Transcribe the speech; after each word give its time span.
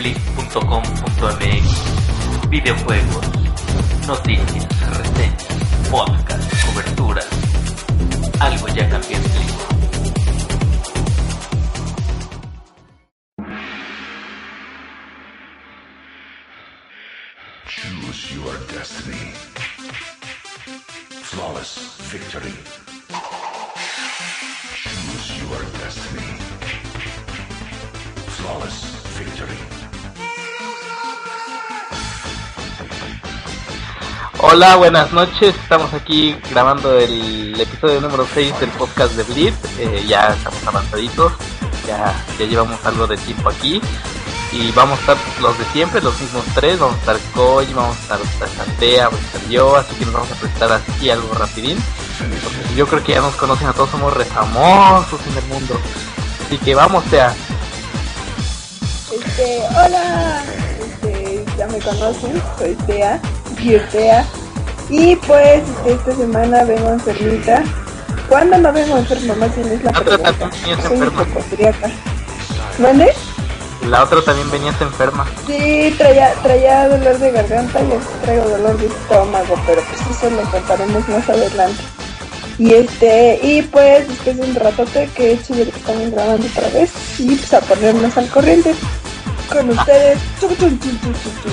blip.com.mx 0.00 1.68
Videojuegos, 2.48 3.26
noticias, 4.06 4.66
reseñas, 4.96 5.44
podcast, 5.90 6.64
coberturas. 6.64 7.28
Algo 8.40 8.68
ya 8.68 8.88
cambió 8.88 9.18
en 9.18 9.22
Blip. 9.22 9.50
Choose 17.66 18.34
your 18.34 18.56
destiny. 18.72 19.34
Flawless 21.28 21.78
victory. 22.10 22.54
Choose 24.74 25.42
your 25.42 25.62
destiny. 25.78 26.30
Flawless 28.38 28.84
victory. 29.18 29.79
Hola, 34.42 34.76
buenas 34.76 35.12
noches. 35.12 35.54
Estamos 35.54 35.92
aquí 35.92 36.34
grabando 36.50 36.98
el 36.98 37.60
episodio 37.60 38.00
número 38.00 38.26
6 38.32 38.58
del 38.58 38.70
podcast 38.70 39.12
de 39.12 39.22
Blitz. 39.24 39.54
Eh, 39.78 40.02
ya 40.08 40.28
estamos 40.28 40.66
avanzaditos. 40.66 41.32
Ya, 41.86 42.14
ya 42.38 42.46
llevamos 42.46 42.82
algo 42.86 43.06
de 43.06 43.18
tiempo 43.18 43.50
aquí. 43.50 43.82
Y 44.52 44.72
vamos 44.72 44.98
a 44.98 45.12
estar 45.12 45.16
los 45.42 45.58
de 45.58 45.64
siempre, 45.66 46.00
los 46.00 46.18
mismos 46.18 46.42
tres. 46.54 46.78
Vamos 46.78 46.96
a 46.96 47.00
estar 47.00 47.18
Koji, 47.34 47.74
vamos 47.74 47.96
a 47.98 48.14
estar, 48.14 48.48
Santea, 48.48 49.08
vamos 49.08 49.20
a 49.20 49.26
estar 49.26 49.50
yo. 49.50 49.76
Así 49.76 49.94
que 49.96 50.04
nos 50.06 50.14
vamos 50.14 50.32
a 50.32 50.34
prestar 50.36 50.72
así 50.72 51.10
algo 51.10 51.34
rapidín. 51.34 51.76
Yo 52.74 52.86
creo 52.86 53.04
que 53.04 53.12
ya 53.12 53.20
nos 53.20 53.34
conocen 53.34 53.68
a 53.68 53.74
todos, 53.74 53.90
somos 53.90 54.14
re 54.14 54.24
famosos 54.24 55.20
en 55.26 55.36
el 55.36 55.44
mundo. 55.48 55.78
Así 56.46 56.56
que 56.56 56.74
vamos, 56.74 57.04
Tea. 57.04 57.34
Este, 59.12 59.62
hola, 59.68 60.42
este, 60.80 61.44
ya 61.58 61.66
me 61.66 61.78
conocen, 61.78 62.42
soy 62.58 62.74
Tea, 62.86 63.20
Tea. 63.90 64.24
Y 64.88 65.16
pues 65.16 65.62
esta 65.86 66.14
semana 66.16 66.64
vengo 66.64 66.90
enfermita. 66.90 67.62
¿Cuándo 68.28 68.58
no 68.58 68.72
vengo 68.72 68.96
enferma? 68.96 69.34
Más 69.34 69.54
bien 69.56 69.68
es 69.72 69.82
la 69.84 69.90
Otra 69.90 70.02
pregunta. 70.04 70.32
también 70.32 70.60
venías 70.62 70.82
Soy 70.84 70.96
enferma. 70.96 71.22
hipocondríaca. 71.22 71.90
¿Mande? 72.78 73.12
La 73.88 74.04
otra 74.04 74.22
también 74.22 74.50
venías 74.50 74.80
enferma. 74.80 75.26
Sí, 75.46 75.94
traía, 75.96 76.32
traía 76.42 76.88
dolor 76.88 77.18
de 77.18 77.30
garganta 77.32 77.80
y 77.80 78.24
traigo 78.24 78.48
dolor 78.48 78.76
de 78.78 78.86
estómago, 78.86 79.54
pero 79.66 79.82
pues 79.82 80.16
eso 80.16 80.30
lo 80.30 80.42
contaremos 80.50 81.08
más 81.08 81.28
adelante. 81.28 81.82
Y 82.58 82.74
este, 82.74 83.40
y 83.42 83.62
pues 83.62 84.06
después 84.06 84.36
de 84.36 84.42
un 84.42 84.54
ratote 84.54 85.08
que 85.14 85.32
he 85.32 85.42
chévere 85.42 85.70
que 85.70 85.78
estamos 85.78 86.10
grabando 86.10 86.46
otra 86.46 86.68
vez 86.68 86.90
y 87.18 87.34
pues 87.36 87.54
a 87.54 87.60
ponernos 87.60 88.16
al 88.18 88.28
corriente 88.28 88.74
con 89.50 89.70
ustedes. 89.70 90.18
Chum, 90.40 90.50
chum, 90.58 90.78
chum, 90.78 91.00
chum, 91.00 91.12
chum, 91.14 91.32
chum. 91.42 91.52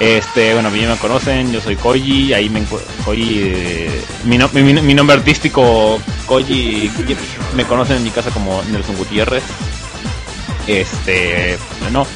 Este, 0.00 0.52
bueno, 0.54 0.70
bien 0.70 0.88
me 0.88 0.96
conocen, 0.96 1.52
yo 1.52 1.60
soy 1.60 1.76
Koji, 1.76 2.32
ahí 2.34 2.50
me 2.50 2.62
Koji, 3.04 3.40
eh, 3.44 4.02
mi, 4.24 4.36
no- 4.38 4.50
mi, 4.52 4.62
mi 4.62 4.94
nombre 4.94 5.16
artístico 5.16 5.98
Koji, 6.26 6.90
me 7.54 7.64
conocen 7.64 7.98
en 7.98 8.04
mi 8.04 8.10
casa 8.10 8.30
como 8.30 8.60
Nelson 8.70 8.96
Gutiérrez. 8.96 9.44
Este, 10.66 11.56
bueno, 11.80 12.06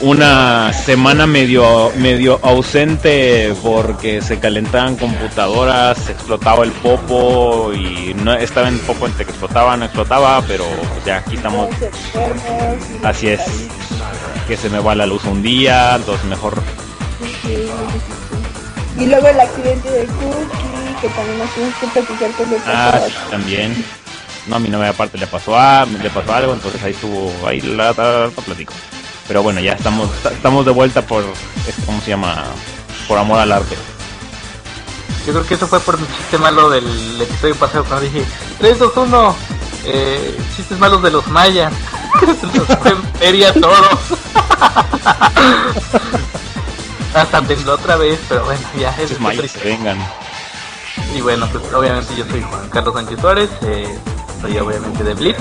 una 0.00 0.72
semana 0.72 1.26
medio 1.26 1.92
medio 1.96 2.40
ausente 2.42 3.54
porque 3.62 4.20
se 4.22 4.38
calentaban 4.38 4.96
computadoras, 4.96 6.08
explotaba 6.08 6.64
el 6.64 6.72
popo 6.72 7.72
y 7.74 8.14
no 8.14 8.32
estaba 8.34 8.68
en 8.68 8.78
popo 8.80 9.06
entre 9.06 9.24
que 9.24 9.30
explotaba, 9.30 9.76
no 9.76 9.84
explotaba, 9.86 10.42
pero 10.46 10.64
ya 11.06 11.18
aquí 11.18 11.36
estamos 11.36 11.68
Así 13.04 13.28
es. 13.28 13.40
Que 14.50 14.56
se 14.56 14.68
me 14.68 14.80
va 14.80 14.96
la 14.96 15.06
luz 15.06 15.22
un 15.26 15.42
día, 15.44 15.94
entonces 15.94 16.24
mejor 16.26 16.60
Sí, 17.20 17.28
sí, 17.42 17.68
sí. 18.96 19.02
Y 19.04 19.06
luego 19.06 19.28
el 19.28 19.38
accidente 19.38 19.88
de 19.88 20.06
Cookie, 20.06 21.00
que 21.00 21.08
también 21.10 21.38
nos 21.38 21.50
tuvimos 21.54 21.74
que 21.76 21.86
platicar 21.86 22.30
que 22.32 22.46
le 22.46 22.56
pasó 22.56 22.70
Ah, 22.74 23.00
también. 23.30 23.84
No, 24.48 24.56
a 24.56 24.58
mi 24.58 24.68
novia 24.68 24.88
aparte 24.88 25.18
le 25.18 25.28
pasó 25.28 25.56
a, 25.56 25.86
le 25.86 26.10
pasó 26.10 26.34
algo, 26.34 26.52
entonces 26.54 26.82
ahí 26.82 26.90
estuvo, 26.90 27.32
ahí 27.46 27.60
la, 27.60 27.92
la- 27.96 28.24
la 28.26 28.42
platico. 28.44 28.72
Pero 29.28 29.44
bueno, 29.44 29.60
ya 29.60 29.74
estamos, 29.74 30.08
estamos 30.32 30.66
de 30.66 30.72
vuelta 30.72 31.02
por, 31.02 31.22
este, 31.68 31.82
¿cómo 31.86 32.00
se 32.00 32.10
llama? 32.10 32.42
Por 33.06 33.18
amor 33.18 33.38
al 33.38 33.52
arte. 33.52 33.76
Yo 35.26 35.32
creo 35.32 35.46
que 35.46 35.54
eso 35.54 35.68
fue 35.68 35.78
por 35.78 35.96
mi 36.00 36.06
chiste 36.08 36.38
malo 36.38 36.68
del 36.70 37.20
episodio 37.22 37.54
pasado 37.54 37.84
cuando 37.84 38.04
dije 38.06 38.24
3, 38.58 38.78
2, 38.80 38.92
1 38.96 39.36
eh, 39.84 40.36
chistes 40.56 40.76
malos 40.80 41.02
de 41.04 41.10
los 41.12 41.26
mayas. 41.28 41.72
feria 43.18 43.52
todos. 43.54 43.98
Hasta 47.14 47.42
tembló 47.42 47.74
otra 47.74 47.96
vez, 47.96 48.20
pero 48.28 48.44
bueno, 48.44 48.60
ya 48.78 48.90
es 49.00 49.18
mayas 49.20 49.52
que 49.52 49.68
vengan. 49.68 49.98
Y 51.14 51.20
bueno, 51.20 51.48
pues 51.50 51.72
obviamente 51.72 52.14
yo 52.16 52.24
soy 52.26 52.42
Juan 52.42 52.68
Carlos 52.68 52.94
Sánchez 52.94 53.20
Suárez, 53.20 53.50
eh, 53.62 53.98
soy 54.40 54.58
obviamente 54.58 55.02
de 55.02 55.14
Blitz, 55.14 55.38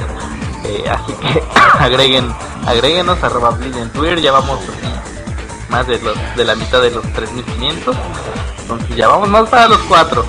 eh, 0.65 0.83
así 0.89 1.13
que 1.13 1.43
agreguen, 1.79 2.33
agréguenos 2.65 3.23
arroba 3.23 3.51
Blitz 3.51 3.77
en 3.77 3.89
Twitter, 3.91 4.19
ya 4.19 4.31
vamos 4.31 4.59
más 5.69 5.85
de, 5.85 5.99
los, 5.99 6.17
de 6.35 6.45
la 6.45 6.55
mitad 6.55 6.81
de 6.81 6.91
los 6.91 7.03
3500, 7.13 7.95
entonces 8.61 8.95
ya 8.95 9.07
vamos 9.07 9.29
más 9.29 9.47
para 9.49 9.67
los 9.67 9.79
cuatro. 9.81 10.25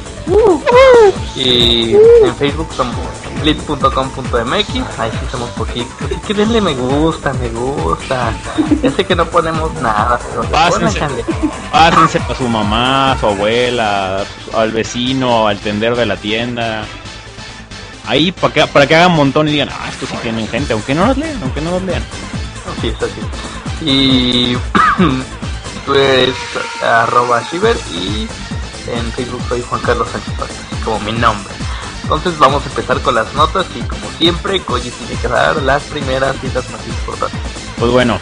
Y 1.37 1.95
en 1.95 2.37
Facebook 2.37 2.69
somos 2.77 2.97
blitz.com.mx, 3.43 4.99
ahí 4.99 5.11
sí 5.11 5.27
somos 5.31 5.49
poquitos, 5.51 5.93
así 6.03 6.17
que 6.27 6.35
denle 6.35 6.61
me 6.61 6.75
gusta, 6.75 7.33
me 7.35 7.49
gusta, 7.49 8.33
ya 8.83 8.91
sé 8.91 9.05
que 9.05 9.17
no 9.17 9.25
ponemos 9.27 9.73
nada, 9.75 10.21
pero 10.29 10.43
Pásense. 10.51 11.01
Pásense 11.73 12.19
a 12.19 12.35
su 12.35 12.49
mamá, 12.49 13.13
a 13.13 13.19
su 13.19 13.27
abuela, 13.27 14.25
al 14.55 14.73
vecino, 14.73 15.49
al 15.49 15.59
tendero 15.59 15.97
de 15.97 16.07
la 16.07 16.17
tienda. 16.17 16.85
Ahí 18.07 18.33
para 18.33 18.53
que, 18.53 18.67
para 18.67 18.87
que 18.87 18.97
hagan 18.97 19.13
un 19.13 19.17
montón 19.17 19.49
y 19.49 19.53
digan, 19.53 19.71
ah, 19.71 19.89
estos 19.89 20.09
sí 20.09 20.17
tienen 20.23 20.47
gente, 20.49 20.73
aunque 20.73 20.95
no 20.95 21.07
nos 21.07 21.17
lean, 21.17 21.43
aunque 21.43 21.61
no 21.61 21.71
nos 21.71 21.83
lean. 21.83 22.03
Así 22.77 22.89
es, 22.89 22.97
así. 22.97 23.89
Y 23.89 24.57
pues 25.87 26.35
arroba 26.83 27.43
Shiver 27.51 27.77
y 27.93 28.29
en 28.93 29.13
Facebook 29.13 29.43
soy 29.49 29.63
Juan 29.63 29.81
Carlos 29.83 30.09
Sánchez 30.11 30.35
como 30.85 31.01
mi 31.01 31.13
nombre. 31.13 31.53
Entonces 32.03 32.39
vamos 32.39 32.65
a 32.65 32.69
empezar 32.69 33.01
con 33.01 33.15
las 33.15 33.33
notas 33.35 33.67
y 33.77 33.81
como 33.83 34.11
siempre 34.19 34.61
Koji 34.61 34.91
tiene 34.91 35.21
que 35.21 35.29
dar 35.29 35.63
las 35.63 35.83
primeras 35.85 36.37
y 36.43 36.49
las 36.49 36.69
más 36.71 36.87
importantes. 36.87 37.41
Pues 37.79 37.91
bueno. 37.93 38.19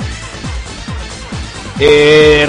Eh, 1.81 2.49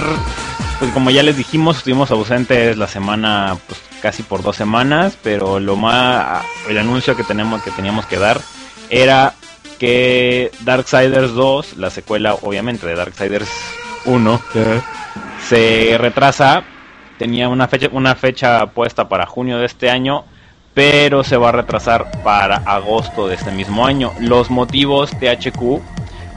pues 0.79 0.91
como 0.91 1.11
ya 1.11 1.23
les 1.23 1.37
dijimos, 1.37 1.77
estuvimos 1.77 2.11
ausentes 2.11 2.77
la 2.77 2.87
semana, 2.87 3.57
pues 3.67 3.79
casi 4.01 4.23
por 4.23 4.41
dos 4.41 4.55
semanas, 4.55 5.17
pero 5.21 5.59
lo 5.59 5.75
más, 5.75 6.43
el 6.67 6.77
anuncio 6.77 7.15
que 7.15 7.23
tenemos 7.23 7.61
que 7.61 7.71
teníamos 7.71 8.05
que 8.05 8.17
dar 8.17 8.41
era 8.89 9.35
que 9.77 10.51
Darksiders 10.61 11.33
2, 11.33 11.77
la 11.77 11.89
secuela 11.89 12.33
obviamente 12.33 12.85
de 12.85 12.95
Darksiders 12.95 13.49
1, 14.05 14.41
se 15.47 15.97
retrasa. 15.97 16.63
Tenía 17.19 17.49
una 17.49 17.67
fecha, 17.67 17.89
una 17.91 18.15
fecha 18.15 18.65
puesta 18.67 19.07
para 19.07 19.27
junio 19.27 19.59
de 19.59 19.67
este 19.67 19.91
año, 19.91 20.23
pero 20.73 21.23
se 21.23 21.37
va 21.37 21.49
a 21.49 21.51
retrasar 21.51 22.09
para 22.23 22.55
agosto 22.57 23.27
de 23.27 23.35
este 23.35 23.51
mismo 23.51 23.85
año. 23.85 24.11
Los 24.19 24.49
motivos 24.49 25.11
THQ 25.11 25.81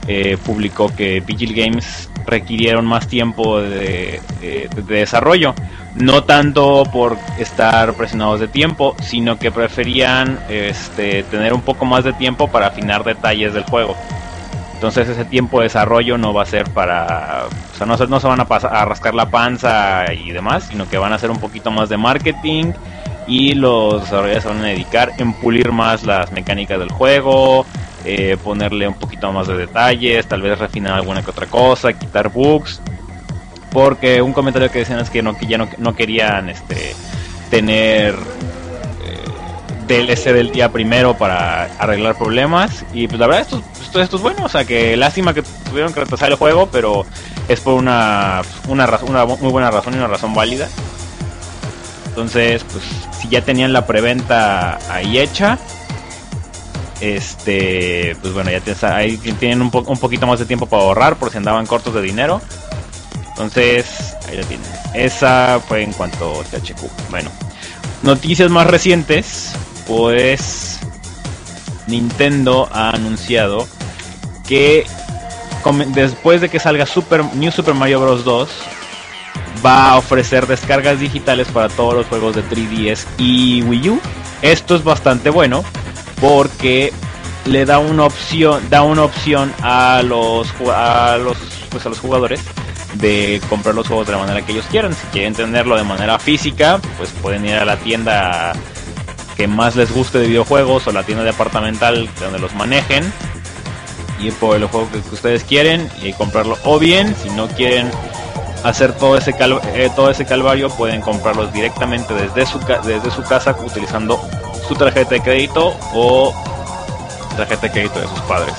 eh, 0.09 0.37
publicó 0.45 0.95
que 0.95 1.21
Vigil 1.21 1.55
Games 1.55 2.11
requirieron 2.27 2.85
más 2.85 3.07
tiempo 3.09 3.61
de, 3.63 4.21
de- 4.41 4.69
de 4.75 4.95
desarrollo. 4.97 5.55
No 5.95 6.25
tanto 6.25 6.83
por 6.93 7.17
estar 7.39 7.93
presionados 7.95 8.41
de 8.41 8.49
tiempo, 8.49 8.97
sino 9.03 9.39
que 9.39 9.53
preferían 9.53 10.41
este, 10.49 11.23
tener 11.25 11.53
un 11.53 11.61
poco 11.63 11.85
más 11.85 12.03
de 12.03 12.13
tiempo 12.15 12.49
para 12.49 12.69
afinar 12.69 13.05
detalles 13.05 13.53
del 13.55 13.65
juego. 13.65 13.95
Entonces 14.83 15.11
ese 15.11 15.25
tiempo 15.25 15.61
de 15.61 15.67
desarrollo 15.67 16.19
no 16.19 16.35
va 16.35 16.43
a 16.43 16.47
ser 16.47 16.69
para... 16.71 17.45
O 17.73 17.77
sea, 17.77 17.87
no 17.87 17.97
se, 17.97 18.09
no 18.09 18.19
se 18.19 18.27
van 18.27 18.41
a, 18.41 18.47
pasar, 18.47 18.89
rascar 18.89 19.15
la 19.15 19.31
panza 19.31 20.13
y 20.13 20.33
demás, 20.33 20.67
sino 20.69 20.89
que 20.89 20.99
van 20.99 21.13
a 21.13 21.15
hacer 21.15 21.31
un 21.31 21.39
poquito 21.39 21.71
más 21.71 21.89
de 21.89 21.97
marketing 21.97 22.73
y 23.29 23.55
los 23.55 24.03
desarrolladores 24.03 24.43
se 24.43 24.49
van 24.49 24.59
a 24.59 24.67
dedicar 24.67 25.13
en 25.19 25.35
pulir 25.35 25.71
más 25.71 26.03
las 26.03 26.33
mecánicas 26.33 26.81
del 26.81 26.91
juego, 26.91 27.65
eh, 28.05 28.37
ponerle 28.43 28.89
un 28.89 28.95
poquito 28.95 29.31
más 29.31 29.47
de 29.47 29.57
detalles, 29.57 30.27
tal 30.27 30.43
vez 30.43 30.59
refinar 30.59 30.95
alguna 30.95 31.23
que 31.23 31.31
otra 31.31 31.47
cosa, 31.47 31.93
quitar 31.93 32.31
bugs. 32.31 32.83
Porque 33.71 34.21
un 34.21 34.33
comentario 34.33 34.69
que 34.69 34.81
decían 34.81 34.99
es 34.99 35.11
que, 35.11 35.23
no, 35.23 35.39
que 35.39 35.47
ya 35.47 35.59
no, 35.59 35.69
no 35.79 35.95
querían 35.95 36.51
este, 36.51 36.97
tener 37.51 38.17
DLC 39.87 40.33
del 40.33 40.51
día 40.53 40.71
primero 40.71 41.17
para 41.17 41.65
arreglar 41.79 42.17
problemas. 42.17 42.85
Y 42.93 43.09
pues 43.09 43.19
la 43.21 43.27
verdad 43.27 43.43
esto, 43.43 43.63
esto, 43.83 44.01
esto 44.03 44.17
es 44.17 44.23
bueno, 44.23 44.45
o 44.45 44.49
sea 44.49 44.65
que 44.65 44.97
lástima 44.97 45.35
que 45.35 45.43
tuvieron 45.43 45.93
que 45.93 46.01
retrasar 46.01 46.31
el 46.31 46.37
juego, 46.37 46.69
pero 46.71 47.05
es 47.49 47.61
por 47.61 47.75
una, 47.75 48.43
una, 48.69 48.87
una 49.07 49.25
muy 49.27 49.51
buena 49.51 49.71
razón 49.71 49.95
y 49.95 49.97
una 49.99 50.07
razón 50.09 50.35
válida. 50.35 50.69
Entonces, 52.07 52.63
pues 52.71 52.85
si 53.21 53.29
ya 53.29 53.43
tenían 53.43 53.73
la 53.73 53.87
preventa 53.87 54.79
ahí 54.93 55.19
hecha, 55.19 55.59
este, 57.01 58.17
pues 58.21 58.33
bueno, 58.33 58.51
ya 58.51 58.61
tienen 59.39 59.63
un, 59.63 59.71
po- 59.71 59.85
un 59.87 59.99
poquito 59.99 60.27
más 60.27 60.39
de 60.39 60.45
tiempo 60.47 60.67
para 60.67 60.83
ahorrar 60.83 61.17
por 61.17 61.31
si 61.31 61.39
andaban 61.39 61.67
cortos 61.67 61.95
de 61.95 62.03
dinero. 62.03 62.41
Entonces, 63.31 64.15
ahí 64.29 64.37
lo 64.37 64.45
tienen. 64.45 64.67
Esa 64.95 65.59
fue 65.67 65.83
en 65.83 65.93
cuanto 65.93 66.41
a 66.41 66.45
THQ. 66.45 67.11
Bueno, 67.11 67.31
noticias 68.03 68.51
más 68.51 68.67
recientes, 68.67 69.53
pues 69.95 70.81
Nintendo 71.87 72.67
ha 72.73 72.91
anunciado 72.91 73.69
que 74.49 74.87
después 75.89 76.41
de 76.41 76.49
que 76.49 76.59
salga 76.59 76.87
Super 76.87 77.23
New 77.35 77.53
Super 77.53 77.75
Mario 77.75 78.01
Bros. 78.01 78.25
2 78.25 78.49
va 79.65 79.91
a 79.91 79.99
ofrecer 79.99 80.47
descargas 80.47 80.99
digitales 80.99 81.47
para 81.49 81.69
todos 81.69 81.93
los 81.93 82.07
juegos 82.07 82.35
de 82.35 82.43
3DS 82.43 83.05
y 83.19 83.63
Wii 83.65 83.91
U. 83.91 84.01
Esto 84.41 84.77
es 84.77 84.83
bastante 84.83 85.29
bueno 85.29 85.63
porque 86.23 86.91
le 87.45 87.67
da 87.67 87.79
una 87.79 88.05
opción, 88.05 88.63
da 88.71 88.83
una 88.85 89.05
opción 89.05 89.53
a 89.61 90.03
los 90.03 90.49
a 90.75 91.19
los 91.19 91.37
pues 91.69 91.85
a 91.85 91.91
los 91.91 91.99
jugadores 91.99 92.41
de 92.95 93.43
comprar 93.51 93.75
los 93.75 93.87
juegos 93.89 94.07
de 94.07 94.15
la 94.15 94.19
manera 94.21 94.41
que 94.41 94.53
ellos 94.53 94.65
quieran. 94.71 94.95
Si 94.95 95.07
quieren 95.09 95.35
tenerlo 95.35 95.77
de 95.77 95.85
manera 95.85 96.19
física, 96.19 96.81
pues 96.97 97.11
pueden 97.21 97.45
ir 97.45 97.57
a 97.57 97.67
la 97.67 97.77
tienda 97.77 98.55
más 99.47 99.77
les 99.77 99.93
guste 99.93 100.19
de 100.19 100.27
videojuegos 100.29 100.87
o 100.87 100.93
la 100.93 101.03
tienda 101.03 101.25
departamental 101.25 102.09
donde 102.21 102.39
los 102.39 102.55
manejen 102.55 103.13
y 104.21 104.31
por 104.31 104.57
el 104.57 104.67
juego 104.67 104.89
que, 104.91 104.99
ustedes 105.15 105.45
quieren 105.45 105.89
y 106.03 106.13
comprarlo. 106.13 106.57
O 106.65 106.79
bien, 106.79 107.15
si 107.23 107.31
no 107.31 107.49
quieren 107.49 107.91
hacer 108.65 108.93
todo 108.93 109.17
ese 109.17 109.33
cal- 109.33 109.61
eh, 109.75 109.91
todo 109.97 110.11
ese 110.11 110.25
calvario, 110.25 110.69
pueden 110.71 111.01
comprarlos 111.01 111.53
directamente 111.53 112.15
desde 112.15 112.47
su 112.47 112.59
desde 112.85 113.11
su 113.11 113.23
casa 113.23 113.57
utilizando 113.65 114.21
su 114.69 114.75
tarjeta 114.77 115.11
de 115.11 115.21
crédito 115.23 115.77
o 115.95 116.33
tarjeta 117.37 117.63
de 117.63 117.73
crédito 117.73 118.01
de 118.01 118.07
sus 118.09 118.21
padres. 118.21 118.55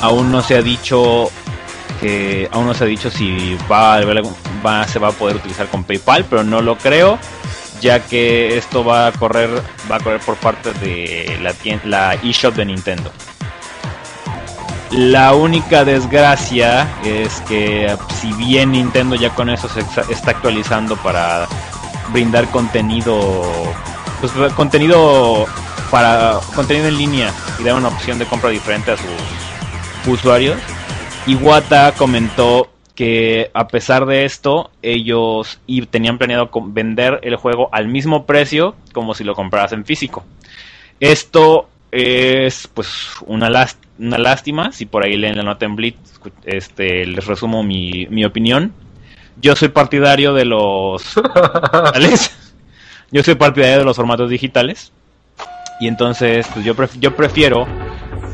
Aún 0.00 0.30
no 0.30 0.42
se 0.42 0.56
ha 0.56 0.62
dicho 0.62 1.30
que 2.00 2.48
aún 2.52 2.66
no 2.66 2.74
se 2.74 2.84
ha 2.84 2.86
dicho 2.86 3.10
si 3.10 3.56
va 3.70 3.94
a 3.96 4.04
va 4.64 4.86
se 4.86 4.98
va 4.98 5.08
a 5.08 5.12
poder 5.12 5.36
utilizar 5.36 5.66
con 5.66 5.82
PayPal, 5.84 6.24
pero 6.30 6.44
no 6.44 6.60
lo 6.62 6.76
creo 6.78 7.18
ya 7.84 8.00
que 8.00 8.56
esto 8.56 8.82
va 8.82 9.08
a 9.08 9.12
correr 9.12 9.50
va 9.90 9.96
a 9.96 10.00
correr 10.00 10.20
por 10.20 10.36
parte 10.36 10.72
de 10.72 11.38
la 11.84 12.14
eShop 12.14 12.54
de 12.54 12.64
Nintendo. 12.64 13.12
La 14.90 15.34
única 15.34 15.84
desgracia 15.84 16.88
es 17.04 17.42
que 17.42 17.94
si 18.20 18.32
bien 18.32 18.72
Nintendo 18.72 19.16
ya 19.16 19.30
con 19.34 19.50
eso 19.50 19.68
se 19.68 19.80
está 20.10 20.30
actualizando 20.30 20.96
para 20.96 21.46
brindar 22.10 22.48
contenido 22.48 23.42
pues 24.20 24.32
contenido 24.54 25.46
para 25.90 26.38
contenido 26.54 26.88
en 26.88 26.96
línea 26.96 27.34
y 27.58 27.64
dar 27.64 27.74
una 27.74 27.88
opción 27.88 28.18
de 28.18 28.24
compra 28.24 28.48
diferente 28.48 28.92
a 28.92 28.96
sus 28.96 30.10
usuarios, 30.10 30.58
Iwata 31.26 31.92
comentó 31.92 32.73
que 32.94 33.50
a 33.54 33.68
pesar 33.68 34.06
de 34.06 34.24
esto 34.24 34.70
ellos 34.82 35.58
y 35.66 35.84
tenían 35.86 36.18
planeado 36.18 36.50
vender 36.66 37.20
el 37.22 37.36
juego 37.36 37.68
al 37.72 37.88
mismo 37.88 38.24
precio 38.26 38.76
como 38.92 39.14
si 39.14 39.24
lo 39.24 39.34
compraras 39.34 39.72
en 39.72 39.84
físico. 39.84 40.24
Esto 41.00 41.68
es 41.90 42.68
pues 42.72 42.88
una, 43.26 43.48
lás- 43.50 43.78
una 43.98 44.18
lástima, 44.18 44.72
si 44.72 44.86
por 44.86 45.04
ahí 45.04 45.16
leen 45.16 45.36
la 45.36 45.42
nota 45.42 45.66
en 45.66 45.76
Blitz, 45.76 45.98
este, 46.44 47.06
les 47.06 47.26
resumo 47.26 47.62
mi, 47.62 48.06
mi 48.10 48.24
opinión. 48.24 48.72
Yo 49.40 49.56
soy 49.56 49.68
partidario 49.68 50.32
de 50.32 50.44
los. 50.44 51.14
Yo 53.10 53.22
soy 53.22 53.34
partidario 53.36 53.78
de 53.78 53.84
los 53.84 53.96
formatos 53.96 54.30
digitales. 54.30 54.92
Y 55.80 55.88
entonces, 55.88 56.46
pues 56.52 56.64
yo, 56.64 56.74
pref- 56.74 56.98
yo 57.00 57.14
prefiero, 57.16 57.66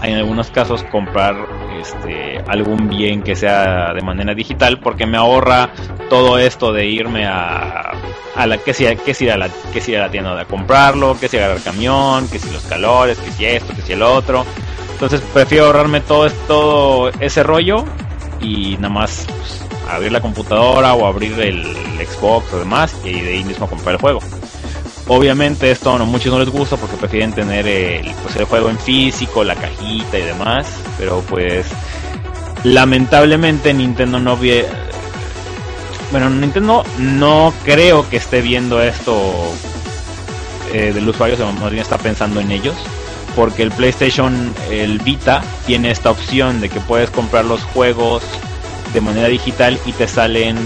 en 0.02 0.14
algunos 0.16 0.50
casos, 0.50 0.82
comprar 0.84 1.36
este 1.80 2.38
algún 2.46 2.88
bien 2.88 3.22
que 3.22 3.36
sea 3.36 3.92
de 3.94 4.02
manera 4.02 4.34
digital, 4.34 4.78
porque 4.80 5.06
me 5.06 5.16
ahorra 5.16 5.70
todo 6.08 6.38
esto 6.38 6.72
de 6.72 6.86
irme 6.86 7.26
a, 7.26 7.92
a 8.36 8.46
la 8.46 8.58
que 8.58 8.74
si, 8.74 8.84
que 8.96 9.14
si 9.14 9.28
a 9.28 9.36
la 9.36 9.48
que 9.72 9.80
si 9.80 9.94
a 9.94 10.00
la 10.00 10.10
tienda 10.10 10.38
a 10.40 10.44
comprarlo, 10.44 11.18
que 11.18 11.28
si 11.28 11.36
agarrar 11.36 11.58
el 11.58 11.62
camión, 11.62 12.28
que 12.28 12.38
si 12.38 12.50
los 12.50 12.62
calores, 12.64 13.18
que 13.18 13.30
si 13.32 13.44
esto, 13.44 13.74
que 13.74 13.82
si 13.82 13.92
el 13.92 14.02
otro. 14.02 14.44
Entonces 14.92 15.20
prefiero 15.32 15.66
ahorrarme 15.66 16.00
todo 16.00 16.30
todo 16.46 17.08
ese 17.20 17.42
rollo 17.42 17.84
y 18.40 18.76
nada 18.76 18.90
más 18.90 19.26
pues, 19.26 19.64
abrir 19.90 20.12
la 20.12 20.20
computadora 20.20 20.94
o 20.94 21.06
abrir 21.06 21.38
el 21.40 21.64
Xbox 22.06 22.52
o 22.52 22.58
demás 22.58 22.94
y 23.04 23.20
de 23.20 23.30
ahí 23.30 23.44
mismo 23.44 23.68
comprar 23.68 23.94
el 23.94 24.00
juego. 24.00 24.20
Obviamente 25.12 25.72
esto 25.72 25.90
a 25.90 25.98
muchos 26.04 26.32
no 26.32 26.38
les 26.38 26.50
gusta 26.50 26.76
porque 26.76 26.96
prefieren 26.96 27.32
tener 27.32 27.66
el, 27.66 28.14
pues, 28.22 28.36
el 28.36 28.44
juego 28.44 28.70
en 28.70 28.78
físico, 28.78 29.42
la 29.42 29.56
cajita 29.56 30.16
y 30.16 30.22
demás, 30.22 30.68
pero 30.96 31.20
pues 31.22 31.66
lamentablemente 32.62 33.74
Nintendo 33.74 34.20
no 34.20 34.36
vie 34.36 34.64
bueno, 36.12 36.30
Nintendo 36.30 36.84
no 36.98 37.52
creo 37.64 38.08
que 38.08 38.18
esté 38.18 38.40
viendo 38.40 38.80
esto 38.80 39.20
eh, 40.72 40.92
del 40.94 41.08
usuario, 41.08 41.34
sino 41.34 41.50
más 41.54 41.72
bien 41.72 41.82
está 41.82 41.98
pensando 41.98 42.38
en 42.38 42.52
ellos, 42.52 42.76
porque 43.34 43.64
el 43.64 43.72
PlayStation, 43.72 44.54
el 44.70 45.00
Vita, 45.00 45.42
tiene 45.66 45.90
esta 45.90 46.12
opción 46.12 46.60
de 46.60 46.68
que 46.68 46.78
puedes 46.78 47.10
comprar 47.10 47.44
los 47.44 47.64
juegos 47.64 48.22
de 48.94 49.00
manera 49.00 49.26
digital 49.26 49.76
y 49.86 49.90
te 49.90 50.06
salen 50.06 50.56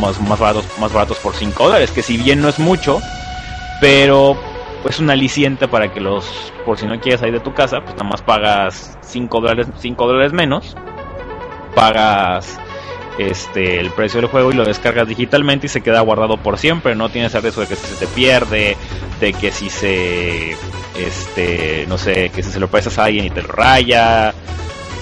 más, 0.00 0.20
más 0.20 0.40
baratos, 0.40 0.64
más 0.80 0.92
baratos 0.92 1.18
por 1.18 1.36
5 1.36 1.62
dólares, 1.62 1.92
que 1.92 2.02
si 2.02 2.16
bien 2.16 2.40
no 2.40 2.48
es 2.48 2.58
mucho, 2.58 3.00
pero 3.84 4.34
es 4.88 4.98
un 4.98 5.10
aliciente 5.10 5.68
para 5.68 5.92
que 5.92 6.00
los, 6.00 6.24
por 6.64 6.78
si 6.78 6.86
no 6.86 6.98
quieres 6.98 7.20
salir 7.20 7.34
de 7.34 7.40
tu 7.40 7.52
casa, 7.52 7.82
pues 7.82 7.94
nada 7.96 8.08
más 8.08 8.22
pagas 8.22 8.96
5 9.02 9.40
dólares, 9.42 9.66
5 9.78 10.06
dólares 10.06 10.32
menos, 10.32 10.74
pagas 11.74 12.58
este 13.18 13.78
el 13.78 13.90
precio 13.90 14.22
del 14.22 14.30
juego 14.30 14.52
y 14.52 14.54
lo 14.54 14.64
descargas 14.64 15.06
digitalmente 15.06 15.66
y 15.66 15.68
se 15.68 15.82
queda 15.82 16.00
guardado 16.00 16.38
por 16.38 16.56
siempre, 16.56 16.94
no 16.94 17.10
tienes 17.10 17.34
el 17.34 17.42
riesgo 17.42 17.60
de 17.60 17.66
que 17.66 17.76
si 17.76 17.86
se 17.88 18.06
te 18.06 18.06
pierde, 18.06 18.78
de 19.20 19.34
que 19.34 19.52
si 19.52 19.68
se 19.68 20.56
este 20.96 21.84
no 21.86 21.98
sé, 21.98 22.30
que 22.30 22.42
si 22.42 22.52
se 22.52 22.60
lo 22.60 22.68
prestas 22.68 22.98
a 22.98 23.04
alguien 23.04 23.26
y 23.26 23.30
te 23.30 23.42
lo 23.42 23.48
raya, 23.48 24.32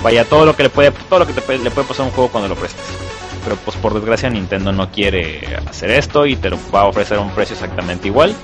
vaya 0.03 0.25
todo 0.25 0.45
lo 0.45 0.57
que 0.57 0.65
le 0.65 0.71
puede 0.71 0.91
todo 1.09 1.21
lo 1.21 1.27
que 1.29 1.35
te 1.35 1.57
le 1.57 1.71
puede 1.71 1.87
pasar 1.87 2.07
un 2.07 2.11
juego 2.11 2.33
cuando 2.33 2.49
lo 2.49 2.57
prestas. 2.57 3.12
Pero 3.45 3.57
pues 3.57 3.77
por 3.77 3.95
desgracia 3.95 4.31
Nintendo 4.31 4.73
no 4.73 4.91
quiere 4.91 5.41
hacer 5.69 5.91
esto 5.91 6.27
y 6.27 6.37
te 6.37 6.51
lo 6.51 6.59
va 6.75 6.83
a 6.83 6.85
ofrecer 6.87 7.19
un 7.19 7.31
precio 7.31 7.55
exactamente 7.55 8.07
igual. 8.09 8.35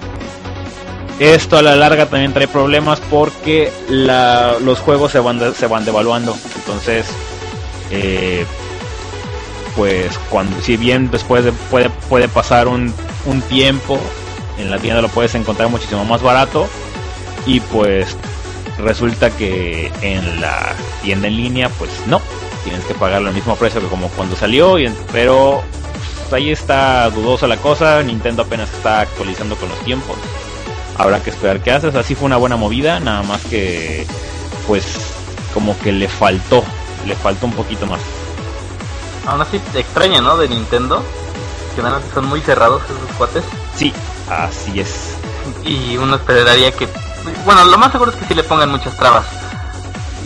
Esto 1.21 1.57
a 1.59 1.63
la 1.63 1.75
larga 1.77 2.07
también 2.07 2.33
trae 2.33 2.47
problemas 2.49 3.01
porque 3.11 3.71
los 3.89 4.79
juegos 4.81 5.13
se 5.13 5.19
van, 5.21 5.55
se 5.55 5.67
van 5.67 5.85
devaluando. 5.85 6.37
Entonces, 6.57 7.07
eh, 7.91 8.45
pues 9.77 10.19
cuando 10.31 10.61
si 10.61 10.77
bien 10.77 11.11
después 11.11 11.45
de- 11.45 11.53
puede, 11.53 11.91
puede 12.09 12.29
pasar 12.29 12.69
un, 12.69 12.93
un 13.27 13.41
tiempo, 13.43 13.99
en 14.59 14.71
la 14.71 14.79
tienda 14.79 15.01
lo 15.03 15.09
puedes 15.09 15.35
encontrar 15.35 15.69
muchísimo 15.69 16.05
más 16.05 16.23
barato 16.23 16.69
y 17.47 17.61
pues 17.61 18.17
resulta 18.79 19.31
que 19.31 19.91
en 20.03 20.41
la 20.41 20.73
tienda 21.03 21.29
en 21.29 21.37
línea 21.37 21.69
pues 21.69 21.91
no, 22.07 22.21
tienes 22.69 22.87
que 22.87 22.95
pagar 22.95 23.23
el 23.23 23.33
mismo 23.33 23.57
precio 23.57 23.81
que 23.81 23.89
como 23.89 24.09
cuando 24.09 24.37
salió, 24.37 24.79
y, 24.79 24.93
pero 25.13 25.63
pues, 26.29 26.33
ahí 26.33 26.51
está 26.51 27.09
dudosa 27.11 27.47
la 27.47 27.57
cosa, 27.57 28.03
Nintendo 28.03 28.43
apenas 28.43 28.73
está 28.73 29.01
actualizando 29.01 29.57
con 29.57 29.69
los 29.69 29.79
tiempos 29.81 30.17
habrá 30.99 31.23
que 31.23 31.31
esperar 31.31 31.61
qué 31.63 31.71
haces. 31.71 31.95
Así 31.95 32.15
fue 32.15 32.27
una 32.27 32.37
buena 32.37 32.57
movida, 32.57 33.01
nada 33.01 33.23
más 33.23 33.43
que 33.45 34.07
pues 34.67 35.15
como 35.55 35.79
que 35.79 35.93
le 35.93 36.09
faltó, 36.09 36.63
le 37.07 37.15
faltó 37.15 37.47
un 37.47 37.53
poquito 37.53 37.87
más. 37.87 38.01
Aún 39.27 39.41
así, 39.41 39.61
extraña, 39.75 40.21
¿no? 40.21 40.37
De 40.37 40.49
Nintendo. 40.49 41.03
Que 41.75 41.83
son 42.13 42.27
muy 42.27 42.41
cerrados 42.41 42.83
esos 42.85 43.17
cuates. 43.17 43.45
Sí, 43.77 43.93
así 44.29 44.81
es. 44.81 45.15
Y 45.65 45.97
uno 45.97 46.17
esperaría 46.17 46.73
que. 46.73 46.89
Bueno, 47.45 47.65
lo 47.67 47.79
más 47.79 47.93
seguro 47.93 48.11
es 48.11 48.17
que 48.17 48.27
sí 48.27 48.35
le 48.35 48.43
pongan 48.43 48.71
muchas 48.71 48.97
trabas. 48.97 49.27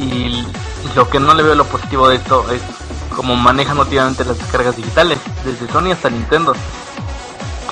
Y 0.01 0.47
lo 0.95 1.09
que 1.09 1.21
no 1.21 1.35
le 1.35 1.43
veo 1.43 1.55
lo 1.55 1.65
positivo 1.65 2.09
de 2.09 2.17
esto 2.17 2.51
es 2.51 2.63
como 3.17 3.37
manejan 3.37 3.79
últimamente 3.79 4.25
las 4.25 4.39
descargas 4.39 4.77
digitales, 4.77 5.19
desde 5.45 5.73
Sony 5.73 5.93
hasta 5.93 6.11
Nintendo. 6.11 6.55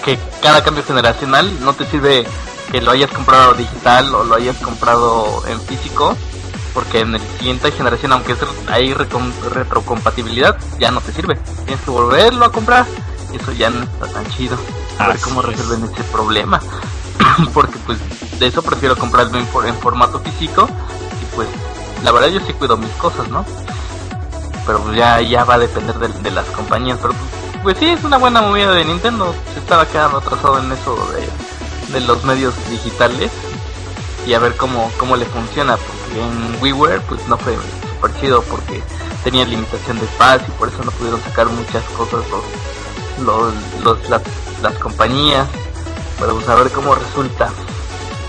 Que 0.05 0.19
cada 0.43 0.62
cambio 0.62 0.85
generacional 0.85 1.62
no 1.62 1.75
te 1.75 1.87
sirve 1.87 2.26
que 2.71 2.81
lo 2.81 2.90
hayas 2.90 3.11
comprado 3.11 3.55
digital 3.55 4.14
o 4.14 4.25
lo 4.25 4.35
hayas 4.35 4.57
comprado 4.59 5.43
en 5.47 5.61
físico, 5.61 6.17
porque 6.73 7.00
en 7.00 7.14
el 7.14 7.21
siguiente 7.38 7.73
generación, 7.73 8.12
aunque 8.12 8.37
hay 8.69 8.95
retrocompatibilidad, 8.95 10.57
ya 10.79 10.90
no 10.90 11.00
te 11.00 11.12
sirve. 11.12 11.37
Tienes 11.64 11.85
que 11.85 11.90
volverlo 11.90 12.45
a 12.45 12.52
comprar 12.52 12.87
y 13.33 13.37
eso 13.37 13.52
ya 13.52 13.71
no 13.71 13.83
está 13.83 14.07
tan 14.07 14.26
chido. 14.31 14.57
A 14.99 15.09
ver 15.09 15.21
cómo 15.21 15.40
es. 15.40 15.49
resuelven 15.49 15.90
ese 15.90 16.02
problema. 16.05 16.61
porque 17.55 17.79
pues 17.85 17.99
de 18.38 18.47
eso 18.47 18.62
prefiero 18.62 18.97
comprarlo 18.97 19.38
en 19.38 19.76
formato 19.76 20.21
físico 20.21 20.69
y 21.21 21.37
pues 21.37 21.49
la 22.04 22.12
verdad 22.12 22.28
yo 22.28 22.40
sí 22.47 22.52
cuido 22.52 22.76
mis 22.76 22.90
cosas, 22.92 23.28
¿no? 23.28 23.45
Pero 24.66 24.80
pues, 24.83 24.97
ya, 24.97 25.21
ya 25.21 25.45
va 25.45 25.54
a 25.54 25.59
depender 25.59 25.99
de, 25.99 26.09
de 26.09 26.30
las 26.30 26.47
compañías. 26.47 26.99
Pero 27.00 27.14
pues, 27.14 27.62
pues 27.62 27.78
sí, 27.78 27.88
es 27.88 28.04
una 28.04 28.19
buena 28.19 28.40
movida 28.42 28.73
de 28.73 28.85
Nintendo. 28.85 29.35
Se 29.54 29.61
estaba 29.61 29.87
quedando 29.87 30.19
atrasado 30.19 30.59
en 30.59 30.71
eso 30.73 30.97
de, 31.12 31.92
de 31.99 32.07
los 32.07 32.25
medios 32.25 32.54
digitales. 32.71 33.30
Y 34.26 34.35
a 34.35 34.38
ver 34.38 34.57
cómo, 34.57 34.90
cómo 34.99 35.16
le 35.16 35.25
funciona. 35.26 35.76
Porque 35.76 36.21
en 36.23 36.62
WiiWare 36.62 37.00
pues 37.02 37.26
no 37.28 37.37
fue 37.38 37.57
super 37.90 38.21
chido 38.21 38.42
porque 38.42 38.83
tenía 39.25 39.45
limitación 39.45 39.99
de 39.99 40.04
espacio 40.04 40.47
y 40.49 40.59
por 40.59 40.69
eso 40.69 40.83
no 40.85 40.90
pudieron 40.92 41.21
sacar 41.23 41.47
muchas 41.49 41.83
cosas 41.97 42.21
los, 42.30 43.25
los, 43.26 43.54
los- 43.85 44.09
las, 44.11 44.23
las 44.62 44.75
compañías. 44.78 45.47
Pero 46.19 46.35
pues 46.35 46.49
a 46.49 46.54
ver 46.54 46.71
cómo 46.71 46.95
resulta. 46.95 47.50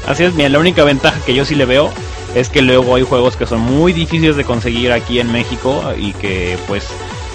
Así 0.07 0.23
es, 0.23 0.33
mira, 0.33 0.49
la 0.49 0.59
única 0.59 0.83
ventaja 0.83 1.19
que 1.25 1.33
yo 1.35 1.45
sí 1.45 1.55
le 1.55 1.65
veo 1.65 1.91
es 2.35 2.49
que 2.49 2.61
luego 2.61 2.95
hay 2.95 3.03
juegos 3.03 3.35
que 3.35 3.45
son 3.45 3.59
muy 3.59 3.93
difíciles 3.93 4.35
de 4.35 4.45
conseguir 4.45 4.91
aquí 4.91 5.19
en 5.19 5.31
México 5.31 5.83
y 5.97 6.13
que 6.13 6.57
pues 6.67 6.87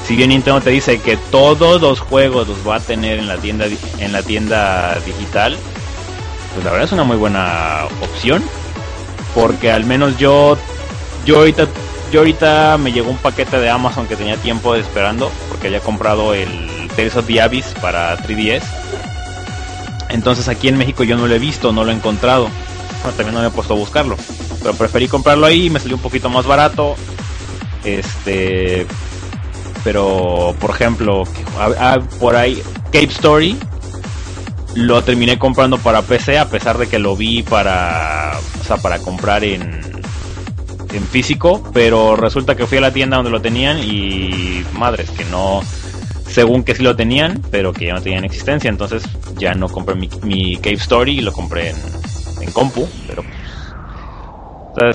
si 0.07 0.17
bien 0.17 0.31
Nintendo 0.31 0.61
te 0.61 0.71
dice 0.71 1.01
que 1.01 1.17
todos 1.17 1.81
los 1.81 2.01
juegos 2.01 2.49
los 2.49 2.67
va 2.67 2.77
a 2.77 2.81
tener 2.81 3.19
en 3.19 3.27
la 3.27 3.37
tienda 3.37 3.67
en 3.99 4.13
la 4.13 4.23
tienda 4.23 4.97
digital, 5.05 5.57
pues 6.55 6.65
la 6.65 6.71
verdad 6.71 6.87
es 6.87 6.93
una 6.93 7.05
muy 7.05 7.17
buena 7.17 7.87
opción 8.01 8.43
porque 9.35 9.71
al 9.71 9.85
menos 9.85 10.17
yo 10.17 10.57
yo 11.25 11.39
ahorita 11.39 11.67
yo 12.13 12.21
ahorita 12.21 12.79
me 12.79 12.93
llegó 12.93 13.11
un 13.11 13.19
paquete 13.19 13.59
de 13.59 13.69
Amazon 13.69 14.07
que 14.07 14.17
tenía 14.17 14.37
tiempo 14.37 14.75
esperando 14.77 15.31
porque 15.49 15.67
había 15.67 15.81
comprado 15.81 16.35
el 16.35 16.89
Tales 16.97 17.17
of 17.17 17.29
Abyss 17.29 17.75
para 17.81 18.17
3DS. 18.17 18.63
Entonces 20.09 20.49
aquí 20.49 20.69
en 20.69 20.79
México 20.79 21.03
yo 21.03 21.17
no 21.17 21.27
lo 21.27 21.35
he 21.35 21.39
visto, 21.39 21.73
no 21.73 21.85
lo 21.85 21.91
he 21.91 21.95
encontrado. 21.95 22.49
Bueno, 23.03 23.17
también 23.17 23.35
no 23.35 23.41
me 23.41 23.49
he 23.49 23.51
puesto 23.51 23.75
a 23.75 23.77
buscarlo. 23.77 24.17
Pero 24.67 24.77
preferí 24.77 25.07
comprarlo 25.07 25.47
ahí, 25.47 25.71
me 25.71 25.79
salió 25.79 25.95
un 25.95 26.03
poquito 26.03 26.29
más 26.29 26.45
barato. 26.45 26.97
Este. 27.85 28.85
Pero, 29.85 30.57
por 30.59 30.71
ejemplo, 30.71 31.23
por 32.19 32.35
ahí, 32.35 32.61
Cape 32.87 33.05
Story 33.05 33.57
lo 34.75 35.05
terminé 35.05 35.39
comprando 35.39 35.79
para 35.79 36.03
PC 36.03 36.37
a 36.39 36.49
pesar 36.49 36.79
de 36.79 36.89
que 36.89 36.99
lo 36.99 37.15
vi 37.17 37.45
para, 37.45 38.33
o 38.61 38.65
sea, 38.65 38.79
para 38.79 38.99
comprar 38.99 39.45
en, 39.45 39.81
en 40.93 41.03
físico, 41.05 41.63
pero 41.73 42.17
resulta 42.17 42.57
que 42.57 42.67
fui 42.67 42.79
a 42.79 42.81
la 42.81 42.93
tienda 42.93 43.19
donde 43.19 43.31
lo 43.31 43.41
tenían 43.41 43.79
y 43.79 44.65
madres 44.73 45.11
que 45.11 45.25
no, 45.27 45.61
según 46.27 46.65
que 46.65 46.75
sí 46.75 46.83
lo 46.83 46.97
tenían, 46.97 47.41
pero 47.53 47.73
que 47.73 47.87
ya 47.87 47.95
no 47.95 48.03
tenían 48.03 48.25
existencia, 48.25 48.69
entonces 48.69 49.05
ya 49.39 49.55
no 49.55 49.69
compré 49.69 49.95
mi, 49.95 50.11
mi 50.25 50.57
Cave 50.57 50.75
Story 50.75 51.19
y 51.19 51.21
lo 51.21 51.33
compré 51.33 51.71
en, 51.71 51.77
en 52.41 52.51
compu, 52.51 52.89
pero 53.07 53.23
o 54.77 54.81
sea, 54.81 54.93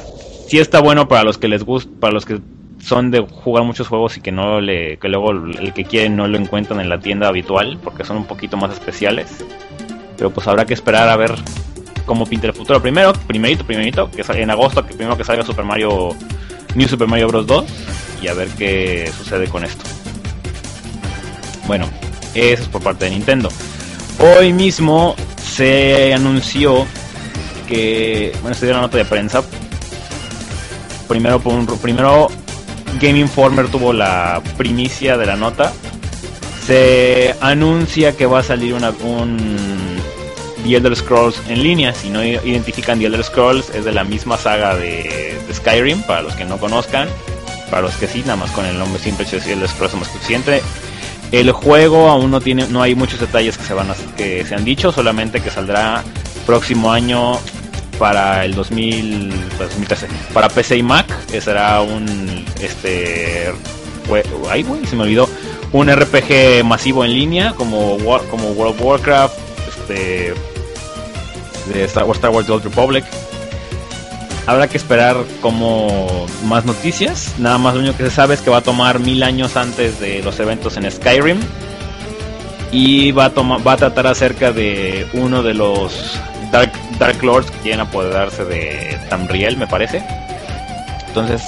sí 0.47 0.59
está 0.59 0.79
bueno 0.79 1.07
para 1.07 1.23
los 1.23 1.38
que 1.38 1.47
les 1.47 1.63
gusta, 1.63 1.91
para 2.00 2.13
los 2.13 2.25
que 2.25 2.39
son 2.79 3.11
de 3.11 3.19
jugar 3.19 3.63
muchos 3.63 3.88
juegos 3.88 4.17
y 4.17 4.21
que 4.21 4.31
no 4.31 4.61
le, 4.61 4.97
que 4.97 5.07
luego 5.07 5.31
el 5.31 5.73
que 5.73 5.85
quieren 5.85 6.15
no 6.15 6.27
lo 6.27 6.38
encuentran 6.38 6.79
en 6.79 6.89
la 6.89 7.00
tienda 7.00 7.27
habitual, 7.27 7.79
porque 7.83 8.03
son 8.03 8.17
un 8.17 8.25
poquito 8.25 8.57
más 8.57 8.71
especiales. 8.71 9.43
Pero 10.17 10.31
pues 10.31 10.47
habrá 10.47 10.65
que 10.65 10.73
esperar 10.73 11.09
a 11.09 11.15
ver 11.15 11.33
cómo 12.05 12.25
pinta 12.25 12.47
el 12.47 12.53
futuro. 12.53 12.81
Primero, 12.81 13.13
primerito, 13.27 13.65
primerito, 13.65 14.09
que 14.11 14.23
en 14.39 14.50
agosto, 14.51 14.85
que 14.85 14.93
primero 14.93 15.17
que 15.17 15.23
salga 15.23 15.43
Super 15.43 15.65
Mario, 15.65 16.09
New 16.75 16.88
Super 16.88 17.07
Mario 17.07 17.27
Bros. 17.27 17.47
2 17.47 17.65
y 18.21 18.27
a 18.27 18.33
ver 18.33 18.50
qué 18.50 19.11
sucede 19.17 19.47
con 19.47 19.63
esto. 19.63 19.83
Bueno, 21.65 21.85
eso 22.35 22.63
es 22.63 22.69
por 22.69 22.83
parte 22.83 23.05
de 23.05 23.11
Nintendo. 23.11 23.50
Hoy 24.19 24.53
mismo 24.53 25.15
se 25.38 26.13
anunció 26.13 26.85
que, 27.67 28.33
bueno, 28.41 28.55
se 28.55 28.65
dio 28.65 28.75
la 28.75 28.81
nota 28.81 28.97
de 28.97 29.05
prensa. 29.05 29.43
Primero, 31.12 31.41
primero 31.82 32.30
Game 33.01 33.20
Informer 33.20 33.68
tuvo 33.68 33.91
la 33.91 34.41
primicia 34.56 35.18
de 35.18 35.25
la 35.25 35.36
nota. 35.36 35.74
Se 36.65 37.36
anuncia 37.41 38.15
que 38.15 38.25
va 38.25 38.39
a 38.39 38.44
salir 38.44 38.74
una, 38.74 38.91
un 39.03 39.38
The 40.63 40.77
Elder 40.77 40.96
Scrolls 40.96 41.41
en 41.50 41.63
línea. 41.63 41.94
Si 41.94 42.10
no 42.10 42.24
identifican 42.24 42.98
The 42.98 43.08
Elder 43.08 43.25
Scrolls, 43.25 43.72
es 43.72 43.84
de 43.84 43.91
la 43.91 44.06
misma 44.06 44.38
saga 44.38 44.77
de, 44.77 45.38
Skyrim, 45.51 46.01
para 46.03 46.22
los 46.22 46.34
que 46.36 46.46
no 46.46 46.58
conozcan. 46.58 47.10
Para 47.70 47.82
los 47.82 47.96
que 47.96 48.08
sí, 48.08 48.22
nada 48.22 48.38
más 48.38 48.51
con 48.51 48.65
el 48.65 48.80
nombre 48.80 49.01
simple 49.01 49.25
The 49.25 49.51
Elder 49.51 49.68
Scrolls 49.68 49.94
es 49.94 50.00
más 50.00 50.08
suficiente. 50.08 50.62
El 51.34 51.51
juego 51.51 52.08
aún 52.08 52.32
no 52.32 52.39
tiene, 52.39 52.68
no 52.70 52.82
hay 52.82 52.96
muchos 52.96 53.20
detalles 53.20 53.58
que 53.58 53.65
se 53.65 53.74
van 53.74 53.91
a, 53.91 53.96
que 54.15 54.46
se 54.46 54.56
han 54.56 54.63
dicho, 54.63 54.94
solamente 54.94 55.41
que 55.41 55.50
saldrá 55.50 56.06
próximo 56.46 56.89
año 56.89 57.38
para 57.98 58.45
el 58.45 58.55
2000, 58.55 59.29
pues, 59.57 59.69
2013, 59.69 60.07
para 60.33 60.50
PC 60.50 60.77
y 60.77 60.83
Mac, 60.83 61.07
será 61.39 61.81
un 61.81 62.45
este 62.62 63.51
ay 64.50 64.63
güey, 64.63 64.86
se 64.86 64.95
me 64.95 65.03
olvidó, 65.03 65.29
un 65.71 65.89
RPG 65.89 66.63
masivo 66.65 67.05
en 67.05 67.13
línea 67.13 67.53
como 67.53 67.98
como 68.29 68.51
World 68.51 68.75
of 68.79 68.81
Warcraft, 68.81 69.36
este 69.69 70.33
de 71.74 71.83
Star 71.86 72.05
Wars, 72.05 72.19
The 72.19 72.27
Old 72.27 72.63
Republic. 72.63 73.05
Habrá 74.48 74.67
que 74.67 74.77
esperar 74.77 75.17
como 75.41 76.25
más 76.45 76.65
noticias. 76.65 77.36
Nada 77.38 77.57
más 77.57 77.75
lo 77.75 77.81
único 77.81 77.98
que 77.98 78.03
se 78.03 78.12
sabe 78.12 78.33
es 78.33 78.41
que 78.41 78.50
va 78.50 78.57
a 78.57 78.62
tomar 78.62 79.00
mil 79.00 79.24
años 79.24 79.55
antes 79.55 80.00
de 80.00 80.24
los 80.24 80.39
eventos 80.39 80.77
en 80.77 80.91
Skyrim. 80.91 81.39
Y 82.71 83.12
va 83.12 83.25
a, 83.25 83.29
tomar, 83.31 83.65
va 83.65 83.74
a 83.74 83.77
tratar 83.77 84.07
acerca 84.07 84.51
de 84.51 85.05
uno 85.13 85.43
de 85.43 85.53
los 85.53 86.19
Dark, 86.51 86.71
Dark 87.01 87.24
Lords 87.24 87.50
quieren 87.63 87.79
apoderarse 87.79 88.46
de 88.46 88.96
Tamriel, 89.10 89.58
me 89.58 89.65
parece. 89.65 90.03
Entonces, 91.08 91.41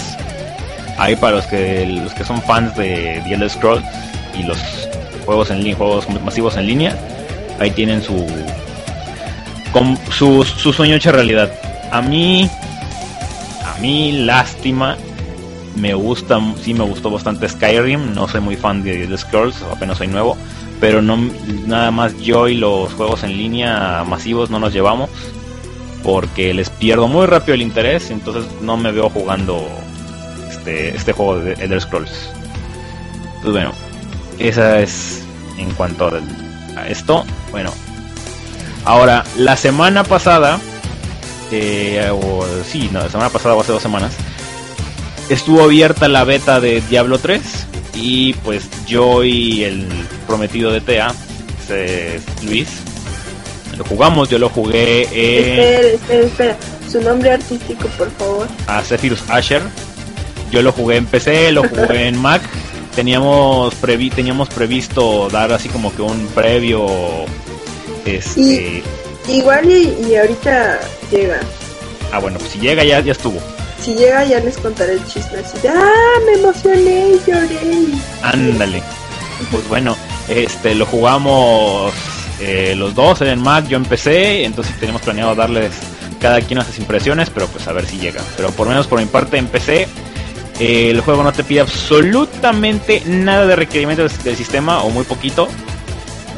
ahí 0.98 1.15
para 1.15 1.36
los 1.36 1.45
que 1.45 1.86
los 1.86 2.12
que 2.15 2.24
son 2.24 2.41
fans 2.41 2.75
de 2.75 3.22
The 3.24 3.36
Elder 3.36 3.51
Scrolls 3.51 3.86
y 4.36 4.41
los 4.41 4.57
juegos 5.27 5.51
en 5.51 5.60
línea, 5.60 5.75
juegos 5.75 6.10
masivos 6.24 6.57
en 6.57 6.65
línea, 6.65 6.98
ahí 7.60 7.69
tienen 7.69 8.01
su 8.01 8.25
con 9.72 9.95
su, 10.10 10.43
su 10.43 10.74
sueño 10.74 10.95
hecho 10.95 11.12
realidad. 11.12 11.51
A 11.91 12.01
mí, 12.01 12.50
a 13.63 13.79
mí, 13.79 14.12
lástima. 14.12 14.98
Me 15.75 15.93
gusta, 15.93 16.39
sí 16.63 16.74
me 16.74 16.83
gustó 16.83 17.12
bastante 17.12 17.48
Skyrim. 17.48 18.15
No 18.15 18.27
soy 18.27 18.41
muy 18.41 18.55
fan 18.55 18.81
de 18.81 19.05
The 19.05 19.17
Scrolls, 19.19 19.62
apenas 19.72 20.00
soy 20.00 20.07
nuevo. 20.07 20.36
Pero 20.79 21.03
no, 21.03 21.17
nada 21.67 21.91
más 21.91 22.19
yo 22.19 22.48
y 22.48 22.55
los 22.55 22.91
juegos 22.93 23.24
en 23.24 23.38
línea 23.38 24.03
masivos 24.03 24.50
no 24.50 24.60
nos 24.60 24.74
llevamos. 24.74 25.12
Porque 26.03 26.53
les 26.53 26.69
pierdo 26.69 27.07
muy 27.07 27.25
rápido 27.25 27.55
el 27.55 27.62
interés. 27.62 28.12
Entonces 28.12 28.45
no 28.62 28.77
me 28.77 28.91
veo 28.91 29.10
jugando 29.10 29.65
este, 30.50 30.95
este 30.95 31.13
juego 31.13 31.39
de 31.39 31.53
Elder 31.53 31.81
Scrolls. 31.81 32.29
Pues 33.41 33.53
bueno, 33.53 33.74
esa 34.39 34.79
es 34.79 35.24
en 35.57 35.72
cuanto 35.72 36.12
a 36.77 36.88
esto. 36.88 37.25
Bueno, 37.51 37.72
ahora, 38.86 39.24
la 39.38 39.55
semana 39.57 40.03
pasada, 40.03 40.60
eh, 41.51 42.10
o 42.12 42.45
sí, 42.65 42.89
no, 42.91 43.00
la 43.00 43.10
semana 43.10 43.29
pasada 43.29 43.55
o 43.55 43.62
hace 43.62 43.72
dos 43.72 43.81
semanas, 43.81 44.13
estuvo 45.29 45.63
abierta 45.63 46.07
la 46.07 46.24
beta 46.24 46.60
de 46.60 46.81
Diablo 46.81 47.19
3 47.19 47.41
y 47.95 48.33
pues 48.36 48.67
yo 48.86 49.24
y 49.24 49.63
el 49.63 49.88
prometido 50.27 50.72
de 50.72 50.81
TEA, 50.81 51.13
este, 51.60 52.19
Luis, 52.45 52.69
lo 53.77 53.83
jugamos, 53.85 54.29
yo 54.29 54.37
lo 54.39 54.49
jugué 54.49 55.03
en, 55.11 55.59
Espera, 55.59 55.87
espera, 55.87 56.23
espera. 56.25 56.57
Su 56.91 57.01
nombre 57.01 57.31
artístico, 57.31 57.87
por 57.97 58.11
favor. 58.11 58.47
a 58.67 58.81
Zephyrus 58.81 59.23
Asher. 59.29 59.61
Yo 60.51 60.61
lo 60.61 60.71
jugué 60.71 60.97
en 60.97 61.05
PC, 61.07 61.51
lo 61.51 61.63
jugué 61.67 62.07
en 62.07 62.17
Mac. 62.21 62.41
Teníamos 62.95 63.73
previ 63.75 64.11
teníamos 64.11 64.49
previsto 64.49 65.27
dar 65.31 65.51
así 65.51 65.67
como 65.69 65.95
que 65.95 66.03
un 66.03 66.27
previo 66.27 66.85
este 68.05 68.83
Igual 69.27 69.65
y, 69.71 69.95
y 70.09 70.15
ahorita 70.15 70.79
llega. 71.09 71.39
ah 72.11 72.19
bueno, 72.19 72.37
pues 72.37 72.51
si 72.51 72.59
llega 72.59 72.83
ya 72.83 72.99
ya 72.99 73.13
estuvo. 73.13 73.39
Si 73.81 73.95
llega 73.95 74.23
ya 74.25 74.39
les 74.41 74.57
contaré 74.57 74.93
el 74.93 75.05
chisme 75.07 75.39
así 75.39 75.57
de, 75.59 75.69
ah, 75.69 76.19
me 76.25 76.33
emocioné 76.33 77.09
y 77.09 77.21
lloré. 77.25 77.87
Ándale. 78.21 78.83
Pues 79.51 79.67
bueno, 79.67 79.95
este 80.29 80.75
lo 80.75 80.85
jugamos 80.85 81.91
eh, 82.45 82.75
los 82.75 82.93
dos 82.93 83.21
en 83.21 83.39
Mac, 83.39 83.67
yo 83.67 83.77
empecé, 83.77 84.43
entonces 84.43 84.77
tenemos 84.77 85.01
planeado 85.01 85.33
darles 85.33 85.71
cada 86.19 86.41
quien 86.41 86.55
nuestras 86.55 86.77
impresiones, 86.77 87.29
pero 87.29 87.47
pues 87.47 87.65
a 87.67 87.71
ver 87.71 87.85
si 87.85 88.00
llega. 88.00 88.21
Pero 88.35 88.51
por 88.51 88.67
menos 88.67 88.85
por 88.88 89.00
mi 89.00 89.05
parte 89.05 89.38
empecé. 89.38 89.88
Eh, 90.59 90.89
el 90.89 91.00
juego 91.01 91.23
no 91.23 91.31
te 91.31 91.43
pide 91.43 91.59
absolutamente 91.62 93.01
nada 93.05 93.45
de 93.45 93.55
requerimientos 93.55 94.21
del 94.23 94.35
sistema 94.35 94.83
o 94.83 94.89
muy 94.89 95.05
poquito. 95.05 95.47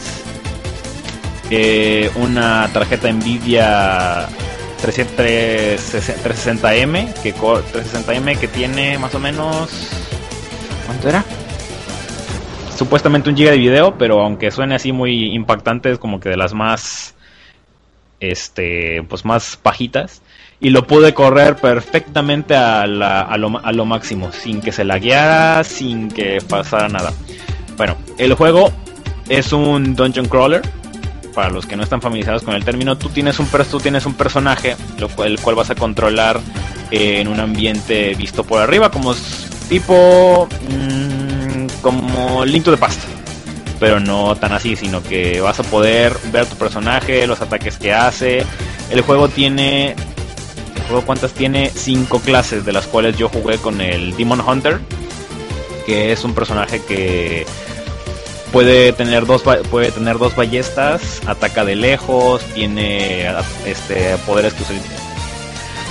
Eh, 1.50 2.12
una 2.16 2.70
tarjeta 2.74 3.10
Nvidia 3.12 4.28
360M 4.82 7.14
que 7.22 7.36
360M 7.36 8.38
que 8.38 8.48
tiene 8.48 8.98
más 8.98 9.14
o 9.16 9.20
menos 9.20 9.70
¿cuánto 10.86 11.10
era? 11.10 11.26
Supuestamente 12.78 13.30
un 13.30 13.36
giga 13.36 13.52
de 13.52 13.58
video, 13.58 13.98
pero 13.98 14.22
aunque 14.22 14.52
suene 14.52 14.76
así 14.76 14.92
muy 14.92 15.34
impactante 15.34 15.92
es 15.92 15.98
como 15.98 16.20
que 16.20 16.30
de 16.30 16.38
las 16.38 16.54
más 16.54 17.16
este 18.20 19.04
pues 19.04 19.26
más 19.26 19.58
pajitas 19.58 20.22
y 20.60 20.72
lo 20.72 20.88
pude 20.88 21.14
correr 21.14 21.56
perfectamente 21.56 22.56
a, 22.56 22.88
la, 22.88 23.22
a, 23.22 23.38
lo, 23.38 23.64
a 23.64 23.72
lo 23.72 23.86
máximo 23.86 24.32
sin 24.32 24.60
que 24.62 24.72
se 24.72 24.84
lagueara, 24.84 25.64
sin 25.64 26.10
que 26.10 26.40
pasara 26.48 26.90
nada. 26.90 27.14
Bueno, 27.78 27.96
el 28.18 28.34
juego 28.34 28.72
es 29.30 29.54
un 29.54 29.96
dungeon 29.96 30.28
crawler 30.28 30.64
para 31.38 31.52
los 31.52 31.68
que 31.68 31.76
no 31.76 31.84
están 31.84 32.02
familiarizados 32.02 32.42
con 32.42 32.56
el 32.56 32.66
término, 32.66 32.98
tú 32.98 33.10
tienes 33.10 33.38
un, 33.38 33.48
tú 33.70 33.80
tienes 33.80 34.08
un 34.08 34.16
personaje, 34.16 34.76
el 35.24 35.40
cual 35.40 35.56
vas 35.56 35.70
a 35.70 35.76
controlar 35.76 36.42
eh, 36.90 37.22
en 37.22 37.28
un 37.28 37.40
ambiente 37.40 38.16
visto 38.16 38.44
por 38.44 38.60
arriba, 38.60 38.90
como 38.90 39.14
tipo. 39.70 40.50
Mmm, 40.68 41.68
como 41.84 42.44
Link 42.44 42.64
to 42.64 42.72
the 42.72 42.78
Past. 42.78 43.02
Pero 43.80 44.00
no 44.00 44.36
tan 44.36 44.52
así, 44.52 44.76
sino 44.76 45.04
que 45.04 45.40
vas 45.40 45.60
a 45.60 45.64
poder 45.64 46.18
ver 46.32 46.48
tu 46.48 46.56
personaje, 46.56 47.28
los 47.28 47.40
ataques 47.40 47.78
que 47.78 47.94
hace. 47.94 48.44
El 48.90 49.02
juego 49.02 49.30
tiene. 49.30 49.92
¿El 49.92 50.82
juego 50.88 51.04
cuántas 51.06 51.34
tiene? 51.34 51.70
Cinco 51.70 52.20
clases, 52.20 52.66
de 52.66 52.74
las 52.74 52.88
cuales 52.88 53.16
yo 53.16 53.30
jugué 53.30 53.60
con 53.60 53.80
el 53.80 54.18
Demon 54.18 54.42
Hunter, 54.42 54.80
que 55.86 56.12
es 56.12 56.24
un 56.24 56.34
personaje 56.34 56.82
que 56.84 57.46
puede 58.52 58.94
tener 58.94 59.26
dos 59.26 59.44
puede 59.70 59.92
tener 59.92 60.18
dos 60.18 60.36
ballestas, 60.36 61.22
ataca 61.26 61.66
de 61.66 61.76
lejos, 61.76 62.42
tiene 62.54 63.28
este 63.66 64.18
poderes 64.26 64.54
que 64.54 64.64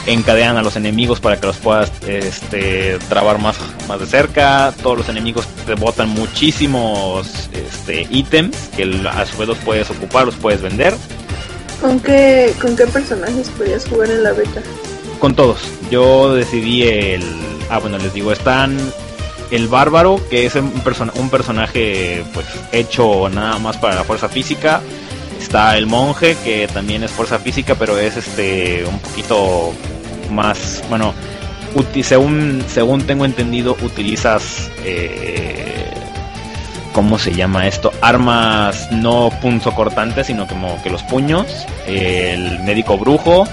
encadenan 0.07 0.57
a 0.57 0.63
los 0.63 0.77
enemigos 0.77 1.21
para 1.21 1.39
que 1.39 1.47
los 1.47 1.57
puedas 1.57 1.91
este, 2.07 2.99
trabar 3.09 3.39
más, 3.39 3.57
más 3.89 4.01
de 4.01 4.07
cerca. 4.07 4.73
Todos 4.83 4.99
los 4.99 5.09
enemigos 5.09 5.47
te 5.67 5.75
botan 5.75 6.09
muchísimos 6.09 7.51
este, 7.53 8.07
ítems 8.11 8.57
que 8.77 8.85
a 9.09 9.27
su 9.27 9.37
vez 9.39 9.49
los 9.49 9.59
puedes 9.59 9.91
ocupar, 9.91 10.27
los 10.27 10.37
puedes 10.37 10.63
vender. 10.63 10.95
¿Con 11.81 12.01
qué, 12.01 12.55
¿Con 12.61 12.77
qué 12.77 12.87
personajes 12.87 13.51
podías 13.51 13.87
jugar 13.87 14.11
en 14.11 14.23
la 14.23 14.33
beta? 14.33 14.63
Con 15.19 15.35
todos. 15.35 15.59
Yo 15.91 16.35
decidí 16.35 16.85
el... 16.85 17.23
Ah, 17.69 17.79
bueno, 17.79 17.99
les 17.99 18.15
digo, 18.15 18.33
están 18.33 18.77
el 19.51 19.69
bárbaro, 19.69 20.21
que 20.29 20.47
es 20.47 20.55
un, 20.57 20.71
personaje 21.31 22.25
pues 22.35 22.47
hecho 22.73 23.29
nada 23.29 23.59
más 23.59 23.77
para 23.77 23.95
la 23.95 24.05
fuerza 24.05 24.29
física. 24.29 24.81
Está 25.41 25.77
el 25.77 25.87
monje, 25.87 26.37
que 26.45 26.67
también 26.69 27.05
es 27.05 27.11
fuerza 27.11 27.39
física, 27.39 27.75
pero 27.75 27.99
es 27.99 28.17
este 28.17 28.85
un 28.87 28.99
poquito 28.99 29.73
más, 30.31 30.83
bueno, 30.89 31.15
según, 32.03 32.65
según 32.69 33.07
tengo 33.07 33.25
entendido, 33.25 33.77
utilizas, 33.83 34.71
eh, 34.85 35.91
¿cómo 36.93 37.19
se 37.19 37.33
llama 37.33 37.67
esto? 37.67 37.93
Armas 38.01 38.91
no 38.93 39.31
punzocortantes, 39.43 40.27
sino 40.27 40.47
que 40.83 40.91
los 40.91 41.03
puños, 41.05 41.67
el 41.87 42.61
médico 42.61 42.97
brujo, 42.99 43.47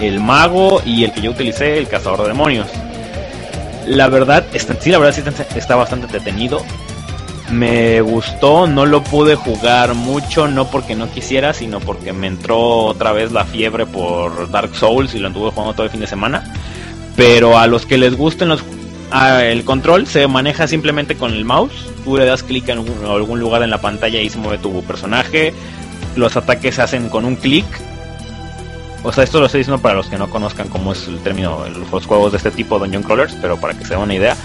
el 0.00 0.20
mago 0.20 0.82
y 0.84 1.04
el 1.04 1.12
que 1.12 1.20
yo 1.20 1.30
utilicé, 1.30 1.78
el 1.78 1.88
cazador 1.88 2.22
de 2.22 2.28
demonios. 2.28 2.68
La 3.86 4.08
verdad, 4.08 4.44
está, 4.52 4.80
sí, 4.80 4.90
la 4.90 4.98
verdad 4.98 5.14
sí 5.14 5.22
está 5.56 5.76
bastante 5.76 6.06
detenido. 6.06 6.64
Me 7.50 8.00
gustó, 8.00 8.68
no 8.68 8.86
lo 8.86 9.02
pude 9.02 9.34
jugar 9.34 9.94
mucho, 9.94 10.46
no 10.46 10.70
porque 10.70 10.94
no 10.94 11.10
quisiera, 11.10 11.52
sino 11.52 11.80
porque 11.80 12.12
me 12.12 12.28
entró 12.28 12.58
otra 12.84 13.12
vez 13.12 13.32
la 13.32 13.44
fiebre 13.44 13.86
por 13.86 14.50
Dark 14.50 14.76
Souls 14.76 15.14
y 15.14 15.18
lo 15.18 15.26
anduve 15.26 15.50
jugando 15.50 15.74
todo 15.74 15.84
el 15.84 15.90
fin 15.90 16.00
de 16.00 16.06
semana. 16.06 16.54
Pero 17.16 17.58
a 17.58 17.66
los 17.66 17.86
que 17.86 17.98
les 17.98 18.16
gusten 18.16 18.48
los 18.48 18.62
el 19.42 19.64
control 19.64 20.06
se 20.06 20.26
maneja 20.28 20.68
simplemente 20.68 21.16
con 21.16 21.32
el 21.32 21.44
mouse. 21.44 21.72
Tú 22.04 22.16
le 22.16 22.24
das 22.24 22.42
clic 22.44 22.68
en 22.68 22.78
algún 22.78 23.40
lugar 23.40 23.62
en 23.62 23.70
la 23.70 23.80
pantalla 23.80 24.20
y 24.20 24.30
se 24.30 24.38
mueve 24.38 24.58
tu 24.58 24.82
personaje. 24.84 25.52
Los 26.16 26.36
ataques 26.36 26.76
se 26.76 26.82
hacen 26.82 27.08
con 27.08 27.24
un 27.24 27.36
clic 27.36 27.66
o 29.02 29.12
sea, 29.12 29.24
esto 29.24 29.40
lo 29.40 29.46
estoy 29.46 29.60
diciendo 29.60 29.80
para 29.80 29.94
los 29.94 30.06
que 30.06 30.18
no 30.18 30.28
conozcan 30.28 30.68
cómo 30.68 30.92
es 30.92 31.06
el 31.08 31.18
término 31.20 31.64
los 31.90 32.06
juegos 32.06 32.32
de 32.32 32.38
este 32.38 32.50
tipo, 32.50 32.78
Dungeon 32.78 33.02
Crawlers, 33.02 33.34
pero 33.40 33.58
para 33.58 33.74
que 33.74 33.84
se 33.84 33.94
den 33.94 34.02
una 34.02 34.14
idea. 34.14 34.36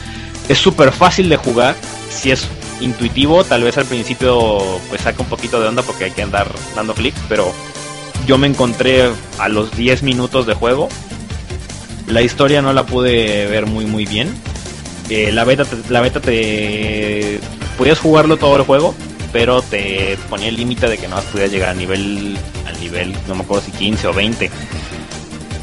Es 0.47 0.59
súper 0.59 0.91
fácil 0.91 1.27
de 1.29 1.37
jugar, 1.37 1.75
si 2.09 2.31
es 2.31 2.47
intuitivo, 2.79 3.43
tal 3.43 3.63
vez 3.63 3.77
al 3.77 3.85
principio 3.85 4.59
pues 4.89 5.01
saca 5.01 5.21
un 5.21 5.29
poquito 5.29 5.59
de 5.59 5.67
onda 5.67 5.81
porque 5.81 6.05
hay 6.05 6.11
que 6.11 6.21
andar 6.21 6.47
dando 6.75 6.93
clics, 6.93 7.19
pero 7.27 7.51
yo 8.25 8.37
me 8.37 8.47
encontré 8.47 9.09
a 9.39 9.49
los 9.49 9.75
10 9.75 10.03
minutos 10.03 10.45
de 10.45 10.53
juego. 10.53 10.89
La 12.07 12.21
historia 12.21 12.61
no 12.61 12.73
la 12.73 12.85
pude 12.85 13.47
ver 13.47 13.65
muy 13.65 13.85
muy 13.85 14.05
bien. 14.05 14.33
Eh, 15.09 15.31
la 15.31 15.43
beta, 15.43 15.65
la 15.89 16.01
beta 16.01 16.19
te 16.19 17.39
podías 17.77 17.99
jugarlo 17.99 18.37
todo 18.37 18.55
el 18.55 18.63
juego, 18.63 18.95
pero 19.35 19.61
te 19.61 20.17
ponía 20.29 20.47
el 20.47 20.55
límite 20.55 20.87
de 20.87 20.97
que 20.97 21.09
no 21.09 21.17
podías 21.17 21.51
llegar 21.51 21.67
a 21.67 21.73
nivel 21.73 22.37
al 22.65 22.79
nivel, 22.79 23.13
no 23.27 23.35
me 23.35 23.41
acuerdo 23.41 23.65
si 23.65 23.71
15 23.73 24.07
o 24.07 24.13
20. 24.13 24.49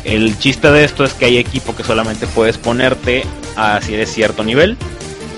El 0.04 0.38
chiste 0.38 0.70
de 0.70 0.84
esto 0.84 1.04
es 1.04 1.14
que 1.14 1.24
hay 1.24 1.38
equipo 1.38 1.74
que 1.74 1.82
solamente 1.82 2.26
puedes 2.26 2.58
ponerte 2.58 3.24
a 3.56 3.80
si 3.80 3.94
eres 3.94 4.12
cierto 4.12 4.44
nivel 4.44 4.76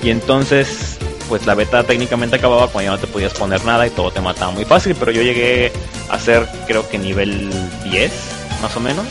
y 0.02 0.10
entonces 0.10 0.98
pues 1.28 1.46
la 1.46 1.54
beta 1.54 1.84
técnicamente 1.84 2.34
acababa 2.34 2.66
cuando 2.66 2.90
ya 2.90 2.96
no 2.96 2.98
te 2.98 3.06
podías 3.06 3.32
poner 3.34 3.64
nada 3.64 3.86
y 3.86 3.90
todo 3.90 4.10
te 4.10 4.20
mataba 4.20 4.50
muy 4.50 4.64
fácil, 4.64 4.96
pero 4.98 5.12
yo 5.12 5.22
llegué 5.22 5.70
a 6.10 6.18
ser 6.18 6.44
creo 6.66 6.88
que 6.88 6.98
nivel 6.98 7.52
10 7.84 8.12
más 8.62 8.76
o 8.76 8.80
menos 8.80 9.06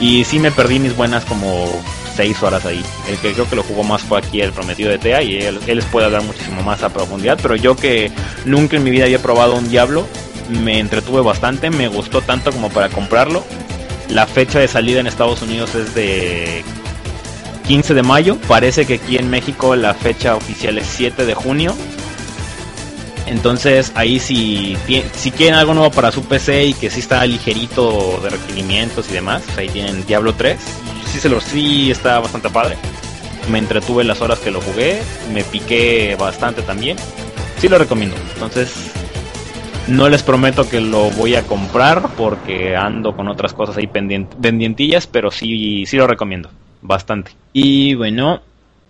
y 0.00 0.24
sí 0.24 0.40
me 0.40 0.50
perdí 0.50 0.80
mis 0.80 0.96
buenas 0.96 1.24
como 1.24 1.68
6 2.14 2.42
horas 2.42 2.64
ahí. 2.66 2.82
El 3.08 3.18
que 3.18 3.32
creo 3.32 3.48
que 3.48 3.56
lo 3.56 3.62
jugó 3.62 3.82
más 3.82 4.02
fue 4.02 4.18
aquí 4.18 4.40
el 4.40 4.52
prometido 4.52 4.90
de 4.90 4.98
Tea 4.98 5.22
y 5.22 5.36
él, 5.38 5.58
él 5.66 5.76
les 5.76 5.84
puede 5.86 6.06
hablar 6.06 6.22
muchísimo 6.22 6.62
más 6.62 6.82
a 6.82 6.88
profundidad, 6.88 7.38
pero 7.42 7.56
yo 7.56 7.76
que 7.76 8.10
nunca 8.44 8.76
en 8.76 8.84
mi 8.84 8.90
vida 8.90 9.04
había 9.04 9.20
probado 9.20 9.54
un 9.54 9.68
Diablo, 9.68 10.06
me 10.48 10.78
entretuve 10.78 11.22
bastante, 11.22 11.70
me 11.70 11.88
gustó 11.88 12.22
tanto 12.22 12.52
como 12.52 12.70
para 12.70 12.88
comprarlo. 12.88 13.44
La 14.08 14.26
fecha 14.26 14.58
de 14.58 14.68
salida 14.68 15.00
en 15.00 15.06
Estados 15.06 15.42
Unidos 15.42 15.74
es 15.74 15.94
de 15.94 16.62
15 17.66 17.94
de 17.94 18.02
mayo, 18.02 18.36
parece 18.46 18.86
que 18.86 18.94
aquí 18.94 19.16
en 19.16 19.30
México 19.30 19.74
la 19.74 19.94
fecha 19.94 20.36
oficial 20.36 20.78
es 20.78 20.86
7 20.86 21.24
de 21.24 21.34
junio. 21.34 21.74
Entonces 23.26 23.92
ahí 23.94 24.20
si, 24.20 24.76
si 25.14 25.30
quieren 25.30 25.54
algo 25.54 25.72
nuevo 25.72 25.90
para 25.90 26.12
su 26.12 26.22
PC 26.24 26.66
y 26.66 26.74
que 26.74 26.90
sí 26.90 27.00
está 27.00 27.24
ligerito 27.24 28.20
de 28.22 28.28
requerimientos 28.28 29.08
y 29.08 29.14
demás, 29.14 29.42
ahí 29.56 29.68
tienen 29.70 30.04
Diablo 30.04 30.34
3 30.34 30.58
sí 31.14 31.20
se 31.20 31.28
lo 31.28 31.40
sí 31.40 31.92
está 31.92 32.18
bastante 32.18 32.50
padre. 32.50 32.76
Me 33.48 33.58
entretuve 33.58 34.02
las 34.02 34.20
horas 34.20 34.40
que 34.40 34.50
lo 34.50 34.60
jugué, 34.60 35.00
me 35.32 35.44
piqué 35.44 36.16
bastante 36.18 36.62
también. 36.62 36.96
Sí 37.58 37.68
lo 37.68 37.78
recomiendo. 37.78 38.16
Entonces, 38.34 38.90
no 39.86 40.08
les 40.08 40.24
prometo 40.24 40.68
que 40.68 40.80
lo 40.80 41.10
voy 41.12 41.36
a 41.36 41.44
comprar 41.44 42.08
porque 42.16 42.74
ando 42.74 43.14
con 43.14 43.28
otras 43.28 43.54
cosas 43.54 43.76
ahí 43.76 43.86
pendientillas, 43.86 45.06
pero 45.06 45.30
sí, 45.30 45.86
sí 45.86 45.96
lo 45.96 46.08
recomiendo 46.08 46.50
bastante. 46.82 47.30
Y 47.52 47.94
bueno, 47.94 48.42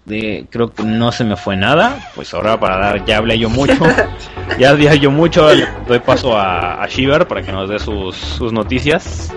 de, 0.05 0.47
creo 0.51 0.73
que 0.73 0.83
no 0.83 1.12
se 1.12 1.25
me 1.25 1.37
fue 1.37 1.57
nada. 1.57 2.11
Pues 2.14 2.33
ahora 2.35 2.59
para 2.59 2.79
dar, 2.79 3.05
ya 3.05 3.19
hablé 3.19 3.38
yo 3.38 3.49
mucho. 3.49 3.79
ya 4.59 4.71
hablé 4.71 4.99
yo 4.99 5.11
mucho. 5.11 5.53
Le 5.53 5.67
doy 5.87 5.99
paso 6.01 6.37
a, 6.37 6.83
a 6.83 6.87
Shiver 6.87 7.27
para 7.27 7.43
que 7.43 7.53
nos 7.53 7.69
dé 7.69 7.79
sus, 7.79 8.17
sus 8.17 8.53
noticias. 8.53 9.33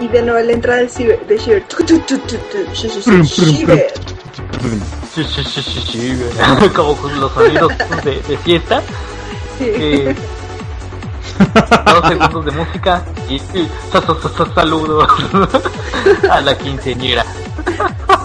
Y, 0.00 0.04
y, 0.04 0.08
de 0.08 0.22
nuevo 0.22 0.40
la 0.40 0.52
entrada 0.52 0.80
del 0.80 0.90
de 1.26 1.38
Shiver. 1.38 1.64
Shiver. 5.84 6.72
Como 6.74 6.96
con 6.96 7.20
los 7.20 7.32
sonidos 7.32 7.72
de, 8.04 8.20
de 8.22 8.38
fiesta. 8.38 8.82
Sí. 9.58 9.64
Eh, 9.66 10.14
dos 11.40 12.08
segundos 12.08 12.44
de 12.44 12.50
música 12.52 13.02
y, 13.28 13.34
y 13.58 13.70
saludos 14.54 15.08
a 16.30 16.40
la 16.40 16.56
quinceañera. 16.56 17.24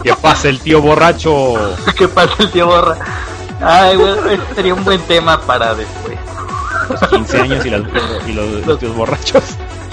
Que 0.04 0.14
pase 0.14 0.50
el 0.50 0.60
tío 0.60 0.82
borracho. 0.82 1.56
que 1.98 2.08
pase 2.08 2.44
el 2.44 2.52
tío 2.52 2.68
borra. 2.68 2.98
Ay, 3.62 3.98
bueno, 3.98 4.22
sería 4.54 4.74
un 4.74 4.84
buen 4.84 5.02
tema 5.02 5.40
para 5.42 5.74
después. 5.74 6.18
Los 6.90 7.10
15 7.10 7.42
años 7.42 7.66
y, 7.66 7.70
las, 7.72 7.82
y 8.28 8.34
los, 8.34 8.66
los, 8.68 8.80
tíos 8.80 8.96
borrachos. 8.96 9.44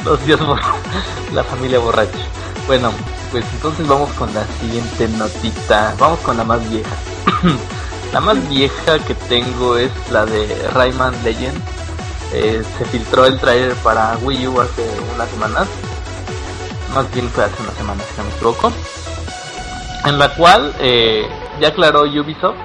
Los 0.05 0.19
tíos 0.21 0.45
borrachos. 0.45 0.75
La 1.33 1.43
familia 1.45 1.79
borracha. 1.79 2.19
Bueno, 2.67 2.93
pues 3.31 3.45
entonces 3.55 3.89
vamos 3.89 4.11
con 4.13 4.33
la 4.35 4.45
siguiente 4.61 5.09
notita. 5.09 5.95
Vamos 5.99 6.19
con 6.21 6.37
la 6.37 6.45
más 6.45 6.69
vieja. 6.69 6.91
la 8.13 8.21
más 8.21 8.49
vieja 8.49 8.99
que 8.99 9.15
tengo 9.15 9.79
es 9.79 9.91
la 10.11 10.27
de 10.27 10.69
Rayman 10.75 11.15
Legend. 11.25 11.59
Eh, 12.35 12.63
se 12.79 12.85
filtró 12.87 13.27
el 13.27 13.39
trailer 13.39 13.75
para 13.77 14.17
Wii 14.23 14.49
U 14.49 14.61
hace 14.61 14.89
unas 15.15 15.29
semanas. 15.29 15.69
Más 16.95 17.13
bien 17.15 17.29
fue 17.29 17.45
hace 17.45 17.63
una 17.63 17.73
semana, 17.73 18.03
si 18.03 18.19
no 18.19 18.25
me 18.25 18.35
equivoco 18.35 18.73
en 20.05 20.19
la 20.19 20.35
cual 20.35 20.75
eh, 20.81 21.27
ya 21.61 21.69
aclaró 21.69 22.03
Ubisoft 22.03 22.57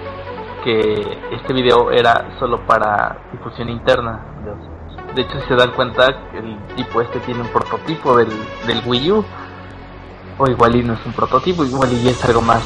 que 0.63 1.17
este 1.31 1.53
video 1.53 1.91
era 1.91 2.35
solo 2.39 2.65
para 2.65 3.29
difusión 3.31 3.69
interna. 3.69 4.25
De 5.15 5.21
hecho, 5.21 5.39
si 5.41 5.47
se 5.47 5.55
dan 5.55 5.71
cuenta, 5.71 6.07
el 6.33 6.57
tipo 6.75 7.01
este 7.01 7.19
tiene 7.19 7.41
un 7.41 7.47
prototipo 7.47 8.17
del, 8.17 8.29
del 8.65 8.81
Wii 8.85 9.11
U. 9.11 9.25
O 10.39 10.47
igual 10.47 10.75
y 10.75 10.83
no 10.83 10.93
es 10.93 11.05
un 11.05 11.13
prototipo, 11.13 11.63
igual 11.63 11.91
y 11.93 12.09
es 12.09 12.23
algo 12.25 12.41
más 12.41 12.61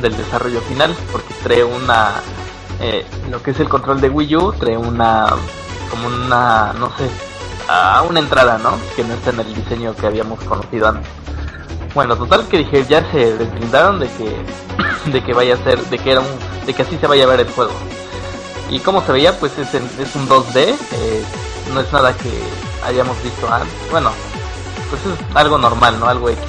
del 0.00 0.16
desarrollo 0.16 0.60
final, 0.62 0.94
porque 1.10 1.34
trae 1.42 1.64
una... 1.64 2.10
Eh, 2.80 3.06
lo 3.30 3.42
que 3.42 3.52
es 3.52 3.60
el 3.60 3.68
control 3.68 4.00
de 4.00 4.10
Wii 4.10 4.36
U, 4.36 4.52
trae 4.52 4.76
una... 4.76 5.26
como 5.90 6.08
una... 6.08 6.72
no 6.74 6.88
sé... 6.96 7.08
a 7.68 8.02
una 8.02 8.20
entrada, 8.20 8.58
¿no? 8.58 8.78
Que 8.96 9.04
no 9.04 9.14
está 9.14 9.30
en 9.30 9.40
el 9.40 9.54
diseño 9.54 9.94
que 9.94 10.06
habíamos 10.06 10.40
conocido 10.44 10.88
antes. 10.88 11.10
Bueno, 11.94 12.16
total 12.16 12.48
que 12.48 12.58
dije, 12.58 12.84
ya 12.88 13.08
se 13.12 13.36
desbrindaron 13.36 14.00
de 14.00 14.08
que 14.08 14.44
de 15.10 15.22
que 15.22 15.32
vaya 15.32 15.54
a 15.54 15.58
ser, 15.58 15.80
de 15.86 15.98
que 15.98 16.12
era 16.12 16.20
un, 16.20 16.66
de 16.66 16.74
que 16.74 16.82
así 16.82 16.96
se 16.98 17.06
vaya 17.06 17.24
a 17.24 17.28
ver 17.28 17.40
el 17.40 17.50
juego. 17.50 17.72
Y 18.70 18.80
como 18.80 19.04
se 19.04 19.12
veía, 19.12 19.38
pues 19.38 19.56
es, 19.58 19.74
es 19.74 20.16
un 20.16 20.28
2D, 20.28 20.56
eh, 20.56 21.24
no 21.72 21.80
es 21.80 21.92
nada 21.92 22.12
que 22.16 22.30
hayamos 22.84 23.22
visto 23.22 23.52
antes. 23.52 23.90
Bueno, 23.90 24.10
pues 24.90 25.02
es 25.02 25.36
algo 25.36 25.58
normal, 25.58 25.98
¿no? 26.00 26.08
Algo 26.08 26.30
X. 26.30 26.42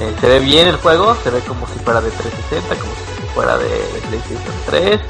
Eh, 0.00 0.14
se 0.20 0.28
ve 0.28 0.40
bien 0.40 0.68
el 0.68 0.76
juego, 0.76 1.16
se 1.24 1.30
ve 1.30 1.40
como 1.40 1.66
si 1.66 1.78
fuera 1.80 2.00
de 2.00 2.10
360, 2.10 2.76
como 2.76 2.92
si 2.92 3.34
fuera 3.34 3.56
de, 3.58 3.68
PlayStation 4.08 4.54
3. 4.66 5.00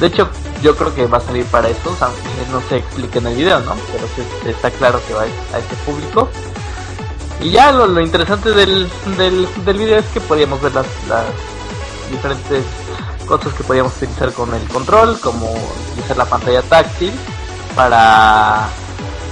De 0.00 0.08
hecho, 0.08 0.28
yo 0.62 0.76
creo 0.76 0.94
que 0.94 1.06
va 1.06 1.18
a 1.18 1.20
salir 1.20 1.44
para 1.46 1.68
eso, 1.68 1.96
aunque 2.00 2.50
no 2.52 2.60
se 2.68 2.76
explique 2.76 3.18
en 3.18 3.26
el 3.28 3.34
video, 3.34 3.60
¿no? 3.60 3.74
Pero 3.92 4.50
está 4.50 4.70
claro 4.70 5.00
que 5.06 5.14
va 5.14 5.22
a 5.22 5.58
este 5.58 5.76
público. 5.84 6.28
Y 7.40 7.50
ya 7.50 7.72
lo, 7.72 8.00
interesante 8.00 8.52
del, 8.52 8.90
del, 9.16 9.46
del, 9.64 9.78
video 9.78 9.98
es 9.98 10.06
que 10.06 10.20
podíamos 10.20 10.60
ver 10.60 10.74
las, 10.74 10.86
las 11.08 11.24
diferentes 12.10 12.64
cosas 13.26 13.52
que 13.54 13.64
podíamos 13.64 13.94
utilizar 13.96 14.32
con 14.32 14.54
el 14.54 14.62
control, 14.68 15.20
como 15.20 15.50
utilizar 15.90 16.16
la 16.16 16.24
pantalla 16.24 16.62
táctil 16.62 17.12
para, 17.74 18.68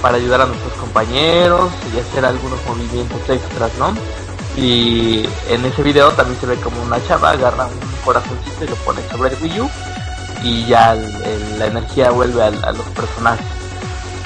para 0.01 0.17
ayudar 0.17 0.41
a 0.41 0.45
nuestros 0.45 0.73
compañeros 0.73 1.71
y 1.93 1.99
hacer 1.99 2.25
algunos 2.25 2.59
movimientos 2.65 3.21
extras, 3.27 3.71
¿no? 3.79 3.93
Y 4.55 5.27
en 5.49 5.65
ese 5.65 5.83
video 5.83 6.11
también 6.11 6.39
se 6.39 6.45
ve 6.45 6.55
como 6.57 6.81
una 6.83 7.05
chava 7.07 7.31
agarra 7.31 7.65
un 7.65 8.05
corazoncito 8.05 8.63
y 8.63 8.67
lo 8.67 8.75
pone 8.77 9.01
sobre 9.09 9.33
el 9.33 9.41
Wii 9.41 9.61
U 9.61 9.69
y 10.45 10.65
ya 10.67 10.95
la 11.57 11.65
energía 11.65 12.11
vuelve 12.11 12.43
a 12.43 12.71
los 12.71 12.85
personajes. 12.89 13.45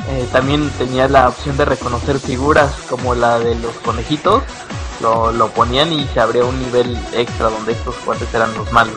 Eh, 0.10 0.28
también 0.32 0.70
tenía 0.78 1.08
la 1.08 1.30
opción 1.30 1.56
de 1.56 1.66
reconocer 1.66 2.20
figuras 2.20 2.74
como 2.90 3.16
la 3.16 3.40
de 3.40 3.56
los 3.56 3.74
conejitos. 3.86 4.44
Lo, 5.02 5.32
lo 5.32 5.48
ponían 5.50 5.94
y 5.94 6.06
se 6.08 6.20
abría 6.20 6.44
un 6.44 6.60
nivel 6.60 6.98
extra 7.14 7.50
donde 7.50 7.72
estos 7.72 7.96
cuates 7.98 8.28
eran 8.34 8.54
los 8.56 8.70
malos. 8.74 8.96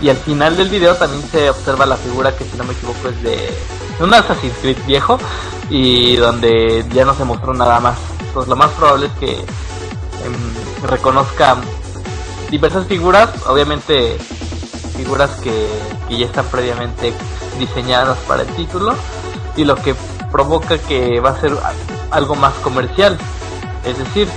Y 0.00 0.08
al 0.08 0.16
final 0.16 0.56
del 0.56 0.70
video 0.70 0.94
también 0.94 1.22
se 1.30 1.50
observa 1.50 1.84
la 1.84 1.96
figura 1.96 2.34
que 2.34 2.44
si 2.44 2.56
no 2.56 2.64
me 2.64 2.72
equivoco 2.72 3.08
es 3.08 3.22
de, 3.22 3.52
un 4.00 4.14
Assassin's 4.14 4.54
Creed 4.62 4.78
viejo 4.86 5.18
y 5.68 6.16
donde 6.16 6.86
ya 6.94 7.04
no 7.04 7.14
se 7.14 7.24
mostró 7.24 7.52
nada 7.52 7.80
más. 7.80 7.98
Entonces 8.20 8.48
lo 8.48 8.56
más 8.56 8.70
probable 8.70 9.06
es 9.06 9.12
que 9.14 9.32
em, 9.32 10.86
reconozca 10.88 11.56
diversas 12.50 12.86
figuras, 12.86 13.28
obviamente 13.46 14.16
figuras 14.96 15.30
que, 15.42 15.68
que 16.10 16.18
ya 16.18 16.26
están 16.26 16.44
previamente 16.46 17.14
diseñadas 17.58 18.18
para 18.26 18.42
el 18.42 18.48
título 18.48 18.94
y 19.56 19.64
lo 19.64 19.76
que 19.76 19.94
provoca 20.32 20.76
que 20.76 21.20
va 21.20 21.30
a 21.30 21.40
ser 21.40 21.56
algo 22.10 22.34
más 22.34 22.52
comercial. 22.54 23.16
Es 23.84 23.96
decir, 23.96 24.28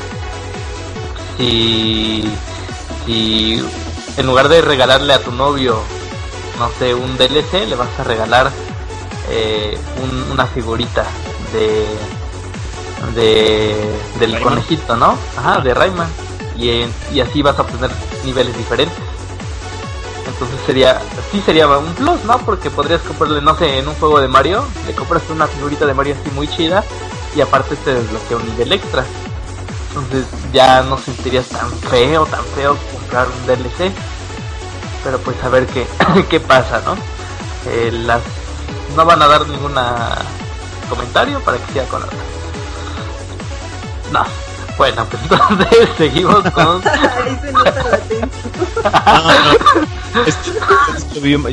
si, 1.35 2.31
si 3.05 3.65
en 4.17 4.25
lugar 4.27 4.49
de 4.49 4.61
regalarle 4.61 5.13
a 5.13 5.19
tu 5.19 5.31
novio, 5.31 5.81
no 6.59 6.69
sé, 6.77 6.93
un 6.93 7.17
DLC, 7.17 7.67
le 7.67 7.75
vas 7.75 7.89
a 7.99 8.03
regalar 8.03 8.51
eh, 9.31 9.75
una 10.31 10.45
figurita 10.45 11.05
de, 11.51 11.85
de 13.15 13.75
del 14.19 14.39
conejito, 14.41 14.95
¿no? 14.95 15.17
Ajá, 15.37 15.59
de 15.61 15.73
Rayman. 15.73 16.09
Y, 16.55 16.85
y 17.11 17.19
así 17.19 17.41
vas 17.41 17.57
a 17.57 17.63
obtener 17.63 17.89
niveles 18.23 18.55
diferentes. 18.55 19.12
Entonces 20.27 20.59
sería, 20.65 21.01
sí 21.31 21.41
sería 21.41 21.67
un 21.67 21.93
plus, 21.93 22.23
¿no? 22.23 22.37
Porque 22.39 22.69
podrías 22.69 23.01
comprarle, 23.01 23.41
no 23.41 23.57
sé, 23.57 23.79
en 23.79 23.87
un 23.87 23.95
juego 23.95 24.21
de 24.21 24.27
Mario, 24.27 24.65
le 24.87 24.93
compras 24.93 25.23
una 25.29 25.47
figurita 25.47 25.85
de 25.85 25.93
Mario 25.93 26.15
así 26.19 26.33
muy 26.33 26.47
chida 26.47 26.83
y 27.35 27.41
aparte 27.41 27.75
te 27.75 27.93
desbloquea 27.93 28.37
un 28.37 28.49
nivel 28.49 28.71
extra. 28.71 29.03
Entonces 29.89 30.25
ya 30.51 30.81
no 30.83 30.97
sentirías 30.97 31.47
tan 31.49 31.69
feo, 31.71 32.25
tan 32.25 32.43
feo 32.55 32.77
comprar 32.91 33.27
un 33.27 33.45
DLC. 33.45 33.91
Pero 35.03 35.19
pues 35.19 35.35
a 35.43 35.49
ver 35.49 35.67
qué, 35.67 35.85
qué 36.29 36.39
pasa, 36.39 36.81
¿no? 36.85 36.95
Eh, 37.69 37.91
las 37.91 38.21
no 38.95 39.05
van 39.05 39.21
a 39.21 39.27
dar 39.27 39.47
ninguna 39.47 40.17
comentario 40.89 41.39
para 41.41 41.57
que 41.57 41.73
sea 41.73 41.85
con 41.85 42.01
la 42.01 42.07
No. 44.11 44.25
Bueno, 44.77 45.05
pues 45.05 45.21
entonces 45.23 45.89
seguimos 45.97 46.49
con. 46.51 46.81
Ahí 46.87 47.39
se 47.41 47.51
nota 47.51 47.99
la 48.83 49.33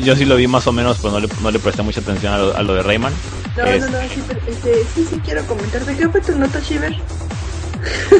yo 0.03 0.15
sí 0.15 0.25
lo 0.25 0.35
vi 0.35 0.47
más 0.47 0.67
o 0.67 0.71
menos, 0.71 0.97
pero 1.01 1.13
no 1.13 1.19
le, 1.19 1.27
no 1.41 1.51
le 1.51 1.59
presté 1.59 1.81
mucha 1.81 1.99
atención 2.01 2.33
a 2.33 2.37
lo, 2.37 2.55
a 2.55 2.61
lo 2.63 2.75
de 2.75 2.83
Rayman. 2.83 3.13
No, 3.57 3.65
no, 3.65 3.87
no, 3.87 3.99
sí, 4.13 4.23
pero, 4.27 4.39
este, 4.47 4.85
sí, 4.95 5.07
sí 5.09 5.21
quiero 5.23 5.45
comentar. 5.45 5.83
¿De 5.85 5.95
qué 5.95 6.07
fue 6.09 6.21
tu 6.21 6.37
nota, 6.37 6.59
Shiver? 6.59 6.91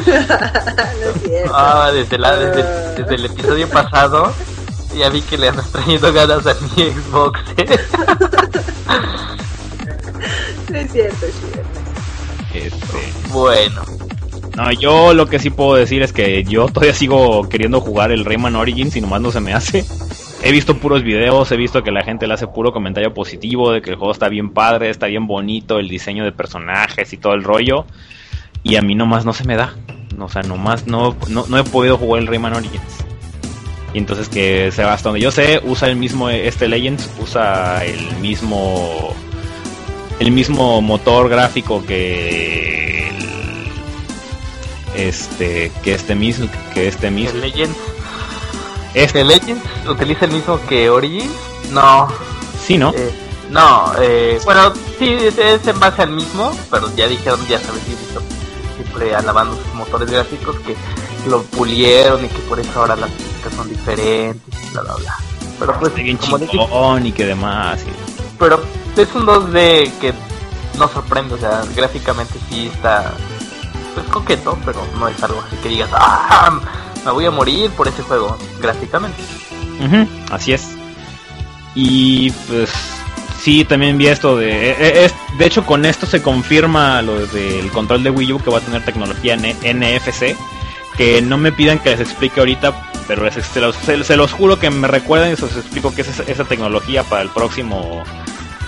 no 0.08 1.52
Ah, 1.54 1.92
desde, 1.94 2.18
la, 2.18 2.36
desde, 2.36 2.64
ah. 2.64 2.94
desde 2.98 3.16
el 3.16 3.26
episodio 3.26 3.70
pasado 3.70 4.34
ya 4.98 5.10
vi 5.10 5.22
que 5.22 5.38
le 5.38 5.50
han 5.50 5.72
traído 5.72 6.12
ganas 6.12 6.48
a 6.48 6.56
mi 6.56 6.92
Xbox. 6.92 7.40
no 10.70 10.78
es 10.78 10.92
cierto, 10.92 11.26
Shiver. 11.28 11.66
Este... 12.54 13.14
Bueno, 13.30 13.84
no, 14.58 14.72
yo 14.74 15.14
lo 15.14 15.28
que 15.28 15.40
sí 15.40 15.50
puedo 15.50 15.76
decir 15.76 16.02
es 16.02 16.12
que 16.12 16.44
yo 16.44 16.68
todavía 16.68 16.94
sigo 16.94 17.48
queriendo 17.48 17.80
jugar 17.80 18.12
el 18.12 18.26
Rayman 18.26 18.56
Origins 18.56 18.96
y 18.98 19.02
nomás 19.02 19.22
no 19.22 19.32
se 19.32 19.40
me 19.40 19.54
hace. 19.54 19.86
He 20.44 20.52
visto 20.52 20.78
puros 20.78 21.04
videos, 21.04 21.52
he 21.52 21.58
visto 21.58 21.84
que 21.84 21.92
la 21.92 22.04
gente 22.04 22.26
le 22.26 22.34
hace 22.34 22.48
puro 22.48 22.72
comentario 22.72 23.14
positivo 23.14 23.72
de 23.72 23.82
que 23.82 23.92
el 23.92 23.96
juego 23.96 24.12
está 24.12 24.28
bien 24.28 24.50
padre, 24.50 24.90
está 24.90 25.06
bien 25.06 25.28
bonito, 25.28 25.78
el 25.78 25.88
diseño 25.88 26.24
de 26.24 26.32
personajes 26.32 27.14
y 27.14 27.18
todo 27.18 27.34
el 27.34 27.44
rollo. 27.44 27.86
Y 28.64 28.76
a 28.76 28.82
mí 28.82 28.96
nomás 28.96 29.24
no 29.24 29.34
se 29.34 29.44
me 29.44 29.56
da. 29.56 29.76
O 30.20 30.30
sea, 30.30 30.42
nomás 30.42 30.88
no, 30.88 31.16
no, 31.30 31.58
he 31.58 31.64
podido 31.64 31.98
jugar 31.98 32.24
el 32.24 32.28
Rayman 32.28 32.54
Origins. 32.54 33.06
Y 33.94 34.00
entonces 34.00 34.30
que 34.30 34.72
se 34.72 34.84
va 34.84 34.94
hasta 34.94 35.10
donde 35.10 35.22
yo 35.22 35.32
sé, 35.32 35.62
usa 35.64 35.88
el 35.90 35.96
mismo, 35.96 36.30
este 36.30 36.68
Legends, 36.68 37.12
usa 37.22 37.86
el 37.86 38.18
mismo, 38.18 39.14
el 40.20 40.32
mismo 40.32 40.82
motor 40.82 41.30
gráfico 41.30 41.86
que 41.86 43.12
este 44.96 45.72
que 45.84 45.94
este 45.94 46.16
mismo 46.16 46.50
que 46.74 46.88
este 46.88 47.10
mismo 47.10 47.40
Legends 47.40 47.78
este 48.94 49.24
Legends 49.24 49.64
utiliza 49.88 50.26
el 50.26 50.32
mismo 50.32 50.60
que 50.68 50.90
Origins 50.90 51.32
no. 51.72 52.08
Sí 52.64 52.78
no 52.78 52.92
eh, 52.96 53.14
no 53.50 53.94
eh, 54.00 54.40
bueno 54.46 54.74
sí 55.00 55.18
es 55.20 55.68
en 55.68 55.80
base 55.80 56.04
al 56.04 56.12
mismo 56.12 56.56
pero 56.70 56.94
ya 56.96 57.08
dijeron 57.08 57.40
ya 57.48 57.60
sabes 57.60 57.82
siempre 58.76 59.16
alabando 59.16 59.56
sus 59.56 59.74
motores 59.74 60.10
gráficos 60.10 60.56
que 60.60 60.76
lo 61.28 61.44
pulieron 61.44 62.24
y 62.26 62.28
que 62.28 62.40
por 62.44 62.60
eso 62.60 62.80
ahora 62.80 62.96
las 62.96 63.12
físicas 63.12 63.54
son 63.54 63.70
diferentes 63.70 64.64
y 64.64 64.74
bla 64.74 64.82
bla 64.82 64.96
bla. 64.96 65.18
Pero 65.60 65.80
pues 65.80 65.94
bien 65.94 66.18
como 66.18 66.40
y 67.00 67.12
que 67.12 67.26
demás 67.26 67.82
pero 68.40 68.64
es 68.98 69.14
un 69.14 69.28
2D 69.28 69.92
que 70.00 70.14
no 70.80 70.88
sorprende 70.88 71.36
o 71.36 71.38
sea 71.38 71.64
gráficamente 71.76 72.40
sí 72.50 72.72
está 72.74 73.14
pues 73.94 74.06
coqueto, 74.08 74.58
pero 74.66 74.80
no 75.00 75.08
es 75.08 75.22
algo 75.24 75.42
así 75.46 75.56
que 75.58 75.70
digas, 75.70 75.90
¡ah! 75.94 76.60
Me 77.06 77.12
voy 77.12 77.26
a 77.26 77.32
morir 77.32 77.72
por 77.72 77.88
ese 77.88 78.04
juego, 78.04 78.38
gráficamente. 78.60 79.22
así 80.32 80.54
es. 80.54 80.76
Y 81.74 82.32
pues 82.48 82.70
sí, 83.42 83.66
también 83.66 83.98
vi 83.98 84.08
esto 84.08 84.38
de... 84.38 84.72
E, 84.72 85.06
e, 85.06 85.12
de 85.38 85.46
hecho, 85.46 85.66
con 85.66 85.86
esto 85.86 86.06
se 86.06 86.22
confirma 86.22 87.02
lo 87.02 87.26
del 87.28 87.72
control 87.72 88.04
de 88.04 88.10
Wii 88.10 88.34
U 88.34 88.40
que 88.40 88.52
va 88.52 88.60
a 88.60 88.62
tener 88.62 88.84
tecnología 88.84 89.36
NFC. 89.36 90.36
Que 90.98 91.22
no 91.22 91.38
me 91.38 91.52
pidan 91.52 91.80
que 91.80 91.92
les 91.92 92.02
explique 92.02 92.40
ahorita, 92.40 92.92
pero 93.08 93.30
se, 93.32 93.62
los, 93.62 93.76
se, 93.76 94.18
los 94.18 94.34
juro 94.34 94.60
que 94.60 94.70
me 94.70 94.88
recuerden 94.88 95.34
y 95.34 95.36
se 95.36 95.44
los 95.44 95.56
explico 95.56 95.96
qué 95.96 96.02
es 96.02 96.20
esa 96.20 96.44
tecnología 96.44 97.04
para 97.04 97.22
el 97.24 97.30
próximo 97.30 98.04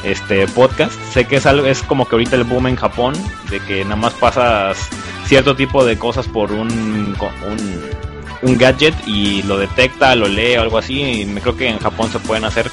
este 0.04 0.48
podcast. 0.48 0.94
Sé 1.14 1.26
que 1.26 1.38
es 1.38 1.46
algo, 1.46 1.66
es 1.66 1.82
como 1.84 2.08
que 2.08 2.16
ahorita 2.16 2.36
el 2.36 2.44
boom 2.44 2.68
en 2.68 2.76
Japón, 2.76 3.14
de 3.50 3.60
que 3.60 3.84
nada 3.84 3.96
más 3.96 4.14
pasas 4.14 4.90
cierto 5.26 5.56
tipo 5.56 5.86
de 5.86 5.98
cosas 5.98 6.28
por 6.28 6.52
un, 6.52 7.16
un 8.44 8.58
gadget 8.58 8.96
y 9.08 9.42
lo 9.44 9.58
detecta, 9.58 10.16
lo 10.16 10.28
lee 10.28 10.58
o 10.58 10.62
algo 10.62 10.78
así. 10.78 11.02
Y 11.02 11.26
me 11.26 11.42
creo 11.42 11.58
que 11.58 11.70
en 11.70 11.80
Japón 11.80 12.12
se 12.12 12.20
pueden 12.20 12.46
hacer 12.46 12.70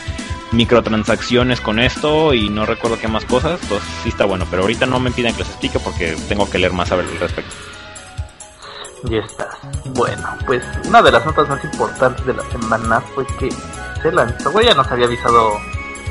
microtransacciones 0.52 1.61
con 1.61 1.78
esto 1.78 2.35
y 2.35 2.48
no 2.48 2.66
recuerdo 2.66 2.98
qué 2.98 3.09
más 3.09 3.24
cosas. 3.24 3.61
Pues 3.68 3.83
sí 4.02 4.11
está 4.11 4.24
bueno, 4.24 4.46
pero 4.50 4.62
ahorita 4.62 4.87
no 4.87 5.00
me 5.00 5.11
piden 5.11 5.33
que 5.33 5.40
les 5.40 5.48
explique 5.48 5.78
porque 5.78 6.16
tengo 6.28 6.48
que 6.50 6.59
leer 6.59 6.72
más 6.72 6.90
a 6.92 6.96
ver 6.96 7.06
al 7.06 7.18
respecto. 7.18 7.54
Ya 9.04 9.18
estás. 9.18 9.56
Bueno, 9.94 10.28
pues 10.46 10.62
una 10.87 11.00
de 11.00 11.11
las 11.11 11.24
notas 11.24 11.48
más 11.48 11.64
importantes 11.64 12.26
de 12.26 12.35
la 12.35 12.42
semana 12.50 13.00
fue 13.00 13.26
que 13.38 13.48
se 14.02 14.12
lanzó, 14.12 14.52
bueno, 14.52 14.68
ya 14.68 14.74
nos 14.74 14.87
había 14.88 15.06
avisado 15.06 15.59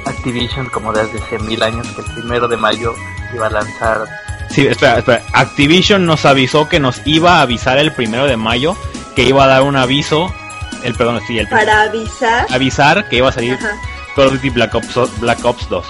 Activision 0.06 0.68
como 0.70 0.92
desde 0.92 1.20
hace 1.20 1.38
mil 1.40 1.62
años 1.62 1.88
que 1.90 2.02
el 2.02 2.12
primero 2.14 2.48
de 2.48 2.58
mayo 2.58 2.94
iba 3.34 3.48
a 3.48 3.50
lanzar. 3.52 4.06
Sí, 4.50 4.66
espera, 4.66 4.98
espera. 4.98 5.24
Activision 5.34 6.06
nos 6.06 6.26
avisó 6.26 6.68
que 6.68 6.80
nos 6.80 7.06
iba 7.06 7.38
a 7.38 7.42
avisar 7.42 7.78
el 7.78 7.92
primero 7.92 8.26
de 8.26 8.38
mayo 8.38 8.76
que 9.20 9.26
iba 9.28 9.44
a 9.44 9.48
dar 9.48 9.64
un 9.64 9.76
aviso. 9.76 10.34
El 10.82 10.96
perdón, 10.96 11.20
sí, 11.28 11.38
el 11.38 11.46
Para 11.50 11.82
avisar. 11.82 12.48
avisar 12.50 13.10
que 13.10 13.18
iba 13.18 13.28
a 13.28 13.32
salir 13.34 13.56
Ajá. 13.56 13.72
Call 14.16 14.28
of 14.28 14.34
Duty 14.36 14.50
Black 14.52 14.74
Ops, 14.76 15.20
Black 15.20 15.44
Ops 15.44 15.68
2. 15.68 15.86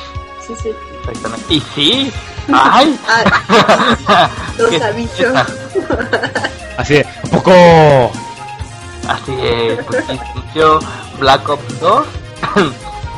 Sí, 0.48 0.54
sí. 0.64 0.72
Exactamente. 1.08 1.54
Y 1.54 1.62
sí, 1.76 2.12
ay, 2.52 3.00
Ah, 4.08 4.30
los 4.58 4.82
avisos. 4.82 5.28
Así 6.78 6.96
de, 6.96 7.02
¿a 7.02 7.28
poco? 7.30 8.12
así 9.08 9.32
es, 9.44 9.84
pues 9.86 10.04
Black 11.20 11.50
Ops 11.50 11.80
2. 11.82 12.08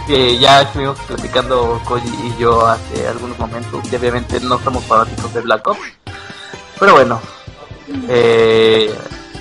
que 0.07 0.37
ya 0.39 0.61
estuvimos 0.63 0.99
platicando 1.07 1.81
Koji 1.85 2.07
y 2.07 2.41
yo 2.41 2.65
hace 2.67 3.07
algunos 3.07 3.39
momentos 3.39 3.81
y 3.89 3.95
obviamente 3.95 4.41
no 4.41 4.59
somos 4.59 4.83
fanáticos 4.85 5.33
de 5.33 5.39
Black 5.41 5.65
Ops 5.67 5.79
pero 6.79 6.93
bueno 6.95 7.21
eh, 8.09 8.93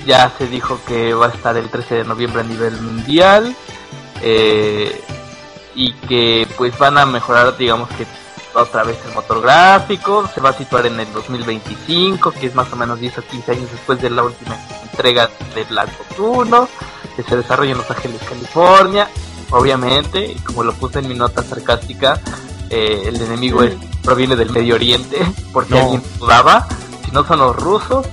ya 0.06 0.32
se 0.38 0.46
dijo 0.46 0.80
que 0.86 1.14
va 1.14 1.26
a 1.26 1.30
estar 1.30 1.56
el 1.56 1.68
13 1.68 1.96
de 1.96 2.04
noviembre 2.04 2.40
a 2.40 2.44
nivel 2.44 2.80
mundial 2.80 3.54
eh, 4.22 5.00
y 5.74 5.92
que 5.92 6.46
pues 6.56 6.76
van 6.78 6.98
a 6.98 7.06
mejorar 7.06 7.56
digamos 7.56 7.88
que 7.90 8.06
otra 8.54 8.82
vez 8.82 8.98
el 9.06 9.14
motor 9.14 9.40
gráfico 9.42 10.28
se 10.34 10.40
va 10.40 10.50
a 10.50 10.52
situar 10.52 10.86
en 10.86 10.98
el 10.98 11.12
2025 11.12 12.32
que 12.32 12.46
es 12.46 12.54
más 12.54 12.72
o 12.72 12.76
menos 12.76 12.98
10 12.98 13.18
o 13.18 13.22
15 13.22 13.52
años 13.52 13.70
después 13.70 14.00
de 14.00 14.10
la 14.10 14.24
última 14.24 14.56
entrega 14.90 15.30
de 15.54 15.64
Black 15.64 15.88
Ops 16.10 16.18
1 16.18 16.68
que 17.16 17.22
se 17.22 17.36
desarrolla 17.36 17.72
en 17.72 17.78
Los 17.78 17.90
Ángeles 17.90 18.20
California 18.28 19.08
obviamente 19.50 20.36
como 20.44 20.64
lo 20.64 20.72
puse 20.74 20.98
en 20.98 21.08
mi 21.08 21.14
nota 21.14 21.42
sarcástica 21.42 22.20
eh, 22.70 23.04
el 23.06 23.20
enemigo 23.20 23.62
es, 23.62 23.74
proviene 24.02 24.34
del 24.36 24.50
Medio 24.50 24.74
Oriente 24.74 25.18
porque 25.52 25.74
No. 25.74 25.80
alguien 25.82 26.02
dudaba 26.18 26.66
si 27.04 27.10
no 27.12 27.24
son 27.24 27.38
los 27.40 27.54
rusos 27.56 28.06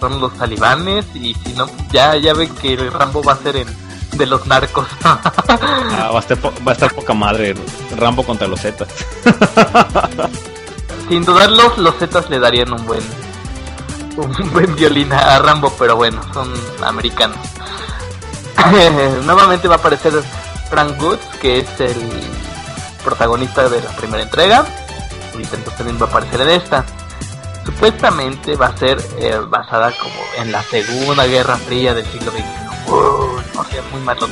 son 0.00 0.20
los 0.20 0.32
talibanes 0.36 1.04
y 1.14 1.34
si 1.34 1.52
no 1.54 1.66
ya 1.92 2.16
ya 2.16 2.32
ven 2.34 2.52
que 2.56 2.72
el 2.74 2.90
Rambo 2.92 3.22
va 3.22 3.34
a 3.34 3.36
ser 3.36 3.56
en 3.56 3.68
de 4.16 4.26
los 4.26 4.46
narcos. 4.46 4.86
Ah, 5.02 6.10
va, 6.12 6.18
a 6.18 6.20
estar 6.20 6.38
po- 6.38 6.52
va 6.66 6.72
a 6.72 6.74
estar 6.74 6.92
poca 6.94 7.12
madre 7.14 7.54
Rambo 7.96 8.22
contra 8.24 8.46
los 8.48 8.60
Zetas. 8.60 8.88
sin 11.08 11.24
dudarlos 11.24 11.76
los 11.78 11.96
Zetas 11.96 12.28
le 12.30 12.38
darían 12.38 12.72
un 12.72 12.84
buen 12.86 13.02
un 14.16 14.50
buen 14.52 14.74
violín 14.76 15.12
a 15.12 15.38
Rambo 15.38 15.72
pero 15.78 15.96
bueno 15.96 16.20
son 16.32 16.52
americanos. 16.84 17.36
Nuevamente 19.24 19.68
va 19.68 19.76
a 19.76 19.78
aparecer 19.78 20.12
Frank 20.68 21.00
Woods 21.00 21.24
que 21.40 21.58
es 21.60 21.80
el 21.80 21.96
protagonista 23.04 23.68
de 23.68 23.80
la 23.82 23.90
primera 23.90 24.22
entrega. 24.22 24.64
Ahorita 25.32 25.56
entonces 25.56 25.76
también 25.76 26.00
va 26.00 26.06
a 26.06 26.08
aparecer 26.08 26.40
en 26.42 26.50
esta 26.50 26.84
supuestamente 27.64 28.56
va 28.56 28.66
a 28.66 28.76
ser 28.76 28.98
eh, 29.18 29.38
basada 29.48 29.92
como 29.98 30.14
en 30.38 30.52
la 30.52 30.62
segunda 30.62 31.26
guerra 31.26 31.56
fría 31.56 31.94
del 31.94 32.06
siglo 32.06 32.30
XXI 32.32 32.44
Uh, 32.86 33.40
no 33.54 33.64
sé 33.64 33.80
muy 33.92 34.00
malo 34.00 34.28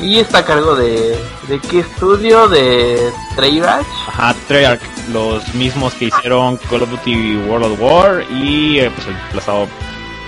y 0.00 0.18
está 0.18 0.38
a 0.38 0.44
cargo 0.44 0.76
de 0.76 1.18
de 1.48 1.58
qué 1.58 1.80
estudio 1.80 2.48
de 2.48 3.12
Treyarch 3.34 3.86
Ajá, 4.08 4.34
Treyarch, 4.46 4.82
los 5.12 5.54
mismos 5.54 5.94
que 5.94 6.06
hicieron 6.06 6.58
Call 6.58 6.82
of 6.82 6.90
Duty 6.90 7.36
World 7.48 7.72
of 7.72 7.80
War 7.80 8.24
y 8.30 8.78
eh, 8.78 8.90
pues 8.94 9.06
el 9.08 9.16
pasado, 9.34 9.68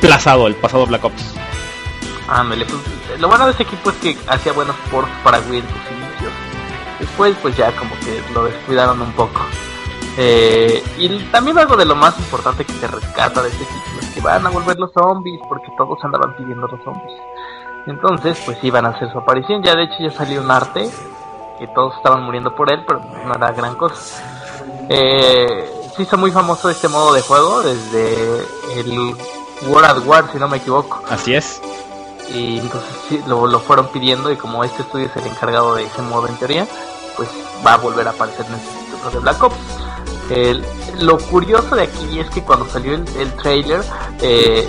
plazado, 0.01 0.47
el 0.47 0.55
pasado 0.57 0.87
Black 0.87 1.05
Ops. 1.05 1.35
Ándale, 2.29 2.66
pues, 2.66 3.21
lo 3.21 3.29
bueno 3.29 3.47
de 3.47 3.53
ese 3.53 3.62
equipo 3.62 3.90
es 3.90 3.97
que 3.97 4.16
hacía 4.27 4.53
buenos 4.53 4.77
ports 4.90 5.11
para 5.25 5.40
Wii 5.40 5.61
en 5.61 5.66
sus 5.66 5.90
inicios. 5.92 6.33
Después, 7.01 7.37
pues 7.40 7.57
ya 7.57 7.73
como 7.77 7.94
que 8.01 8.23
lo 8.35 8.44
descuidaron 8.44 9.01
un 9.01 9.12
poco. 9.12 9.40
Eh, 10.20 10.83
y 10.98 11.24
también 11.31 11.57
algo 11.59 11.76
de 11.76 11.85
lo 11.85 11.94
más 11.94 12.18
importante 12.18 12.64
que 12.64 12.72
se 12.72 12.88
rescata 12.88 13.40
de 13.40 13.50
este 13.50 13.62
equipo 13.62 14.00
es 14.00 14.07
que 14.09 14.20
van 14.20 14.44
a 14.44 14.50
volver 14.50 14.76
los 14.76 14.92
zombies, 14.92 15.40
porque 15.48 15.68
todos 15.76 16.02
andaban 16.02 16.35
pidiendo 16.37 16.66
los 16.66 16.83
zombies. 16.83 17.12
Entonces, 17.87 18.37
pues 18.44 18.59
iban 18.64 18.85
a 18.85 18.88
hacer 18.88 19.12
su 19.12 19.18
aparición. 19.18 19.62
Ya 19.62 19.76
de 19.76 19.85
hecho 19.85 19.94
ya 20.00 20.11
salió 20.11 20.42
un 20.42 20.50
arte, 20.50 20.90
que 21.59 21.68
todos 21.68 21.96
estaban 21.96 22.24
muriendo 22.24 22.54
por 22.54 22.70
él, 22.72 22.85
pero 22.87 23.00
no 23.24 23.33
era 23.33 23.52
gran 23.52 23.76
cosa. 23.76 24.22
Eh, 24.88 25.70
se 25.94 26.02
hizo 26.02 26.16
muy 26.16 26.33
famoso 26.33 26.68
este 26.68 26.88
modo 26.88 27.12
de 27.12 27.22
juego 27.22 27.62
desde 27.62 28.44
el 28.74 29.14
World 29.66 29.85
at 29.85 30.07
War, 30.07 30.31
si 30.33 30.38
no 30.38 30.48
me 30.48 30.59
equivoco 30.59 31.02
Así 31.11 31.35
es. 31.35 31.61
y 32.33 32.59
entonces 32.59 32.90
sí, 33.09 33.22
lo, 33.26 33.46
lo 33.46 33.59
fueron 33.61 33.88
pidiendo 33.88 34.31
y 34.31 34.37
como 34.37 34.64
este 34.64 34.83
estudio 34.83 35.07
es 35.07 35.16
el 35.16 35.26
encargado 35.26 35.74
de 35.74 35.85
ese 35.85 36.02
modo 36.02 36.28
en 36.28 36.37
teoría, 36.37 36.66
pues 37.16 37.28
va 37.66 37.74
a 37.74 37.76
volver 37.78 38.07
a 38.07 38.11
aparecer 38.11 38.46
en 38.46 38.54
este 38.54 38.78
título 38.85 39.11
de 39.11 39.18
Black 39.18 39.42
Ops. 39.42 39.88
El- 40.30 40.64
lo 41.00 41.18
curioso 41.18 41.74
de 41.76 41.84
aquí 41.84 42.18
es 42.20 42.28
que 42.30 42.42
cuando 42.42 42.68
salió 42.68 42.94
el, 42.94 43.04
el 43.18 43.32
trailer, 43.34 43.82
eh, 44.20 44.68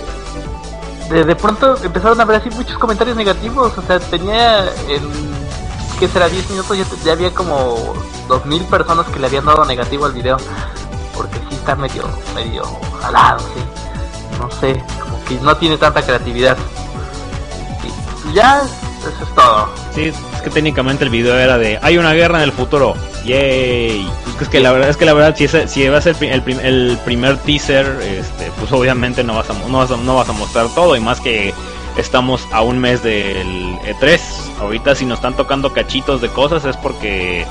de, 1.10 1.36
pronto 1.36 1.76
empezaron 1.82 2.20
a 2.20 2.24
ver 2.24 2.36
así 2.40 2.50
muchos 2.50 2.78
comentarios 2.78 3.16
negativos, 3.16 3.76
o 3.76 3.82
sea, 3.82 3.98
tenía 3.98 4.64
en, 4.88 5.02
que 5.98 6.06
será 6.08 6.28
10 6.28 6.48
minutos, 6.50 6.78
ya, 6.78 6.84
ya 7.04 7.12
había 7.12 7.34
como 7.34 7.94
2000 8.28 8.62
personas 8.64 9.06
que 9.08 9.18
le 9.18 9.26
habían 9.26 9.44
dado 9.44 9.64
negativo 9.64 10.06
al 10.06 10.12
video, 10.12 10.36
porque 11.16 11.36
sí 11.48 11.56
está 11.56 11.74
medio, 11.74 12.04
medio 12.34 12.62
jalado, 13.02 13.40
sí, 13.40 13.60
no 14.40 14.50
sé, 14.52 14.82
como 15.02 15.22
que 15.24 15.34
no 15.40 15.56
tiene 15.56 15.76
tanta 15.78 16.00
creatividad. 16.00 16.56
Y 18.30 18.34
ya, 18.34 18.62
eso 18.62 19.24
es 19.24 19.34
todo. 19.34 19.68
Sí, 19.94 20.04
es 20.04 20.42
que 20.42 20.50
técnicamente 20.50 21.02
el 21.04 21.10
video 21.10 21.36
era 21.36 21.58
de 21.58 21.78
hay 21.82 21.98
una 21.98 22.12
guerra 22.12 22.38
en 22.38 22.44
el 22.44 22.52
futuro. 22.52 22.94
Yay. 23.24 24.06
Es 24.40 24.48
que 24.48 24.60
la 24.60 24.72
verdad 24.72 24.88
es 24.88 24.96
que 24.96 25.04
la 25.04 25.12
verdad 25.12 25.34
si 25.36 25.44
es, 25.44 25.54
va 25.92 25.98
a 25.98 26.00
ser 26.00 26.16
el, 26.20 26.28
el 26.30 26.42
prim- 26.42 26.60
el 26.62 26.98
primer 27.04 27.36
teaser, 27.38 27.86
este, 28.02 28.50
pues 28.58 28.72
obviamente 28.72 29.22
no 29.22 29.34
vas 29.34 29.50
a 29.50 29.54
no 29.68 29.78
vas 30.16 30.28
a, 30.28 30.32
mostrar 30.32 30.68
todo 30.74 30.96
y 30.96 31.00
más 31.00 31.20
que 31.20 31.52
estamos 31.98 32.46
a 32.52 32.62
un 32.62 32.78
mes 32.78 33.02
del 33.02 33.76
E3. 33.80 34.18
Ahorita 34.60 34.94
si 34.94 35.04
nos 35.04 35.18
están 35.18 35.34
tocando 35.36 35.72
cachitos 35.72 36.20
de 36.22 36.28
cosas 36.28 36.64
es 36.64 36.76
porque 36.78 37.44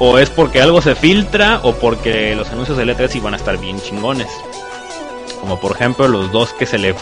o 0.00 0.18
es 0.18 0.28
porque 0.30 0.60
algo 0.60 0.82
se 0.82 0.96
filtra 0.96 1.60
o 1.62 1.72
porque 1.74 2.34
los 2.34 2.48
anuncios 2.48 2.76
del 2.76 2.90
E3 2.90 3.14
iban 3.14 3.34
a 3.34 3.36
estar 3.36 3.56
bien 3.58 3.80
chingones. 3.80 4.28
Como 5.40 5.60
por 5.60 5.72
ejemplo 5.76 6.08
los 6.08 6.32
dos 6.32 6.52
que 6.52 6.66
se 6.66 6.78
le 6.78 6.94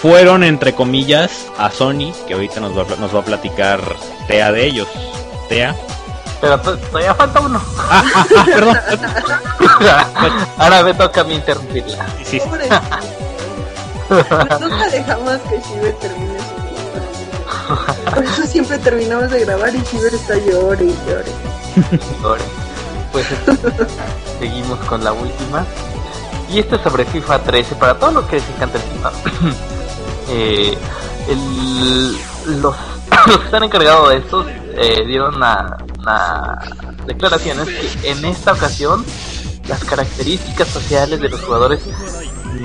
fueron 0.00 0.44
entre 0.44 0.74
comillas 0.74 1.46
a 1.58 1.70
Sony, 1.72 2.12
que 2.28 2.34
ahorita 2.34 2.60
nos 2.60 2.78
va, 2.78 2.84
nos 3.00 3.12
va 3.14 3.20
a 3.20 3.24
platicar 3.24 3.80
Tea 4.28 4.52
de 4.52 4.66
ellos. 4.66 4.86
Tea. 5.48 5.74
Pero 6.40 6.58
to- 6.60 6.76
todavía 6.78 7.14
falta 7.14 7.40
uno. 7.40 7.60
Ah, 7.78 8.02
ah, 8.14 8.26
ah, 8.38 8.44
perdón. 8.46 8.78
Ahora 10.58 10.82
me 10.82 10.94
toca 10.94 11.20
a 11.20 11.24
mí 11.24 11.34
interrumpirla. 11.34 12.06
Sí, 12.18 12.24
sí, 12.24 12.40
Pobre. 12.40 12.68
Nunca 14.60 14.88
dejamos 14.88 15.38
que 15.48 15.60
Shiver 15.60 15.94
termine 16.00 16.38
su. 16.38 18.10
Por 18.14 18.24
eso 18.24 18.42
siempre 18.46 18.78
terminamos 18.78 19.30
de 19.30 19.44
grabar 19.44 19.74
y 19.74 19.82
Shiver 19.82 20.14
está 20.14 20.34
llore 20.38 20.84
y 20.86 20.96
llore. 21.06 21.32
Ahora, 22.24 22.42
Pues 23.12 23.26
seguimos 24.38 24.78
con 24.80 25.04
la 25.04 25.12
última. 25.12 25.64
Y 26.50 26.58
esto 26.58 26.76
es 26.76 26.82
sobre 26.82 27.04
FIFA 27.04 27.38
13. 27.40 27.74
Para 27.76 27.94
todos 27.98 28.12
los 28.14 28.24
que 28.24 28.36
les 28.36 28.48
encanta 28.48 28.78
el 28.78 28.84
FIFA. 28.84 29.12
eh, 30.30 30.78
el- 31.28 32.16
los, 32.60 32.74
los 33.26 33.38
que 33.38 33.44
están 33.44 33.62
encargados 33.62 34.08
de 34.08 34.16
estos 34.16 34.46
eh, 34.48 35.04
dieron 35.06 35.38
una, 36.00 36.58
una 36.82 36.92
declaraciones 37.06 37.68
que 37.68 38.10
en 38.10 38.24
esta 38.24 38.52
ocasión 38.52 39.04
las 39.68 39.84
características 39.84 40.68
sociales 40.68 41.20
de 41.20 41.28
los 41.28 41.40
jugadores 41.42 41.80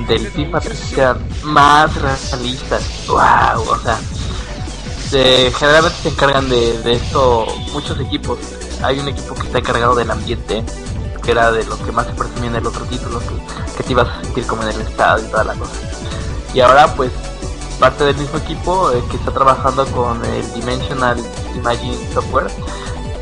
del 0.07 0.27
FIFA 0.31 0.59
13 0.59 0.95
sean 0.95 1.17
más 1.43 1.93
realistas. 2.01 2.83
Wow, 3.07 3.61
o 3.69 3.79
sea, 3.83 3.99
se- 5.09 5.51
generalmente 5.57 5.97
se 6.01 6.09
encargan 6.09 6.49
de, 6.49 6.77
de 6.81 6.93
esto 6.93 7.45
muchos 7.73 7.99
equipos. 7.99 8.39
Hay 8.81 8.99
un 8.99 9.07
equipo 9.07 9.35
que 9.35 9.41
está 9.43 9.59
encargado 9.59 9.95
del 9.95 10.09
ambiente, 10.11 10.63
que 11.23 11.31
era 11.31 11.51
de 11.51 11.63
lo 11.65 11.77
que 11.83 11.91
más 11.91 12.07
se 12.07 12.13
presumía 12.13 12.49
en 12.49 12.55
el 12.57 12.65
otro 12.67 12.83
título, 12.85 13.19
que, 13.77 13.83
te 13.83 13.91
ibas 13.91 14.07
a 14.09 14.21
sentir 14.21 14.45
como 14.47 14.63
en 14.63 14.69
el 14.69 14.81
estado 14.81 15.19
y 15.23 15.27
toda 15.29 15.43
la 15.43 15.53
cosa. 15.53 15.73
Y 16.53 16.61
ahora 16.61 16.93
pues 16.95 17.11
parte 17.79 18.05
del 18.05 18.15
mismo 18.17 18.37
equipo 18.39 18.91
eh, 18.91 19.03
que 19.11 19.17
está 19.17 19.31
trabajando 19.31 19.85
con 19.87 20.23
el 20.25 20.53
Dimensional 20.53 21.17
Imaging 21.55 21.97
Software, 22.13 22.47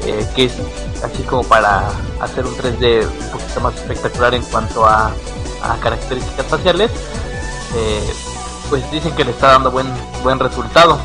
eh, 0.05 0.27
que 0.35 0.45
es 0.45 0.53
así 1.03 1.23
como 1.23 1.43
para 1.43 1.89
hacer 2.21 2.45
un 2.45 2.55
3D 2.55 3.05
un 3.07 3.29
poquito 3.31 3.59
más 3.61 3.75
espectacular 3.75 4.33
en 4.35 4.43
cuanto 4.43 4.85
a, 4.85 5.11
características 5.81 6.45
faciales, 6.47 6.91
eh, 7.75 8.13
pues 8.69 8.89
dicen 8.91 9.13
que 9.15 9.23
le 9.23 9.31
está 9.31 9.53
dando 9.53 9.71
buen 9.71 9.87
buen 10.23 10.39
resultado. 10.39 10.99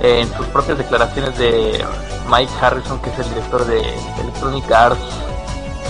Eh, 0.00 0.20
en 0.22 0.36
sus 0.36 0.46
propias 0.46 0.78
declaraciones 0.78 1.36
de 1.38 1.84
Mike 2.28 2.52
Harrison, 2.60 2.98
que 3.00 3.10
es 3.10 3.18
el 3.18 3.28
director 3.28 3.64
de 3.66 3.80
Electronic 4.20 4.70
Arts, 4.72 4.98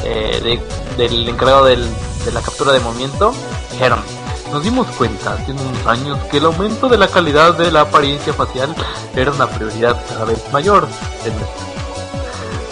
de- 0.03 0.61
del 0.99 1.29
encargado 1.29 1.65
de 1.65 1.77
la 2.33 2.41
captura 2.43 2.73
de 2.73 2.81
movimiento, 2.81 3.33
dijeron, 3.73 4.01
nos 4.53 4.63
dimos 4.63 4.87
cuenta 4.99 5.33
hace 5.35 5.53
unos 5.53 5.87
años 5.87 6.19
que 6.31 6.37
el 6.37 6.45
aumento 6.45 6.89
de 6.89 6.99
la 6.99 7.09
calidad 7.09 7.55
de 7.55 7.71
la 7.73 7.81
apariencia 7.83 8.33
facial 8.35 8.75
era 9.17 9.31
una 9.33 9.49
prioridad 9.49 10.01
cada 10.09 10.25
vez 10.27 10.41
mayor 10.53 10.87
en 11.25 11.35
nuestra. 11.37 11.74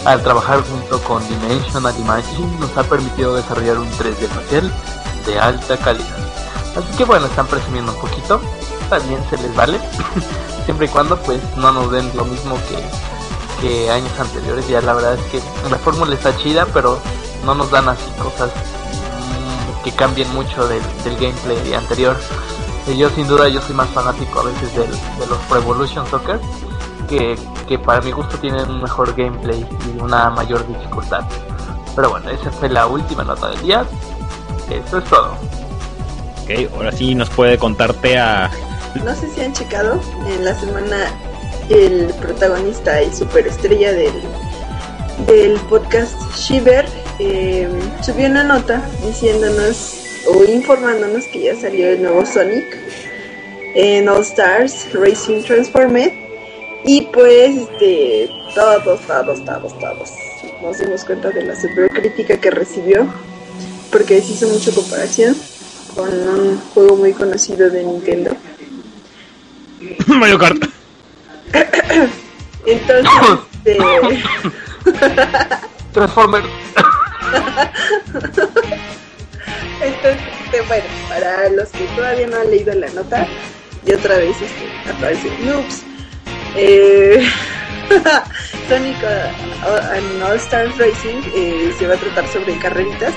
Al 0.05 0.21
trabajar 0.21 0.61
junto 0.69 1.01
con 1.03 1.25
Dimensional 1.29 1.97
Imaging 1.97 2.59
nos 2.59 2.75
ha 2.77 2.83
permitido 2.83 3.35
desarrollar 3.35 3.77
un 3.77 3.89
3D 3.91 4.27
facial 4.27 4.71
de 5.25 5.39
alta 5.39 5.77
calidad. 5.77 6.17
Así 6.75 6.97
que 6.97 7.05
bueno, 7.05 7.27
están 7.27 7.47
presumiendo 7.47 7.93
un 7.93 7.99
poquito, 7.99 8.41
también 8.89 9.23
se 9.29 9.37
les 9.37 9.55
vale, 9.55 9.79
siempre 10.65 10.87
y 10.87 10.89
cuando 10.89 11.17
pues 11.17 11.39
no 11.55 11.71
nos 11.71 11.89
den 11.91 12.09
lo 12.15 12.25
mismo 12.25 12.57
que, 12.67 13.61
que 13.61 13.91
años 13.91 14.11
anteriores. 14.19 14.67
Ya 14.67 14.81
la 14.81 14.93
verdad 14.93 15.13
es 15.13 15.23
que 15.31 15.69
la 15.69 15.77
fórmula 15.77 16.13
está 16.13 16.35
chida, 16.35 16.65
pero 16.73 16.99
no 17.45 17.55
nos 17.55 17.71
dan 17.71 17.87
así 17.87 18.09
cosas 18.21 18.49
mm, 18.49 19.83
que 19.83 19.91
cambien 19.93 20.29
mucho 20.33 20.67
del, 20.67 20.81
del 21.05 21.15
gameplay 21.15 21.73
anterior. 21.75 22.17
Y 22.87 22.97
yo 22.97 23.09
sin 23.11 23.27
duda 23.27 23.47
yo 23.47 23.61
soy 23.61 23.75
más 23.75 23.89
fanático 23.91 24.41
a 24.41 24.43
veces 24.43 24.75
del, 24.75 24.91
de 24.91 25.27
los 25.29 25.37
Pro 25.47 25.59
Evolution 25.59 26.05
Soccer, 26.07 26.41
que, 27.17 27.35
que 27.67 27.79
para 27.79 28.01
mi 28.01 28.11
gusto 28.11 28.37
tienen 28.37 28.69
un 28.69 28.81
mejor 28.81 29.15
gameplay 29.15 29.65
y 29.85 30.01
una 30.01 30.29
mayor 30.29 30.65
dificultad. 30.67 31.21
Pero 31.95 32.09
bueno, 32.09 32.29
esa 32.31 32.51
fue 32.51 32.69
la 32.69 32.87
última 32.87 33.23
nota 33.23 33.49
del 33.49 33.61
día. 33.61 33.85
Eso 34.69 34.97
es 34.97 35.03
todo. 35.05 35.37
Ok, 36.43 36.73
ahora 36.75 36.91
sí 36.91 37.13
nos 37.13 37.29
puede 37.29 37.57
contarte 37.57 38.17
a... 38.17 38.49
No 39.03 39.13
sé 39.15 39.29
si 39.29 39.41
han 39.41 39.53
checado, 39.53 39.99
en 40.27 40.43
la 40.43 40.55
semana 40.59 41.07
el 41.69 42.13
protagonista 42.21 43.01
y 43.01 43.13
superestrella 43.13 43.91
del, 43.93 44.13
del 45.27 45.59
podcast 45.69 46.19
Shiver 46.35 46.85
eh, 47.19 47.69
subió 48.01 48.27
una 48.27 48.43
nota 48.43 48.81
diciéndonos 49.05 49.99
o 50.27 50.43
informándonos 50.43 51.25
que 51.25 51.43
ya 51.43 51.55
salió 51.55 51.89
el 51.89 52.01
nuevo 52.01 52.25
Sonic 52.25 52.77
en 53.75 54.09
All 54.09 54.21
Stars 54.21 54.87
Racing 54.93 55.43
Transformed 55.43 56.22
y 56.85 57.01
pues 57.13 57.57
este 57.57 58.29
todos, 58.53 58.99
todos, 59.01 59.45
todos, 59.45 59.79
todos 59.79 60.09
nos 60.61 60.77
dimos 60.77 61.05
cuenta 61.05 61.29
de 61.29 61.43
la 61.43 61.55
super 61.55 61.89
crítica 61.89 62.37
que 62.37 62.51
recibió 62.51 63.07
porque 63.91 64.21
se 64.21 64.33
hizo 64.33 64.47
mucha 64.47 64.71
comparación 64.71 65.35
con 65.95 66.09
un 66.09 66.59
juego 66.73 66.95
muy 66.95 67.13
conocido 67.13 67.69
de 67.69 67.83
Nintendo. 67.83 68.35
Mario 70.07 70.39
Kart. 70.39 70.63
Entonces, 72.65 73.11
este, 73.65 73.77
Transformer. 75.93 76.43
entonces 79.81 80.21
este, 80.45 80.61
bueno, 80.67 80.85
para 81.09 81.49
los 81.49 81.69
que 81.69 81.85
todavía 81.95 82.27
no 82.27 82.37
han 82.37 82.49
leído 82.49 82.73
la 82.73 82.89
nota, 82.89 83.27
y 83.85 83.93
otra 83.93 84.17
vez 84.17 84.35
este, 84.41 84.67
aparece 84.89 85.31
Noobs. 85.43 85.83
Eh, 86.55 87.25
Sonic 88.69 88.95
uh, 89.03 89.93
and 89.93 90.23
All 90.23 90.39
Stars 90.39 90.77
Racing 90.77 91.21
eh, 91.35 91.73
se 91.77 91.87
va 91.87 91.95
a 91.95 91.97
tratar 91.97 92.27
sobre 92.27 92.57
carreritas. 92.57 93.13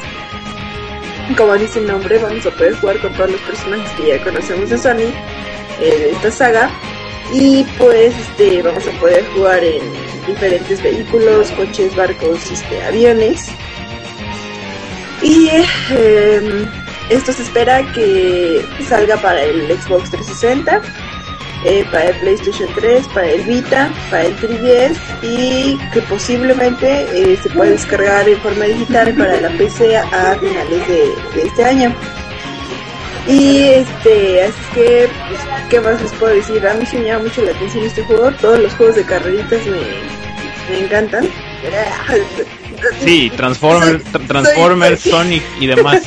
Como 1.37 1.55
dice 1.55 1.81
el 1.81 1.87
nombre, 1.87 2.19
vamos 2.19 2.47
a 2.47 2.51
poder 2.51 2.75
jugar 2.77 3.01
con 3.01 3.13
todos 3.15 3.33
los 3.33 3.41
personajes 3.43 3.91
que 3.93 4.09
ya 4.09 4.23
conocemos 4.23 4.71
de 4.71 4.79
Sonic, 4.79 5.15
eh, 5.81 5.99
de 5.99 6.11
esta 6.13 6.31
saga. 6.31 6.71
Y 7.33 7.65
pues 7.77 8.15
este, 8.17 8.63
vamos 8.63 8.87
a 8.87 9.01
poder 9.01 9.25
jugar 9.35 9.63
en 9.63 9.83
diferentes 10.27 10.83
vehículos, 10.83 11.51
coches, 11.53 11.95
barcos, 11.97 12.51
este, 12.51 12.83
aviones. 12.85 13.49
Y 15.23 15.51
esto 17.11 17.33
se 17.33 17.43
espera 17.43 17.83
que 17.93 18.65
salga 18.89 19.17
para 19.17 19.43
el 19.43 19.67
Xbox 19.81 20.11
360, 20.11 20.83
eh, 21.65 21.85
para 21.91 22.11
el 22.11 22.17
PlayStation 22.17 22.69
3, 22.75 23.09
para 23.09 23.29
el 23.29 23.43
Vita, 23.43 23.91
para 24.11 24.25
el 24.25 24.37
3DS 24.37 24.97
y 25.23 25.79
que 25.93 26.01
posiblemente 26.03 27.07
eh, 27.13 27.39
se 27.43 27.51
pueda 27.51 27.71
descargar 27.71 28.29
en 28.29 28.39
forma 28.41 28.65
digital 28.67 29.15
para 29.15 29.41
la 29.41 29.49
PC 29.51 29.97
a 29.97 30.37
finales 30.39 30.89
de, 30.89 31.15
de 31.35 31.47
este 31.47 31.65
año. 31.65 31.95
Y 33.29 33.59
este, 33.71 34.45
así 34.45 34.61
que, 34.73 35.09
pues, 35.29 35.41
¿qué 35.69 35.81
más 35.81 36.01
les 36.01 36.13
puedo 36.13 36.33
decir? 36.35 36.67
A 36.67 36.75
mí 36.75 36.87
sí 36.87 36.97
me 36.99 37.07
llama 37.07 37.25
mucho 37.25 37.43
la 37.43 37.51
atención 37.51 37.85
este 37.85 38.03
juego. 38.05 38.31
Todos 38.41 38.61
los 38.61 38.73
juegos 38.75 38.95
de 38.95 39.05
carreritas 39.05 39.67
me, 39.67 39.81
me 40.71 40.85
encantan. 40.85 41.25
Sí, 43.05 43.31
Transformers, 43.37 44.03
Soy- 44.13 44.27
Transformers, 44.27 45.01
soy- 45.01 45.13
Sonic 45.13 45.43
y 45.61 45.67
demás. 45.67 46.03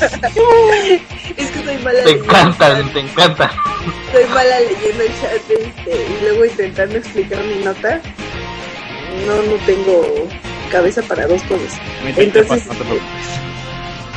Es 1.36 1.50
que 1.52 1.64
soy 1.64 1.76
mala 1.78 2.00
Te 2.00 2.06
leyendo. 2.12 2.24
encantan, 2.24 2.92
te 2.92 3.00
encantan. 3.00 3.50
Soy 4.12 4.24
mala 4.34 4.60
leyendo 4.60 5.02
el 5.04 5.20
chat 5.20 5.32
este, 5.48 6.06
y 6.06 6.18
luego 6.22 6.44
intentando 6.44 6.96
explicar 6.96 7.42
mi 7.44 7.64
nota. 7.64 8.00
No, 9.26 9.36
no 9.42 9.54
tengo 9.64 10.28
cabeza 10.70 11.02
para 11.02 11.26
dos 11.26 11.40
cosas. 11.44 11.78
Entonces, 12.16 12.66
No. 12.66 12.74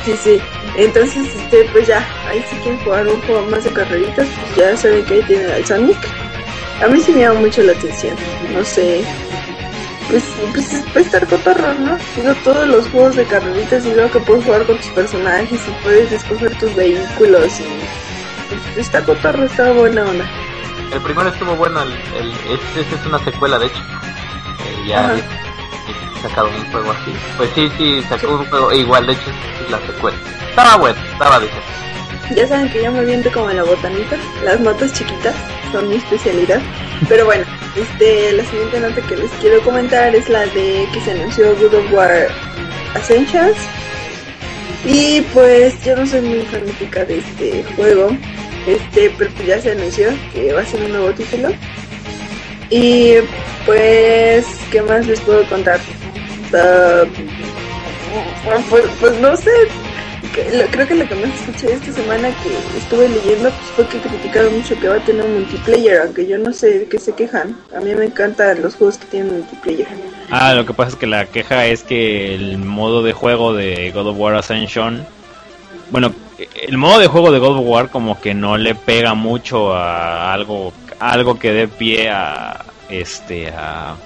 Sí, 0.04 0.14
sí. 0.22 0.38
Entonces, 0.76 1.24
este, 1.36 1.64
pues 1.72 1.86
ya, 1.86 2.06
ahí 2.28 2.44
si 2.50 2.56
quieren 2.56 2.78
jugar 2.84 3.06
un 3.06 3.20
juego 3.22 3.42
más 3.46 3.64
de 3.64 3.70
carreritas, 3.70 4.26
pues 4.54 4.56
ya 4.56 4.76
saben 4.76 5.04
que 5.04 5.14
ahí 5.14 5.22
tienen 5.22 5.50
al 5.50 5.64
Sonic. 5.64 5.96
A 6.82 6.88
mí 6.88 7.00
sí 7.00 7.12
me 7.12 7.20
llama 7.20 7.40
mucho 7.40 7.62
la 7.62 7.72
atención. 7.72 8.16
No 8.52 8.64
sé. 8.64 9.02
Pues, 10.08 10.22
pues 10.52 10.84
puede 10.92 11.04
estar 11.06 11.26
cotorro, 11.26 11.74
¿no? 11.74 11.96
Digo, 12.16 12.34
todos 12.44 12.68
los 12.68 12.86
juegos 12.88 13.16
de 13.16 13.24
carreritas 13.24 13.84
y 13.86 13.94
luego 13.94 14.10
que 14.10 14.20
puedes 14.20 14.44
jugar 14.44 14.66
con 14.66 14.76
tus 14.76 14.86
personajes 14.88 15.60
y 15.66 15.82
puedes 15.82 16.12
escoger 16.12 16.56
tus 16.58 16.74
vehículos 16.74 17.60
y 17.60 17.64
pues, 18.48 18.86
está 18.86 19.02
cotorro, 19.02 19.44
está 19.44 19.72
buena 19.72 20.04
onda. 20.04 20.24
El 20.92 21.00
primero 21.00 21.28
estuvo 21.28 21.56
bueno, 21.56 21.82
el, 21.82 21.92
el, 21.92 22.32
este, 22.32 22.80
este 22.82 22.94
es 22.96 23.06
una 23.06 23.18
secuela 23.24 23.58
de 23.58 23.66
hecho. 23.66 23.80
Eh, 23.80 24.88
ya 24.88 25.06
Ajá. 25.06 25.16
sacado 26.22 26.48
un 26.48 26.70
juego 26.70 26.90
así. 26.92 27.12
Pues 27.36 27.50
sí, 27.54 27.70
sí, 27.76 28.02
sacó 28.08 28.34
un 28.34 28.46
juego 28.46 28.70
e 28.70 28.78
igual, 28.78 29.06
de 29.06 29.14
hecho 29.14 29.30
es 29.64 29.70
la 29.70 29.78
secuela. 29.86 30.18
Estaba 30.50 30.76
bueno, 30.76 31.00
estaba 31.12 31.40
decente. 31.40 31.84
Ya 32.34 32.46
saben 32.46 32.70
que 32.70 32.82
yo 32.82 32.90
me 32.90 33.04
viento 33.04 33.30
como 33.32 33.50
en 33.50 33.56
la 33.56 33.64
botanita. 33.64 34.16
Las 34.44 34.58
notas 34.60 34.92
chiquitas 34.92 35.34
son 35.72 35.88
mi 35.88 35.96
especialidad. 35.96 36.60
Pero 37.08 37.26
bueno, 37.26 37.44
este, 37.76 38.32
la 38.32 38.44
siguiente 38.44 38.80
nota 38.80 39.00
que 39.06 39.16
les 39.16 39.30
quiero 39.40 39.60
comentar 39.62 40.14
es 40.14 40.28
la 40.28 40.46
de 40.46 40.86
que 40.92 41.00
se 41.04 41.12
anunció 41.12 41.54
God 41.56 41.74
of 41.74 41.92
War 41.92 42.28
Ascensions. 42.94 43.56
Y 44.86 45.22
pues 45.32 45.82
yo 45.84 45.96
no 45.96 46.06
soy 46.06 46.20
muy 46.20 46.42
fanática 46.42 47.04
de 47.04 47.18
este 47.18 47.64
juego. 47.74 48.10
Este, 48.66 49.10
pero 49.18 49.30
pues 49.32 49.46
ya 49.46 49.60
se 49.60 49.72
anunció 49.72 50.08
que 50.32 50.52
va 50.52 50.60
a 50.62 50.66
ser 50.66 50.82
un 50.82 50.92
nuevo 50.92 51.12
título. 51.12 51.50
Y 52.70 53.14
pues, 53.66 54.46
¿qué 54.70 54.82
más 54.82 55.06
les 55.06 55.20
puedo 55.20 55.44
contar? 55.48 55.80
Ah, 56.54 57.04
pues, 58.70 58.84
pues 59.00 59.20
no 59.20 59.36
sé, 59.36 59.50
creo 60.70 60.86
que 60.88 60.94
lo 60.94 61.08
que 61.08 61.14
más 61.14 61.30
escuché 61.40 61.72
esta 61.72 61.92
semana 61.92 62.28
que 62.42 62.78
estuve 62.78 63.08
leyendo 63.08 63.50
pues, 63.50 63.70
fue 63.76 63.88
que 63.88 63.98
criticaron 63.98 64.56
mucho 64.56 64.78
que 64.78 64.88
va 64.88 64.96
a 64.96 65.04
tener 65.04 65.26
multiplayer, 65.28 66.00
aunque 66.00 66.26
yo 66.26 66.38
no 66.38 66.52
sé 66.52 66.80
de 66.80 66.88
qué 66.88 66.98
se 66.98 67.14
quejan. 67.14 67.56
A 67.76 67.80
mí 67.80 67.94
me 67.94 68.06
encantan 68.06 68.60
los 68.62 68.74
juegos 68.74 68.98
que 68.98 69.06
tienen 69.06 69.38
multiplayer. 69.38 69.86
Ah, 70.30 70.54
lo 70.54 70.66
que 70.66 70.74
pasa 70.74 70.90
es 70.90 70.96
que 70.96 71.06
la 71.06 71.26
queja 71.26 71.66
es 71.66 71.82
que 71.82 72.34
el 72.34 72.58
modo 72.58 73.02
de 73.02 73.12
juego 73.12 73.54
de 73.54 73.92
God 73.92 74.08
of 74.08 74.18
War 74.18 74.34
Ascension, 74.34 75.06
bueno, 75.90 76.12
el 76.66 76.76
modo 76.76 76.98
de 76.98 77.06
juego 77.06 77.30
de 77.30 77.38
God 77.38 77.58
of 77.58 77.66
War 77.66 77.90
como 77.90 78.20
que 78.20 78.34
no 78.34 78.56
le 78.56 78.74
pega 78.74 79.14
mucho 79.14 79.72
a 79.74 80.32
algo, 80.32 80.72
algo 80.98 81.38
que 81.38 81.52
dé 81.52 81.68
pie 81.68 82.10
a 82.10 82.64
este 82.88 83.48
a, 83.48 83.96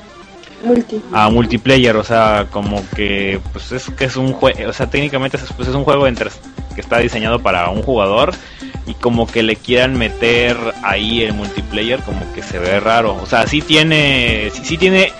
A 1.13 1.31
multiplayer, 1.31 1.97
o 1.97 2.05
sea, 2.05 2.47
como 2.51 2.83
que 2.95 3.41
pues 3.53 3.73
es 3.73 3.91
que 3.91 4.05
es 4.05 4.17
un 4.17 4.33
juego, 4.33 4.69
o 4.69 4.73
sea, 4.73 4.89
técnicamente 4.89 5.37
es, 5.37 5.53
pues, 5.53 5.69
es 5.69 5.75
un 5.75 5.85
juego 5.85 6.07
entre 6.07 6.31
que 6.75 6.81
está 6.81 6.99
diseñado 6.99 7.41
para 7.41 7.71
un 7.71 7.83
jugador 7.83 8.33
y 8.87 8.95
como 8.95 9.27
que 9.27 9.43
le 9.43 9.57
quieran 9.57 9.97
meter 9.97 10.57
ahí 10.83 11.23
el 11.23 11.35
multiplayer 11.35 12.01
como 12.01 12.21
que 12.33 12.43
se 12.43 12.59
ve 12.59 12.81
raro, 12.81 13.17
o 13.21 13.27
sea, 13.27 13.47
sí 13.47 13.61
tiene 13.61 14.51
sí, 14.53 14.63
sí 14.65 14.79
tiene 14.79 15.13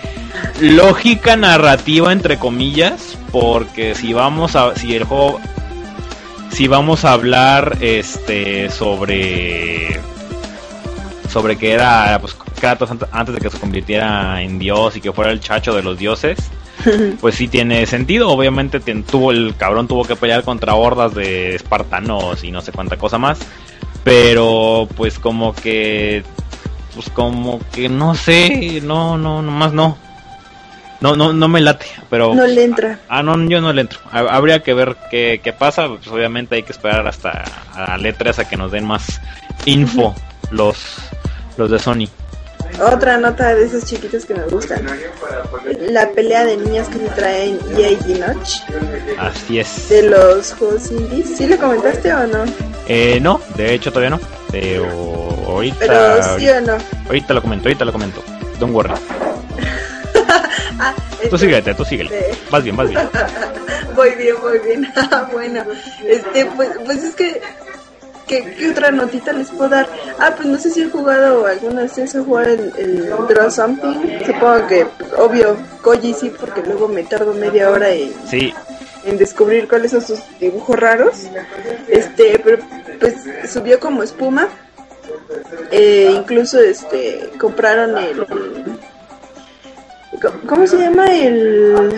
lógica 0.59 1.35
narrativa 1.35 2.11
entre 2.11 2.37
comillas, 2.37 3.17
porque 3.31 3.95
si 3.95 4.13
vamos 4.13 4.55
a 4.55 4.75
si 4.75 4.95
el 4.95 5.03
juego 5.03 5.39
si 6.51 6.67
vamos 6.67 7.05
a 7.05 7.13
hablar 7.13 7.77
este 7.79 8.69
sobre 8.69 9.99
sobre 11.29 11.57
que 11.57 11.71
era 11.71 12.17
pues 12.19 12.35
Kratos 12.59 12.89
ant- 12.89 13.07
antes 13.11 13.35
de 13.35 13.41
que 13.41 13.49
se 13.49 13.59
convirtiera 13.59 14.41
en 14.41 14.59
dios 14.59 14.95
y 14.95 15.01
que 15.01 15.13
fuera 15.13 15.31
el 15.31 15.39
chacho 15.39 15.73
de 15.73 15.81
los 15.83 15.97
dioses, 15.97 16.37
pues 17.21 17.35
sí 17.35 17.47
tiene 17.47 17.85
sentido. 17.85 18.29
Obviamente 18.29 18.79
tuvo 18.79 19.31
el 19.31 19.55
cabrón 19.57 19.87
tuvo 19.87 20.03
que 20.05 20.15
pelear 20.15 20.43
contra 20.43 20.75
hordas 20.75 21.13
de 21.13 21.55
espartanos 21.55 22.43
y 22.43 22.51
no 22.51 22.61
sé 22.61 22.71
cuánta 22.71 22.97
cosa 22.97 23.17
más, 23.17 23.39
pero 24.03 24.87
pues 24.95 25.19
como 25.19 25.53
que 25.53 26.23
pues 26.95 27.09
como 27.11 27.59
que 27.71 27.87
no 27.89 28.15
sé, 28.15 28.81
no 28.83 29.17
no 29.17 29.41
nomás 29.41 29.71
no. 29.71 29.97
no, 31.01 31.15
no, 31.15 31.31
no 31.31 31.47
me 31.47 31.61
late, 31.61 31.85
pero... 32.09 32.33
No 32.35 32.45
le 32.45 32.63
entra. 32.65 32.99
Ah, 33.07 33.23
no, 33.23 33.37
yo 33.47 33.61
no 33.61 33.71
le 33.71 33.81
entro. 33.81 33.99
Ha- 34.11 34.35
Habría 34.35 34.61
que 34.63 34.73
ver 34.73 34.97
qué, 35.09 35.39
qué 35.41 35.53
pasa. 35.53 35.87
Pues 35.87 36.07
obviamente 36.09 36.55
hay 36.55 36.63
que 36.63 36.73
esperar 36.73 37.07
hasta 37.07 37.45
a 37.73 37.97
letras 37.97 38.39
a 38.39 38.49
que 38.49 38.57
nos 38.57 38.71
den 38.71 38.85
más 38.85 39.21
info 39.65 40.13
los, 40.51 40.77
los 41.57 41.69
de 41.71 41.79
Sony. 41.79 42.07
Otra 42.81 43.17
nota 43.17 43.53
de 43.55 43.65
esas 43.65 43.85
chiquitas 43.85 44.25
que 44.25 44.35
me 44.35 44.43
gustan. 44.43 44.85
La 45.89 46.09
pelea 46.11 46.45
de 46.45 46.55
niñas 46.57 46.87
que 46.87 46.99
se 46.99 47.07
traen 47.09 47.59
EA 47.77 47.91
y 47.91 48.13
Notch 48.19 48.59
Así 49.17 49.59
es. 49.59 49.89
de 49.89 50.03
los 50.03 50.53
juegos 50.53 50.89
indies. 50.91 51.37
¿Sí 51.37 51.47
le 51.47 51.57
comentaste 51.57 52.13
o 52.13 52.27
no? 52.27 52.45
Eh, 52.87 53.19
no, 53.21 53.41
de 53.55 53.73
hecho 53.73 53.91
todavía 53.91 54.11
no. 54.11 54.19
Pero 54.51 54.85
ahorita, 55.47 55.77
Pero 55.79 56.37
sí 56.39 56.49
o 56.49 56.61
no. 56.61 56.77
ahorita 57.07 57.33
lo 57.33 57.41
comento, 57.41 57.67
ahorita 57.67 57.85
lo 57.85 57.91
comento. 57.91 58.23
Don't 58.59 58.73
worry. 58.73 58.93
Ah, 60.81 60.93
Tú 60.95 61.23
entonces, 61.23 61.49
síguete, 61.49 61.73
tú 61.73 61.83
síguele. 61.83 62.29
este, 62.29 62.37
Vas 62.49 62.63
bien, 62.63 62.77
vas 62.77 62.87
bien. 62.89 63.01
Voy 63.97 64.11
bien, 64.15 64.35
voy 64.41 64.59
bien. 64.59 64.87
Ah, 64.95 65.27
bueno, 65.33 65.61
este, 66.07 66.45
pues, 66.55 66.69
pues 66.85 67.03
es 67.03 67.15
que, 67.15 67.41
¿qué, 68.29 68.55
qué 68.57 68.69
otra 68.69 68.91
notita 68.91 69.33
les 69.33 69.49
puedo 69.49 69.69
dar? 69.69 69.89
Ah, 70.19 70.33
pues 70.35 70.47
no 70.47 70.57
sé 70.57 70.69
si 70.69 70.81
he 70.83 70.89
jugado 70.89 71.45
alguna 71.45 71.81
vez 71.81 71.97
he 71.97 72.19
jugado 72.19 72.47
el, 72.53 72.71
el 72.77 73.09
Draw 73.09 73.51
Something. 73.51 74.25
Supongo 74.25 74.67
que, 74.67 74.85
pues, 74.85 75.13
obvio, 75.17 75.57
Koji 75.81 76.13
sí, 76.13 76.31
porque 76.39 76.61
luego 76.61 76.87
me 76.87 77.03
tardo 77.03 77.33
media 77.33 77.69
hora 77.69 77.89
en, 77.89 78.13
Sí, 78.29 78.53
en 79.03 79.17
descubrir 79.17 79.67
cuáles 79.67 79.91
son 79.91 80.01
sus 80.01 80.19
dibujos 80.39 80.79
raros. 80.79 81.23
Este, 81.87 82.39
pero 82.39 82.59
pues 82.99 83.15
subió 83.51 83.79
como 83.79 84.03
espuma. 84.03 84.47
Eh, 85.71 86.11
incluso 86.15 86.59
este 86.59 87.29
compraron 87.39 87.97
el 87.97 88.25
¿cómo 90.47 90.67
se 90.67 90.77
llama 90.77 91.05
el 91.15 91.93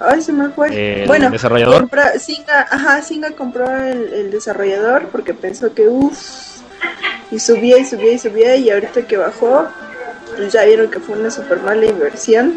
ay 0.00 0.20
se 0.22 0.32
me 0.32 0.48
fue. 0.50 1.02
¿El 1.02 1.06
bueno 1.08 1.30
desarrollador? 1.30 1.82
compra- 1.82 2.18
Singa 2.18 2.66
ajá 2.70 3.02
Singa 3.02 3.30
compró 3.32 3.70
el, 3.70 4.12
el 4.12 4.30
desarrollador 4.30 5.08
porque 5.08 5.34
pensó 5.34 5.72
que 5.74 5.88
uff 5.88 6.58
y 7.30 7.38
subía 7.38 7.78
y 7.78 7.84
subía 7.84 8.12
y 8.12 8.18
subía 8.18 8.56
y 8.56 8.70
ahorita 8.70 9.02
que 9.06 9.16
bajó 9.16 9.66
pues 10.36 10.52
ya 10.52 10.64
vieron 10.64 10.90
que 10.90 11.00
fue 11.00 11.18
una 11.18 11.30
super 11.30 11.60
mala 11.60 11.86
inversión. 11.86 12.54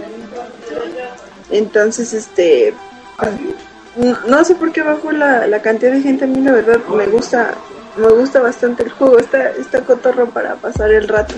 Entonces 1.49 2.13
este 2.13 2.73
no 3.95 4.17
no 4.27 4.43
sé 4.45 4.55
por 4.55 4.71
qué 4.71 4.83
bajó 4.83 5.11
la, 5.11 5.47
la 5.47 5.61
cantidad 5.61 5.91
de 5.91 6.01
gente. 6.01 6.25
A 6.25 6.27
mí 6.27 6.41
la 6.41 6.51
verdad 6.51 6.79
me 6.95 7.07
gusta 7.07 7.55
me 7.97 8.07
gusta 8.09 8.39
bastante 8.39 8.83
el 8.83 8.89
juego. 8.91 9.19
Está 9.19 9.49
está 9.51 9.81
cotorro 9.81 10.29
para 10.29 10.55
pasar 10.55 10.91
el 10.91 11.07
rato. 11.07 11.35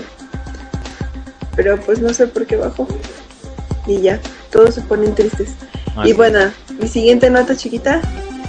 Pero 1.56 1.78
pues 1.80 2.00
no 2.00 2.12
sé 2.12 2.26
por 2.26 2.46
qué 2.46 2.56
bajó. 2.56 2.86
Y 3.86 4.00
ya 4.00 4.18
todos 4.50 4.74
se 4.74 4.80
ponen 4.82 5.14
tristes 5.14 5.50
Y 6.04 6.12
bueno 6.12 6.50
mi 6.80 6.88
siguiente 6.88 7.30
nota 7.30 7.56
chiquita 7.56 8.00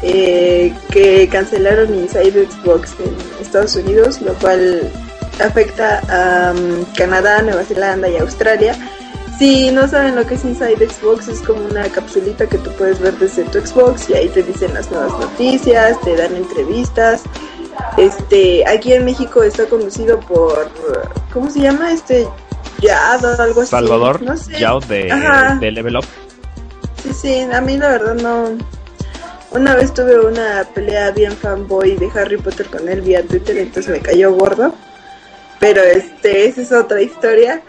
eh, 0.01 0.73
que 0.91 1.27
cancelaron 1.29 1.93
Inside 1.93 2.47
Xbox 2.49 2.95
en 2.99 3.15
Estados 3.41 3.75
Unidos 3.75 4.21
lo 4.21 4.33
cual 4.35 4.89
afecta 5.43 5.99
a 6.09 6.53
um, 6.53 6.85
Canadá 6.97 7.41
Nueva 7.41 7.63
Zelanda 7.63 8.09
y 8.09 8.17
Australia 8.17 8.75
si 9.37 9.69
no 9.71 9.87
saben 9.87 10.15
lo 10.15 10.25
que 10.25 10.35
es 10.35 10.45
Inside 10.45 10.89
Xbox, 10.89 11.27
es 11.27 11.41
como 11.41 11.65
una 11.65 11.83
capsulita 11.89 12.47
que 12.47 12.57
tú 12.57 12.71
puedes 12.71 12.99
ver 13.01 13.13
desde 13.15 13.43
tu 13.43 13.59
Xbox 13.59 14.09
y 14.09 14.13
ahí 14.13 14.29
te 14.29 14.43
dicen 14.43 14.73
las 14.73 14.89
nuevas 14.89 15.11
noticias, 15.19 15.99
te 16.01 16.15
dan 16.15 16.35
entrevistas. 16.35 17.23
Este, 17.97 18.65
aquí 18.65 18.93
en 18.93 19.03
México 19.03 19.43
está 19.43 19.65
conducido 19.65 20.21
por, 20.21 20.69
¿cómo 21.33 21.49
se 21.49 21.59
llama? 21.59 21.91
Este, 21.91 22.25
Yad 22.79 23.25
o 23.25 23.41
algo 23.41 23.61
así. 23.61 23.71
Salvador 23.71 24.21
no 24.21 24.37
sé. 24.37 24.57
Yao 24.57 24.79
de, 24.79 25.11
de 25.59 25.71
Level 25.71 25.97
Up. 25.97 26.05
Sí, 27.05 27.13
sí, 27.13 27.39
a 27.41 27.61
mí 27.61 27.77
la 27.77 27.89
verdad 27.89 28.15
no. 28.15 28.57
Una 29.51 29.75
vez 29.75 29.93
tuve 29.93 30.19
una 30.19 30.67
pelea 30.73 31.11
bien 31.11 31.31
fanboy 31.37 31.95
de 31.97 32.09
Harry 32.15 32.37
Potter 32.37 32.65
con 32.65 32.89
él 32.89 33.01
vía 33.01 33.21
Twitter, 33.21 33.57
entonces 33.57 33.91
me 33.91 33.99
cayó 33.99 34.33
gordo. 34.33 34.73
Pero 35.59 35.83
este, 35.83 36.47
esa 36.47 36.61
es 36.61 36.71
otra 36.71 36.99
historia. 37.01 37.61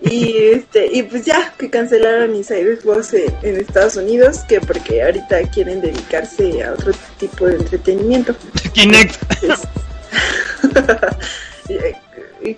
Y 0.00 0.36
este, 0.52 0.86
y 0.92 1.02
pues 1.02 1.24
ya, 1.24 1.52
que 1.58 1.70
cancelaron 1.70 2.36
Inside 2.36 2.80
Xbox 2.80 3.14
en, 3.14 3.34
en 3.42 3.56
Estados 3.56 3.96
Unidos, 3.96 4.40
que 4.48 4.60
porque 4.60 5.02
ahorita 5.02 5.42
quieren 5.50 5.80
dedicarse 5.80 6.62
a 6.62 6.72
otro 6.72 6.92
tipo 7.18 7.46
de 7.46 7.56
entretenimiento. 7.56 8.36
Kinect. 8.72 9.16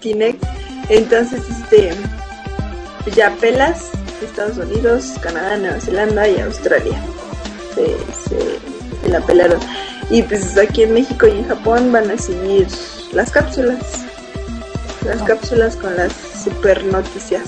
Kinect. 0.00 0.44
Entonces, 0.90 1.40
este, 1.48 1.92
ya 3.14 3.30
pelas 3.40 3.90
Estados 4.22 4.56
Unidos, 4.58 5.12
Canadá, 5.20 5.56
Nueva 5.56 5.80
Zelanda 5.80 6.28
y 6.28 6.40
Australia. 6.40 6.98
Se, 7.74 7.86
se, 8.28 8.58
se 9.02 9.08
la 9.08 9.20
pelaron. 9.20 9.60
Y 10.10 10.22
pues 10.22 10.56
aquí 10.58 10.82
en 10.82 10.94
México 10.94 11.26
y 11.26 11.30
en 11.32 11.48
Japón 11.48 11.90
van 11.92 12.10
a 12.10 12.18
seguir 12.18 12.66
las 13.12 13.30
cápsulas. 13.30 14.04
Las 15.04 15.22
cápsulas 15.22 15.76
con 15.76 15.94
las 15.96 16.12
super 16.42 16.82
noticias. 16.84 17.42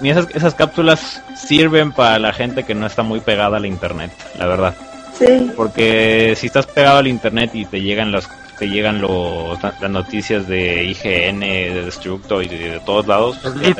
Ni 0.00 0.10
esas, 0.10 0.26
esas 0.34 0.54
cápsulas 0.54 1.22
sirven 1.34 1.92
para 1.92 2.18
la 2.18 2.32
gente 2.32 2.64
que 2.64 2.74
no 2.74 2.86
está 2.86 3.02
muy 3.02 3.20
pegada 3.20 3.56
al 3.56 3.64
internet, 3.66 4.10
la 4.38 4.46
verdad. 4.46 4.74
Sí, 5.18 5.50
Porque 5.56 6.34
si 6.36 6.48
estás 6.48 6.66
pegado 6.66 6.98
al 6.98 7.06
internet 7.06 7.50
y 7.54 7.64
te 7.64 7.80
llegan 7.80 8.10
los 8.12 8.28
te 8.58 8.68
llegan 8.68 9.00
los, 9.00 9.60
las 9.62 9.90
noticias 9.90 10.46
de 10.46 10.84
IGN, 10.84 11.40
de 11.40 11.82
Destructo 11.86 12.40
y 12.42 12.48
de, 12.48 12.70
de 12.72 12.80
todos 12.80 13.06
lados. 13.06 13.42
De 13.42 13.50
Blip. 13.50 13.78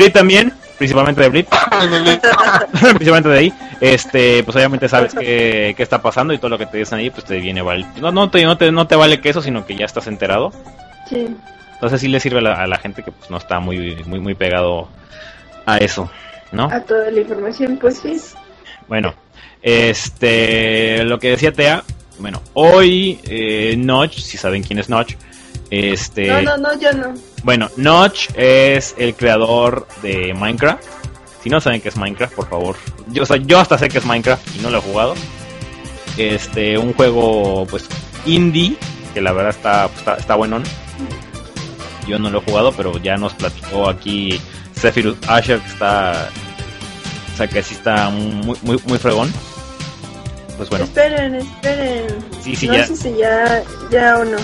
eh, 0.00 0.10
también, 0.10 0.52
principalmente 0.78 1.22
de 1.22 1.28
Blip, 1.28 1.48
principalmente 2.70 3.28
de 3.28 3.38
ahí. 3.38 3.52
Este, 3.80 4.42
pues 4.42 4.56
obviamente 4.56 4.88
sabes 4.88 5.14
qué, 5.14 5.74
qué 5.76 5.82
está 5.82 6.00
pasando 6.00 6.32
y 6.32 6.38
todo 6.38 6.50
lo 6.50 6.58
que 6.58 6.66
te 6.66 6.78
dicen 6.78 6.98
ahí, 6.98 7.10
pues 7.10 7.24
te 7.24 7.38
viene 7.38 7.62
vale. 7.62 7.86
No, 8.00 8.10
no 8.12 8.30
te, 8.30 8.44
no 8.44 8.56
te, 8.56 8.72
no 8.72 8.86
te 8.86 8.96
vale 8.96 9.20
que 9.20 9.30
eso, 9.30 9.42
sino 9.42 9.66
que 9.66 9.76
ya 9.76 9.84
estás 9.84 10.06
enterado. 10.06 10.52
sí. 11.08 11.28
Entonces 11.74 12.00
sí 12.00 12.08
le 12.08 12.20
sirve 12.20 12.38
a 12.38 12.42
la, 12.42 12.54
a 12.54 12.66
la 12.66 12.78
gente 12.78 13.02
que 13.02 13.12
pues 13.12 13.30
no 13.30 13.36
está 13.36 13.60
muy, 13.60 14.02
muy, 14.06 14.18
muy 14.18 14.34
pegado 14.34 14.88
a 15.66 15.76
eso, 15.76 16.10
¿no? 16.50 16.70
A 16.72 16.80
toda 16.80 17.10
la 17.10 17.20
información, 17.20 17.76
pues 17.76 17.98
sí. 17.98 18.18
Bueno, 18.88 19.12
este, 19.60 21.04
lo 21.04 21.18
que 21.18 21.30
decía 21.30 21.52
Tea, 21.52 21.82
bueno, 22.18 22.40
hoy 22.54 23.20
eh, 23.24 23.74
Notch, 23.76 24.20
si 24.20 24.38
saben 24.38 24.62
quién 24.62 24.78
es 24.78 24.88
Notch, 24.88 25.16
este, 25.70 26.28
No, 26.28 26.42
no, 26.42 26.56
no, 26.56 26.78
yo 26.80 26.92
no. 26.92 27.14
bueno, 27.42 27.68
Notch 27.76 28.28
es 28.34 28.94
el 28.98 29.14
creador 29.14 29.86
de 30.02 30.32
Minecraft. 30.34 30.82
Si 31.42 31.50
no 31.50 31.60
saben 31.60 31.80
qué 31.80 31.88
es 31.90 31.96
Minecraft, 31.96 32.34
por 32.34 32.48
favor, 32.48 32.76
yo, 33.08 33.22
o 33.22 33.26
sea, 33.26 33.36
yo 33.36 33.58
hasta 33.60 33.78
sé 33.78 33.88
que 33.88 33.98
es 33.98 34.04
Minecraft 34.04 34.56
y 34.56 34.58
no 34.60 34.70
lo 34.70 34.78
he 34.78 34.80
jugado. 34.80 35.14
Este, 36.16 36.76
un 36.78 36.92
juego 36.94 37.66
pues 37.70 37.84
indie 38.24 38.76
que 39.14 39.20
la 39.20 39.32
verdad 39.32 39.50
está, 39.50 39.86
está, 39.96 40.14
está 40.16 40.34
buenón. 40.34 40.62
Yo 42.08 42.18
no 42.18 42.30
lo 42.30 42.38
he 42.38 42.42
jugado, 42.42 42.72
pero 42.72 42.98
ya 42.98 43.16
nos 43.16 43.34
platicó 43.34 43.88
aquí 43.88 44.40
Zephyrus 44.76 45.16
Asher 45.28 45.60
que 45.60 45.68
está, 45.68 46.28
o 47.32 47.36
sea 47.36 47.48
que 47.48 47.62
sí 47.62 47.74
está 47.74 48.08
muy, 48.10 48.56
muy, 48.62 48.80
muy 48.86 48.98
fregón. 48.98 49.32
Pues 50.56 50.70
bueno, 50.70 50.84
Esperen, 50.86 51.34
esperen. 51.34 52.06
Sí, 52.42 52.56
sí, 52.56 52.66
no 52.68 52.74
ya. 52.74 52.86
sé 52.86 52.96
si 52.96 53.16
ya, 53.18 53.62
ya 53.90 54.18
o 54.18 54.24
no. 54.24 54.38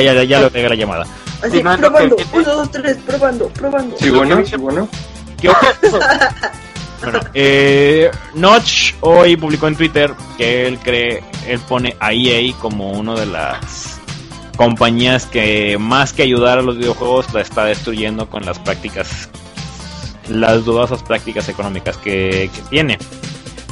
ya, 0.00 0.14
ya, 0.14 0.24
ya 0.24 0.40
lo 0.40 0.50
pegué 0.50 0.68
la 0.68 0.74
llamada. 0.74 1.06
Así, 1.42 1.56
Sí, 1.58 1.62
probando. 1.62 2.16
que- 2.16 2.24
Uno, 2.32 2.44
dos, 2.54 2.70
tres, 2.70 2.96
probando, 3.06 3.48
probando. 3.48 3.96
Sí, 3.98 4.10
bueno, 4.10 4.42
sí, 4.46 4.56
bueno. 4.56 4.88
¿Qué 5.40 5.50
Bueno, 7.02 7.18
eh, 7.34 8.10
Notch 8.34 8.94
hoy 9.00 9.36
publicó 9.36 9.66
en 9.66 9.74
Twitter 9.74 10.12
que 10.36 10.68
él 10.68 10.78
cree, 10.78 11.24
él 11.48 11.58
pone 11.68 11.96
a 11.98 12.12
EA 12.12 12.54
como 12.60 12.92
una 12.92 13.14
de 13.14 13.26
las 13.26 13.98
compañías 14.56 15.26
que 15.26 15.78
más 15.78 16.12
que 16.12 16.22
ayudar 16.22 16.58
a 16.58 16.62
los 16.62 16.78
videojuegos 16.78 17.34
la 17.34 17.40
está 17.40 17.64
destruyendo 17.64 18.28
con 18.30 18.44
las 18.46 18.60
prácticas, 18.60 19.28
las 20.28 20.64
dudosas 20.64 21.02
prácticas 21.02 21.48
económicas 21.48 21.96
que, 21.96 22.48
que 22.54 22.62
tiene. 22.70 22.98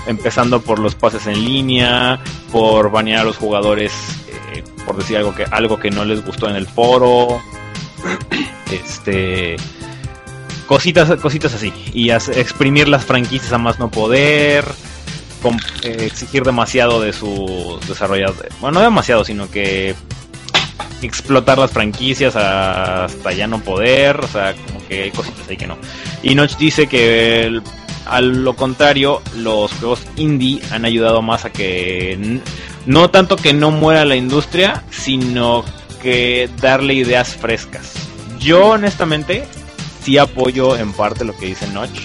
Empezando 0.06 0.60
por 0.62 0.80
los 0.80 0.96
pases 0.96 1.28
en 1.28 1.44
línea, 1.44 2.18
por 2.50 2.90
banear 2.90 3.20
a 3.20 3.24
los 3.24 3.36
jugadores, 3.36 3.92
por 4.86 4.96
decir 4.96 5.16
algo 5.16 5.34
que, 5.34 5.44
algo 5.50 5.78
que 5.78 5.90
no 5.90 6.04
les 6.04 6.24
gustó 6.24 6.48
en 6.48 6.56
el 6.56 6.66
foro. 6.66 7.40
Este 8.72 9.56
cositas 10.66 11.10
cositas 11.20 11.52
así 11.52 11.72
y 11.92 12.10
exprimir 12.10 12.86
las 12.86 13.04
franquicias 13.04 13.52
a 13.52 13.58
más 13.58 13.80
no 13.80 13.90
poder 13.90 14.64
com- 15.42 15.58
eh, 15.82 16.04
exigir 16.06 16.44
demasiado 16.44 17.00
de 17.00 17.12
sus 17.12 17.80
desarrolladores 17.88 18.52
bueno 18.60 18.78
no 18.78 18.84
demasiado 18.84 19.24
sino 19.24 19.50
que 19.50 19.96
explotar 21.02 21.58
las 21.58 21.72
franquicias 21.72 22.36
hasta 22.36 23.32
ya 23.32 23.48
no 23.48 23.58
poder 23.60 24.20
o 24.20 24.28
sea 24.28 24.54
como 24.54 24.86
que 24.86 25.02
hay 25.02 25.10
cositas 25.10 25.48
ahí 25.48 25.56
que 25.56 25.66
no 25.66 25.76
y 26.22 26.36
Notch 26.36 26.56
dice 26.56 26.86
que 26.86 27.42
el- 27.42 27.62
a 28.06 28.20
lo 28.20 28.54
contrario 28.54 29.20
los 29.36 29.72
juegos 29.72 30.02
indie 30.16 30.60
han 30.70 30.84
ayudado 30.84 31.20
más 31.22 31.44
a 31.44 31.50
que 31.50 32.40
no 32.86 33.10
tanto 33.10 33.36
que 33.36 33.52
no 33.52 33.70
muera 33.70 34.04
la 34.04 34.16
industria 34.16 34.82
sino 34.90 35.64
que 36.02 36.48
darle 36.60 36.94
ideas 36.94 37.34
frescas 37.34 37.92
yo 38.38 38.68
honestamente 38.68 39.44
sí 40.04 40.18
apoyo 40.18 40.76
en 40.76 40.92
parte 40.92 41.24
lo 41.26 41.36
que 41.36 41.46
dice 41.46 41.66
Notch. 41.68 42.00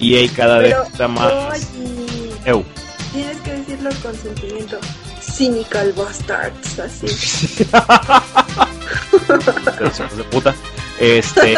EA 0.00 0.28
cada 0.34 0.58
vez 0.58 0.74
está 0.90 1.08
más... 1.08 1.30
oye, 2.46 2.64
tienes 3.12 3.36
que 3.42 3.50
decirlo 3.52 3.90
con 4.02 4.14
sentimiento. 4.16 4.78
Cynical 5.20 5.92
bastards, 5.92 6.78
así. 6.78 7.06
de 10.16 10.24
puta. 10.24 10.54
Este, 10.98 11.54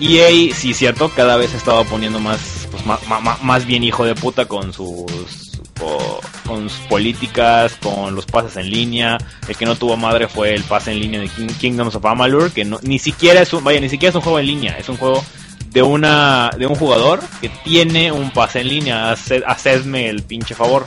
EA, 0.00 0.54
sí, 0.54 0.74
cierto, 0.74 1.10
cada 1.14 1.36
vez 1.36 1.54
estaba 1.54 1.84
poniendo 1.84 2.18
más, 2.18 2.66
pues, 2.70 2.84
ma- 2.86 2.98
más 3.42 3.66
bien 3.66 3.84
hijo 3.84 4.04
de 4.04 4.14
puta 4.14 4.46
con 4.46 4.72
sus, 4.72 5.53
co- 5.78 6.20
con 6.46 6.68
sus 6.68 6.80
políticas, 6.88 7.74
con 7.82 8.14
los 8.14 8.26
pases 8.26 8.56
en 8.56 8.70
línea. 8.70 9.18
El 9.48 9.56
que 9.56 9.64
no 9.66 9.76
tuvo 9.76 9.96
madre 9.96 10.28
fue 10.28 10.54
el 10.54 10.62
pase 10.64 10.92
en 10.92 11.00
línea 11.00 11.20
de 11.20 11.28
King- 11.28 11.54
Kingdoms 11.60 11.94
of 11.94 12.04
Amalur, 12.04 12.50
que 12.52 12.64
no, 12.64 12.78
ni 12.82 12.98
siquiera 12.98 13.40
es 13.42 13.52
un, 13.52 13.62
vaya, 13.64 13.80
ni 13.80 13.88
siquiera 13.88 14.10
es 14.10 14.16
un 14.16 14.22
juego 14.22 14.38
en 14.38 14.46
línea, 14.46 14.76
es 14.78 14.88
un 14.88 14.96
juego 14.96 15.24
de 15.70 15.82
una, 15.82 16.50
de 16.56 16.66
un 16.66 16.74
jugador 16.76 17.20
que 17.40 17.48
tiene 17.48 18.12
un 18.12 18.30
pase 18.30 18.60
en 18.60 18.68
línea. 18.68 19.12
Haced- 19.12 19.42
hacedme 19.46 20.08
el 20.08 20.22
pinche 20.22 20.54
favor. 20.54 20.84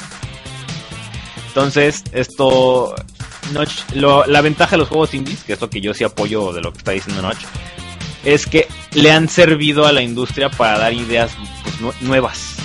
Entonces, 1.48 2.04
esto. 2.12 2.96
Notch, 3.54 3.72
lo- 3.94 4.26
la 4.26 4.42
ventaja 4.42 4.72
de 4.72 4.80
los 4.80 4.90
juegos 4.90 5.14
indies, 5.14 5.44
que 5.44 5.54
es 5.54 5.62
lo 5.62 5.70
que 5.70 5.80
yo 5.80 5.94
sí 5.94 6.04
apoyo 6.04 6.52
de 6.52 6.60
lo 6.62 6.74
que 6.74 6.80
está 6.80 6.92
diciendo 6.92 7.22
Notch, 7.22 7.38
es 8.26 8.46
que 8.46 8.68
le 8.94 9.10
han 9.12 9.30
servido 9.30 9.86
a 9.88 9.94
la 9.94 10.02
industria 10.02 10.50
para 10.50 10.78
dar 10.78 10.92
ideas 10.94 11.32
pues, 11.64 11.80
nue- 11.80 11.94
nuevas. 12.02 12.57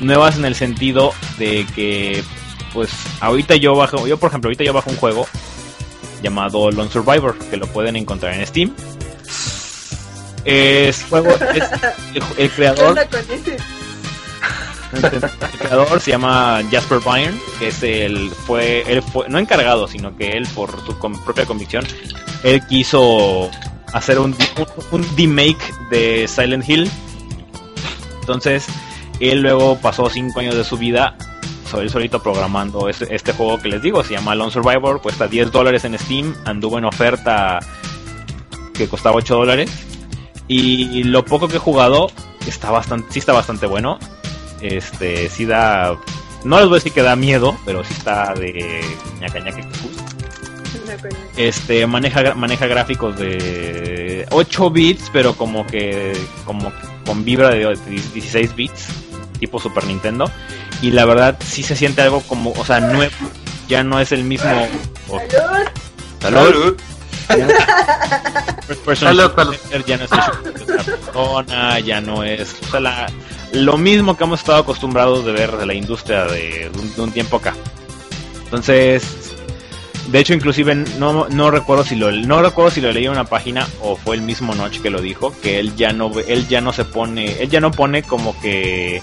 Nuevas 0.00 0.36
en 0.38 0.44
el 0.44 0.54
sentido 0.54 1.12
de 1.38 1.66
que, 1.74 2.22
pues, 2.72 2.90
ahorita 3.20 3.56
yo 3.56 3.74
bajo, 3.74 4.06
yo 4.06 4.18
por 4.18 4.28
ejemplo, 4.28 4.48
ahorita 4.48 4.64
yo 4.64 4.72
bajo 4.72 4.90
un 4.90 4.96
juego 4.96 5.26
llamado 6.22 6.70
Lone 6.70 6.90
Survivor, 6.90 7.36
que 7.50 7.56
lo 7.56 7.66
pueden 7.66 7.96
encontrar 7.96 8.34
en 8.34 8.46
Steam. 8.46 8.74
Es 10.44 11.04
juego, 11.04 11.30
es 11.30 11.64
el, 12.14 12.22
el 12.38 12.50
¿Qué 12.50 12.50
creador 12.50 12.98
el 14.92 15.58
creador 15.58 16.00
se 16.00 16.10
llama 16.12 16.62
Jasper 16.70 17.00
Byrne, 17.00 17.38
que 17.58 17.68
es 17.68 17.82
el 17.82 18.30
fue 18.30 18.84
él 18.90 19.02
fue 19.02 19.28
no 19.28 19.38
encargado, 19.38 19.86
sino 19.86 20.16
que 20.16 20.30
él 20.30 20.46
por 20.54 20.70
su 20.86 20.98
propia 21.24 21.44
convicción 21.44 21.86
él 22.42 22.64
quiso 22.66 23.50
hacer 23.92 24.18
un 24.18 24.34
un, 24.56 24.66
un 24.90 25.16
remake 25.16 25.74
de 25.90 26.26
Silent 26.28 26.68
Hill. 26.68 26.90
Entonces, 28.20 28.66
él 29.20 29.42
luego 29.42 29.78
pasó 29.78 30.08
cinco 30.10 30.40
años 30.40 30.54
de 30.54 30.64
su 30.64 30.76
vida 30.76 31.16
él 31.76 31.90
solito 31.90 32.22
programando 32.22 32.88
este, 32.88 33.14
este 33.14 33.32
juego 33.32 33.58
que 33.58 33.68
les 33.68 33.82
digo, 33.82 34.02
se 34.02 34.14
llama 34.14 34.34
Lone 34.34 34.50
Survivor, 34.50 35.02
cuesta 35.02 35.28
10 35.28 35.52
dólares 35.52 35.84
en 35.84 35.98
Steam, 35.98 36.34
anduvo 36.44 36.78
en 36.78 36.86
oferta 36.86 37.60
que 38.72 38.88
costaba 38.88 39.16
8 39.16 39.34
dólares. 39.34 39.70
Y 40.50 41.02
lo 41.04 41.26
poco 41.26 41.46
que 41.46 41.56
he 41.56 41.60
jugado 41.60 42.10
está 42.46 42.70
bastante, 42.70 43.12
sí 43.12 43.18
está 43.18 43.34
bastante 43.34 43.66
bueno. 43.66 43.98
Este, 44.62 45.28
sí 45.28 45.44
da. 45.44 45.98
No 46.44 46.58
les 46.58 46.68
voy 46.68 46.76
a 46.76 46.78
decir 46.78 46.92
que 46.92 47.02
da 47.02 47.16
miedo, 47.16 47.54
pero 47.66 47.84
sí 47.84 47.92
está 47.92 48.32
de 48.32 48.80
ñaca 49.20 49.40
ñaca. 49.40 49.60
Este, 51.36 51.86
maneja, 51.86 52.34
maneja 52.34 52.66
gráficos 52.66 53.18
de 53.18 54.26
8 54.30 54.70
bits, 54.70 55.10
pero 55.12 55.34
como 55.34 55.66
que, 55.66 56.14
como 56.46 56.72
con 57.04 57.24
vibra 57.26 57.50
de 57.50 57.76
16 57.90 58.54
bits, 58.56 59.07
tipo 59.38 59.58
Super 59.60 59.84
Nintendo. 59.86 60.30
Y 60.82 60.90
la 60.92 61.04
verdad, 61.04 61.36
sí 61.44 61.62
se 61.62 61.74
siente 61.76 62.02
algo 62.02 62.20
como, 62.22 62.52
o 62.52 62.64
sea, 62.64 62.80
nuevo. 62.80 63.12
Ya 63.68 63.82
no 63.84 64.00
es 64.00 64.12
el 64.12 64.24
mismo. 64.24 64.50
oh, 65.08 65.20
salud. 66.20 66.76
Salud, 68.96 69.30
shooter, 69.50 69.84
ya 69.84 69.96
no 69.98 70.04
es 70.04 70.10
persona, 70.10 71.78
ya 71.80 72.00
no 72.00 72.24
es 72.24 72.56
o 72.66 72.70
sea, 72.70 72.80
la- 72.80 73.06
lo 73.52 73.76
mismo 73.76 74.16
que 74.16 74.24
hemos 74.24 74.40
estado 74.40 74.58
acostumbrados 74.58 75.24
de 75.26 75.32
ver 75.32 75.52
de 75.56 75.66
la 75.66 75.74
industria 75.74 76.24
de, 76.24 76.70
un, 76.78 76.94
de 76.94 77.00
un 77.02 77.12
tiempo 77.12 77.36
acá. 77.36 77.54
Entonces, 78.44 79.02
de 80.08 80.18
hecho, 80.20 80.32
inclusive 80.34 80.74
no, 80.74 81.28
no 81.28 81.50
recuerdo 81.50 81.84
si 81.84 81.96
lo 81.96 82.10
no 82.12 82.40
recuerdo 82.42 82.70
si 82.70 82.80
lo 82.80 82.90
leí 82.92 83.04
en 83.04 83.12
una 83.12 83.24
página 83.24 83.66
o 83.82 83.96
fue 83.96 84.16
el 84.16 84.22
mismo 84.22 84.54
Notch 84.54 84.80
que 84.80 84.88
lo 84.90 85.02
dijo 85.02 85.34
que 85.42 85.58
él 85.60 85.76
ya 85.76 85.92
no 85.92 86.10
él 86.26 86.48
ya 86.48 86.62
no 86.62 86.72
se 86.72 86.86
pone 86.86 87.42
él 87.42 87.50
ya 87.50 87.60
no 87.60 87.70
pone 87.70 88.02
como 88.02 88.38
que 88.40 89.02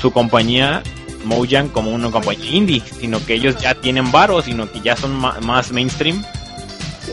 su 0.00 0.12
compañía 0.12 0.82
Mojang 1.24 1.68
como 1.68 1.90
una 1.90 2.10
compañía 2.10 2.50
indie, 2.50 2.82
sino 3.00 3.24
que 3.24 3.34
ellos 3.34 3.56
ya 3.60 3.74
tienen 3.74 4.12
varos, 4.12 4.44
sino 4.44 4.70
que 4.70 4.80
ya 4.80 4.96
son 4.96 5.16
más 5.16 5.72
mainstream. 5.72 6.22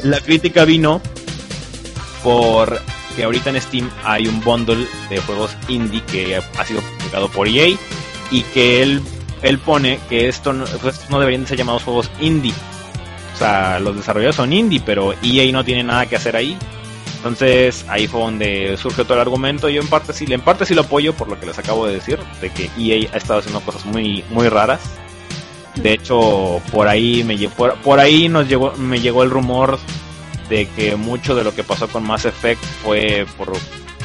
La 0.03 0.19
crítica 0.19 0.65
vino 0.65 1.01
por 2.23 2.81
que 3.15 3.23
ahorita 3.23 3.51
en 3.51 3.61
Steam 3.61 3.89
hay 4.03 4.27
un 4.27 4.41
bundle 4.41 4.87
de 5.09 5.19
juegos 5.19 5.55
indie 5.67 6.01
que 6.03 6.35
ha 6.35 6.65
sido 6.65 6.81
publicado 6.81 7.29
por 7.29 7.47
EA 7.47 7.75
y 8.31 8.41
que 8.53 8.81
él, 8.81 9.01
él 9.41 9.59
pone 9.59 9.99
que 10.09 10.27
esto 10.27 10.53
no, 10.53 10.65
pues, 10.81 11.09
no 11.09 11.19
deberían 11.19 11.45
ser 11.45 11.57
llamados 11.57 11.83
juegos 11.83 12.09
indie. 12.19 12.53
O 13.33 13.37
sea, 13.37 13.79
los 13.79 13.95
desarrolladores 13.95 14.35
son 14.35 14.53
indie, 14.53 14.81
pero 14.83 15.13
EA 15.23 15.51
no 15.51 15.63
tiene 15.63 15.83
nada 15.83 16.05
que 16.05 16.15
hacer 16.15 16.35
ahí. 16.35 16.57
Entonces 17.23 17.85
ahí 17.87 18.05
fue 18.05 18.19
donde 18.19 18.75
surge 18.75 19.05
todo 19.05 19.13
el 19.13 19.21
argumento. 19.21 19.69
Yo 19.69 19.81
en 19.81 19.87
parte 19.87 20.11
sí, 20.11 20.25
en 20.27 20.41
parte 20.41 20.65
sí 20.65 20.75
lo 20.75 20.81
apoyo 20.81 21.13
por 21.13 21.29
lo 21.29 21.39
que 21.39 21.45
les 21.45 21.57
acabo 21.57 21.87
de 21.87 21.93
decir, 21.93 22.19
de 22.41 22.49
que 22.49 22.69
EA 22.77 23.09
ha 23.13 23.17
estado 23.17 23.39
haciendo 23.39 23.61
cosas 23.61 23.85
muy, 23.85 24.25
muy 24.29 24.49
raras. 24.49 24.81
De 25.75 25.93
hecho, 25.93 26.61
por 26.69 26.89
ahí 26.89 27.23
me 27.23 27.37
por, 27.47 27.75
por 27.75 28.01
ahí 28.01 28.27
nos 28.27 28.49
llegó, 28.49 28.73
me 28.73 28.99
llegó 28.99 29.23
el 29.23 29.29
rumor 29.29 29.79
de 30.49 30.67
que 30.67 30.97
mucho 30.97 31.33
de 31.33 31.45
lo 31.45 31.55
que 31.55 31.63
pasó 31.63 31.87
con 31.87 32.03
Mass 32.03 32.25
Effect 32.25 32.61
fue 32.83 33.25
por, 33.37 33.53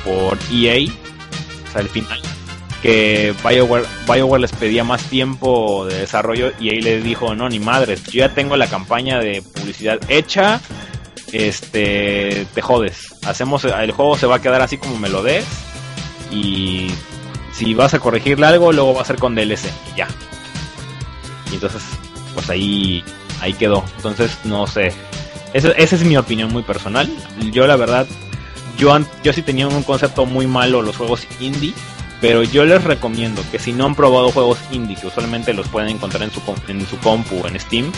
por 0.05 0.39
EA, 0.53 0.89
o 0.89 1.73
sea, 1.73 1.81
el 1.81 1.89
final, 1.89 2.23
que 2.83 3.35
BioWare, 3.45 3.85
BioWare 4.07 4.43
les 4.43 4.53
pedía 4.53 4.85
más 4.85 5.03
tiempo 5.11 5.87
de 5.87 5.99
desarrollo 5.99 6.53
y 6.61 6.71
ahí 6.71 6.81
les 6.81 7.03
dijo, 7.03 7.35
no, 7.35 7.49
ni 7.49 7.59
madres, 7.59 8.05
yo 8.05 8.21
ya 8.21 8.33
tengo 8.33 8.57
la 8.57 8.69
campaña 8.69 9.19
de 9.19 9.43
publicidad 9.43 9.99
hecha, 10.09 10.61
este, 11.33 12.47
te 12.55 12.63
jodes, 12.63 13.15
hacemos, 13.27 13.65
el 13.65 13.93
juego 13.93 14.17
se 14.17 14.27
va 14.27 14.37
a 14.37 14.43
quedar 14.43 14.63
así 14.63 14.79
como 14.79 14.99
me 14.99 15.09
lo 15.09 15.23
des 15.23 15.45
y 16.31 16.89
si 17.53 17.75
vas 17.75 17.95
a 17.95 17.99
corregirle 17.99 18.47
algo, 18.47 18.73
luego 18.73 18.95
va 18.95 19.03
a 19.03 19.05
ser 19.05 19.17
con 19.17 19.35
DLC 19.35 19.67
y 19.93 19.99
ya. 19.99 20.09
Y 21.51 21.55
entonces, 21.55 21.83
pues 22.35 22.49
ahí, 22.51 23.03
ahí 23.41 23.53
quedó. 23.55 23.85
Entonces, 23.97 24.39
no 24.45 24.67
sé. 24.67 24.93
Esa, 25.55 25.71
esa 25.73 25.97
es 25.97 26.05
mi 26.05 26.17
opinión 26.17 26.53
muy 26.53 26.63
personal. 26.63 27.11
Yo 27.51 27.67
la 27.67 27.77
verdad, 27.77 28.07
yo, 28.77 28.97
yo 29.25 29.33
sí 29.33 29.43
tenía 29.43 29.67
un 29.67 29.83
concepto 29.83 30.27
muy 30.27 30.47
malo 30.47 30.83
los 30.83 30.97
juegos 30.97 31.27
indie. 31.41 31.75
Pero 32.21 32.43
yo 32.43 32.65
les 32.65 32.83
recomiendo 32.83 33.43
que 33.51 33.61
si 33.61 33.73
no 33.73 33.87
han 33.87 33.95
probado 33.95 34.33
juegos 34.33 34.59
indie, 34.73 34.97
que 34.97 35.07
usualmente 35.07 35.55
los 35.55 35.69
pueden 35.69 35.91
encontrar 35.91 36.25
en 36.25 36.33
su, 36.33 36.41
en 36.67 36.85
su 36.87 36.99
compu, 36.99 37.47
en 37.47 37.59
Steam, 37.61 37.93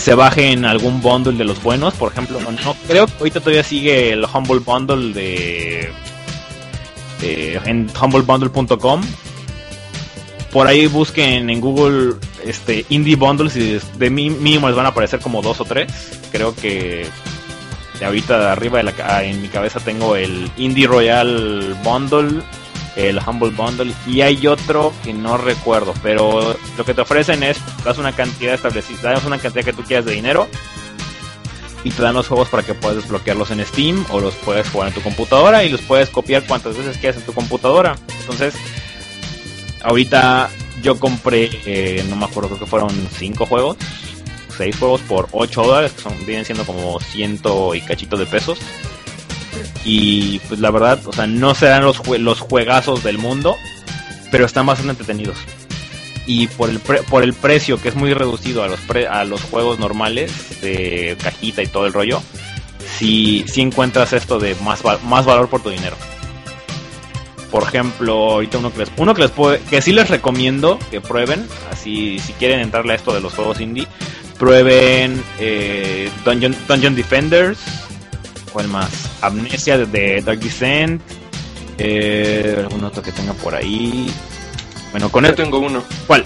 se 0.00 0.14
bajen 0.14 0.64
algún 0.64 1.00
bundle 1.02 1.34
de 1.36 1.44
los 1.44 1.62
buenos. 1.62 1.94
Por 1.94 2.12
ejemplo, 2.12 2.38
no, 2.40 2.74
creo 2.88 3.06
que 3.06 3.12
ahorita 3.18 3.40
todavía 3.40 3.62
sigue 3.64 4.12
el 4.12 4.24
Humble 4.24 4.58
Bundle 4.60 5.12
de, 5.12 5.90
de- 7.20 7.60
en 7.66 7.90
humblebundle.com. 8.00 9.02
Por 10.52 10.66
ahí 10.66 10.86
busquen 10.86 11.48
en 11.50 11.60
Google 11.60 12.14
este 12.44 12.84
indie 12.88 13.14
bundles 13.14 13.54
y 13.56 13.78
de 13.98 14.10
mí 14.10 14.30
mínimo 14.30 14.66
les 14.66 14.76
van 14.76 14.86
a 14.86 14.88
aparecer 14.88 15.20
como 15.20 15.42
dos 15.42 15.60
o 15.60 15.64
tres. 15.64 15.92
Creo 16.32 16.56
que 16.56 17.06
de 18.00 18.04
ahorita 18.06 18.50
arriba 18.50 18.78
de 18.78 18.84
la, 18.84 19.22
en 19.22 19.42
mi 19.42 19.48
cabeza 19.48 19.78
tengo 19.78 20.16
el 20.16 20.50
Indie 20.56 20.86
Royal 20.88 21.76
Bundle, 21.84 22.42
el 22.96 23.18
Humble 23.24 23.50
Bundle 23.50 23.92
y 24.06 24.20
hay 24.20 24.46
otro 24.46 24.92
que 25.04 25.12
no 25.12 25.36
recuerdo, 25.36 25.94
pero 26.02 26.56
lo 26.76 26.84
que 26.84 26.94
te 26.94 27.00
ofrecen 27.02 27.42
es 27.42 27.58
das 27.84 27.98
una 27.98 28.12
cantidad 28.12 28.54
establecida, 28.54 29.12
das 29.12 29.24
una 29.24 29.38
cantidad 29.38 29.64
que 29.64 29.72
tú 29.72 29.82
quieras 29.82 30.04
de 30.04 30.12
dinero 30.12 30.48
y 31.84 31.90
te 31.90 32.02
dan 32.02 32.14
los 32.14 32.28
juegos 32.28 32.48
para 32.48 32.62
que 32.62 32.74
puedas 32.74 32.96
desbloquearlos 32.96 33.50
en 33.50 33.64
Steam 33.64 34.04
o 34.10 34.20
los 34.20 34.34
puedes 34.34 34.68
jugar 34.68 34.88
en 34.88 34.94
tu 34.94 35.00
computadora 35.00 35.64
y 35.64 35.68
los 35.70 35.80
puedes 35.82 36.10
copiar 36.10 36.44
cuantas 36.46 36.76
veces 36.76 36.98
quieras 36.98 37.18
en 37.18 37.26
tu 37.26 37.32
computadora. 37.32 37.96
Entonces, 38.20 38.54
ahorita 39.82 40.50
yo 40.82 40.98
compré, 40.98 41.50
eh, 41.64 42.04
no 42.08 42.16
me 42.16 42.26
acuerdo, 42.26 42.50
creo 42.50 42.60
que 42.60 42.66
fueron 42.66 42.90
5 43.18 43.46
juegos, 43.46 43.76
6 44.56 44.76
juegos 44.76 45.00
por 45.02 45.28
8 45.32 45.62
dólares, 45.62 45.92
que 45.92 46.02
son, 46.02 46.26
vienen 46.26 46.44
siendo 46.44 46.64
como 46.64 47.00
ciento 47.00 47.74
y 47.74 47.80
cachito 47.80 48.16
de 48.16 48.26
pesos. 48.26 48.58
Y 49.84 50.38
pues 50.40 50.60
la 50.60 50.70
verdad, 50.70 51.00
o 51.06 51.12
sea, 51.12 51.26
no 51.26 51.54
serán 51.54 51.84
los, 51.84 52.06
los 52.06 52.40
juegazos 52.40 53.02
del 53.02 53.18
mundo, 53.18 53.56
pero 54.30 54.46
están 54.46 54.66
bastante 54.66 54.92
entretenidos. 54.92 55.36
Y 56.26 56.46
por 56.48 56.70
el, 56.70 56.78
por 56.78 57.22
el 57.22 57.32
precio 57.32 57.80
que 57.80 57.88
es 57.88 57.94
muy 57.94 58.14
reducido 58.14 58.62
a 58.62 58.68
los, 58.68 58.80
a 59.10 59.24
los 59.24 59.42
juegos 59.42 59.78
normales 59.78 60.60
de 60.60 61.16
cajita 61.20 61.62
y 61.62 61.66
todo 61.66 61.86
el 61.86 61.92
rollo, 61.92 62.22
si, 62.98 63.44
si 63.48 63.62
encuentras 63.62 64.12
esto 64.12 64.38
de 64.38 64.54
más, 64.56 64.82
más 65.04 65.24
valor 65.24 65.48
por 65.48 65.62
tu 65.62 65.70
dinero. 65.70 65.96
Por 67.50 67.64
ejemplo, 67.64 68.12
ahorita 68.32 68.58
uno 68.58 68.72
que 68.72 68.78
les, 68.78 68.92
uno 68.96 69.14
que 69.14 69.22
les 69.22 69.30
puede, 69.32 69.60
que 69.62 69.82
sí 69.82 69.92
les 69.92 70.08
recomiendo 70.08 70.78
que 70.90 71.00
prueben, 71.00 71.48
así 71.72 72.20
si 72.20 72.32
quieren 72.34 72.60
entrarle 72.60 72.92
a 72.92 72.96
esto 72.96 73.12
de 73.12 73.20
los 73.20 73.34
juegos 73.34 73.60
indie, 73.60 73.88
prueben 74.38 75.22
eh, 75.40 76.10
Dungeon, 76.24 76.54
Dungeon 76.68 76.94
Defenders, 76.94 77.58
¿cuál 78.52 78.68
más? 78.68 78.88
Amnesia 79.20 79.78
de, 79.78 80.20
Dark 80.22 80.40
Descent, 80.40 81.00
Eh, 81.78 82.56
¿Algún 82.58 82.84
otro 82.84 83.02
que 83.02 83.10
tenga 83.12 83.32
por 83.32 83.54
ahí? 83.54 84.10
Bueno, 84.90 85.10
con 85.10 85.24
Yo 85.24 85.30
esto. 85.30 85.42
tengo 85.42 85.58
uno. 85.60 85.82
¿Cuál? 86.06 86.24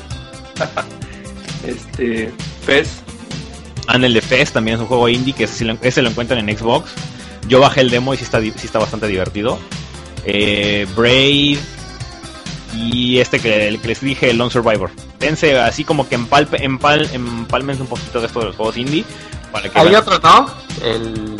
Este. 1.66 2.32
PES. 2.66 2.88
Ah, 3.86 3.96
el 3.96 4.12
de 4.14 4.20
Fest 4.20 4.54
también 4.54 4.76
es 4.76 4.80
un 4.80 4.86
juego 4.86 5.08
indie 5.08 5.32
que 5.34 5.44
ese, 5.44 5.76
ese 5.82 6.02
lo 6.02 6.10
encuentran 6.10 6.46
en 6.48 6.56
Xbox. 6.58 6.90
Yo 7.48 7.60
bajé 7.60 7.82
el 7.82 7.90
demo 7.90 8.14
y 8.14 8.16
sí 8.16 8.24
está, 8.24 8.40
sí 8.40 8.52
está 8.64 8.78
bastante 8.78 9.06
divertido. 9.06 9.58
Eh, 10.24 10.86
Brave 10.96 11.58
y 12.74 13.18
este 13.18 13.38
que, 13.40 13.68
el 13.68 13.78
que 13.80 13.88
les 13.88 14.00
dije, 14.00 14.32
Lone 14.32 14.50
Survivor. 14.50 14.90
Dense 15.20 15.58
así 15.58 15.84
como 15.84 16.08
que 16.08 16.14
empalpe, 16.16 16.64
empal, 16.64 17.08
empalmense 17.12 17.82
un 17.82 17.88
poquito 17.88 18.20
de 18.20 18.26
esto 18.26 18.40
de 18.40 18.46
los 18.46 18.56
juegos 18.56 18.76
indie. 18.76 19.04
Para 19.52 19.68
que 19.70 19.78
Hay 19.78 19.88
vean- 19.88 20.02
otro, 20.02 20.18
¿no? 20.18 20.46
El, 20.84 21.36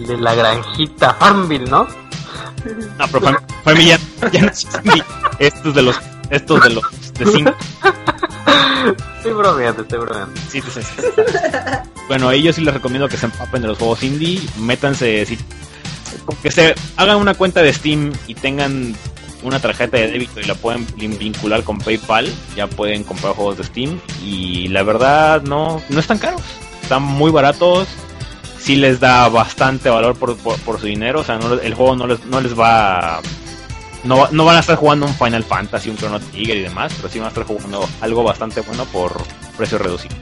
el 0.00 0.06
de 0.06 0.16
la 0.18 0.34
granjita 0.34 1.14
Farmville, 1.14 1.68
¿no? 1.70 1.86
No, 2.98 3.08
pero 3.10 3.38
fue 3.64 3.74
mi 3.74 3.86
ya, 3.86 3.98
ya 4.32 4.42
no 4.42 4.48
es 4.50 4.66
indie. 4.84 5.02
Estos 5.38 5.74
de 5.74 5.82
los, 5.82 5.96
estos 6.30 6.62
de 6.62 6.70
los, 6.70 6.84
de 7.14 7.26
cinco. 7.26 7.54
Estoy 9.16 9.32
bromeando, 9.32 9.82
estoy 9.82 9.98
bromeando. 9.98 10.40
Sí, 10.48 10.60
sí, 10.62 10.80
sí. 10.82 11.06
Bueno, 12.08 12.28
a 12.28 12.34
ellos 12.34 12.56
sí 12.56 12.62
les 12.62 12.74
recomiendo 12.74 13.08
que 13.08 13.16
se 13.16 13.26
empapen 13.26 13.62
de 13.62 13.68
los 13.68 13.78
juegos 13.78 14.02
indie. 14.02 14.40
Métanse, 14.58 15.24
si, 15.26 15.38
que 16.42 16.50
se 16.50 16.74
hagan 16.96 17.16
una 17.16 17.34
cuenta 17.34 17.62
de 17.62 17.72
Steam 17.72 18.12
y 18.26 18.34
tengan 18.34 18.94
una 19.42 19.58
tarjeta 19.60 19.96
de 19.96 20.08
débito 20.10 20.40
y 20.40 20.44
la 20.44 20.54
pueden 20.54 20.86
vin- 20.96 21.16
vincular 21.18 21.62
con 21.64 21.78
PayPal, 21.78 22.30
ya 22.56 22.66
pueden 22.66 23.04
comprar 23.04 23.32
juegos 23.34 23.56
de 23.58 23.64
Steam. 23.64 23.98
Y 24.22 24.68
la 24.68 24.82
verdad, 24.82 25.42
no, 25.42 25.80
no 25.88 26.00
están 26.00 26.18
caros. 26.18 26.42
Están 26.82 27.02
muy 27.02 27.30
baratos. 27.30 27.88
Sí 28.60 28.76
les 28.76 29.00
da 29.00 29.28
bastante 29.28 29.88
valor 29.88 30.16
por, 30.16 30.36
por, 30.36 30.58
por 30.60 30.78
su 30.80 30.86
dinero. 30.86 31.20
O 31.20 31.24
sea, 31.24 31.38
no- 31.38 31.54
el 31.54 31.74
juego 31.74 31.96
no 31.96 32.06
les, 32.06 32.24
no 32.26 32.40
les 32.40 32.58
va 32.58 33.16
a- 33.18 33.20
no, 34.04 34.28
no 34.30 34.44
van 34.44 34.56
a 34.56 34.60
estar 34.60 34.76
jugando 34.76 35.06
un 35.06 35.14
Final 35.14 35.44
Fantasy, 35.44 35.90
un 35.90 35.96
Chrono 35.96 36.20
Trigger 36.20 36.56
y 36.56 36.62
demás, 36.62 36.92
pero 36.96 37.08
sí 37.08 37.18
van 37.18 37.26
a 37.26 37.28
estar 37.28 37.44
jugando 37.44 37.88
algo 38.00 38.22
bastante 38.22 38.60
bueno 38.62 38.84
por 38.86 39.22
precio 39.56 39.78
reducido. 39.78 40.14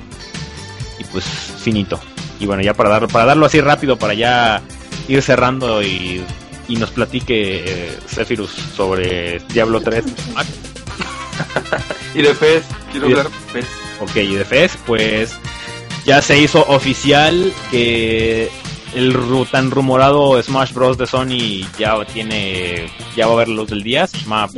Y 0.98 1.04
pues 1.04 1.24
finito. 1.24 2.00
Y 2.40 2.46
bueno, 2.46 2.62
ya 2.62 2.74
para 2.74 2.88
darlo, 2.90 3.08
para 3.08 3.24
darlo 3.26 3.46
así 3.46 3.60
rápido, 3.60 3.96
para 3.96 4.14
ya 4.14 4.62
ir 5.08 5.22
cerrando 5.22 5.82
y, 5.82 6.24
y 6.68 6.76
nos 6.76 6.90
platique 6.90 7.64
eh, 7.66 7.98
Zephyrus 8.08 8.50
sobre 8.76 9.40
Diablo 9.48 9.80
3. 9.80 10.04
Mac. 10.34 10.46
Y 12.14 12.22
de 12.22 12.34
PES. 12.34 12.62
Quiero 12.90 13.06
Y 13.08 13.12
de- 13.12 13.20
hablar 13.20 13.32
de. 13.52 13.60
Ok, 14.00 14.16
y 14.16 14.34
de 14.34 14.44
FES, 14.44 14.78
pues 14.86 15.36
ya 16.08 16.20
se 16.22 16.38
hizo 16.40 16.64
oficial 16.68 17.52
que 17.70 18.50
el 18.94 19.14
ru- 19.14 19.48
tan 19.48 19.70
rumorado 19.70 20.42
Smash 20.42 20.72
Bros. 20.72 20.96
de 20.98 21.06
Sony 21.06 21.64
ya 21.78 21.94
tiene, 22.12 22.90
ya 23.14 23.26
va 23.26 23.34
a 23.34 23.36
ver 23.36 23.48
luz 23.48 23.68
del 23.68 23.82
día, 23.84 24.06
se 24.06 24.16
llama 24.18 24.48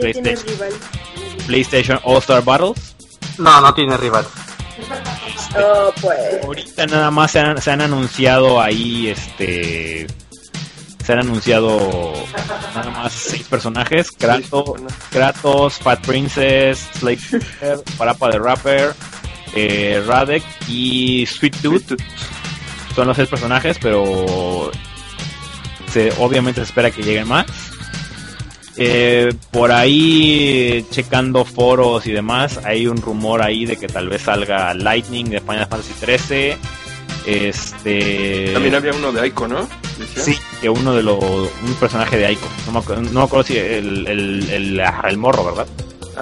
PlayStation, 1.46 1.98
All 2.05 2.18
Star 2.18 2.42
Battles. 2.44 2.94
No, 3.38 3.61
no 3.61 3.74
tiene 3.74 3.96
rival. 3.96 4.24
Oh, 5.59 5.92
pues. 6.01 6.44
Ahorita 6.44 6.86
nada 6.86 7.11
más 7.11 7.32
se 7.32 7.40
han, 7.40 7.61
se 7.61 7.70
han 7.72 7.80
anunciado 7.80 8.61
ahí, 8.61 9.09
este, 9.09 10.07
se 11.05 11.12
han 11.12 11.18
anunciado 11.20 12.12
nada 12.74 12.90
más 12.90 13.12
seis 13.12 13.42
personajes, 13.48 14.11
Kratos. 14.12 14.80
Kratos, 15.11 15.74
Fat 15.78 16.01
Princess, 16.07 16.86
Slade 16.98 17.16
Shooter, 17.16 17.80
Parapa 17.98 18.30
the 18.30 18.38
Rapper, 18.38 18.94
eh, 19.55 20.03
Radek 20.07 20.42
y 20.68 21.26
Sweet 21.26 21.57
Tooth. 21.62 22.01
son 22.94 23.07
los 23.07 23.16
seis 23.16 23.28
personajes, 23.28 23.78
pero 23.80 24.70
se, 25.92 26.12
obviamente 26.18 26.61
se 26.61 26.66
espera 26.66 26.90
que 26.90 27.03
lleguen 27.03 27.28
más. 27.28 27.46
Eh, 28.76 29.32
por 29.51 29.72
ahí, 29.72 30.86
checando 30.90 31.44
foros 31.44 32.07
y 32.07 32.12
demás, 32.12 32.61
hay 32.64 32.86
un 32.86 32.96
rumor 32.96 33.42
ahí 33.42 33.66
de 33.66 33.76
que 33.76 33.88
tal 33.88 34.09
vez 34.09 34.22
salga 34.22 34.72
Lightning 34.74 35.26
de 35.26 35.40
Final 35.40 35.66
Fantasy 35.66 35.92
XIII. 36.01 36.57
Este. 37.26 38.51
También 38.55 38.74
había 38.74 38.92
uno 38.92 39.12
de 39.12 39.20
Aiko, 39.20 39.46
¿no? 39.46 39.68
Decía. 39.98 40.22
Sí, 40.22 40.38
que 40.62 40.70
uno 40.70 40.94
de 40.94 41.03
los. 41.03 41.22
Un 41.22 41.74
personaje 41.78 42.16
de 42.16 42.26
Aiko. 42.26 42.48
No 42.66 42.72
me, 42.72 42.78
acuerdo, 42.78 43.03
no 43.03 43.20
me 43.20 43.24
acuerdo 43.26 43.46
si 43.46 43.59
el, 43.59 44.07
el, 44.07 44.51
el, 44.51 44.80
el 44.80 45.16
morro, 45.18 45.44
¿verdad? 45.44 45.66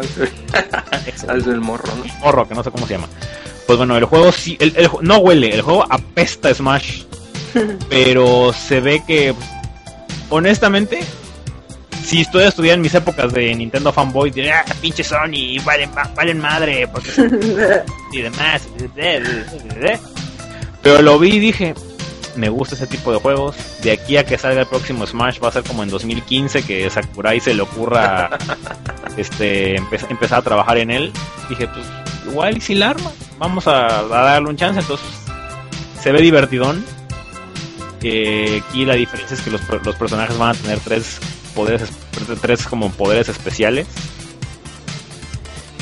Es 0.01 1.27
del 1.47 1.61
morro, 1.61 1.89
¿no? 1.97 2.05
morro, 2.21 2.49
que 2.49 2.55
no 2.55 2.63
sé 2.63 2.71
cómo 2.71 2.87
se 2.87 2.95
llama. 2.95 3.09
Pues 3.67 3.77
bueno, 3.77 3.97
el 3.97 4.05
juego 4.05 4.33
sí, 4.33 4.57
el, 4.61 4.73
el 4.77 4.89
no 5.03 5.19
huele, 5.19 5.55
el 5.55 5.63
juego 5.63 5.85
apesta 5.89 6.49
a 6.49 6.55
Smash, 6.55 7.03
pero 7.91 8.53
se 8.53 8.81
ve 8.81 9.03
que, 9.07 9.35
honestamente, 10.31 11.01
si 12.03 12.23
estoy 12.23 12.45
estudiando 12.45 12.77
en 12.77 12.81
mis 12.83 12.95
épocas 12.95 13.33
de 13.35 13.55
Nintendo 13.55 13.93
fanboy, 13.93 14.31
diría, 14.31 14.65
ah, 14.67 14.75
pinche 14.81 15.05
Sony, 15.05 15.63
valen 15.65 16.41
madre, 16.41 16.89
porque 16.89 17.11
y 18.13 18.23
demás. 18.23 18.63
Pero 20.83 21.03
lo 21.03 21.19
vi 21.19 21.35
y 21.35 21.39
dije, 21.39 21.75
me 22.39 22.49
gusta 22.49 22.75
ese 22.75 22.87
tipo 22.87 23.13
de 23.13 23.19
juegos. 23.19 23.57
De 23.83 23.93
aquí 23.93 24.17
a 24.17 24.25
que 24.25 24.39
salga 24.39 24.61
el 24.63 24.67
próximo 24.67 25.07
Smash 25.07 25.39
va 25.43 25.49
a 25.49 25.53
ser 25.53 25.65
como 25.65 25.83
en 25.83 25.91
2015 25.91 26.63
que 26.65 26.89
Sakurai 26.89 27.41
se 27.41 27.53
le 27.55 27.63
ocurra 27.63 28.31
este 29.17 29.77
empe- 29.79 30.07
empezar 30.09 30.39
a 30.39 30.43
trabajar 30.43 30.79
en 30.79 30.91
él. 30.91 31.13
Dije, 31.49 31.67
pues 31.69 31.85
igual 32.27 32.57
y 32.57 32.61
si 32.61 32.75
la 32.75 32.91
arma, 32.91 33.11
vamos 33.39 33.67
a, 33.67 33.87
a 34.01 34.03
darle 34.03 34.49
un 34.51 34.57
chance. 34.57 34.81
Entonces 34.81 35.07
se 36.03 36.13
ve 36.13 36.23
divertidón. 36.23 36.85
Eh, 38.03 38.63
aquí 38.69 38.85
la 38.85 38.95
diferencia 38.95 39.35
es 39.35 39.41
que 39.43 39.51
los, 39.51 39.61
los 39.85 39.97
personajes 39.97 40.39
van 40.39 40.51
a 40.51 40.55
tener 40.55 40.79
tres 40.81 41.19
poderes, 41.55 41.83
es- 41.83 42.41
tres 42.41 42.67
como 42.67 42.91
poderes 42.91 43.29
especiales. 43.29 43.87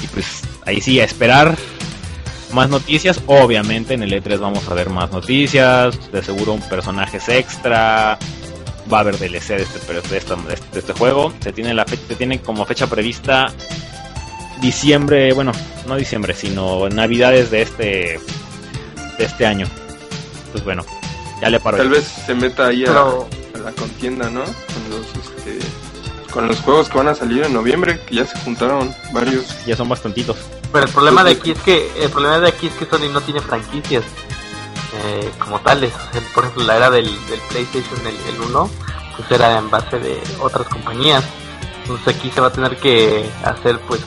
Y 0.03 0.07
pues 0.09 0.43
ahí 0.65 0.81
sí, 0.81 0.99
a 1.01 1.05
esperar 1.05 1.57
más 2.53 2.69
noticias. 2.69 3.21
Obviamente 3.27 3.95
en 3.95 4.03
el 4.03 4.13
E3 4.13 4.39
vamos 4.39 4.69
a 4.69 4.75
ver 4.75 4.91
más 4.91 5.11
noticias. 5.13 6.13
De 6.13 6.23
seguro 6.23 6.53
un 6.53 6.61
personajes 6.61 7.29
extra. 7.29 8.19
Va 8.93 8.99
a 8.99 9.01
haber 9.01 9.19
DLC 9.19 9.49
de 9.49 9.63
este, 9.63 9.81
pero 9.87 10.01
de 10.03 10.17
este, 10.19 10.35
de 10.73 10.79
este 10.79 10.93
juego. 10.93 11.33
Se 11.41 11.53
tiene, 11.53 11.75
la 11.75 11.85
fecha, 11.85 12.03
se 12.09 12.15
tiene 12.15 12.41
como 12.41 12.65
fecha 12.65 12.87
prevista 12.87 13.53
diciembre, 14.61 15.33
bueno, 15.33 15.53
no 15.87 15.97
diciembre, 15.97 16.35
sino 16.35 16.89
navidades 16.89 17.51
de 17.51 17.63
este 17.63 18.21
de 19.19 19.25
este 19.25 19.47
año. 19.47 19.67
Pues 20.53 20.65
bueno, 20.65 20.85
ya 21.41 21.51
le 21.51 21.61
paro. 21.61 21.77
Tal 21.79 21.89
vez 21.91 22.05
se 22.05 22.35
meta 22.35 22.69
ahí 22.69 22.83
a, 22.85 22.87
Pero- 22.87 23.29
a 23.55 23.59
la 23.59 23.73
contienda, 23.73 24.31
¿no? 24.31 24.45
Con 24.45 24.91
los, 24.91 25.07
este, 25.27 25.59
con 26.31 26.47
los 26.49 26.61
juegos 26.61 26.89
que 26.89 26.99
van 26.99 27.09
a 27.09 27.15
salir 27.15 27.43
en 27.43 27.53
noviembre, 27.53 27.99
que 28.07 28.17
ya 28.17 28.27
se 28.27 28.39
juntaron 28.41 28.95
varios. 29.13 29.47
Ya 29.67 29.77
son 29.77 29.89
bastantitos. 29.89 30.37
Pero 30.77 30.89
el 30.89 30.93
problema 30.93 31.25
de 31.25 31.31
aquí 31.31 31.53
es 31.53 31.59
que 31.61 31.91
el 32.05 32.11
problema 32.11 32.39
de 32.39 32.49
aquí 32.49 32.67
es 32.67 32.75
que 32.75 32.85
Sony 32.85 33.11
no 33.11 33.23
tiene 33.23 33.41
franquicias 33.41 34.05
eh, 34.93 35.33
como 35.39 35.59
tales. 35.61 35.95
O 35.95 36.13
sea, 36.13 36.21
por 36.35 36.45
ejemplo, 36.45 36.65
la 36.65 36.77
era 36.77 36.91
del, 36.91 37.07
del 37.29 37.41
PlayStation 37.49 37.99
el, 38.07 38.35
el 38.35 38.41
1 38.43 38.71
pues 39.17 39.31
era 39.31 39.57
en 39.57 39.71
base 39.71 39.99
de 39.99 40.23
otras 40.39 40.69
compañías. 40.69 41.25
Entonces 41.81 42.15
aquí 42.15 42.31
se 42.31 42.43
va 42.43 42.49
a 42.49 42.53
tener 42.53 42.77
que 42.77 43.27
hacer 43.43 43.81
pues 43.89 44.03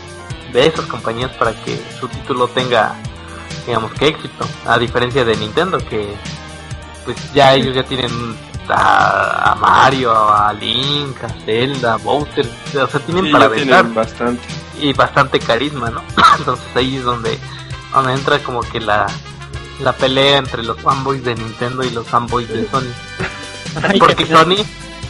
de 0.54 0.68
esas 0.68 0.86
compañías 0.86 1.32
para 1.38 1.54
que 1.54 1.76
su 2.00 2.08
título 2.08 2.48
tenga 2.50 2.94
digamos 3.66 3.92
que 3.94 4.10
éxito. 4.10 4.46
A 4.68 4.78
diferencia 4.78 5.26
de 5.26 5.36
Nintendo 5.38 5.80
que 5.80 6.14
pues 7.04 7.34
ya 7.34 7.56
ellos 7.56 7.74
ya 7.74 7.84
tienen 7.84 8.12
a, 8.68 9.54
a 9.54 9.56
Mario, 9.56 10.14
a 10.14 10.54
Link, 10.54 11.18
a 11.24 11.30
Zelda, 11.46 11.96
a 11.96 11.98
Bowser, 11.98 12.46
o 12.46 12.88
sea, 12.88 13.00
tienen 13.00 13.26
Sí, 13.26 13.32
para 13.32 13.46
ya 13.46 13.50
vender 13.50 13.76
tienen 13.76 13.96
bastante. 13.96 14.69
Y 14.82 14.94
bastante 14.94 15.40
carisma, 15.40 15.90
¿no? 15.90 16.02
Entonces 16.38 16.66
ahí 16.76 16.98
es 16.98 17.04
donde, 17.04 17.38
donde 17.94 18.14
entra 18.14 18.40
como 18.40 18.62
que 18.62 18.80
la, 18.80 19.08
la 19.82 19.94
pelea 19.94 20.38
entre 20.38 20.64
los 20.64 20.80
fanboys 20.82 21.24
de 21.24 21.36
Nintendo 21.36 21.84
y 21.84 21.90
los 21.92 22.08
fanboys 22.08 22.48
de 22.50 22.68
Sony. 22.70 22.92
Porque 24.00 24.26
Sony, 24.26 24.58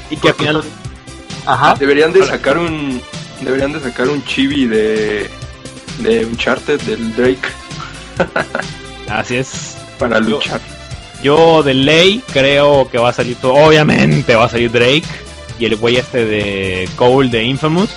y 0.09 0.17
que 0.17 0.29
al 0.29 0.33
final 0.35 0.63
ajá, 1.45 1.75
Deberían 1.75 2.11
de 2.13 2.25
sacar 2.25 2.57
un 2.57 3.01
deberían 3.41 3.71
de 3.71 3.79
sacar 3.79 4.09
un 4.09 4.23
chibi 4.25 4.65
de 4.67 5.29
de 5.99 6.25
Uncharted 6.25 6.81
del 6.81 7.15
Drake 7.15 7.47
así 9.09 9.37
es. 9.37 9.77
para 9.97 10.19
Yo- 10.19 10.29
luchar. 10.29 10.59
Yo 11.23 11.63
de 11.63 11.73
ley 11.73 12.23
creo 12.31 12.89
que 12.89 12.97
va 12.97 13.09
a 13.09 13.13
salir 13.13 13.35
todo. 13.37 13.53
Obviamente 13.53 14.35
va 14.35 14.45
a 14.45 14.49
salir 14.49 14.71
Drake 14.71 15.03
y 15.59 15.65
el 15.65 15.75
güey 15.75 15.97
este 15.97 16.23
de 16.25 16.89
Cole 16.95 17.29
de 17.29 17.43
Infamous. 17.43 17.89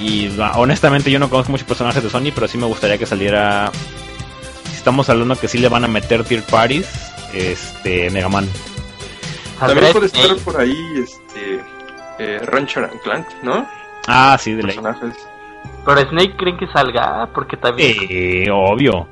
Y 0.00 0.30
honestamente 0.54 1.10
yo 1.10 1.18
no 1.18 1.28
conozco 1.30 1.52
muchos 1.52 1.66
personajes 1.66 2.02
de 2.02 2.10
Sony, 2.10 2.30
pero 2.34 2.46
sí 2.48 2.58
me 2.58 2.66
gustaría 2.66 2.98
que 2.98 3.06
saliera. 3.06 3.70
Si 4.70 4.76
estamos 4.76 5.08
hablando 5.08 5.36
que 5.36 5.48
sí 5.48 5.58
le 5.58 5.68
van 5.68 5.84
a 5.84 5.88
meter 5.88 6.22
third 6.24 6.44
parties, 6.44 6.86
este 7.32 8.10
Mega 8.10 8.28
Man. 8.28 8.48
También 9.58 9.92
puede 9.92 10.06
estar 10.06 10.36
por 10.38 10.60
ahí 10.60 10.76
este 10.98 11.60
eh, 12.18 12.38
Rancher 12.44 12.84
and 12.84 13.00
Clank, 13.00 13.26
¿no? 13.42 13.66
Ah, 14.06 14.36
sí, 14.38 14.52
de 14.52 14.62
ley. 14.62 14.76
Personajes. 14.76 15.16
pero 15.84 16.00
Snake 16.10 16.36
creen 16.36 16.56
que 16.58 16.66
salga 16.68 17.28
porque 17.34 17.56
también 17.56 17.96
Eh, 18.08 18.48
obvio. 18.52 19.08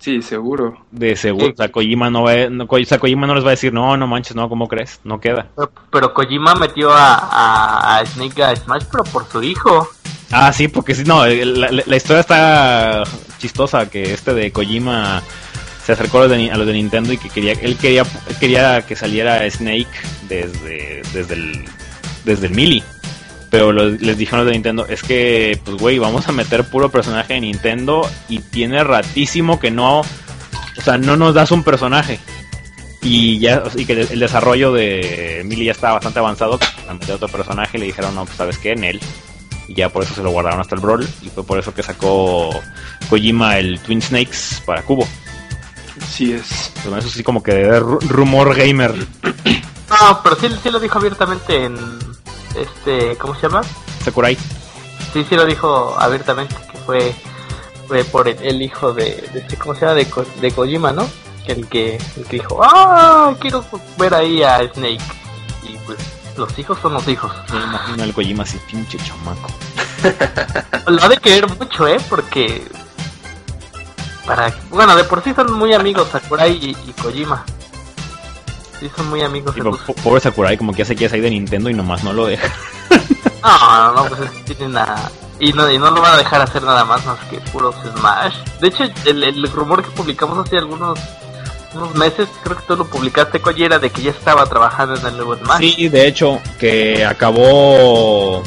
Sí, 0.00 0.22
seguro. 0.22 0.78
De 0.90 1.14
seguro, 1.14 1.46
Sí. 1.46 1.52
o 1.52 1.56
sea, 1.56 1.70
Kojima 1.70 2.08
no 2.10 2.22
va, 2.22 2.34
no, 2.50 2.66
Ko- 2.66 2.76
o 2.76 2.84
sea, 2.84 2.98
Kojima 2.98 3.26
no 3.26 3.34
les 3.34 3.44
va 3.44 3.48
a 3.48 3.50
decir, 3.50 3.72
no, 3.72 3.96
no 3.98 4.06
manches, 4.06 4.34
no, 4.34 4.48
¿cómo 4.48 4.66
crees? 4.66 4.98
No 5.04 5.20
queda. 5.20 5.46
Pero, 5.54 5.70
pero 5.90 6.14
Kojima 6.14 6.54
metió 6.54 6.90
a, 6.90 7.14
a, 7.16 7.98
a 7.98 8.06
Snake 8.06 8.42
a 8.42 8.56
Smash, 8.56 8.84
pero 8.90 9.04
por 9.04 9.26
su 9.30 9.42
hijo. 9.42 9.88
Ah, 10.32 10.52
sí, 10.52 10.68
porque 10.68 10.94
sí, 10.94 11.04
no, 11.04 11.26
la, 11.26 11.70
la- 11.70 11.82
la 11.86 11.96
historia 11.96 12.20
está 12.20 13.02
chistosa, 13.38 13.90
que 13.90 14.14
este 14.14 14.32
de 14.32 14.50
Kojima 14.52 15.22
se 15.84 15.92
acercó 15.92 16.18
a 16.18 16.20
los 16.22 16.30
de, 16.30 16.38
Ni- 16.38 16.50
a 16.50 16.56
los 16.56 16.66
de 16.66 16.72
Nintendo 16.72 17.12
y 17.12 17.18
que 17.18 17.28
quería, 17.28 17.52
él 17.52 17.76
quería, 17.76 18.02
él 18.28 18.36
quería 18.40 18.86
que 18.86 18.96
saliera 18.96 19.48
Snake 19.50 19.86
desde, 20.28 21.02
desde 21.12 21.34
el, 21.34 21.64
desde 22.24 22.46
el 22.46 22.54
Mili. 22.54 22.82
Pero 23.50 23.72
lo- 23.72 23.88
les 23.88 24.16
dijeron 24.16 24.40
los 24.40 24.46
de 24.46 24.52
Nintendo, 24.52 24.86
es 24.88 25.02
que, 25.02 25.60
pues 25.64 25.76
güey, 25.76 25.98
vamos 25.98 26.28
a 26.28 26.32
meter 26.32 26.64
puro 26.70 26.88
personaje 26.88 27.34
de 27.34 27.40
Nintendo 27.40 28.08
y 28.28 28.38
tiene 28.38 28.84
ratísimo 28.84 29.58
que 29.58 29.70
no, 29.72 30.00
o 30.00 30.82
sea, 30.84 30.98
no 30.98 31.16
nos 31.16 31.34
das 31.34 31.50
un 31.50 31.64
personaje. 31.64 32.20
Y 33.02 33.38
ya, 33.40 33.62
y 33.74 33.86
que 33.86 33.94
el 34.02 34.20
desarrollo 34.20 34.72
de 34.72 35.42
Mili 35.46 35.64
ya 35.64 35.72
estaba 35.72 35.94
bastante 35.94 36.18
avanzado, 36.20 36.58
para 36.58 36.94
meter 36.94 37.14
otro 37.14 37.28
personaje 37.28 37.78
le 37.78 37.86
dijeron, 37.86 38.14
no, 38.14 38.24
pues 38.24 38.36
sabes 38.36 38.58
qué, 38.58 38.72
en 38.72 38.84
él 38.84 39.00
y 39.68 39.74
ya 39.74 39.88
por 39.88 40.02
eso 40.02 40.14
se 40.14 40.22
lo 40.22 40.30
guardaron 40.30 40.60
hasta 40.60 40.74
el 40.74 40.80
Brawl 40.80 41.08
y 41.22 41.28
fue 41.28 41.44
por 41.44 41.56
eso 41.58 41.72
que 41.72 41.82
sacó 41.84 42.50
Kojima 43.08 43.56
el 43.58 43.78
Twin 43.80 44.02
Snakes 44.02 44.60
para 44.66 44.82
Cubo. 44.82 45.06
Sí 46.08 46.32
es. 46.32 46.72
Pero 46.82 46.96
eso 46.96 47.08
sí 47.08 47.22
como 47.22 47.42
que 47.42 47.52
de 47.54 47.80
ru- 47.80 48.00
rumor 48.08 48.54
gamer. 48.54 48.94
No, 49.90 50.20
pero 50.22 50.36
sí, 50.36 50.46
sí 50.62 50.70
lo 50.70 50.78
dijo 50.78 50.98
abiertamente 50.98 51.64
en 51.64 51.74
este, 52.54 53.16
¿cómo 53.16 53.34
se 53.34 53.42
llama? 53.42 53.62
Sakurai. 54.04 54.36
Sí, 55.12 55.24
sí 55.28 55.34
lo 55.36 55.44
dijo 55.46 55.96
abiertamente 55.98 56.54
que 56.70 56.78
fue, 56.78 57.14
fue 57.88 58.04
por 58.04 58.28
el, 58.28 58.38
el 58.42 58.62
hijo 58.62 58.92
de, 58.92 59.28
de 59.32 59.40
este, 59.40 59.56
¿cómo 59.56 59.74
se 59.74 59.80
llama? 59.82 59.94
De, 59.94 60.06
Ko- 60.08 60.24
de 60.40 60.52
Kojima, 60.52 60.92
¿no? 60.92 61.08
El 61.46 61.66
que, 61.68 61.96
el 62.16 62.24
que 62.26 62.36
dijo, 62.36 62.60
ah, 62.62 63.34
quiero 63.40 63.64
ver 63.98 64.14
ahí 64.14 64.42
a 64.42 64.58
Snake. 64.72 65.00
Y 65.64 65.76
pues 65.84 65.98
los 66.36 66.56
hijos 66.58 66.78
son 66.80 66.92
los 66.94 67.06
hijos. 67.08 67.32
Me 67.52 67.60
imagino 67.60 68.02
al 68.04 68.12
Kojima 68.14 68.42
así, 68.44 68.58
pinche 68.70 68.98
chamaco. 68.98 69.48
Lo 70.86 71.02
ha 71.02 71.08
de 71.08 71.16
querer 71.18 71.48
mucho, 71.48 71.88
¿eh? 71.88 71.98
Porque 72.08 72.66
para, 74.26 74.54
bueno, 74.70 74.94
de 74.96 75.04
por 75.04 75.22
sí 75.24 75.32
son 75.34 75.52
muy 75.54 75.74
amigos 75.74 76.08
Sakurai 76.12 76.52
y, 76.52 76.70
y 76.70 76.92
Kojima. 77.02 77.44
Sí, 78.80 78.90
son 78.96 79.08
muy 79.10 79.22
amigos. 79.22 79.54
Po- 79.54 79.94
pobre 80.02 80.20
Sakurai 80.20 80.56
como 80.56 80.72
que 80.72 80.78
ya 80.78 80.84
se 80.86 80.96
quiere 80.96 81.10
salir 81.10 81.24
de 81.24 81.30
Nintendo 81.30 81.68
y 81.70 81.74
nomás 81.74 82.02
no 82.02 82.12
lo 82.12 82.26
deja. 82.26 82.48
No, 83.42 83.92
no, 83.92 84.02
no, 84.02 84.08
pues 84.08 84.20
es 84.22 84.30
que 84.30 84.54
tienen 84.54 84.76
a... 84.78 84.96
Y 85.38 85.52
no, 85.52 85.70
y 85.70 85.78
no 85.78 85.90
lo 85.90 86.00
van 86.02 86.14
a 86.14 86.16
dejar 86.18 86.42
hacer 86.42 86.62
nada 86.62 86.84
más 86.84 87.04
más 87.06 87.18
que 87.30 87.38
puros 87.50 87.74
Smash. 87.96 88.34
De 88.60 88.68
hecho, 88.68 88.84
el, 89.06 89.22
el 89.22 89.50
rumor 89.52 89.82
que 89.82 89.90
publicamos 89.90 90.38
hace 90.46 90.58
algunos 90.58 90.98
unos 91.72 91.94
meses, 91.94 92.26
creo 92.42 92.56
que 92.56 92.64
tú 92.66 92.76
lo 92.76 92.84
publicaste, 92.84 93.40
Koji, 93.40 93.62
era 93.64 93.78
de 93.78 93.90
que 93.90 94.02
ya 94.02 94.10
estaba 94.10 94.44
trabajando 94.46 94.96
en 94.96 95.06
el 95.06 95.16
nuevo 95.16 95.36
Smash. 95.36 95.60
Sí, 95.76 95.88
de 95.88 96.06
hecho, 96.08 96.40
que 96.58 97.04
acabó... 97.04 98.42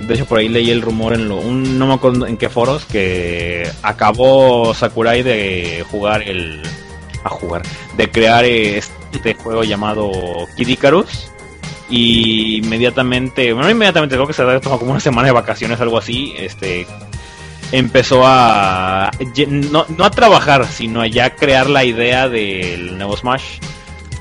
De 0.00 0.14
hecho, 0.14 0.24
por 0.24 0.38
ahí 0.38 0.48
leí 0.48 0.70
el 0.70 0.80
rumor 0.80 1.12
en 1.12 1.28
lo, 1.28 1.36
un, 1.36 1.78
no 1.78 1.86
me 1.86 1.94
acuerdo 1.94 2.26
en 2.26 2.38
qué 2.38 2.48
foros, 2.48 2.86
que 2.86 3.70
acabó 3.82 4.72
Sakurai 4.74 5.22
de 5.22 5.84
jugar 5.90 6.22
el... 6.22 6.62
A 7.24 7.28
jugar, 7.28 7.62
de 7.96 8.10
crear 8.10 8.44
este 8.44 9.34
juego 9.34 9.64
llamado 9.64 10.10
Kid 10.56 10.68
Icarus. 10.68 11.30
Y 11.88 12.58
inmediatamente, 12.58 13.52
bueno, 13.52 13.66
no 13.66 13.72
inmediatamente, 13.72 14.14
creo 14.14 14.26
que 14.26 14.32
se 14.32 14.42
había 14.42 14.60
tomado 14.60 14.78
como 14.78 14.92
una 14.92 15.00
semana 15.00 15.26
de 15.26 15.32
vacaciones, 15.32 15.80
algo 15.80 15.98
así, 15.98 16.34
este... 16.38 16.86
Empezó 17.72 18.22
a... 18.24 19.10
No, 19.48 19.86
no 19.96 20.04
a 20.04 20.10
trabajar, 20.10 20.66
sino 20.66 21.02
a 21.02 21.06
ya 21.06 21.36
crear 21.36 21.70
la 21.70 21.84
idea 21.84 22.28
del 22.28 22.98
nuevo 22.98 23.16
Smash 23.16 23.60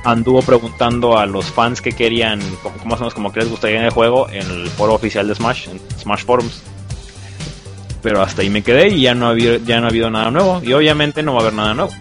anduvo 0.03 0.41
preguntando 0.41 1.17
a 1.17 1.25
los 1.25 1.45
fans 1.45 1.81
que 1.81 1.91
querían, 1.91 2.39
como 2.63 2.75
más 2.85 2.99
o 2.99 3.03
menos 3.03 3.13
como 3.13 3.31
que 3.31 3.41
les 3.41 3.49
gustaría 3.49 3.79
en 3.79 3.85
el 3.85 3.91
juego, 3.91 4.29
en 4.29 4.49
el 4.49 4.67
foro 4.69 4.93
oficial 4.93 5.27
de 5.27 5.35
Smash, 5.35 5.69
en 5.69 5.79
Smash 5.99 6.23
Forums. 6.23 6.61
Pero 8.01 8.21
hasta 8.21 8.41
ahí 8.41 8.49
me 8.49 8.61
quedé 8.61 8.89
y 8.89 9.01
ya 9.01 9.13
no 9.13 9.27
ha 9.27 9.29
habido, 9.31 9.57
ya 9.57 9.79
no 9.79 9.87
ha 9.87 9.89
habido 9.89 10.09
nada 10.09 10.31
nuevo. 10.31 10.61
Y 10.63 10.71
obviamente 10.71 11.21
no 11.21 11.33
va 11.33 11.39
a 11.39 11.41
haber 11.41 11.53
nada 11.53 11.73
nuevo. 11.73 11.91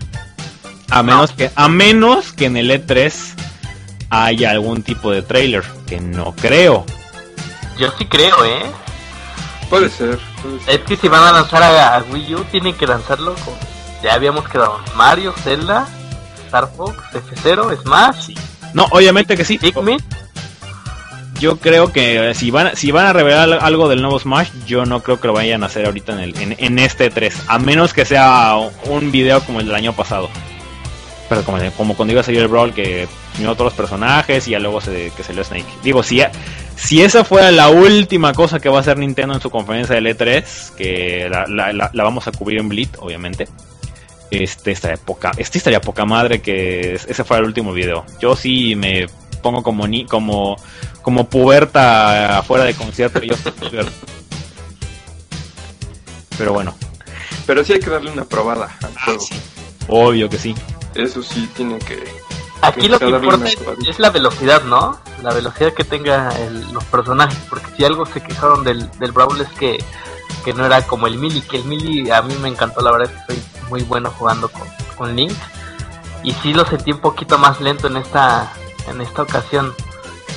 A 0.90 1.02
menos 1.02 1.32
que, 1.32 1.50
a 1.54 1.68
menos 1.68 2.32
que 2.32 2.46
en 2.46 2.56
el 2.56 2.70
E3 2.70 3.12
haya 4.10 4.50
algún 4.50 4.82
tipo 4.82 5.10
de 5.10 5.22
trailer, 5.22 5.62
que 5.86 6.00
no 6.00 6.34
creo. 6.34 6.84
Yo 7.78 7.90
sí 7.98 8.06
creo, 8.06 8.44
¿eh? 8.44 8.62
Puede 9.68 9.90
ser. 9.90 10.18
puede 10.42 10.60
ser. 10.60 10.74
Es 10.74 10.80
que 10.86 10.96
si 10.96 11.08
van 11.08 11.22
a 11.22 11.32
lanzar 11.32 11.62
a, 11.62 11.96
a 11.96 12.02
Wii 12.02 12.34
U, 12.36 12.44
tienen 12.44 12.74
que 12.74 12.86
lanzarlo 12.86 13.34
con... 13.34 13.54
Ya 14.02 14.14
habíamos 14.14 14.48
quedado 14.48 14.80
Mario, 14.94 15.34
Zelda, 15.42 15.86
Star 16.46 16.70
Fox, 16.74 16.96
F0, 17.12 17.82
Smash, 17.82 18.30
No, 18.72 18.86
obviamente 18.90 19.36
que 19.36 19.44
sí. 19.44 19.58
Pikmin. 19.58 19.98
Yo 21.40 21.58
creo 21.58 21.92
que 21.92 22.34
si 22.34 22.50
van, 22.50 22.74
si 22.76 22.90
van 22.90 23.06
a 23.06 23.12
revelar 23.12 23.58
algo 23.62 23.88
del 23.88 24.00
nuevo 24.02 24.18
Smash, 24.18 24.48
yo 24.66 24.86
no 24.86 25.02
creo 25.02 25.20
que 25.20 25.28
lo 25.28 25.34
vayan 25.34 25.62
a 25.62 25.66
hacer 25.66 25.86
ahorita 25.86 26.12
en, 26.14 26.18
el, 26.18 26.38
en, 26.40 26.56
en 26.58 26.78
este 26.80 27.10
3. 27.10 27.44
A 27.46 27.58
menos 27.58 27.92
que 27.92 28.04
sea 28.04 28.56
un 28.84 29.12
video 29.12 29.40
como 29.42 29.60
el 29.60 29.66
del 29.66 29.74
año 29.74 29.92
pasado. 29.92 30.30
Pero 31.28 31.44
como, 31.44 31.58
como 31.72 31.94
cuando 31.96 32.12
iba 32.12 32.22
a 32.22 32.24
salir 32.24 32.40
el 32.40 32.48
Brawl, 32.48 32.72
que 32.72 33.06
unió 33.36 33.52
todos 33.54 33.66
los 33.66 33.74
personajes 33.74 34.48
y 34.48 34.52
ya 34.52 34.58
luego 34.58 34.80
se, 34.80 35.12
que 35.16 35.22
salió 35.22 35.44
Snake. 35.44 35.66
Digo, 35.82 36.02
si, 36.02 36.22
si 36.76 37.02
esa 37.02 37.22
fuera 37.24 37.50
la 37.50 37.68
última 37.68 38.32
cosa 38.32 38.58
que 38.60 38.68
va 38.70 38.78
a 38.78 38.80
hacer 38.80 38.96
Nintendo 38.98 39.34
en 39.34 39.40
su 39.40 39.50
conferencia 39.50 39.94
del 39.94 40.06
E3, 40.06 40.74
que 40.74 41.28
la, 41.30 41.44
la, 41.46 41.72
la, 41.72 41.90
la 41.92 42.04
vamos 42.04 42.26
a 42.28 42.32
cubrir 42.32 42.60
en 42.60 42.68
Blitz, 42.68 42.96
obviamente. 42.98 43.46
Este 44.30 44.72
estaría 44.72 44.96
poca, 44.98 45.30
este 45.38 45.56
estaría 45.58 45.80
poca 45.80 46.04
madre 46.04 46.40
que 46.42 46.94
ese 46.94 47.24
fuera 47.24 47.40
el 47.40 47.46
último 47.46 47.72
video. 47.72 48.04
Yo 48.20 48.36
sí 48.36 48.74
me 48.74 49.06
pongo 49.42 49.62
como 49.62 49.86
ni 49.86 50.04
como 50.04 50.56
como 51.02 51.28
puberta 51.28 52.38
afuera 52.38 52.64
de 52.64 52.74
concierto 52.74 53.20
y 53.22 53.28
yo 53.28 53.36
pero 56.36 56.52
bueno 56.52 56.74
Pero 57.46 57.64
sí 57.64 57.72
hay 57.72 57.80
que 57.80 57.88
darle 57.90 58.10
una 58.10 58.24
probada 58.24 58.76
al 58.82 58.90
Ah, 58.96 59.04
juego. 59.06 59.24
obvio 59.88 60.28
que 60.28 60.38
sí 60.38 60.54
Eso 60.94 61.22
sí 61.22 61.48
tiene 61.54 61.78
que. 61.78 62.02
Aquí 62.60 62.88
lo 62.88 62.98
que 62.98 63.04
importa 63.26 63.46
es, 63.88 63.98
la 64.00 64.10
velocidad, 64.10 64.62
¿no? 64.64 64.98
La 65.22 65.32
velocidad 65.32 65.72
que 65.74 65.84
tenga 65.84 66.30
el- 66.40 66.72
los 66.72 66.82
personajes, 66.84 67.38
porque 67.48 67.66
si 67.76 67.84
algo 67.84 68.04
se 68.06 68.20
quejaron 68.22 68.64
del, 68.64 68.90
del 68.98 69.12
Brawl 69.12 69.40
es 69.40 69.48
que, 69.50 69.82
que 70.44 70.52
no 70.54 70.66
era 70.66 70.82
como 70.86 71.06
el 71.06 71.18
Mili, 71.18 71.40
que 71.42 71.58
el 71.58 71.64
Mili 71.64 72.10
a 72.10 72.20
mí 72.22 72.34
me 72.42 72.48
encantó, 72.48 72.80
la 72.80 72.90
verdad 72.90 73.10
es 73.12 73.20
que 73.22 73.34
soy 73.34 73.42
muy 73.70 73.82
bueno 73.82 74.10
jugando 74.18 74.48
con, 74.48 74.62
con 74.96 75.14
Link, 75.14 75.32
y 76.24 76.32
sí 76.32 76.52
lo 76.52 76.64
sentí 76.66 76.90
un 76.90 76.98
poquito 77.00 77.38
más 77.38 77.60
lento 77.60 77.86
en 77.86 77.96
esta 77.98 78.52
en 78.88 79.00
esta 79.02 79.22
ocasión, 79.22 79.72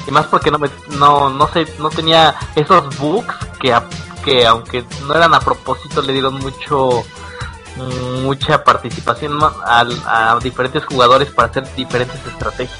y 0.07 0.11
más 0.11 0.27
porque 0.27 0.51
no 0.51 0.59
me, 0.59 0.69
no, 0.89 1.29
no 1.31 1.47
sé, 1.51 1.65
no 1.79 1.89
tenía 1.89 2.35
esos 2.55 2.95
bugs 2.99 3.33
que, 3.59 3.73
a- 3.73 3.87
que 4.23 4.45
aunque 4.45 4.85
no 5.07 5.15
eran 5.15 5.33
a 5.33 5.39
propósito 5.39 6.01
le 6.03 6.13
dieron 6.13 6.35
mucho 6.35 7.03
mucha 8.24 8.63
participación 8.63 9.39
al- 9.65 10.01
a, 10.05 10.38
diferentes 10.41 10.86
jugadores 10.86 11.30
para 11.32 11.49
hacer 11.49 11.76
diferentes 11.76 12.19
estrategias. 12.26 12.78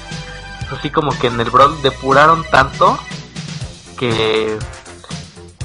Así 0.76 0.90
como 0.90 1.16
que 1.18 1.26
en 1.26 1.38
el 1.40 1.50
Brawl 1.50 1.80
depuraron 1.82 2.44
tanto 2.50 2.98
que 3.98 4.58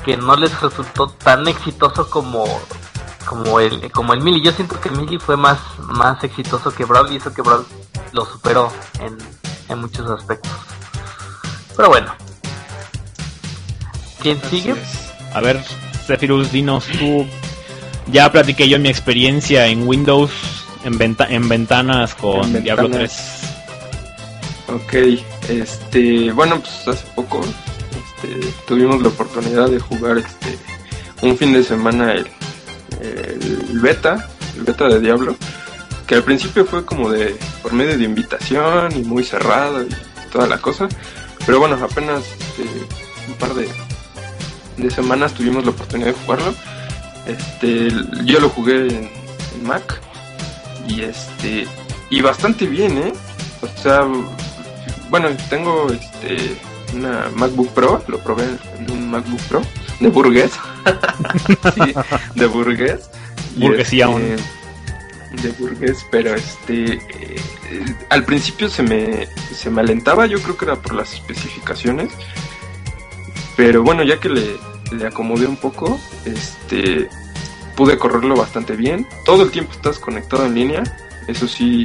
que 0.03 0.15
no 0.17 0.36
les 0.38 0.59
resultó 0.61 1.09
tan 1.09 1.47
exitoso 1.47 2.09
como 2.09 2.45
como 3.25 3.59
el 3.59 3.91
como 3.91 4.13
el 4.13 4.21
Mili. 4.21 4.41
Yo 4.41 4.51
siento 4.51 4.80
que 4.80 4.89
Mili 4.89 5.17
fue 5.19 5.36
más 5.38 5.59
más 5.80 6.23
exitoso 6.23 6.73
que 6.73 6.86
Brawl 6.86 7.11
y 7.11 7.17
eso 7.17 7.34
que 7.34 7.41
Brawl 7.41 7.65
lo 8.13 8.25
superó 8.25 8.71
en, 8.99 9.17
en 9.69 9.80
muchos 9.80 10.09
aspectos. 10.09 10.51
Pero 11.75 11.89
bueno. 11.89 12.13
¿Quién 14.21 14.39
Así 14.43 14.61
sigue? 14.61 14.71
es. 14.71 15.36
a 15.36 15.41
ver 15.41 15.63
Zephyrus 16.05 16.51
dinos 16.51 16.86
tú 16.97 17.25
ya 18.11 18.31
platiqué 18.31 18.67
yo 18.67 18.79
mi 18.79 18.89
experiencia 18.89 19.67
en 19.67 19.87
Windows 19.87 20.31
en, 20.83 20.97
venta 20.97 21.25
en 21.29 21.47
ventanas 21.49 22.15
con 22.15 22.55
En 22.55 22.63
Diablo 22.63 22.89
ventanas. 22.89 23.41
3 24.67 24.77
Ok, 24.77 24.93
este, 25.49 26.31
bueno, 26.33 26.59
pues 26.59 26.87
hace 26.87 27.07
poco 27.15 27.41
este, 27.41 28.47
tuvimos 28.67 29.01
la 29.01 29.07
oportunidad 29.07 29.69
de 29.69 29.79
jugar 29.79 30.17
este 30.17 30.57
un 31.21 31.37
fin 31.37 31.53
de 31.53 31.63
semana 31.63 32.13
el, 32.13 32.27
el 33.01 33.79
beta, 33.79 34.29
el 34.55 34.63
beta 34.63 34.87
de 34.87 34.99
Diablo, 34.99 35.35
que 36.05 36.15
al 36.15 36.23
principio 36.23 36.65
fue 36.65 36.85
como 36.85 37.09
de 37.09 37.35
por 37.63 37.73
medio 37.73 37.97
de 37.97 38.03
invitación 38.03 38.91
y 38.95 39.03
muy 39.03 39.23
cerrado 39.23 39.83
y 39.83 39.89
toda 40.31 40.47
la 40.47 40.59
cosa, 40.59 40.87
pero 41.45 41.59
bueno, 41.59 41.77
apenas 41.81 42.23
este, 42.39 42.63
un 43.27 43.33
par 43.39 43.53
de, 43.53 43.67
de 44.77 44.91
semanas 44.91 45.33
tuvimos 45.33 45.63
la 45.63 45.71
oportunidad 45.71 46.09
de 46.09 46.13
jugarlo. 46.13 46.53
Este, 47.28 47.89
yo 48.23 48.39
lo 48.39 48.49
jugué 48.49 48.88
en, 48.88 49.09
en 49.55 49.63
Mac 49.63 50.01
y 50.88 51.01
este 51.01 51.67
y 52.09 52.21
bastante 52.21 52.65
bien, 52.65 52.97
¿eh? 52.97 53.13
O 53.61 53.82
sea, 53.82 54.05
bueno, 55.09 55.30
tengo 55.49 55.88
este 55.91 56.57
una 56.93 57.30
MacBook 57.36 57.69
Pro, 57.73 58.03
lo 58.07 58.19
probé 58.19 58.45
en 58.80 58.91
un 58.91 59.11
MacBook 59.11 59.41
Pro 59.41 59.61
de 59.99 60.09
burgués. 60.09 60.51
sí, 61.75 61.93
de 62.36 62.45
burgués. 62.45 63.09
Burguesía 63.55 64.05
este, 64.05 64.13
aún. 64.13 65.41
de 65.41 65.51
burgués, 65.59 66.05
pero 66.11 66.36
este 66.36 66.93
eh, 66.93 67.95
al 68.09 68.23
principio 68.23 68.69
se 68.69 68.84
me, 68.84 69.28
se 69.53 69.69
me 69.69 69.82
alentaba, 69.82 70.25
yo 70.28 70.41
creo 70.41 70.57
que 70.57 70.65
era 70.65 70.75
por 70.75 70.93
las 70.93 71.13
especificaciones, 71.13 72.11
pero 73.55 73.84
bueno, 73.84 74.03
ya 74.03 74.19
que 74.19 74.30
le, 74.30 74.55
le 74.91 75.07
acomodé 75.07 75.47
un 75.47 75.57
poco, 75.57 75.99
este 76.25 77.09
pude 77.75 77.97
correrlo 77.97 78.35
bastante 78.35 78.75
bien. 78.75 79.07
Todo 79.25 79.43
el 79.43 79.51
tiempo 79.51 79.71
estás 79.73 79.99
conectado 79.99 80.45
en 80.45 80.55
línea, 80.55 80.83
eso 81.27 81.47
sí, 81.47 81.83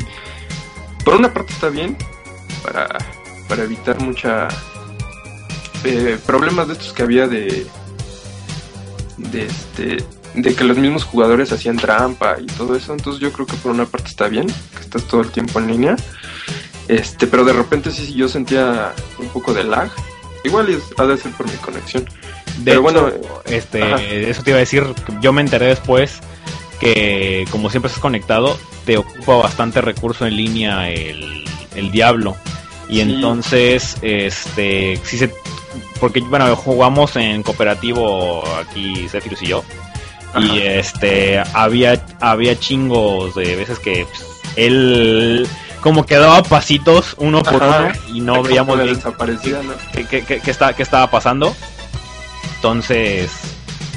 por 1.05 1.15
una 1.15 1.33
parte 1.33 1.53
está 1.53 1.69
bien 1.69 1.97
para, 2.63 2.89
para 3.49 3.65
evitar 3.65 4.01
mucha 4.01 4.49
eh, 5.85 6.19
problemas 6.25 6.69
de 6.69 6.75
estos 6.75 6.93
que 6.93 7.03
había 7.03 7.27
de 7.27 7.67
de 9.19 9.47
este 9.47 10.05
de 10.35 10.55
que 10.55 10.65
los 10.65 10.79
mismos 10.79 11.05
jugadores 11.05 11.53
hacían 11.53 11.77
trampa 11.77 12.37
y 12.41 12.47
todo 12.47 12.75
eso, 12.75 12.93
entonces 12.93 13.21
yo 13.21 13.33
creo 13.33 13.47
que 13.47 13.57
por 13.57 13.71
una 13.71 13.85
parte 13.85 14.09
está 14.09 14.29
bien, 14.29 14.47
que 14.47 14.81
estás 14.81 15.05
todo 15.05 15.21
el 15.21 15.31
tiempo 15.31 15.59
en 15.59 15.67
línea. 15.67 15.97
Este, 16.89 17.27
pero 17.27 17.45
de 17.45 17.53
repente 17.53 17.91
sí 17.91 18.13
yo 18.15 18.29
sentía 18.29 18.93
un 19.19 19.29
poco 19.29 19.53
de 19.53 19.65
lag. 19.65 19.91
Igual 20.45 20.71
es, 20.71 20.83
ha 20.97 21.05
de 21.05 21.17
ser 21.17 21.33
por 21.33 21.47
mi 21.47 21.57
conexión. 21.59 22.07
De 22.59 22.65
pero 22.73 22.75
hecho, 22.77 22.83
bueno, 22.83 23.11
este, 23.47 23.83
ajá. 23.83 24.03
eso 24.03 24.43
te 24.43 24.51
iba 24.51 24.57
a 24.59 24.61
decir, 24.61 24.85
yo 25.21 25.33
me 25.33 25.41
enteré 25.41 25.67
después 25.67 26.21
que 26.81 27.45
como 27.51 27.71
siempre 27.71 27.89
estás 27.89 28.01
conectado, 28.03 28.59
te 28.85 28.97
ocupa 28.99 29.37
bastante 29.37 29.81
recurso 29.81 30.27
en 30.27 30.37
línea 30.37 30.91
el, 30.91 31.45
el 31.77 31.91
Diablo. 31.93 32.37
Y 32.89 32.97
Sí. 32.97 33.01
entonces, 33.03 33.97
este, 34.03 35.01
sí 35.05 35.17
se, 35.19 35.33
porque 36.01 36.21
bueno, 36.21 36.55
jugamos 36.57 37.17
en 37.17 37.43
cooperativo 37.43 38.43
aquí 38.59 39.07
Zephyrus 39.09 39.43
y 39.43 39.47
yo. 39.47 39.65
Y 40.41 40.61
este, 40.61 41.41
había, 41.55 42.05
había 42.21 42.59
chingos 42.59 43.35
de 43.35 43.55
veces 43.55 43.79
que 43.79 44.07
pues, 44.07 44.25
él 44.57 45.47
como 45.81 46.07
que 46.07 46.17
daba 46.17 46.43
pasitos 46.43 47.15
uno 47.19 47.43
por 47.43 47.63
Ajá. 47.63 47.93
uno 48.09 48.17
y 48.17 48.21
no 48.21 48.43
veíamos 48.43 48.81
bien 48.83 48.99
qué- 50.25 50.41
qué 50.41 50.51
está- 50.51 50.73
qué 50.75 50.83
estaba 50.83 51.11
pasando. 51.11 51.55
Entonces, 52.63 53.33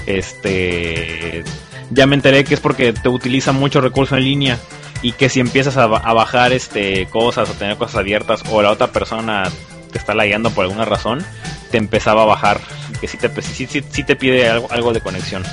este, 0.08 1.44
ya 1.92 2.08
me 2.08 2.16
enteré 2.16 2.44
que 2.44 2.56
es 2.56 2.60
porque 2.60 2.94
te 2.94 3.10
utiliza 3.10 3.52
mucho 3.52 3.80
recurso 3.80 4.18
en 4.18 4.24
línea 4.24 4.58
y 5.04 5.12
que 5.12 5.30
si 5.30 5.40
empiezas 5.40 5.78
a, 5.78 5.84
a 5.84 6.14
bajar 6.14 6.52
este 6.52 7.06
cosas 7.12 7.48
o 7.48 7.54
tener 7.54 7.78
cosas 7.78 7.98
abiertas 7.98 8.42
o 8.50 8.64
la 8.64 8.72
otra 8.72 8.88
persona 8.88 9.44
te 9.92 10.00
está 10.00 10.16
lagueando 10.16 10.50
por 10.50 10.64
alguna 10.66 10.84
razón, 10.84 11.24
te 11.70 11.78
empezaba 11.78 12.24
a 12.24 12.26
bajar 12.26 12.60
que 13.00 13.08
sí 13.08 13.18
te, 13.18 13.30
sí, 13.44 13.68
sí- 13.68 13.84
sí 13.88 14.04
te 14.04 14.16
pide 14.16 14.50
algo, 14.50 14.68
algo 14.72 14.94
de 14.94 15.02
conexión. 15.02 15.44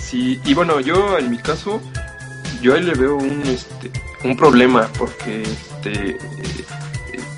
Sí, 0.00 0.40
y 0.44 0.52
bueno, 0.54 0.80
yo 0.80 1.18
en 1.20 1.30
mi 1.30 1.38
caso, 1.38 1.80
yo 2.62 2.74
ahí 2.74 2.82
le 2.82 2.94
veo 2.94 3.14
un, 3.14 3.42
este, 3.46 3.92
un 4.24 4.36
problema, 4.36 4.88
porque 4.98 5.42
este, 5.42 6.10
eh, 6.10 6.16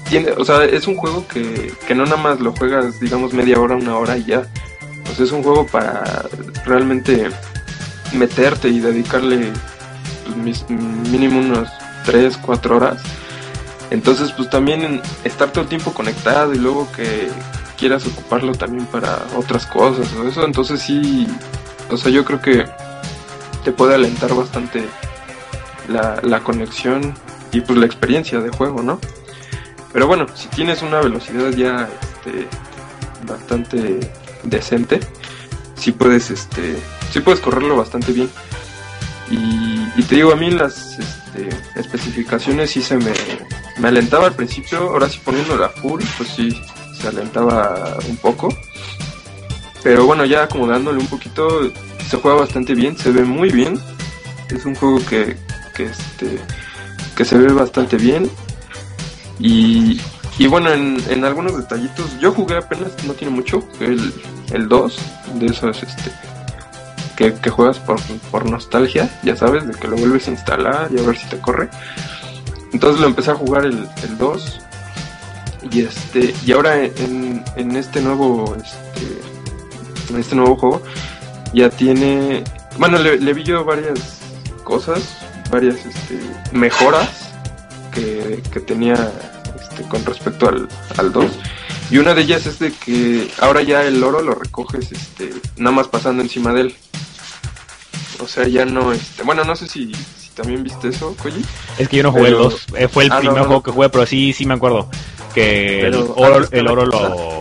tiene, 0.09 0.31
o 0.31 0.43
sea, 0.47 0.65
es 0.65 0.87
un 0.87 0.97
juego 0.97 1.29
que, 1.29 1.71
que 1.87 1.95
no 1.95 2.05
nada 2.05 2.17
más 2.17 2.41
lo 2.41 2.53
juegas, 2.53 2.99
digamos, 2.99 3.35
media 3.35 3.61
hora, 3.61 3.77
una 3.77 3.95
hora 3.99 4.17
y 4.17 4.25
ya. 4.25 4.47
Sea, 5.15 5.25
es 5.25 5.33
un 5.33 5.43
juego 5.43 5.67
para 5.67 6.27
realmente 6.65 7.29
meterte 8.13 8.69
y 8.69 8.81
dedicarle 8.81 9.53
pues, 10.43 10.69
mínimo 10.69 11.41
unos 11.41 11.69
3, 12.05 12.39
4 12.39 12.77
horas. 12.77 13.03
Entonces, 13.91 14.33
pues 14.33 14.51
también 14.51 15.01
estar 15.25 15.51
todo 15.51 15.63
el 15.63 15.69
tiempo 15.69 15.93
conectado 15.93 16.55
y 16.55 16.59
luego 16.59 16.91
que 16.93 17.29
quieras 17.79 18.07
ocuparlo 18.07 18.53
también 18.53 18.87
para 18.87 19.25
otras 19.37 19.65
cosas 19.67 20.13
o 20.15 20.29
eso, 20.29 20.45
entonces 20.45 20.83
sí, 20.83 21.27
o 21.91 21.97
sea, 21.97 22.11
yo 22.11 22.25
creo 22.25 22.41
que 22.41 22.67
te 23.65 23.73
puede 23.73 23.95
alentar 23.95 24.35
bastante 24.35 24.85
la, 25.89 26.19
la 26.23 26.41
conexión 26.41 27.15
y 27.53 27.61
pues 27.61 27.79
la 27.79 27.87
experiencia 27.87 28.41
de 28.41 28.51
juego, 28.51 28.83
¿no? 28.83 28.99
Pero 29.93 30.07
bueno, 30.07 30.27
si 30.35 30.49
tienes 30.49 30.83
una 30.83 31.01
velocidad 31.01 31.51
ya 31.51 31.89
este, 32.03 32.47
bastante 33.27 34.01
decente, 34.43 35.01
sí 35.77 35.93
puedes, 35.93 36.31
este, 36.31 36.77
sí 37.13 37.21
puedes 37.21 37.41
correrlo 37.41 37.77
bastante 37.77 38.13
bien. 38.13 38.31
Y, 39.31 39.87
y 39.97 40.03
te 40.05 40.17
digo, 40.17 40.33
a 40.33 40.37
mí 40.37 40.51
las 40.51 40.99
este, 40.99 41.49
especificaciones 41.77 42.71
sí 42.71 42.83
se 42.83 42.97
me, 42.97 43.13
me 43.79 43.89
alentaba 43.89 44.27
al 44.27 44.35
principio, 44.35 44.79
ahora 44.79 45.09
sí 45.09 45.21
poniéndola 45.25 45.67
a 45.67 45.69
full, 45.71 46.03
pues 46.17 46.31
sí, 46.31 46.51
se 47.01 47.09
alentaba 47.09 47.97
un 48.09 48.17
poco. 48.17 48.49
Pero 49.83 50.07
bueno, 50.07 50.25
ya 50.25 50.45
acomodándole 50.45 50.99
un 50.99 51.07
poquito, 51.07 51.71
se 52.09 52.17
juega 52.17 52.41
bastante 52.41 52.75
bien, 52.75 52.97
se 52.97 53.11
ve 53.11 53.25
muy 53.25 53.51
bien. 53.51 53.79
Es 54.51 54.65
un 54.65 54.75
juego 54.75 54.99
que, 55.07 55.37
que, 55.75 55.85
este, 55.85 56.39
que 57.17 57.25
se 57.25 57.39
ve 57.39 57.53
bastante 57.53 57.97
bien. 57.97 58.31
Y, 59.39 60.01
y 60.39 60.47
bueno, 60.47 60.71
en, 60.73 61.25
algunos 61.25 61.57
detallitos, 61.57 62.19
yo 62.21 62.33
jugué 62.33 62.57
apenas, 62.57 62.93
no 63.05 63.15
tiene 63.15 63.35
mucho, 63.35 63.69
el, 63.81 64.15
el 64.53 64.69
2, 64.69 64.99
de 65.35 65.47
esos 65.47 65.83
este, 65.83 66.13
que, 67.17 67.35
que 67.35 67.51
juegas 67.51 67.81
por, 67.81 68.01
por 68.31 68.49
nostalgia, 68.49 69.11
ya 69.25 69.35
sabes, 69.35 69.67
de 69.67 69.75
que 69.75 69.89
lo 69.89 69.97
vuelves 69.97 70.29
a 70.29 70.31
instalar 70.31 70.91
y 70.93 70.99
a 71.01 71.03
ver 71.03 71.17
si 71.17 71.27
te 71.29 71.39
corre. 71.39 71.69
Entonces 72.73 73.01
lo 73.01 73.09
empecé 73.09 73.33
a 73.33 73.35
jugar 73.35 73.65
el, 73.65 73.89
el 74.05 74.19
2. 74.19 74.61
Y 75.73 75.81
este, 75.81 76.33
y 76.47 76.53
ahora 76.53 76.85
en, 76.85 77.43
en 77.57 77.77
este 77.77 78.01
nuevo 78.01 78.55
este, 78.55 80.13
en 80.13 80.21
este 80.21 80.37
nuevo 80.37 80.55
juego 80.55 80.83
ya 81.53 81.69
tiene 81.69 82.45
bueno 82.79 82.97
le, 82.99 83.19
le 83.19 83.35
vi 83.35 83.43
yo 83.43 83.65
varias 83.65 84.21
cosas 84.63 85.19
varias 85.51 85.85
este, 85.85 86.21
mejoras 86.53 87.33
que, 87.93 88.41
que 88.53 88.61
tenía 88.61 89.13
este, 89.79 89.89
con 89.89 90.05
respecto 90.05 90.49
al, 90.49 90.69
al 90.97 91.13
2 91.13 91.25
y 91.91 91.99
una 91.99 92.15
de 92.15 92.23
ellas 92.23 92.47
es 92.47 92.59
de 92.59 92.73
que 92.73 93.31
ahora 93.41 93.63
ya 93.63 93.83
el 93.83 94.03
oro 94.03 94.21
lo 94.21 94.35
recoges 94.35 94.93
este 94.93 95.31
nada 95.57 95.75
más 95.75 95.89
pasando 95.89 96.23
encima 96.23 96.53
de 96.53 96.63
él 96.63 96.77
o 98.21 98.27
sea 98.27 98.47
ya 98.47 98.65
no 98.65 98.93
este 98.93 99.23
bueno 99.23 99.45
no 99.45 99.57
sé 99.57 99.67
si, 99.69 99.93
si 99.95 100.29
también 100.35 100.63
viste 100.63 100.89
eso 100.89 101.15
Koji 101.23 101.43
Es 101.79 101.89
que 101.89 101.97
yo 101.99 102.03
no 102.03 102.13
jugué 102.13 102.25
Pero- 102.31 102.45
el 102.45 102.51
2, 102.51 102.67
eh, 102.77 102.89
fue 102.89 103.05
el 103.05 103.13
Ah, 103.13 103.19
primer 103.19 103.37
no, 103.37 103.43
no. 103.43 103.47
juego 103.49 103.63
que 103.63 103.71
jugué, 103.71 103.89
pero 103.89 104.07
sí, 104.07 104.33
sí 104.33 104.45
me 104.47 104.55
acuerdo 104.55 104.89
que 105.35 105.87
el 105.87 105.95
oro, 105.95 106.37
antes 106.37 106.53
el 106.53 106.69
oro 106.69 106.87
lo... 106.87 107.41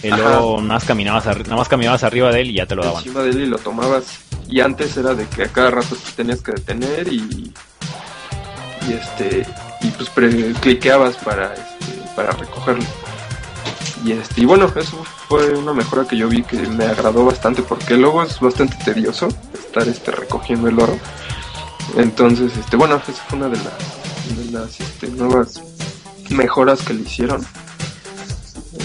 El 0.00 0.12
Ajá. 0.12 0.38
oro 0.40 0.60
nada 0.62 0.74
más 0.74 0.84
caminabas, 0.84 1.26
nada 1.26 1.56
más 1.56 1.68
caminabas 1.68 2.04
arriba 2.04 2.30
de 2.30 2.40
él 2.42 2.50
y 2.50 2.54
ya 2.54 2.66
te 2.66 2.76
lo 2.76 2.84
daban. 2.84 2.98
encima 3.02 3.20
de 3.22 3.30
él 3.30 3.40
y 3.40 3.46
lo 3.46 3.58
tomabas. 3.58 4.04
Y 4.48 4.60
antes 4.60 4.96
era 4.96 5.12
de 5.14 5.26
que 5.26 5.42
a 5.42 5.48
cada 5.48 5.72
rato 5.72 5.96
te 5.96 6.12
tenías 6.12 6.40
que 6.40 6.52
detener 6.52 7.12
y, 7.12 7.52
y 8.88 8.92
este 8.92 9.44
y 9.80 9.88
pues 9.90 10.08
pre- 10.10 10.52
cliqueabas 10.54 11.16
para 11.16 11.54
este, 11.54 12.02
para 12.16 12.32
recogerlo. 12.32 12.84
Y 14.04 14.12
este 14.12 14.42
y 14.42 14.44
bueno, 14.44 14.72
eso 14.76 15.02
fue 15.28 15.50
una 15.56 15.72
mejora 15.72 16.06
que 16.06 16.16
yo 16.16 16.28
vi 16.28 16.42
que 16.42 16.56
me 16.56 16.84
agradó 16.84 17.24
bastante 17.24 17.62
porque 17.62 17.96
luego 17.96 18.22
es 18.22 18.38
bastante 18.40 18.76
tedioso 18.84 19.28
estar 19.52 19.86
este 19.88 20.10
recogiendo 20.12 20.68
el 20.68 20.78
oro. 20.78 20.96
Entonces, 21.96 22.56
este 22.56 22.76
bueno, 22.76 22.96
esa 22.96 23.12
fue 23.24 23.38
una 23.38 23.48
de 23.48 23.56
las, 23.56 24.36
de 24.46 24.52
las 24.52 24.80
este, 24.80 25.08
nuevas 25.08 25.60
mejoras 26.30 26.80
que 26.82 26.94
le 26.94 27.02
hicieron. 27.02 27.44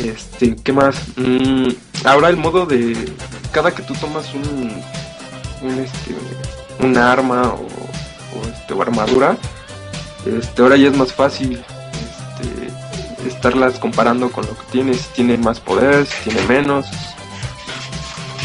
Este, 0.04 0.56
¿qué 0.56 0.74
más? 0.74 0.96
Mm, 1.18 1.70
ahora 2.06 2.30
el 2.30 2.38
modo 2.38 2.66
de 2.66 3.14
cada 3.52 3.72
que 3.74 3.84
tú 3.84 3.94
tomas 3.94 4.34
un, 4.34 4.82
un 5.62 5.80
este, 5.80 6.16
un 6.80 6.98
arma 6.98 7.54
o, 7.54 7.68
o, 8.40 8.48
este, 8.52 8.74
o 8.74 8.82
armadura, 8.82 9.38
este, 10.26 10.62
ahora 10.62 10.78
ya 10.78 10.88
es 10.90 10.98
más 10.98 11.14
fácil 11.14 11.62
este, 11.62 13.28
estarlas 13.28 13.80
comparando 13.80 14.32
con 14.32 14.46
lo 14.46 14.52
que 14.58 14.64
tienes, 14.72 15.02
si 15.02 15.08
tiene 15.14 15.38
más 15.38 15.60
poder, 15.60 16.06
si 16.06 16.30
tiene 16.30 16.48
menos, 16.48 16.86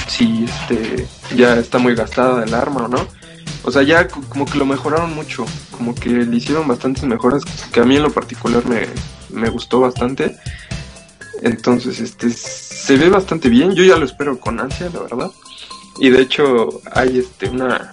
si 0.09 0.45
este, 0.45 1.07
ya 1.37 1.55
está 1.57 1.79
muy 1.79 1.95
gastada 1.95 2.45
el 2.45 2.55
arma 2.55 2.85
o 2.85 2.89
no. 2.89 3.07
O 3.64 3.70
sea, 3.70 3.83
ya 3.83 4.09
co- 4.09 4.22
como 4.29 4.47
que 4.47 4.57
lo 4.59 4.64
mejoraron 4.66 5.14
mucho, 5.14 5.45
como 5.70 5.95
que 5.95 6.09
le 6.11 6.37
hicieron 6.37 6.66
bastantes 6.66 7.05
mejoras 7.05 7.43
que 7.72 7.81
a 7.81 7.85
mí 7.85 7.97
en 7.97 8.03
lo 8.03 8.11
particular 8.11 8.64
me, 8.66 8.87
me 9.31 9.49
gustó 9.51 9.81
bastante. 9.81 10.37
Entonces, 11.43 12.01
este, 12.01 12.31
se 12.31 12.97
ve 12.97 13.11
bastante 13.11 13.49
bien. 13.49 13.74
Yo 13.74 13.85
ya 13.85 13.97
lo 13.97 14.05
espero 14.07 14.39
con 14.41 14.59
ansia, 14.61 14.91
la 14.93 15.01
verdad. 15.01 15.31
Y 16.01 16.11
de 16.11 16.22
hecho, 16.22 16.81
hay 16.93 17.18
este, 17.18 17.49
una, 17.51 17.93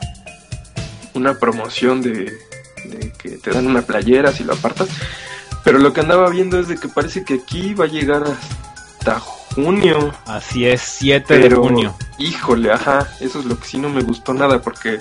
una 1.14 1.38
promoción 1.40 2.02
de, 2.02 2.32
de 2.96 3.12
que 3.12 3.30
te 3.38 3.52
dan 3.52 3.68
una 3.68 3.82
playera 3.82 4.32
si 4.32 4.44
lo 4.44 4.54
apartas. 4.54 4.90
Pero 5.64 5.80
lo 5.80 5.94
que 5.94 6.02
andaba 6.02 6.30
viendo 6.30 6.60
es 6.60 6.68
de 6.68 6.78
que 6.78 6.88
parece 6.88 7.24
que 7.24 7.36
aquí 7.36 7.74
va 7.74 7.86
a 7.86 7.90
llegar 7.90 8.24
hasta 8.24 9.20
junio. 9.20 10.14
Así 10.26 10.66
es, 10.66 10.82
7 10.82 11.40
de 11.40 11.56
junio. 11.56 11.96
híjole, 12.20 12.72
ajá, 12.72 13.10
eso 13.20 13.40
es 13.40 13.46
lo 13.46 13.60
que 13.60 13.66
sí 13.66 13.78
no 13.78 13.90
me 13.90 14.04
gustó 14.04 14.34
nada 14.34 14.62
porque, 14.62 15.00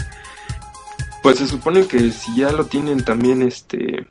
pues 1.23 1.39
se 1.39 1.47
supone 1.47 1.87
que 1.87 2.11
si 2.11 2.37
ya 2.37 2.51
lo 2.51 2.67
tienen 2.67 3.05
también, 3.05 3.43
este, 3.43 4.07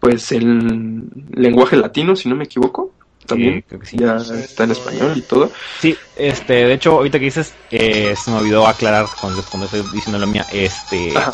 pues 0.00 0.32
el 0.32 1.10
lenguaje 1.32 1.76
latino, 1.76 2.16
si 2.16 2.28
no 2.28 2.36
me 2.36 2.44
equivoco, 2.44 2.92
también 3.26 3.64
sí. 3.82 3.98
ya 3.98 4.16
está 4.16 4.64
en 4.64 4.70
español 4.70 5.12
y 5.16 5.22
todo. 5.22 5.52
Sí, 5.80 5.96
este, 6.16 6.54
de 6.54 6.72
hecho, 6.72 6.92
ahorita 6.92 7.18
que 7.18 7.26
dices, 7.26 7.52
eh, 7.70 8.14
se 8.16 8.30
me 8.30 8.38
olvidó 8.38 8.66
aclarar 8.66 9.06
cuando, 9.20 9.42
cuando 9.42 9.66
estoy 9.66 9.82
diciendo 9.92 10.18
la 10.18 10.26
mía, 10.26 10.46
este, 10.52 11.16
Ajá. 11.16 11.32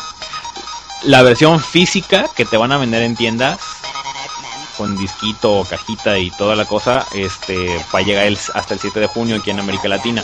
La 1.03 1.21
versión 1.21 1.59
física 1.59 2.25
que 2.35 2.45
te 2.45 2.57
van 2.57 2.71
a 2.71 2.77
vender 2.77 3.03
en 3.03 3.15
tiendas 3.15 3.59
con 4.77 4.97
disquito, 4.97 5.65
cajita 5.69 6.17
y 6.17 6.31
toda 6.31 6.55
la 6.55 6.65
cosa, 6.65 7.05
este, 7.13 7.77
va 7.93 7.99
a 7.99 8.01
llegar 8.01 8.25
el- 8.25 8.37
hasta 8.53 8.73
el 8.73 8.79
7 8.79 8.99
de 8.99 9.07
junio 9.07 9.37
aquí 9.37 9.49
en 9.51 9.59
América 9.59 9.87
Latina. 9.87 10.21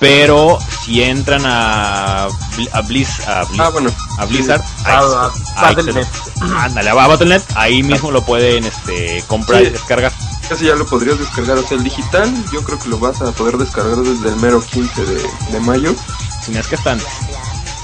Pero 0.00 0.58
si 0.84 1.00
entran 1.02 1.42
a, 1.46 2.24
a 2.24 2.80
Blizz, 2.82 3.20
a 3.28 3.44
Blizz- 3.44 3.60
Ah, 3.60 3.68
bueno. 3.70 3.90
a 4.18 4.24
Blizzard, 4.26 4.60
A- 4.84 4.98
ahí, 4.98 5.04
a 5.14 5.66
ahí 5.68 5.74
Battle.net. 5.76 6.06
ándale, 6.58 6.90
a 6.90 6.94
Battle.net, 6.94 7.42
ahí 7.54 7.82
mismo 7.84 8.10
lo 8.10 8.22
pueden 8.24 8.64
este, 8.64 9.22
comprar 9.28 9.60
Sí. 9.60 9.66
y 9.68 9.70
descargar. 9.70 10.12
Ese 10.50 10.64
ya 10.66 10.74
lo 10.74 10.84
podrías 10.86 11.18
descargar. 11.18 11.56
O 11.58 11.66
sea, 11.66 11.76
el 11.78 11.84
digital 11.84 12.34
yo 12.52 12.62
creo 12.64 12.78
que 12.80 12.88
lo 12.88 12.98
vas 12.98 13.22
a 13.22 13.30
poder 13.32 13.56
descargar 13.56 13.96
desde 13.98 14.28
el 14.28 14.36
mero 14.36 14.60
15 14.60 15.04
de, 15.06 15.22
de 15.52 15.60
mayo. 15.60 15.94
Si 16.44 16.50
no 16.50 16.58
es 16.60 16.66
que 16.66 16.74
están. 16.74 17.00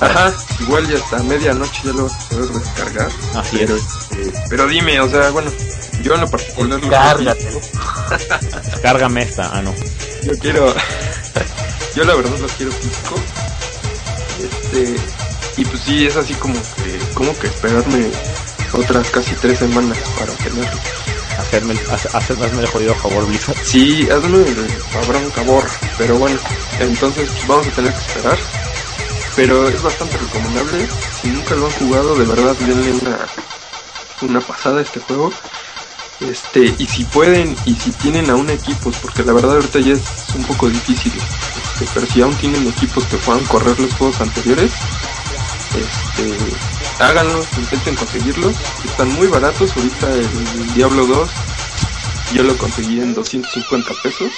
Ajá, 0.01 0.33
igual 0.61 0.89
ya 0.89 0.97
hasta 0.97 1.23
medianoche 1.23 1.81
ya 1.85 1.93
lo 1.93 2.05
vas 2.05 2.13
a 2.15 2.29
poder 2.31 2.49
descargar. 2.51 3.09
Así 3.35 3.57
pero, 3.59 3.77
es. 3.77 3.83
este, 3.83 4.33
pero 4.49 4.67
dime, 4.67 4.99
o 5.01 5.09
sea, 5.11 5.31
bueno, 5.31 5.51
yo 6.03 6.15
en 6.15 6.21
lo 6.23 6.31
particular... 6.31 6.81
lo- 6.81 6.89
Cárgatelo. 6.91 7.61
Descárgame 8.65 9.23
esta. 9.23 9.51
Ah, 9.53 9.63
no. 9.63 9.75
Yo 10.23 10.33
quiero. 10.39 10.75
yo 11.95 12.05
la 12.05 12.15
verdad 12.15 12.39
lo 12.39 12.47
quiero 12.49 12.73
físico. 12.73 13.15
Este. 14.43 14.97
Y 15.57 15.65
pues 15.65 15.83
sí, 15.83 16.07
es 16.07 16.17
así 16.17 16.35
como 16.35 16.55
que. 16.55 16.99
Como 17.15 17.39
que 17.39 17.49
esperarme 17.49 18.11
otras 18.73 19.11
casi 19.11 19.35
tres 19.35 19.59
semanas 19.59 19.99
para 20.19 20.33
tenerlo. 20.35 20.81
Hacerme, 21.39 21.73
el- 21.75 21.91
hace- 21.91 22.09
hace- 22.13 22.33
hazme 22.33 22.61
el 22.61 22.67
jodido 22.67 22.95
favor, 22.95 23.27
Blizzard. 23.27 23.57
Sí, 23.65 24.09
hazme 24.11 24.39
el 24.39 24.79
cabrón 24.93 25.31
cabor. 25.31 25.65
Pero 25.99 26.17
bueno, 26.19 26.39
entonces 26.79 27.29
vamos 27.47 27.67
a 27.67 27.71
tener 27.71 27.93
que 27.93 27.99
esperar. 28.01 28.39
Pero 29.37 29.69
es 29.69 29.83
bastante 29.83 30.17
recomendable. 30.19 30.89
Si 31.21 31.29
nunca 31.29 31.55
lo 31.55 31.67
han 31.67 31.73
jugado, 31.73 32.17
de 32.17 32.25
verdad 32.25 32.57
denle 32.57 32.93
una, 32.93 33.19
una 34.23 34.41
pasada 34.41 34.81
a 34.81 34.83
este 34.83 35.01
juego. 35.01 35.33
Este, 36.21 36.75
y 36.79 36.87
si 36.87 37.05
pueden, 37.05 37.57
y 37.65 37.75
si 37.75 37.91
tienen 37.93 38.29
aún 38.29 38.51
equipos, 38.51 38.95
porque 39.01 39.25
la 39.25 39.33
verdad 39.33 39.55
ahorita 39.55 39.81
ya 39.81 39.95
es 39.95 40.03
un 40.35 40.45
poco 40.45 40.69
difícil, 40.69 41.13
este, 41.15 41.89
pero 41.95 42.07
si 42.07 42.21
aún 42.21 42.35
tienen 42.35 42.67
equipos 42.69 43.05
que 43.05 43.17
puedan 43.17 43.43
correr 43.47 43.81
los 43.81 43.93
juegos 43.95 44.21
anteriores, 44.21 44.71
este, 45.75 47.03
háganlos, 47.03 47.47
intenten 47.57 47.97
conseguirlos, 47.97 48.55
están 48.85 49.09
muy 49.15 49.29
baratos, 49.29 49.75
ahorita 49.75 50.13
el 50.13 50.75
Diablo 50.75 51.07
2 51.07 51.31
yo 52.35 52.43
lo 52.43 52.57
conseguí 52.59 53.01
en 53.01 53.15
250 53.15 53.91
pesos, 54.03 54.31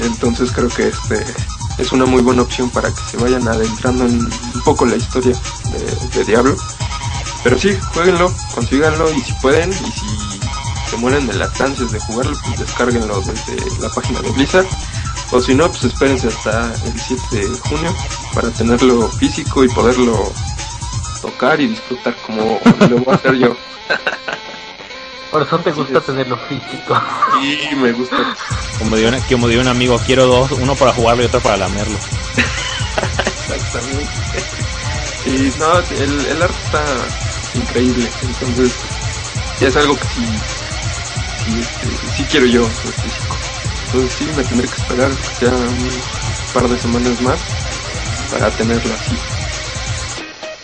entonces 0.00 0.50
creo 0.50 0.68
que 0.68 0.88
este 0.88 1.24
es 1.78 1.92
una 1.92 2.06
muy 2.06 2.22
buena 2.22 2.42
opción 2.42 2.70
para 2.70 2.90
que 2.90 3.00
se 3.10 3.16
vayan 3.16 3.46
adentrando 3.46 4.04
en 4.04 4.20
un 4.20 4.62
poco 4.64 4.84
la 4.84 4.96
historia 4.96 5.34
de, 6.14 6.24
Diablo. 6.24 6.56
Pero 7.44 7.58
sí, 7.58 7.76
jueguenlo, 7.94 8.32
consíganlo 8.54 9.10
y 9.12 9.20
si 9.20 9.32
pueden, 9.34 9.70
y 9.70 9.74
si 9.74 10.40
se 10.90 10.96
mueren 10.96 11.26
de 11.26 11.34
las 11.34 11.60
ansias 11.60 11.92
de 11.92 12.00
jugarlo, 12.00 12.36
pues 12.44 12.58
descárguenlo 12.58 13.20
desde 13.20 13.80
la 13.80 13.88
página 13.90 14.20
de 14.20 14.30
Blizzard. 14.32 14.66
O 15.30 15.40
si 15.40 15.54
no, 15.54 15.68
pues 15.68 15.84
espérense 15.84 16.28
hasta 16.28 16.72
el 16.84 16.98
7 16.98 17.22
de 17.36 17.58
junio 17.58 17.94
para 18.34 18.50
tenerlo 18.50 19.08
físico 19.08 19.62
y 19.62 19.68
poderlo 19.68 20.32
tocar 21.20 21.60
y 21.60 21.68
disfrutar 21.68 22.16
como 22.26 22.58
lo 22.88 22.98
voy 22.98 23.12
a 23.12 23.14
hacer 23.14 23.34
yo. 23.34 23.56
Por 25.30 25.42
eso 25.42 25.58
te 25.60 25.72
gusta 25.72 26.00
tenerlo 26.00 26.36
físico. 26.38 26.94
Y 27.34 27.74
me 27.76 27.92
gusta. 27.92 28.16
Como 28.78 28.96
diría, 28.96 29.10
un- 29.10 29.22
como 29.22 29.48
diría 29.48 29.62
un 29.62 29.68
amigo, 29.68 29.98
quiero 30.00 30.26
dos, 30.26 30.52
uno 30.52 30.76
para 30.76 30.92
jugarlo 30.92 31.22
y 31.22 31.26
otro 31.26 31.40
para 31.42 31.56
lamerlo. 31.56 32.00
Exactamente. 33.26 34.10
Y 35.24 35.50
no, 35.58 35.78
el, 35.90 36.26
el 36.26 36.42
arte 36.42 36.58
está 36.62 37.12
increíble, 37.54 38.12
entonces 38.22 38.80
es 39.60 39.76
algo 39.76 39.98
que 39.98 40.06
sí, 40.08 40.40
sí, 41.44 41.60
este, 41.60 42.10
sí 42.10 42.26
quiero 42.26 42.46
yo 42.46 42.70
en 42.84 42.94
físico. 42.94 43.38
Entonces 43.84 44.12
sí, 44.16 44.26
me 44.26 44.44
tendré 44.44 44.68
que 44.68 44.76
esperar 44.76 45.18
ya 45.40 45.50
un 45.50 46.02
par 46.52 46.68
de 46.68 46.78
semanas 46.78 47.20
más 47.20 47.46
para 48.30 48.54
tenerlo 48.54 48.94
así. 48.94 49.18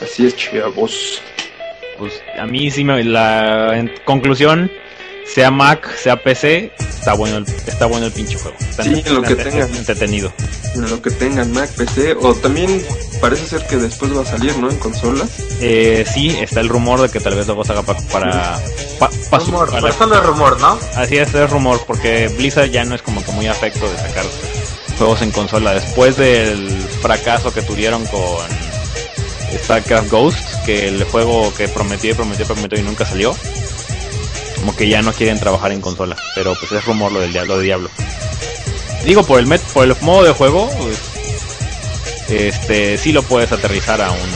Así 0.00 0.26
es, 0.26 0.36
chavos. 0.36 1.22
Pues 1.98 2.12
a 2.38 2.46
mí 2.46 2.70
sí 2.70 2.84
me... 2.84 3.02
La 3.04 3.78
en 3.78 3.90
conclusión, 4.04 4.70
sea 5.32 5.50
Mac, 5.50 5.88
sea 5.96 6.22
PC, 6.22 6.72
está 6.78 7.14
bueno 7.14 7.38
el, 7.38 7.44
está 7.66 7.86
bueno 7.86 8.06
el 8.06 8.12
pinche 8.12 8.36
juego. 8.38 8.56
Está 8.60 8.82
Sí, 8.82 9.02
lo 9.10 9.22
que 9.22 9.32
está 9.34 9.44
tenga. 9.44 9.64
entretenido. 9.66 10.32
En 10.74 10.90
lo 10.90 11.00
que 11.00 11.10
tengan 11.12 11.52
Mac, 11.52 11.70
PC, 11.76 12.14
o 12.20 12.34
también 12.34 12.84
parece 13.20 13.46
ser 13.46 13.66
que 13.68 13.76
después 13.76 14.16
va 14.16 14.22
a 14.22 14.24
salir, 14.26 14.56
¿no? 14.58 14.68
En 14.70 14.76
consolas. 14.78 15.28
Eh, 15.60 16.04
sí, 16.12 16.36
está 16.40 16.60
el 16.60 16.68
rumor 16.68 17.00
de 17.00 17.08
que 17.10 17.20
tal 17.20 17.36
vez 17.36 17.46
luego 17.46 17.64
salga 17.64 17.82
pa- 17.82 17.96
para... 18.12 18.58
pa- 18.98 19.10
pa- 19.30 19.38
Rumor, 19.38 19.70
para- 19.70 19.82
pero 19.82 19.94
solo 19.94 20.16
es 20.16 20.22
rumor, 20.24 20.60
¿no? 20.60 20.78
Así 20.96 21.16
es, 21.16 21.32
es 21.32 21.50
rumor, 21.50 21.80
porque 21.86 22.28
Blizzard 22.36 22.70
ya 22.70 22.84
no 22.84 22.94
es 22.96 23.02
como 23.02 23.24
que 23.24 23.30
muy 23.32 23.46
afecto 23.46 23.88
de 23.88 23.96
sacar 23.96 24.24
juegos 24.98 25.22
en 25.22 25.30
consola. 25.30 25.74
Después 25.74 26.16
del 26.16 26.68
fracaso 27.00 27.52
que 27.54 27.62
tuvieron 27.62 28.04
con 28.06 28.20
StarCraft 29.58 30.10
Ghost, 30.10 30.64
que 30.64 30.88
el 30.88 31.04
juego 31.04 31.52
que 31.54 31.68
prometió 31.68 32.10
y 32.10 32.14
prometió 32.14 32.44
y 32.44 32.48
prometió 32.48 32.78
y 32.78 32.82
nunca 32.82 33.04
salió, 33.06 33.36
como 34.56 34.74
que 34.76 34.88
ya 34.88 35.02
no 35.02 35.12
quieren 35.12 35.38
trabajar 35.38 35.72
en 35.72 35.80
consola. 35.80 36.16
Pero 36.34 36.54
pues 36.58 36.72
es 36.72 36.84
rumor 36.84 37.12
lo 37.12 37.20
del 37.20 37.32
diablo, 37.32 37.58
de 37.58 37.64
Diablo. 37.64 37.90
Digo, 39.04 39.24
por 39.24 39.38
el 39.38 39.46
met, 39.46 39.60
por 39.60 39.84
el 39.84 39.94
modo 40.00 40.24
de 40.24 40.32
juego, 40.32 40.70
pues, 40.78 40.98
este 42.28 42.96
sí 42.96 43.12
lo 43.12 43.22
puedes 43.22 43.52
aterrizar 43.52 44.00
a 44.00 44.10
un 44.10 44.30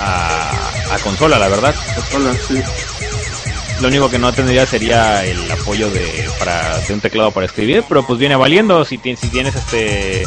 a, 0.00 0.94
a 0.94 0.98
consola, 1.00 1.38
la 1.38 1.48
verdad. 1.48 1.74
Consolas, 1.94 2.36
sí. 2.46 2.62
Lo 3.80 3.88
único 3.88 4.08
que 4.08 4.18
no 4.18 4.32
tendría 4.32 4.64
sería 4.64 5.24
el 5.24 5.50
apoyo 5.50 5.90
de 5.90 6.30
para 6.38 6.78
de 6.78 6.94
un 6.94 7.00
teclado 7.00 7.30
para 7.30 7.46
escribir, 7.46 7.84
pero 7.88 8.06
pues 8.06 8.18
viene 8.18 8.36
valiendo 8.36 8.84
si, 8.84 8.98
si 8.98 9.28
tienes 9.28 9.54
este 9.54 10.24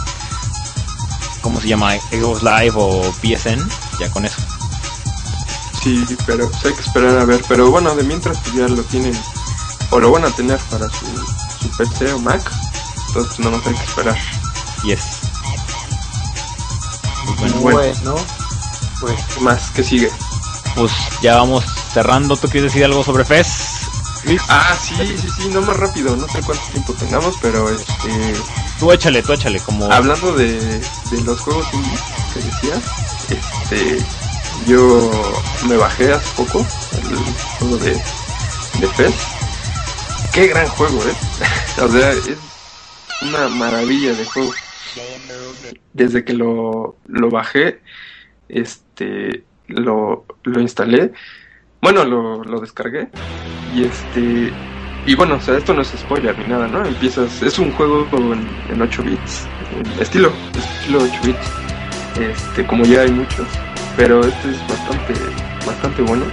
¿cómo 1.41 1.59
se 1.61 1.67
llama? 1.67 1.95
Xbox 1.95 2.43
Live 2.43 2.73
o 2.75 3.13
PSN, 3.21 3.69
ya 3.99 4.09
con 4.11 4.25
eso. 4.25 4.41
Sí, 5.83 6.05
pero 6.25 6.49
pues 6.49 6.65
hay 6.65 6.73
que 6.73 6.81
esperar 6.81 7.17
a 7.17 7.25
ver. 7.25 7.41
Pero 7.47 7.71
bueno, 7.71 7.95
de 7.95 8.03
mientras 8.03 8.37
pues 8.39 8.53
ya 8.55 8.67
lo 8.67 8.83
tienen, 8.83 9.17
o 9.91 9.99
lo 9.99 10.11
van 10.11 10.25
a 10.25 10.31
tener 10.31 10.59
para 10.69 10.87
su, 10.89 11.05
su 11.61 11.77
PC 11.77 12.13
o 12.13 12.19
Mac. 12.19 12.41
Entonces 13.07 13.39
no 13.39 13.51
nos 13.51 13.65
hay 13.65 13.73
que 13.73 13.83
esperar. 13.83 14.17
Y 14.83 14.91
es 14.91 15.01
pues, 17.37 17.53
bueno, 17.61 17.79
Bueno. 17.79 18.15
Pues 18.99 19.15
¿Qué 19.33 19.39
más? 19.41 19.71
¿Qué 19.71 19.83
sigue? 19.83 20.11
pues 20.75 20.91
ya 21.21 21.35
vamos 21.37 21.65
cerrando. 21.93 22.37
¿Tú 22.37 22.47
quieres 22.47 22.71
decir 22.71 22.85
algo 22.85 23.03
sobre 23.03 23.25
FES? 23.25 23.87
Luis? 24.25 24.41
Ah, 24.49 24.75
sí, 24.79 24.95
sí, 24.95 25.27
sí, 25.37 25.49
no 25.49 25.61
más 25.61 25.77
rápido. 25.77 26.15
No 26.15 26.27
sé 26.27 26.41
cuánto 26.41 26.63
tiempo 26.71 26.93
tengamos, 26.93 27.35
pero 27.41 27.69
este. 27.69 28.33
Tú 28.79 28.91
échale, 28.91 29.21
tú 29.21 29.33
échale, 29.33 29.59
como 29.59 29.91
Hablando 29.91 30.33
de, 30.33 30.57
de 30.79 31.23
los 31.25 31.39
juegos 31.41 31.67
que 32.33 32.39
decías, 32.39 32.83
este. 33.29 34.05
Yo 34.67 35.11
me 35.67 35.77
bajé 35.77 36.11
hace 36.13 36.29
poco 36.35 36.65
el 36.91 37.17
juego 37.57 37.77
de, 37.77 37.91
de 38.73 38.87
FES. 38.87 39.15
Qué 40.33 40.47
gran 40.47 40.67
juego, 40.67 40.99
¿eh? 41.07 41.15
o 41.81 41.87
sea, 41.89 42.11
es 42.11 42.37
una 43.21 43.47
maravilla 43.49 44.13
de 44.13 44.25
juego. 44.25 44.51
Desde 45.93 46.23
que 46.25 46.33
lo, 46.33 46.97
lo 47.05 47.29
bajé, 47.29 47.81
este, 48.47 49.45
lo, 49.67 50.25
lo 50.43 50.61
instalé, 50.61 51.13
bueno, 51.81 52.05
lo, 52.05 52.43
lo 52.43 52.59
descargué 52.59 53.09
y 53.67 53.83
este, 53.85 54.59
y 55.09 55.15
bueno, 55.15 55.35
o 55.35 55.41
sea, 55.41 55.57
esto 55.57 55.73
no 55.73 55.81
es 55.81 55.87
spoiler 55.87 56.37
ni 56.37 56.45
nada, 56.45 56.67
¿no? 56.67 56.85
Empiezas, 56.85 57.41
es 57.41 57.57
un 57.57 57.71
juego 57.71 58.07
en, 58.13 58.47
en 58.71 58.79
8 58.81 59.01
bits, 59.01 59.47
estilo, 59.99 60.31
estilo 60.55 60.99
8 61.03 61.19
bits, 61.23 61.47
este, 62.19 62.65
como 62.67 62.85
ya 62.85 63.01
hay 63.01 63.11
muchos, 63.11 63.47
pero 63.97 64.19
este 64.21 64.51
es 64.51 64.59
bastante, 64.67 65.13
bastante 65.65 66.01
bueno. 66.03 66.25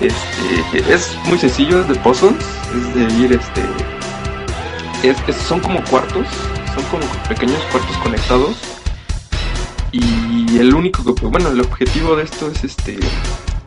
Este, 0.00 0.92
es 0.92 1.16
muy 1.24 1.38
sencillo, 1.38 1.80
es 1.80 1.88
de 1.88 1.94
puzzles, 1.94 2.34
es 2.76 2.94
de 2.94 3.14
ir, 3.24 3.32
este, 3.32 3.62
es- 5.02 5.36
son 5.48 5.60
como 5.60 5.82
cuartos, 5.84 6.26
son 6.74 6.84
como 6.90 7.02
pequeños 7.28 7.62
cuartos 7.72 7.96
conectados. 7.98 8.56
Y 9.92 10.58
el 10.58 10.74
único 10.74 11.02
bueno, 11.30 11.48
el 11.48 11.60
objetivo 11.62 12.14
de 12.16 12.24
esto 12.24 12.50
es 12.50 12.62
este 12.64 12.98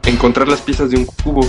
encontrar 0.05 0.47
las 0.47 0.61
piezas 0.61 0.91
de 0.91 0.97
un 0.97 1.05
cubo. 1.05 1.47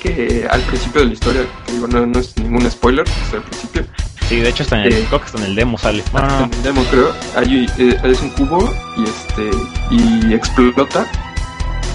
Que 0.00 0.46
al 0.50 0.60
principio 0.62 1.00
de 1.00 1.06
la 1.08 1.12
historia, 1.12 1.42
que 1.66 1.72
digo, 1.72 1.86
no, 1.88 2.06
no 2.06 2.18
es 2.20 2.36
ningún 2.38 2.70
spoiler, 2.70 3.04
es 3.08 3.34
al 3.34 3.42
principio, 3.42 3.84
sí, 4.28 4.36
de 4.36 4.48
hecho 4.48 4.62
está 4.62 4.76
en 4.76 4.82
el, 4.82 4.92
eh, 4.92 5.04
creo 5.08 5.20
que 5.20 5.26
está 5.26 5.38
en 5.38 5.44
el 5.44 5.54
demo 5.54 5.76
sale. 5.78 6.04
Bueno, 6.12 6.28
no, 6.28 6.44
en 6.44 6.54
el 6.54 6.62
demo 6.62 6.84
creo, 6.90 7.12
hay, 7.36 7.66
eh, 7.78 8.00
es 8.04 8.20
un 8.20 8.30
cubo 8.30 8.72
y 8.96 9.04
este 9.04 9.50
y 9.90 10.34
explota. 10.34 11.06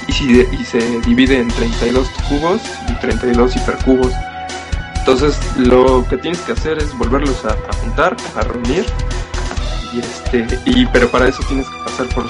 Y, 0.07 0.11
si- 0.11 0.41
y 0.51 0.63
se 0.65 0.99
divide 1.01 1.39
en 1.39 1.47
32 1.47 2.07
cubos 2.27 2.59
y 2.89 2.93
32 2.99 3.55
hipercubos. 3.55 4.11
Entonces 4.97 5.37
lo 5.57 6.05
que 6.09 6.17
tienes 6.17 6.41
que 6.41 6.51
hacer 6.51 6.77
es 6.77 6.95
volverlos 6.97 7.45
a, 7.45 7.49
a 7.51 7.73
juntar, 7.81 8.15
a 8.35 8.41
reunir. 8.41 8.85
Y 9.93 9.99
este 9.99 10.45
y 10.65 10.85
pero 10.87 11.09
para 11.09 11.27
eso 11.29 11.41
tienes 11.47 11.67
que 11.69 11.77
pasar 11.89 12.07
por 12.13 12.29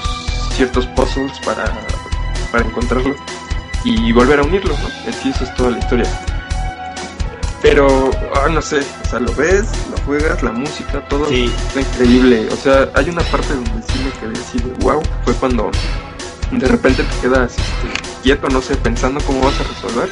ciertos 0.54 0.86
puzzles 0.86 1.32
para 1.44 1.64
para 2.52 2.64
encontrarlo 2.64 3.14
y 3.84 4.12
volver 4.12 4.40
a 4.40 4.42
unirlo, 4.42 4.74
¿no? 4.76 4.88
En 5.06 5.12
sí, 5.12 5.30
eso 5.30 5.44
es 5.44 5.54
toda 5.54 5.70
la 5.70 5.78
historia. 5.78 6.06
Pero, 7.62 8.10
ah, 8.34 8.48
no 8.50 8.60
sé, 8.60 8.80
o 9.04 9.08
sea, 9.08 9.20
lo 9.20 9.34
ves, 9.34 9.64
lo 9.90 9.96
juegas, 10.04 10.42
la 10.42 10.52
música, 10.52 11.00
todo 11.08 11.26
Sí. 11.28 11.50
está 11.68 11.80
increíble. 11.80 12.46
O 12.52 12.56
sea, 12.56 12.90
hay 12.94 13.08
una 13.08 13.22
parte 13.22 13.54
donde 13.54 13.70
sí 13.70 13.98
me 14.04 14.10
quedé 14.20 14.38
así 14.42 14.58
de 14.58 14.72
wow, 14.84 15.02
fue 15.24 15.32
cuando 15.34 15.70
de 16.50 16.68
repente 16.68 17.02
te 17.02 17.20
quedas 17.28 17.52
este, 17.52 18.02
quieto, 18.22 18.48
no 18.50 18.60
sé, 18.60 18.76
pensando 18.76 19.20
cómo 19.24 19.40
vas 19.40 19.58
a 19.60 19.64
resolver. 19.64 20.08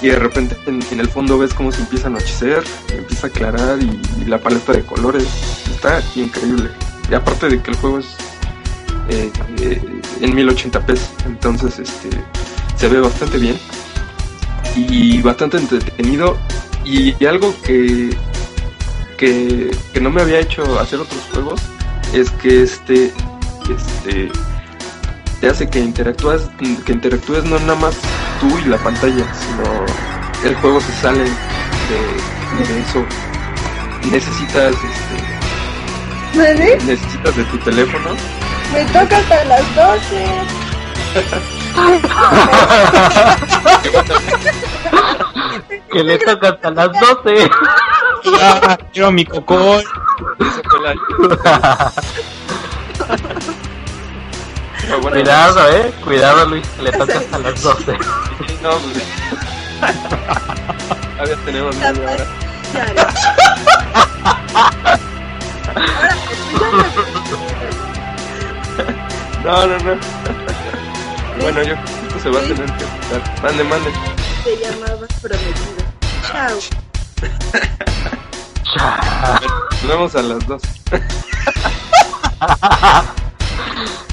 Y 0.00 0.08
de 0.08 0.16
repente 0.18 0.56
en, 0.66 0.82
en 0.90 1.00
el 1.00 1.08
fondo 1.08 1.38
ves 1.38 1.52
cómo 1.54 1.70
se 1.72 1.80
empieza 1.80 2.06
a 2.06 2.10
anochecer, 2.10 2.64
empieza 2.90 3.26
a 3.26 3.30
aclarar 3.30 3.78
y, 3.82 4.00
y 4.20 4.24
la 4.24 4.38
paleta 4.38 4.72
de 4.72 4.82
colores. 4.82 5.26
Está 5.70 6.02
increíble. 6.16 6.70
Y 7.10 7.14
aparte 7.14 7.48
de 7.48 7.60
que 7.62 7.70
el 7.70 7.76
juego 7.76 7.98
es 7.98 8.06
eh, 9.10 9.30
eh, 9.60 10.00
en 10.22 10.34
1080p, 10.34 10.98
entonces 11.26 11.78
este 11.80 12.08
se 12.76 12.88
ve 12.88 13.00
bastante 13.00 13.38
bien 13.38 13.58
y 14.74 15.20
bastante 15.22 15.58
entretenido 15.58 16.36
y, 16.84 17.14
y 17.22 17.26
algo 17.26 17.54
que, 17.62 18.16
que 19.18 19.70
que 19.92 20.00
no 20.00 20.10
me 20.10 20.22
había 20.22 20.40
hecho 20.40 20.80
hacer 20.80 21.00
otros 21.00 21.20
juegos 21.32 21.60
es 22.12 22.30
que 22.30 22.62
este 22.62 23.12
este 23.68 24.30
te 25.40 25.48
hace 25.48 25.68
que 25.68 25.78
interactúas 25.78 26.50
que 26.84 26.92
interactúes 26.92 27.44
no 27.44 27.58
nada 27.60 27.74
más 27.76 27.94
tú 28.40 28.58
y 28.58 28.68
la 28.68 28.78
pantalla 28.78 29.24
sino 29.34 30.48
el 30.48 30.54
juego 30.56 30.80
se 30.80 30.92
sale 31.00 31.22
de, 31.24 32.74
de 32.74 32.80
eso 32.80 33.04
necesitas 34.10 34.74
este, 34.74 36.38
¿Vale? 36.38 36.76
necesitas 36.84 37.36
de 37.36 37.44
tu 37.44 37.58
teléfono 37.58 38.10
Me 38.72 38.84
toca 38.86 39.18
hasta 39.18 39.44
las 39.44 39.74
12. 39.74 40.24
Que 45.92 46.02
le 46.02 46.18
toca 46.18 46.48
hasta 46.50 46.70
las 46.70 46.90
12. 46.92 47.50
Ah, 48.40 48.78
quiero 48.92 49.10
mi 49.12 49.24
bueno, 55.00 55.10
Cuidado, 55.10 55.70
eh. 55.70 55.92
Cuidado, 56.02 56.46
Luis, 56.46 56.66
que 56.68 56.82
le 56.82 56.92
toca 56.92 57.18
hasta 57.18 57.38
las 57.38 57.62
12. 57.62 57.98
No, 58.62 58.70
pues. 58.78 59.04
Todavía 61.16 61.36
tenemos 61.44 61.76
media 61.76 62.10
hora. 62.10 62.26
Ahora, 62.74 63.06
No, 69.44 69.66
no, 69.66 69.76
no. 69.78 69.98
Bueno, 71.42 71.62
yo 71.62 71.74
esto 71.74 72.20
se 72.22 72.30
va 72.30 72.38
a 72.38 72.42
tener 72.42 72.64
que 72.64 72.84
quitar. 72.84 73.42
Mande, 73.42 73.64
mande. 73.64 73.90
te 74.44 74.56
llamabas 74.58 75.08
prometido. 75.20 75.82
Chao. 76.30 76.58
Nos 79.82 79.88
vemos 79.88 80.14
a 80.14 80.22
las 80.22 80.46
dos. 80.46 80.62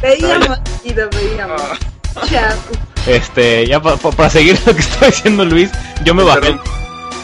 Veíamos, 0.01 0.59
Guido, 0.83 1.09
veíamos. 1.11 1.61
Chao. 2.29 2.55
Este, 3.05 3.67
ya 3.67 3.81
pa- 3.81 3.97
pa- 3.97 4.11
para 4.11 4.29
seguir 4.29 4.59
lo 4.65 4.73
que 4.73 4.81
está 4.81 5.05
diciendo 5.07 5.45
Luis, 5.45 5.69
yo 6.03 6.13
me 6.13 6.23
bajé, 6.23 6.49
el- 6.49 6.59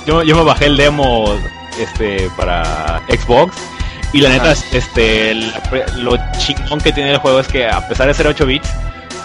yo, 0.06 0.24
yo 0.24 0.36
me 0.36 0.44
bajé 0.44 0.66
el 0.66 0.78
demo 0.78 1.38
este 1.80 2.30
para 2.38 3.02
Xbox 3.10 3.56
y 4.14 4.22
la 4.22 4.30
neta, 4.30 4.54
este, 4.72 5.32
el- 5.32 5.54
lo 5.98 6.18
chingón 6.38 6.80
que 6.80 6.92
tiene 6.92 7.12
el 7.12 7.18
juego 7.18 7.40
es 7.40 7.48
que 7.48 7.68
a 7.68 7.88
pesar 7.88 8.08
de 8.08 8.14
ser 8.14 8.28
8 8.28 8.46
bits, 8.46 8.70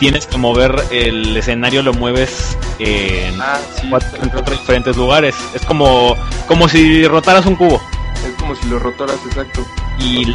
tienes 0.01 0.27
que 0.27 0.37
mover 0.39 0.75
el 0.91 1.37
escenario, 1.37 1.83
lo 1.83 1.93
mueves 1.93 2.57
en 2.81 3.41
Ah, 3.41 3.59
sí. 3.81 3.87
cuatro, 3.89 4.09
en 4.23 4.29
cuatro 4.31 4.57
diferentes 4.57 4.97
lugares. 4.97 5.37
Es 5.55 5.63
como, 5.65 6.17
como 6.49 6.69
si 6.69 7.07
rotaras 7.07 7.47
un 7.47 7.55
cubo. 7.55 7.81
Es 8.27 8.33
como 8.41 8.57
si 8.57 8.67
lo 8.67 8.79
rotaras 8.81 9.17
exacto. 9.29 9.65
Y 10.01 10.35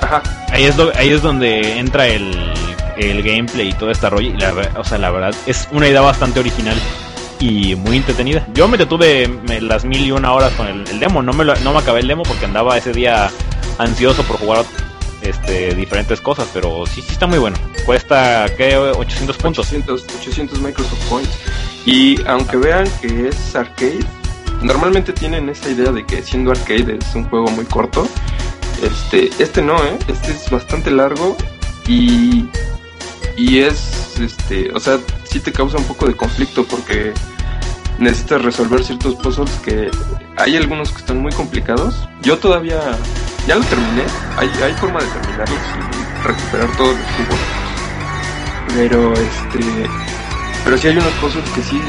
Ajá. 0.00 0.22
ahí 0.52 0.64
es, 0.64 0.76
do- 0.76 0.92
ahí 0.96 1.10
es 1.10 1.20
donde 1.20 1.78
entra 1.78 2.06
el, 2.06 2.52
el 2.96 3.22
gameplay 3.22 3.68
y 3.68 3.72
todo 3.74 3.90
este 3.90 4.08
rollo. 4.08 4.30
Y 4.30 4.36
la, 4.38 4.54
o 4.78 4.84
sea, 4.84 4.96
la 4.98 5.10
verdad 5.10 5.34
es 5.46 5.68
una 5.72 5.88
idea 5.88 6.00
bastante 6.00 6.40
original 6.40 6.76
y 7.40 7.74
muy 7.74 7.96
entretenida. 7.98 8.46
Yo 8.54 8.66
me 8.68 8.78
detuve 8.78 9.28
las 9.60 9.84
mil 9.84 10.06
y 10.06 10.10
una 10.12 10.32
horas 10.32 10.52
con 10.54 10.68
el, 10.68 10.86
el 10.88 11.00
demo. 11.00 11.22
No 11.22 11.32
me, 11.32 11.44
lo- 11.44 11.56
no 11.56 11.72
me 11.72 11.80
acabé 11.80 12.00
el 12.00 12.08
demo 12.08 12.22
porque 12.22 12.44
andaba 12.46 12.78
ese 12.78 12.92
día 12.92 13.30
ansioso 13.78 14.22
por 14.22 14.38
jugar 14.38 14.64
este, 15.28 15.74
diferentes 15.74 16.20
cosas. 16.20 16.48
Pero 16.52 16.86
sí, 16.86 17.02
sí 17.02 17.12
está 17.12 17.26
muy 17.26 17.38
bueno. 17.38 17.56
Cuesta, 17.84 18.46
¿qué? 18.56 18.76
800 18.76 19.36
puntos. 19.36 19.66
800, 19.66 20.06
800 20.20 20.60
Microsoft 20.60 21.08
Points. 21.08 21.38
Y 21.84 22.20
aunque 22.26 22.56
vean 22.56 22.88
que 23.00 23.28
es 23.28 23.54
arcade, 23.54 24.00
normalmente 24.62 25.12
tienen 25.12 25.48
esa 25.48 25.70
idea 25.70 25.92
de 25.92 26.04
que 26.04 26.22
siendo 26.22 26.50
arcade 26.50 26.98
es 26.98 27.14
un 27.14 27.24
juego 27.28 27.48
muy 27.48 27.64
corto. 27.64 28.08
Este, 28.82 29.30
este 29.38 29.62
no, 29.62 29.76
¿eh? 29.84 29.98
Este 30.08 30.32
es 30.32 30.50
bastante 30.50 30.90
largo 30.90 31.36
y, 31.86 32.48
y 33.36 33.60
es, 33.60 34.18
este, 34.20 34.70
o 34.72 34.80
sea, 34.80 34.98
sí 35.24 35.40
te 35.40 35.52
causa 35.52 35.78
un 35.78 35.84
poco 35.84 36.06
de 36.06 36.14
conflicto 36.14 36.64
porque 36.64 37.12
necesitas 37.98 38.42
resolver 38.42 38.84
ciertos 38.84 39.14
puzzles 39.16 39.50
que 39.64 39.90
hay 40.36 40.56
algunos 40.56 40.90
que 40.90 40.98
están 40.98 41.20
muy 41.20 41.32
complicados. 41.32 42.08
Yo 42.22 42.38
todavía, 42.38 42.80
ya 43.46 43.56
lo 43.56 43.64
terminé, 43.64 44.04
hay, 44.36 44.48
hay 44.62 44.72
forma 44.74 45.00
de 45.00 45.06
terminarlos 45.06 45.58
y 45.58 46.26
recuperar 46.26 46.76
todos 46.76 46.96
los 46.96 47.06
cubos 47.12 47.66
pero 48.76 49.12
este 49.14 49.58
pero 50.64 50.76
sí 50.76 50.88
hay 50.88 50.96
unos 50.98 51.12
puzzles 51.14 51.48
que 51.50 51.62
sí 51.62 51.80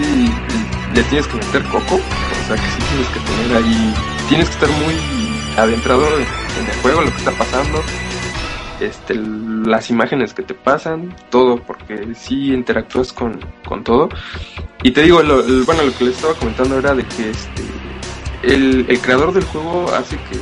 le 0.93 1.04
tienes 1.04 1.28
que 1.28 1.36
meter 1.38 1.64
coco. 1.64 1.95
O 1.95 2.48
sea 2.48 2.56
que 2.56 2.70
sí 2.70 2.84
tienes 2.89 3.08
que 3.10 3.20
tener 3.20 3.58
ahí 3.58 3.93
tienes 4.30 4.48
que 4.50 4.54
estar 4.54 4.70
muy 4.70 4.95
adentrado 5.58 6.06
en, 6.08 6.70
el 6.70 6.82
juego 6.82 7.02
lo 7.02 7.12
que 7.12 7.18
está 7.18 7.32
pasando. 7.32 7.82
Este 8.80 9.16
las 9.16 9.89
imágenes 9.89 10.34
que 10.34 10.43
te 10.43 10.54
pasan 10.54 11.14
todo 11.30 11.58
porque 11.58 12.14
sí 12.16 12.54
interactúas 12.54 13.12
con, 13.12 13.39
con 13.66 13.84
todo. 13.84 14.10
Y 14.84 14.91
te 14.91 15.02
digo 15.02 15.22
bueno 15.66 15.84
lo 15.84 15.98
que 15.98 16.06
les 16.06 16.16
estaba 16.16 16.36
comentando 16.36 16.78
era 16.78 16.93
de 16.93 17.04
que 17.04 17.32
este 17.32 17.64
el, 18.44 18.86
el 18.90 19.00
creador 19.00 19.34
del 19.34 19.44
juego 19.46 19.92
hace 19.94 20.18
que 20.18 20.38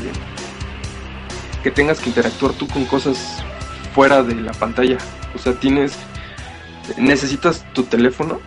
que 1.63 1.71
tengas 1.71 1.99
que 1.99 2.09
interactuar 2.09 2.53
tú 2.53 2.67
con 2.67 2.85
cosas 2.85 3.43
fuera 3.93 4.21
de 4.21 4.35
la 4.35 4.51
pantalla 4.51 4.97
o 5.33 5.39
sea 5.39 5.53
tienes 5.53 5.97
necesitas 6.97 7.65
tu 7.73 7.83
teléfono. 7.83 8.39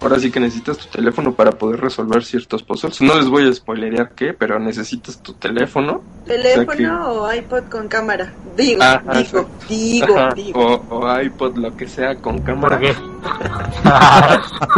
Ahora 0.00 0.20
sí 0.20 0.30
que 0.30 0.38
necesitas 0.38 0.78
tu 0.78 0.86
teléfono 0.86 1.34
para 1.34 1.50
poder 1.50 1.80
resolver 1.80 2.24
ciertos 2.24 2.62
puzzles. 2.62 3.00
No 3.00 3.16
les 3.16 3.28
voy 3.28 3.48
a 3.48 3.52
spoilerear 3.52 4.12
qué, 4.14 4.32
pero 4.32 4.60
necesitas 4.60 5.20
tu 5.20 5.32
teléfono. 5.32 6.02
¿Teléfono 6.24 7.14
o 7.14 7.34
iPod 7.34 7.64
con 7.64 7.88
cámara? 7.88 8.32
Digo, 8.56 8.80
Ajá, 8.80 9.02
digo, 9.18 9.48
digo, 9.68 10.16
Ajá, 10.16 10.34
digo. 10.36 10.84
o, 10.88 11.00
o 11.00 11.20
iPod, 11.20 11.56
lo 11.56 11.76
que 11.76 11.88
sea, 11.88 12.14
con 12.14 12.38
cámara. 12.42 12.78
¿Por 12.78 12.86
qué? 12.86 12.96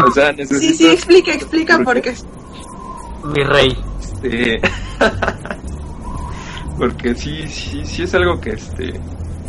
O 0.06 0.10
sea, 0.10 0.32
necesitas... 0.32 0.60
Sí, 0.60 0.74
sí, 0.74 0.86
explica, 0.86 1.34
explica 1.34 1.78
por 1.80 2.00
qué. 2.00 2.14
Mi 3.24 3.42
rey. 3.42 3.76
Este... 4.00 4.60
Porque 6.78 7.14
sí, 7.14 7.46
sí, 7.48 7.84
sí 7.84 8.02
es 8.02 8.14
algo 8.14 8.40
que 8.40 8.50
este... 8.50 8.98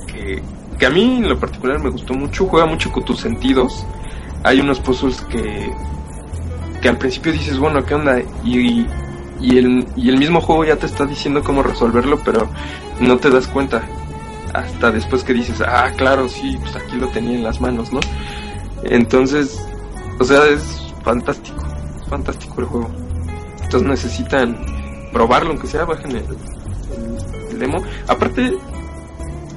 Que, 0.07 0.41
que 0.77 0.85
a 0.85 0.89
mí 0.89 1.17
en 1.17 1.29
lo 1.29 1.39
particular 1.39 1.79
me 1.79 1.89
gustó 1.89 2.13
mucho. 2.13 2.47
Juega 2.47 2.65
mucho 2.65 2.91
con 2.91 3.05
tus 3.05 3.19
sentidos. 3.19 3.85
Hay 4.43 4.59
unos 4.59 4.79
puzzles 4.79 5.21
que... 5.21 5.71
Que 6.81 6.89
al 6.89 6.97
principio 6.97 7.31
dices, 7.31 7.59
bueno, 7.59 7.85
¿qué 7.85 7.93
onda? 7.93 8.19
Y, 8.43 8.87
y, 9.39 9.57
el, 9.57 9.87
y 9.95 10.09
el 10.09 10.17
mismo 10.17 10.41
juego 10.41 10.65
ya 10.65 10.75
te 10.75 10.87
está 10.87 11.05
diciendo 11.05 11.43
cómo 11.43 11.61
resolverlo, 11.61 12.19
pero 12.25 12.49
no 12.99 13.17
te 13.17 13.29
das 13.29 13.47
cuenta. 13.47 13.83
Hasta 14.53 14.91
después 14.91 15.23
que 15.23 15.33
dices, 15.33 15.61
ah, 15.61 15.91
claro, 15.95 16.27
sí, 16.27 16.57
pues 16.59 16.75
aquí 16.75 16.97
lo 16.97 17.07
tenía 17.09 17.35
en 17.35 17.43
las 17.43 17.61
manos, 17.61 17.93
¿no? 17.93 17.99
Entonces, 18.83 19.63
o 20.19 20.23
sea, 20.23 20.45
es 20.47 20.93
fantástico. 21.03 21.63
Es 22.01 22.07
fantástico 22.07 22.61
el 22.61 22.67
juego. 22.67 22.89
Entonces 23.71 23.89
necesitan 23.89 24.57
probarlo, 25.13 25.51
aunque 25.51 25.65
sea, 25.65 25.85
bajen 25.85 26.11
el 26.17 27.57
demo. 27.57 27.81
Aparte, 28.05 28.53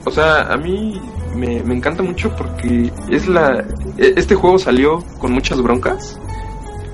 o 0.05 0.11
sea, 0.13 0.53
a 0.53 0.57
mí 0.57 1.01
me, 1.35 1.61
me 1.65 1.75
encanta 1.75 2.05
mucho 2.05 2.31
porque 2.37 2.93
es 3.11 3.27
la. 3.27 3.65
e- 3.99 4.15
Este 4.17 4.37
juego 4.37 4.57
salió 4.61 5.03
con 5.19 5.33
muchas 5.33 5.61
broncas. 5.61 6.17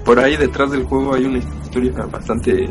Por 0.03 0.19
ahí 0.19 0.39
detrás 0.39 0.71
del 0.71 0.85
juego 0.85 1.13
hay 1.15 1.27
una 1.27 1.37
historia 1.37 1.93
bastante 2.11 2.71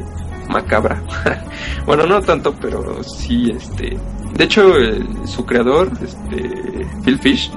macabra. 0.50 1.00
bueno, 1.86 2.08
no 2.08 2.20
tanto, 2.20 2.52
pero 2.60 3.04
sí, 3.04 3.52
este. 3.56 4.00
De 4.34 4.44
hecho, 4.46 4.76
eh, 4.80 5.00
su 5.26 5.46
creador, 5.46 5.92
este, 6.02 6.88
Phil 7.04 7.20
Fish, 7.20 7.52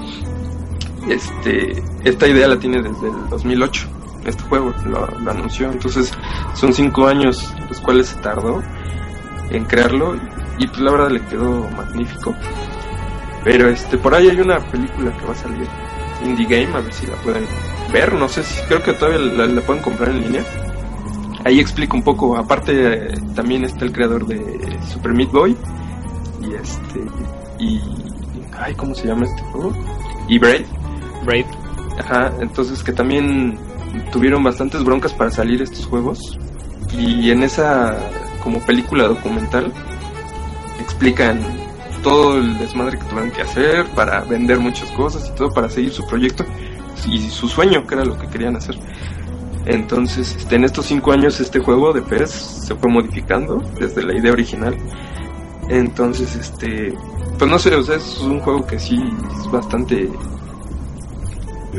este, 1.08 1.82
esta 2.04 2.28
idea 2.28 2.48
la 2.48 2.58
tiene 2.58 2.82
desde 2.82 3.08
el 3.08 3.28
2008. 3.30 3.88
Este 4.24 4.42
juego 4.44 4.72
lo, 4.86 5.06
lo 5.06 5.30
anunció, 5.30 5.70
entonces 5.70 6.12
son 6.54 6.72
cinco 6.72 7.06
años 7.06 7.52
los 7.68 7.80
cuales 7.80 8.08
se 8.08 8.16
tardó 8.20 8.62
en 9.50 9.64
crearlo 9.64 10.14
y 10.58 10.66
pues 10.66 10.80
la 10.80 10.90
verdad 10.92 11.10
le 11.10 11.20
quedó 11.22 11.68
magnífico. 11.76 12.34
Pero 13.44 13.68
este, 13.68 13.98
por 13.98 14.14
ahí 14.14 14.28
hay 14.28 14.40
una 14.40 14.60
película 14.60 15.16
que 15.16 15.26
va 15.26 15.32
a 15.32 15.36
salir 15.36 15.66
Indie 16.24 16.46
Game, 16.46 16.76
a 16.76 16.80
ver 16.80 16.92
si 16.92 17.06
la 17.06 17.16
pueden 17.16 17.44
ver. 17.92 18.14
No 18.14 18.28
sé 18.28 18.42
si 18.44 18.60
creo 18.66 18.82
que 18.82 18.92
todavía 18.92 19.18
la, 19.18 19.46
la 19.46 19.60
pueden 19.62 19.82
comprar 19.82 20.10
en 20.10 20.22
línea. 20.22 20.44
Ahí 21.44 21.58
explico 21.58 21.96
un 21.96 22.04
poco. 22.04 22.36
Aparte, 22.36 23.08
también 23.34 23.64
está 23.64 23.84
el 23.84 23.92
creador 23.92 24.26
de 24.26 24.78
Super 24.92 25.12
Meat 25.12 25.32
Boy. 25.32 25.56
Y 26.40 26.54
este. 26.54 27.00
Y. 27.58 27.80
Ay, 28.56 28.74
¿cómo 28.74 28.94
se 28.94 29.08
llama 29.08 29.24
este 29.24 29.42
juego? 29.50 29.72
Y 30.28 30.38
Braid. 30.38 30.66
Braid. 31.24 31.46
Ajá, 31.98 32.32
entonces 32.40 32.82
que 32.82 32.92
también 32.92 33.58
tuvieron 34.12 34.42
bastantes 34.42 34.84
broncas 34.84 35.12
para 35.12 35.30
salir 35.30 35.62
estos 35.62 35.86
juegos. 35.86 36.38
Y 36.98 37.30
en 37.30 37.42
esa 37.42 37.96
como 38.42 38.60
película 38.60 39.04
documental 39.04 39.72
explican 40.80 41.40
todo 42.02 42.36
el 42.38 42.58
desmadre 42.58 42.98
que 42.98 43.04
tuvieron 43.04 43.30
que 43.30 43.42
hacer 43.42 43.86
para 43.94 44.20
vender 44.22 44.58
muchas 44.58 44.90
cosas 44.92 45.30
y 45.32 45.36
todo 45.36 45.50
para 45.50 45.70
seguir 45.70 45.92
su 45.92 46.04
proyecto 46.06 46.44
y 47.06 47.30
su 47.30 47.48
sueño, 47.48 47.86
que 47.86 47.94
era 47.94 48.04
lo 48.04 48.18
que 48.18 48.26
querían 48.28 48.56
hacer. 48.56 48.76
Entonces, 49.64 50.34
este, 50.36 50.56
en 50.56 50.64
estos 50.64 50.86
cinco 50.86 51.12
años 51.12 51.38
este 51.40 51.60
juego 51.60 51.92
de 51.92 52.02
PES 52.02 52.30
se 52.30 52.74
fue 52.74 52.90
modificando 52.90 53.62
desde 53.78 54.02
la 54.02 54.16
idea 54.16 54.32
original. 54.32 54.76
Entonces, 55.68 56.34
este, 56.34 56.94
pues 57.38 57.50
no 57.50 57.58
sé, 57.58 57.74
o 57.74 57.82
sea, 57.82 57.96
es 57.96 58.20
un 58.20 58.40
juego 58.40 58.66
que 58.66 58.78
sí 58.78 59.00
es 59.38 59.50
bastante, 59.50 60.10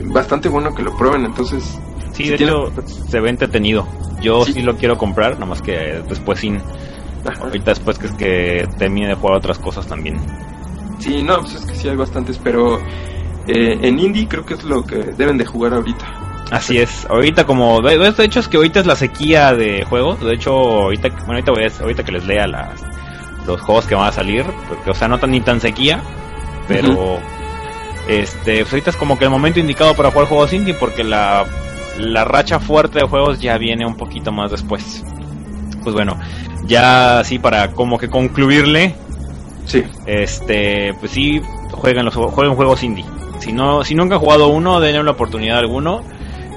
bastante 0.05 0.47
bueno 0.47 0.73
que 0.73 0.83
lo 0.83 0.95
prueben. 0.95 1.25
Entonces, 1.25 1.77
Sí, 2.13 2.23
si 2.23 2.29
de 2.29 2.35
hecho 2.35 2.71
se 3.09 3.19
ve 3.19 3.29
entretenido. 3.29 3.87
Yo 4.21 4.45
sí. 4.45 4.53
Sí. 4.53 4.61
lo 4.61 4.75
quiero 4.77 4.97
comprar, 4.97 5.37
nomás 5.39 5.61
que 5.61 6.01
después 6.07 6.39
sin. 6.39 6.57
Ajá. 7.25 7.43
Ahorita 7.43 7.71
después 7.71 7.97
que, 7.99 8.07
que 8.17 8.67
termine 8.77 9.09
de 9.09 9.15
jugar 9.15 9.37
otras 9.37 9.59
cosas 9.59 9.85
también. 9.87 10.19
Sí, 10.99 11.21
no, 11.23 11.39
pues 11.39 11.55
es 11.55 11.65
que 11.65 11.75
sí 11.75 11.89
hay 11.89 11.95
bastantes, 11.95 12.39
pero 12.41 12.79
eh, 13.47 13.77
en 13.81 13.99
indie 13.99 14.27
creo 14.27 14.45
que 14.45 14.53
es 14.53 14.63
lo 14.63 14.83
que 14.85 14.95
deben 14.97 15.37
de 15.37 15.45
jugar 15.45 15.73
ahorita. 15.73 16.05
Así 16.51 16.77
es. 16.77 17.05
Ahorita 17.09 17.45
como... 17.45 17.81
De, 17.81 17.97
de 17.97 18.23
hecho 18.25 18.39
es 18.39 18.47
que 18.47 18.57
ahorita 18.57 18.81
es 18.81 18.85
la 18.85 18.95
sequía 18.95 19.53
de 19.53 19.83
juegos. 19.85 20.21
De 20.21 20.33
hecho, 20.35 20.51
ahorita, 20.53 21.09
bueno, 21.25 21.33
ahorita, 21.33 21.51
voy 21.51 21.63
a- 21.63 21.81
ahorita 21.81 22.03
que 22.03 22.11
les 22.11 22.25
lea 22.27 22.45
las, 22.45 22.81
los 23.47 23.59
juegos 23.61 23.87
que 23.87 23.95
van 23.95 24.07
a 24.07 24.11
salir. 24.11 24.45
Porque, 24.69 24.91
o 24.91 24.93
sea, 24.93 25.07
no 25.07 25.17
tan 25.17 25.31
ni 25.31 25.41
tan 25.41 25.59
sequía. 25.59 26.01
Pero... 26.67 27.19
Este, 28.07 28.59
pues 28.59 28.73
ahorita 28.73 28.89
es 28.91 28.97
como 28.97 29.17
que 29.17 29.23
el 29.25 29.31
momento 29.31 29.59
indicado 29.59 29.95
para 29.95 30.11
jugar 30.11 30.27
juegos 30.27 30.53
indie. 30.53 30.73
Porque 30.75 31.03
la, 31.03 31.45
la 31.97 32.25
racha 32.25 32.59
fuerte 32.59 32.99
de 32.99 33.07
juegos 33.07 33.39
ya 33.39 33.57
viene 33.57 33.85
un 33.85 33.95
poquito 33.95 34.31
más 34.31 34.51
después. 34.51 35.03
Pues 35.83 35.93
bueno, 35.93 36.17
ya 36.65 37.19
así 37.19 37.39
para 37.39 37.71
como 37.71 37.97
que 37.97 38.09
concluirle, 38.09 38.95
Sí, 39.65 39.81
este, 40.05 40.93
pues 40.99 41.11
sí, 41.13 41.41
jueguen 41.71 42.03
los 42.05 42.13
jueguen 42.15 42.55
juegos 42.55 42.83
indie. 42.83 43.05
Si 43.39 43.53
no, 43.53 43.83
si 43.85 43.95
nunca 43.95 44.15
han 44.15 44.21
jugado 44.21 44.47
uno, 44.49 44.79
denle 44.81 44.99
una 44.99 45.11
oportunidad 45.11 45.55
a 45.57 45.59
alguno. 45.59 46.01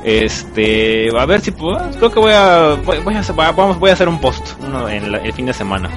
Este, 0.04 1.08
a 1.18 1.26
ver 1.26 1.40
si 1.40 1.50
puedo, 1.50 1.78
creo 1.98 2.10
que 2.12 2.20
voy 2.20 2.32
a, 2.32 2.76
voy, 2.84 2.98
voy 3.00 3.14
a 3.14 3.20
hacer, 3.20 3.34
vamos, 3.34 3.78
voy 3.78 3.90
a 3.90 3.92
hacer 3.92 4.08
un 4.08 4.20
post, 4.20 4.54
uno 4.66 4.88
en 4.88 5.10
la- 5.10 5.18
el 5.18 5.32
fin 5.32 5.46
de 5.46 5.52
semana 5.52 5.90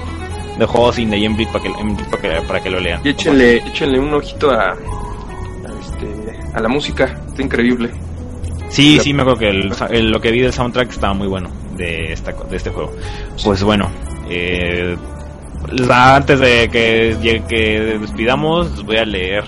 de 0.58 0.66
juegos 0.66 0.98
indie 0.98 1.18
y 1.20 1.24
en 1.26 1.36
Blitz 1.36 1.50
para 1.52 1.62
que, 1.64 1.68
en 1.80 1.94
Blitz 1.96 2.08
para 2.08 2.22
que, 2.22 2.42
para 2.46 2.60
que 2.60 2.70
lo 2.70 2.80
lean. 2.80 3.00
y 3.04 3.10
échenle, 3.10 3.56
échenle 3.58 3.98
un 4.00 4.12
ojito 4.12 4.50
a, 4.50 4.70
a, 4.72 4.76
este, 5.80 6.40
a 6.54 6.60
la 6.60 6.68
música, 6.68 7.04
está 7.28 7.42
increíble. 7.42 7.90
Sí, 8.70 8.98
sí, 9.00 9.12
me 9.12 9.22
acuerdo 9.22 9.38
que 9.40 9.48
el- 9.50 9.72
el- 9.90 10.10
lo 10.10 10.20
que 10.20 10.30
vi 10.30 10.40
del 10.40 10.52
soundtrack 10.52 10.90
estaba 10.90 11.12
muy 11.12 11.26
bueno 11.26 11.50
de 11.76 12.12
esta, 12.12 12.32
de 12.32 12.56
este 12.56 12.70
juego. 12.70 12.92
Pues 13.44 13.62
bueno, 13.62 13.88
eh, 14.28 14.96
la- 15.72 16.16
antes 16.16 16.38
de 16.40 16.68
que, 16.70 17.42
que 17.48 17.98
despidamos, 18.00 18.84
voy 18.84 18.96
a 18.98 19.04
leer 19.04 19.44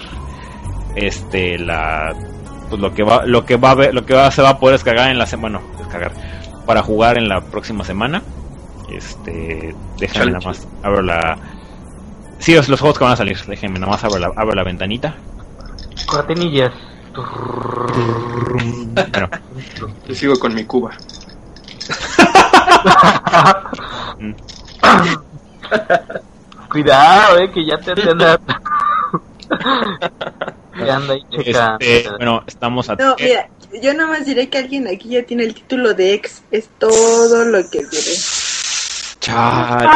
este 0.97 1.59
la 1.59 2.15
pues 2.69 2.81
lo 2.81 2.93
que 2.95 3.03
va 3.03 3.25
lo 3.27 3.45
que 3.45 3.57
va 3.57 3.71
a 3.71 3.75
ver, 3.75 3.95
lo 3.95 4.05
que 4.05 4.15
va, 4.15 4.31
se 4.31 4.43
va 4.43 4.51
a 4.51 4.59
poder 4.59 4.75
descargar 4.75 5.11
en 5.11 5.19
la 5.19 5.27
semana, 5.27 5.59
bueno, 5.61 5.77
descargar 5.79 6.13
para 6.67 6.83
jugar 6.83 7.19
en 7.19 7.29
la 7.29 7.41
próxima 7.41 7.85
semana. 7.85 8.23
Este, 8.91 9.75
déjenme 9.99 10.33
nada 10.33 10.47
más 10.47 10.67
abro 10.83 11.01
la 11.03 11.39
Sí, 12.39 12.55
los, 12.57 12.69
los 12.69 12.81
juegos 12.81 12.99
que 12.99 13.05
van 13.05 13.13
a 13.13 13.17
salir, 13.17 13.39
déjenme 13.47 13.79
nada 13.79 13.93
más 13.93 14.03
abro 14.05 14.19
la, 14.19 14.33
abro 14.37 14.55
la 14.55 14.65
ventanita. 14.65 15.15
Cortinillas. 16.07 16.73
Bueno, 18.93 19.29
Yo 20.07 20.15
sigo 20.15 20.39
con 20.39 20.55
mi 20.55 20.65
cuba. 20.65 20.93
Cuidado, 26.71 27.39
eh, 27.39 27.51
que 27.53 27.65
ya 27.67 27.79
te 27.79 27.93
anda. 28.11 28.39
Este, 31.31 32.09
bueno, 32.17 32.43
estamos 32.47 32.89
a 32.89 32.97
No, 32.97 33.15
mira, 33.21 33.49
yo 33.83 33.93
nomás 33.95 34.25
diré 34.25 34.49
que 34.49 34.59
alguien 34.59 34.89
aquí 34.89 35.11
ya 35.11 35.23
tiene 35.25 35.45
el 35.45 35.55
título 35.55 35.95
de 35.95 36.15
ex. 36.15 36.43
Es 36.51 36.69
todo 36.79 37.45
lo 37.45 37.69
que 37.71 37.85
diré. 37.85 38.17
Chale. 39.21 39.89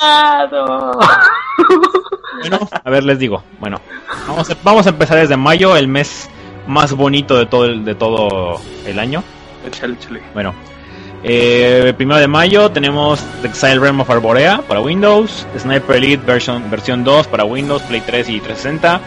¡Ah, 0.00 0.46
desgraciado! 0.48 0.98
Bueno, 2.38 2.58
a 2.84 2.90
ver, 2.90 3.02
les 3.02 3.18
digo. 3.18 3.42
Bueno, 3.58 3.80
vamos 4.28 4.50
a, 4.50 4.56
vamos 4.62 4.86
a 4.86 4.90
empezar 4.90 5.16
desde 5.16 5.38
mayo, 5.38 5.74
el 5.74 5.88
mes 5.88 6.28
más 6.66 6.92
bonito 6.92 7.38
de 7.38 7.46
todo 7.46 7.64
el, 7.64 7.84
de 7.84 7.94
todo 7.94 8.60
el 8.84 8.98
año. 8.98 9.24
Échale, 9.66 9.94
échale. 9.94 10.20
Bueno, 10.34 10.54
eh, 11.22 11.82
el 11.86 11.94
primero 11.94 12.20
de 12.20 12.28
mayo 12.28 12.70
tenemos 12.70 13.24
The 13.42 13.48
Exile 13.48 13.78
Realm 13.78 14.00
of 14.00 14.10
Arborea 14.10 14.62
para 14.68 14.80
Windows, 14.80 15.46
Sniper 15.58 15.96
Elite 15.96 16.24
version, 16.24 16.70
versión 16.70 17.04
2 17.04 17.26
para 17.28 17.44
Windows, 17.44 17.82
Play 17.82 18.02
3 18.02 18.28
y 18.28 18.40
360, 18.40 19.00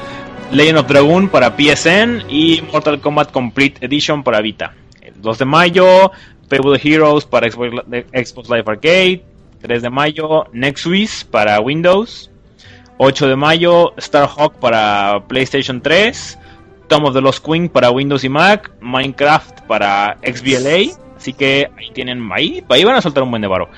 Legend 0.51 0.79
of 0.79 0.87
Dragoon 0.87 1.29
para 1.29 1.55
PSN 1.55 2.23
y 2.29 2.61
Mortal 2.71 2.99
Kombat 2.99 3.31
Complete 3.31 3.85
Edition 3.85 4.23
para 4.23 4.41
Vita. 4.41 4.73
El 5.01 5.21
2 5.21 5.37
de 5.37 5.45
mayo, 5.45 6.11
Fable 6.49 6.79
Heroes 6.83 7.25
para 7.25 7.49
Xbox, 7.49 7.85
Xbox 8.11 8.49
Live 8.49 8.63
Arcade, 8.65 9.23
3 9.61 9.81
de 9.81 9.89
mayo, 9.89 10.45
NextWiz 10.53 11.25
para 11.25 11.59
Windows, 11.59 12.31
8 12.97 13.27
de 13.27 13.35
mayo, 13.35 13.93
Starhawk 13.97 14.55
para 14.55 15.23
PlayStation 15.27 15.81
3, 15.81 16.37
Tom 16.87 17.05
of 17.05 17.13
the 17.13 17.21
Lost 17.21 17.45
Queen 17.45 17.69
para 17.69 17.91
Windows 17.91 18.23
y 18.23 18.29
Mac, 18.29 18.71
Minecraft 18.81 19.61
para 19.61 20.17
XBLA, 20.23 20.95
así 21.17 21.33
que 21.33 21.69
ahí 21.77 21.91
tienen, 21.93 22.29
ahí, 22.31 22.63
ahí 22.69 22.83
van 22.83 22.95
a 22.95 23.01
soltar 23.01 23.23
un 23.23 23.29
buen 23.29 23.41
de 23.41 23.47
varo. 23.47 23.69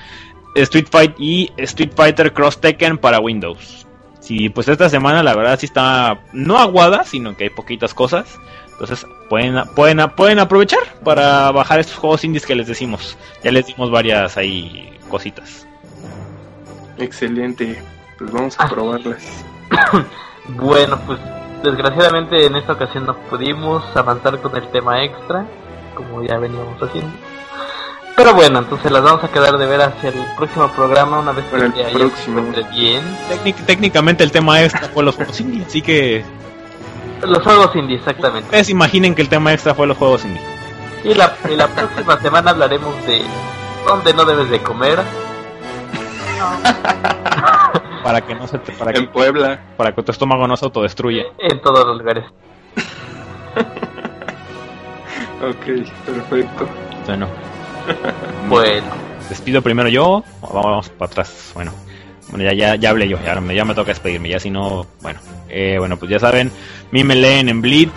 Street 0.54 0.86
Fight 0.90 1.14
y 1.18 1.50
Street 1.56 1.92
Fighter 1.94 2.32
Cross 2.32 2.60
Tekken 2.60 2.98
para 2.98 3.20
Windows. 3.20 3.86
Sí, 4.20 4.48
pues 4.48 4.68
esta 4.68 4.88
semana 4.88 5.22
la 5.22 5.34
verdad 5.34 5.58
sí 5.58 5.66
está 5.66 6.20
no 6.32 6.58
aguada, 6.58 7.04
sino 7.04 7.36
que 7.36 7.44
hay 7.44 7.50
poquitas 7.50 7.94
cosas. 7.94 8.38
Entonces 8.72 9.06
pueden, 9.28 9.62
pueden, 9.74 9.98
pueden 10.10 10.38
aprovechar 10.38 10.82
para 11.04 11.50
bajar 11.50 11.80
estos 11.80 11.96
juegos 11.96 12.24
indies 12.24 12.46
que 12.46 12.54
les 12.54 12.66
decimos. 12.66 13.16
Ya 13.42 13.50
les 13.50 13.66
dimos 13.66 13.90
varias 13.90 14.36
ahí 14.36 14.90
cositas. 15.08 15.66
Excelente. 16.98 17.82
Pues 18.18 18.30
vamos 18.32 18.54
a 18.58 18.68
probarlas. 18.68 19.22
Bueno, 20.48 20.98
pues 21.06 21.20
desgraciadamente 21.62 22.46
en 22.46 22.56
esta 22.56 22.72
ocasión 22.72 23.06
no 23.06 23.14
pudimos 23.30 23.84
avanzar 23.96 24.40
con 24.40 24.56
el 24.56 24.66
tema 24.72 25.04
extra, 25.04 25.46
como 25.94 26.20
ya 26.24 26.36
veníamos 26.38 26.82
haciendo. 26.82 27.12
Pero 28.16 28.34
bueno, 28.34 28.58
entonces 28.58 28.90
las 28.90 29.02
vamos 29.04 29.22
a 29.22 29.28
quedar 29.28 29.56
de 29.56 29.66
ver 29.66 29.80
hacia 29.82 30.08
el 30.10 30.16
próximo 30.36 30.66
programa 30.72 31.20
una 31.20 31.30
vez 31.30 31.44
Para 31.44 31.66
el 31.66 31.72
que 31.72 31.82
ya 31.84 31.90
próximo. 31.90 32.42
se 32.52 32.62
bien. 32.76 33.02
Técnic- 33.30 33.64
técnicamente 33.66 34.24
el 34.24 34.32
tema 34.32 34.60
extra 34.60 34.88
fue 34.88 35.04
los 35.04 35.14
juegos 35.14 35.40
indie, 35.40 35.64
así 35.64 35.80
que 35.80 36.24
Los 37.22 37.42
juegos 37.44 37.74
indie, 37.76 37.96
exactamente. 37.98 38.46
ustedes 38.46 38.68
imaginen 38.70 39.14
que 39.14 39.22
el 39.22 39.28
tema 39.28 39.52
extra 39.52 39.74
fue 39.76 39.86
los 39.86 39.96
juegos 39.96 40.24
indie. 40.24 40.42
Y 41.04 41.14
la, 41.14 41.36
y 41.48 41.54
la 41.54 41.68
próxima 41.68 42.20
semana 42.20 42.50
hablaremos 42.50 42.94
de 43.06 43.22
dónde 43.86 44.12
no 44.12 44.24
debes 44.24 44.50
de 44.50 44.60
comer. 44.60 44.98
Para 48.02 48.20
que 48.20 48.34
no 48.34 48.46
se 48.48 48.58
te, 48.58 48.72
para 48.72 48.90
En 48.90 49.06
que, 49.06 49.12
Puebla. 49.12 49.60
para 49.76 49.94
que 49.94 50.02
tu 50.02 50.10
estómago 50.10 50.46
no 50.48 50.56
se 50.56 50.64
autodestruya. 50.64 51.22
En 51.38 51.60
todos 51.60 51.86
los 51.86 51.98
lugares. 51.98 52.24
Ok, 55.42 55.66
perfecto. 56.06 56.68
Bueno, 57.06 57.26
Bueno, 58.48 58.86
despido 59.28 59.60
primero 59.60 59.88
yo, 59.88 60.22
vamos 60.40 60.88
para 60.90 61.10
atrás. 61.10 61.50
Bueno, 61.54 61.72
bueno 62.30 62.44
ya, 62.44 62.52
ya, 62.54 62.76
ya 62.76 62.90
hablé 62.90 63.08
yo, 63.08 63.18
ya 63.24 63.40
me, 63.40 63.52
ya 63.54 63.64
me 63.64 63.74
toca 63.74 63.88
despedirme, 63.88 64.28
ya 64.28 64.38
si 64.38 64.50
no, 64.50 64.86
bueno, 65.00 65.18
eh, 65.48 65.76
bueno, 65.80 65.96
pues 65.96 66.12
ya 66.12 66.20
saben, 66.20 66.52
mí 66.92 67.02
me 67.02 67.16
leen 67.16 67.48
en 67.48 67.60
Bleed, 67.60 67.88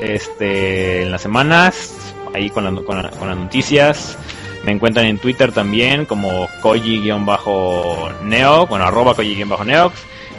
este, 0.00 1.02
en 1.02 1.10
las 1.10 1.22
semanas, 1.22 2.14
ahí 2.32 2.48
con, 2.50 2.62
la- 2.64 2.80
con, 2.82 3.02
la- 3.02 3.10
con 3.10 3.28
las 3.28 3.36
noticias. 3.36 4.16
Me 4.64 4.72
encuentran 4.72 5.06
en 5.06 5.18
Twitter 5.18 5.52
también 5.52 6.06
como 6.06 6.48
Koji-Neo, 6.62 8.66
bueno, 8.66 8.84
arroba 8.84 9.14
Koji-Neox. 9.14 9.92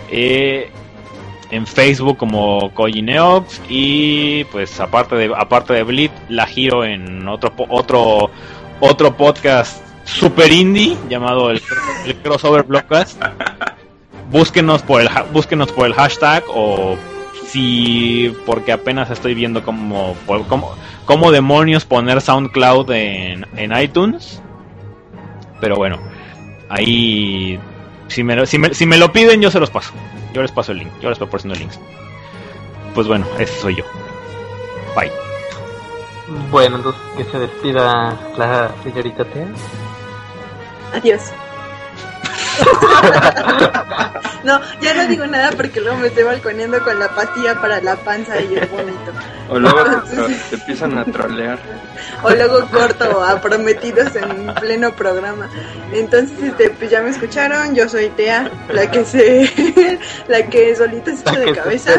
Eh, 0.10 0.72
en 1.52 1.68
Facebook 1.68 2.18
como 2.18 2.72
Koji 2.74 3.02
Neox 3.02 3.62
y 3.70 4.44
pues 4.46 4.80
aparte 4.80 5.16
de 5.16 5.32
aparte 5.36 5.74
de 5.74 5.84
Bleed 5.84 6.12
la 6.30 6.46
giro 6.46 6.84
en 6.84 7.28
otro 7.28 7.54
otro 7.70 8.30
otro 8.80 9.16
podcast 9.16 9.82
super 10.04 10.52
indie 10.52 10.98
llamado 11.10 11.52
el, 11.52 11.62
el 12.06 12.16
crossover 12.18 12.64
Blockcast. 12.64 13.22
Búsquenos 14.32 14.82
por 14.82 15.02
el 15.02 15.10
búsquenos 15.32 15.72
por 15.72 15.86
el 15.86 15.94
hashtag 15.94 16.44
o 16.50 16.98
si 17.56 18.36
porque 18.46 18.74
apenas 18.74 19.10
estoy 19.10 19.34
viendo 19.34 19.64
cómo, 19.64 20.14
cómo, 20.50 20.76
cómo 21.06 21.32
demonios 21.32 21.86
poner 21.86 22.20
SoundCloud 22.22 22.92
en, 22.92 23.48
en 23.56 23.78
iTunes. 23.82 24.42
Pero 25.62 25.78
bueno, 25.78 26.00
ahí 26.68 27.58
si 28.10 28.24
me, 28.24 28.36
lo- 28.36 28.46
si, 28.46 28.58
me, 28.58 28.74
si 28.74 28.86
me 28.86 28.98
lo 28.98 29.14
piden 29.14 29.42
yo 29.42 29.50
se 29.50 29.60
los 29.62 29.70
paso. 29.70 29.94
Yo 30.34 30.42
les 30.42 30.52
paso 30.52 30.74
el 30.74 30.80
link, 30.80 30.92
yo 31.02 31.08
les 31.10 31.18
proporciono 31.18 31.56
links. 31.56 31.80
Pues 32.94 33.08
bueno, 33.08 33.26
ese 33.40 33.54
soy 33.62 33.76
yo. 33.76 33.86
Bye. 34.98 35.12
Bueno, 36.52 36.76
entonces 36.78 37.02
que 37.16 37.24
se 37.24 37.40
despida 37.40 38.18
la 38.38 38.72
señorita 38.84 39.24
Tea. 39.24 39.48
Adiós. 40.94 41.22
no, 44.44 44.60
ya 44.82 44.94
no 44.94 45.08
digo 45.08 45.26
nada 45.28 45.52
porque 45.52 45.82
luego 45.82 45.98
me 45.98 46.08
estoy 46.08 46.24
balconeando 46.24 46.84
con 46.84 47.00
la 47.00 47.10
pastilla 47.10 47.60
para 47.60 47.82
la 47.82 47.96
panza 47.96 48.40
y 48.42 48.56
el 48.56 48.68
vómito. 48.68 49.12
O 49.50 49.60
luego 49.60 49.84
te, 50.04 50.16
te 50.16 50.56
empiezan 50.56 50.98
a 50.98 51.06
trolear. 51.06 51.60
O 52.24 52.30
luego 52.32 52.66
corto 52.68 53.24
a 53.24 53.40
prometidos 53.42 54.16
en 54.16 54.54
pleno 54.56 54.92
programa. 54.94 55.50
Entonces, 55.94 56.38
este, 56.42 56.70
pues 56.72 56.90
ya 56.90 57.02
me 57.02 57.10
escucharon, 57.10 57.76
yo 57.76 57.88
soy 57.90 58.10
Tea, 58.10 58.50
la 58.72 58.90
que 58.90 59.06
se, 59.06 60.00
la 60.28 60.44
que 60.44 60.76
solita 60.76 61.16
se 61.16 61.22
echa 61.22 61.34
La 61.34 61.40
de 61.40 61.54
cabeza. 61.54 61.92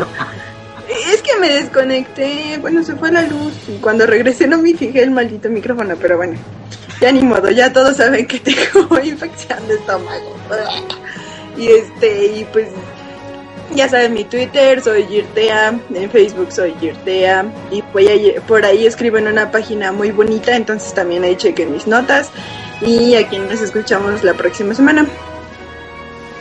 Es 0.89 1.21
que 1.23 1.37
me 1.41 1.49
desconecté, 1.49 2.59
bueno, 2.61 2.85
se 2.85 2.95
fue 2.95 3.11
la 3.11 3.23
luz 3.23 3.53
y 3.69 3.79
cuando 3.79 4.07
regresé 4.07 4.47
no 4.47 4.59
me 4.59 4.73
fijé 4.75 5.03
el 5.03 5.11
maldito 5.11 5.49
micrófono, 5.49 5.97
pero 6.01 6.17
bueno, 6.17 6.39
ya 7.01 7.13
ni 7.13 7.23
modo, 7.23 7.51
ya 7.51 7.73
todos 7.73 7.97
saben 7.97 8.27
que 8.27 8.41
tengo 8.41 9.01
infección 9.05 9.67
de 9.69 9.75
estómago. 9.75 10.37
Y 11.57 11.69
este, 11.69 12.27
y 12.27 12.45
pues 12.53 12.69
ya 13.75 13.89
saben 13.89 14.15
mi 14.15 14.25
Twitter, 14.25 14.81
soy 14.83 15.05
Girtea, 15.07 15.79
en 15.95 16.11
Facebook 16.11 16.53
soy 16.53 16.75
Girtea 16.81 17.47
y 17.71 17.83
por 17.83 18.65
ahí 18.65 18.87
escribo 18.87 19.19
en 19.19 19.29
una 19.29 19.51
página 19.51 19.93
muy 19.93 20.11
bonita, 20.11 20.55
entonces 20.55 20.95
también 20.95 21.25
ahí 21.25 21.37
chequen 21.37 21.73
mis 21.73 21.87
notas 21.87 22.31
y 22.81 23.15
aquí 23.15 23.39
nos 23.39 23.61
escuchamos 23.61 24.23
la 24.23 24.35
próxima 24.35 24.75
semana. 24.75 25.07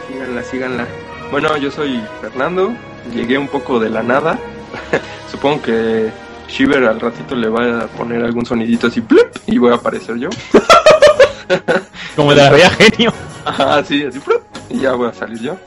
Síganla, 0.07 0.43
síganla. 0.43 0.87
Bueno, 1.31 1.57
yo 1.57 1.71
soy 1.71 2.01
Fernando. 2.21 2.73
Llegué 3.13 3.37
un 3.37 3.47
poco 3.47 3.79
de 3.79 3.89
la 3.89 4.03
nada. 4.03 4.39
Supongo 5.31 5.61
que 5.63 6.11
Shiver 6.47 6.83
al 6.85 6.99
ratito 6.99 7.35
le 7.35 7.49
va 7.49 7.81
a 7.81 7.87
poner 7.87 8.23
algún 8.23 8.45
sonidito 8.45 8.87
así 8.87 9.01
plup, 9.01 9.27
y 9.47 9.57
voy 9.57 9.71
a 9.71 9.75
aparecer 9.75 10.17
yo. 10.17 10.29
Como 12.15 12.33
de 12.33 12.41
la 12.41 12.49
bella 12.49 12.69
genio. 12.71 13.13
Ajá, 13.45 13.83
sí, 13.83 14.03
así 14.03 14.19
plup, 14.19 14.41
y 14.69 14.79
ya 14.79 14.93
voy 14.93 15.09
a 15.09 15.13
salir 15.13 15.39
yo. 15.39 15.57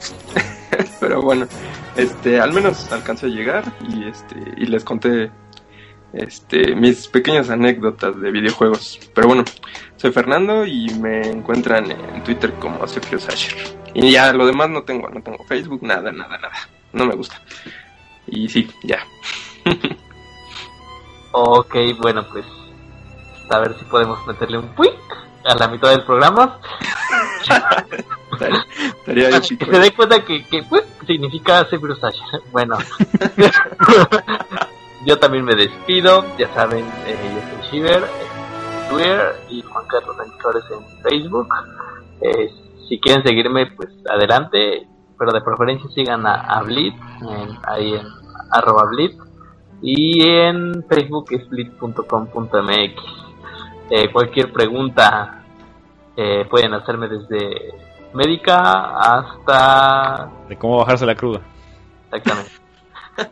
Pero 0.99 1.21
bueno, 1.21 1.47
este, 1.95 2.39
al 2.39 2.53
menos 2.53 2.91
alcancé 2.91 3.27
a 3.27 3.29
llegar 3.29 3.63
y 3.89 4.07
este 4.07 4.35
y 4.57 4.65
les 4.65 4.83
conté 4.83 5.31
este 6.13 6.75
mis 6.75 7.07
pequeñas 7.07 7.49
anécdotas 7.49 8.19
de 8.19 8.31
videojuegos. 8.31 8.99
Pero 9.13 9.27
bueno, 9.27 9.43
soy 9.97 10.11
Fernando 10.11 10.65
y 10.65 10.89
me 10.95 11.21
encuentran 11.29 11.91
en 11.91 12.23
Twitter 12.23 12.53
como 12.53 12.85
Sergio 12.87 13.19
Sasher. 13.19 13.55
Y 13.93 14.11
ya 14.11 14.33
lo 14.33 14.45
demás 14.45 14.69
no 14.69 14.83
tengo, 14.83 15.09
no 15.09 15.21
tengo 15.21 15.43
Facebook, 15.45 15.83
nada, 15.83 16.11
nada, 16.11 16.37
nada. 16.37 16.55
No 16.93 17.05
me 17.05 17.15
gusta. 17.15 17.41
Y 18.27 18.47
sí, 18.49 18.69
ya. 18.83 18.99
Ok, 21.31 21.75
bueno, 22.01 22.25
pues 22.31 22.45
a 23.49 23.59
ver 23.59 23.77
si 23.77 23.85
podemos 23.85 24.25
meterle 24.27 24.57
un 24.59 24.69
quick 24.75 24.93
a 25.45 25.55
la 25.55 25.67
mitad 25.67 25.89
del 25.89 26.03
programa. 26.03 26.59
Que 29.05 29.65
se 29.65 29.79
dé 29.79 29.93
cuenta 29.95 30.23
que, 30.23 30.43
que 30.45 30.61
quick 30.63 30.85
significa 31.07 31.65
Sephiroth. 31.65 31.99
Bueno, 32.51 32.77
yo 35.05 35.17
también 35.19 35.45
me 35.45 35.55
despido. 35.55 36.25
Ya 36.37 36.53
saben, 36.53 36.85
eh, 37.05 37.17
yo 37.35 37.41
soy 37.69 37.71
Shiver 37.79 38.03
en 38.03 38.89
Twitter 38.89 39.35
y 39.49 39.61
Juan 39.61 39.85
Carlos 39.87 40.15
Sánchez 40.17 40.65
en 40.71 41.01
Facebook. 41.03 41.47
Eh, 42.21 42.49
si 42.87 42.99
quieren 42.99 43.23
seguirme, 43.23 43.67
pues 43.75 43.89
adelante, 44.09 44.87
pero 45.17 45.31
de 45.31 45.41
preferencia 45.41 45.89
sigan 45.93 46.25
a, 46.25 46.35
a 46.41 46.61
Blitz, 46.63 46.95
en- 47.21 47.57
ahí 47.67 47.93
en 47.93 48.07
arroba 48.51 48.83
Blitz. 48.91 49.15
Y 49.81 50.21
en 50.23 50.83
Facebook 50.89 51.27
es 51.31 51.47
blitz.com.mx. 51.49 53.01
Eh, 53.91 54.11
cualquier 54.11 54.51
pregunta 54.51 55.43
eh, 56.15 56.45
pueden 56.49 56.73
hacerme 56.73 57.07
desde 57.07 57.73
médica 58.13 58.57
hasta 58.99 60.29
De 60.47 60.57
cómo 60.57 60.77
bajarse 60.79 61.05
la 61.05 61.15
cruda. 61.15 61.41
exactamente. 62.11 62.51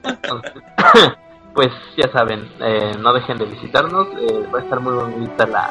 Entonces, 0.03 0.53
pues 1.53 1.69
ya 1.95 2.10
saben, 2.11 2.49
eh, 2.60 2.91
no 2.99 3.14
dejen 3.14 3.38
de 3.38 3.45
visitarnos. 3.45 4.07
eh, 4.19 4.48
va 4.53 4.60
a 4.60 4.61
estar 4.61 4.80
muy 4.80 4.94
bonita 4.94 5.45
la, 5.45 5.69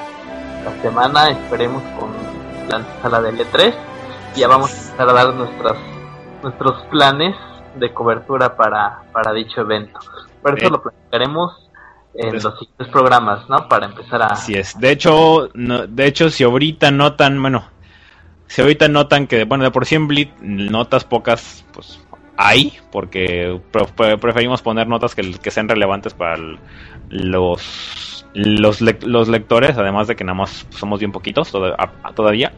la 0.64 0.82
semana. 0.82 1.30
Esperemos 1.30 1.82
con 1.98 2.10
la 2.68 2.82
sala 3.02 3.22
del 3.22 3.38
E3. 3.38 3.74
Ya 4.36 4.48
vamos 4.48 4.92
a 4.98 5.04
dar 5.04 5.34
nuestras, 5.34 5.76
nuestros 6.42 6.82
planes 6.90 7.34
de 7.76 7.92
cobertura 7.92 8.56
para, 8.56 9.02
para 9.12 9.32
dicho 9.32 9.62
evento. 9.62 9.98
Bien. 10.54 10.72
lo 10.72 10.82
platicaremos 10.82 11.70
en 12.14 12.32
los 12.34 12.58
siguientes 12.58 12.88
programas, 12.88 13.48
¿no? 13.50 13.68
Para 13.68 13.86
empezar 13.86 14.22
a... 14.22 14.26
Así 14.28 14.54
es. 14.54 14.78
De 14.78 14.90
hecho, 14.90 15.48
no- 15.54 15.86
de 15.86 16.06
hecho, 16.06 16.30
si 16.30 16.44
ahorita 16.44 16.90
notan, 16.90 17.40
bueno, 17.42 17.64
si 18.46 18.62
ahorita 18.62 18.88
notan 18.88 19.26
que, 19.26 19.44
bueno, 19.44 19.64
de 19.64 19.70
por 19.70 19.84
sí 19.84 19.96
en 19.96 20.08
Blitz 20.08 20.32
notas 20.40 21.04
pocas, 21.04 21.64
pues 21.72 22.00
hay, 22.38 22.72
porque 22.92 23.60
pre- 23.70 23.86
pre- 23.86 24.18
preferimos 24.18 24.62
poner 24.62 24.86
notas 24.86 25.14
que, 25.14 25.32
que 25.32 25.50
sean 25.50 25.68
relevantes 25.68 26.14
para 26.14 26.36
el- 26.36 26.58
los 27.10 28.24
los, 28.34 28.82
lec- 28.82 29.02
los 29.04 29.28
lectores, 29.28 29.78
además 29.78 30.08
de 30.08 30.16
que 30.16 30.22
nada 30.24 30.36
más 30.36 30.66
somos 30.70 30.98
bien 31.00 31.10
poquitos 31.12 31.52
a- 31.54 32.12
todavía. 32.14 32.52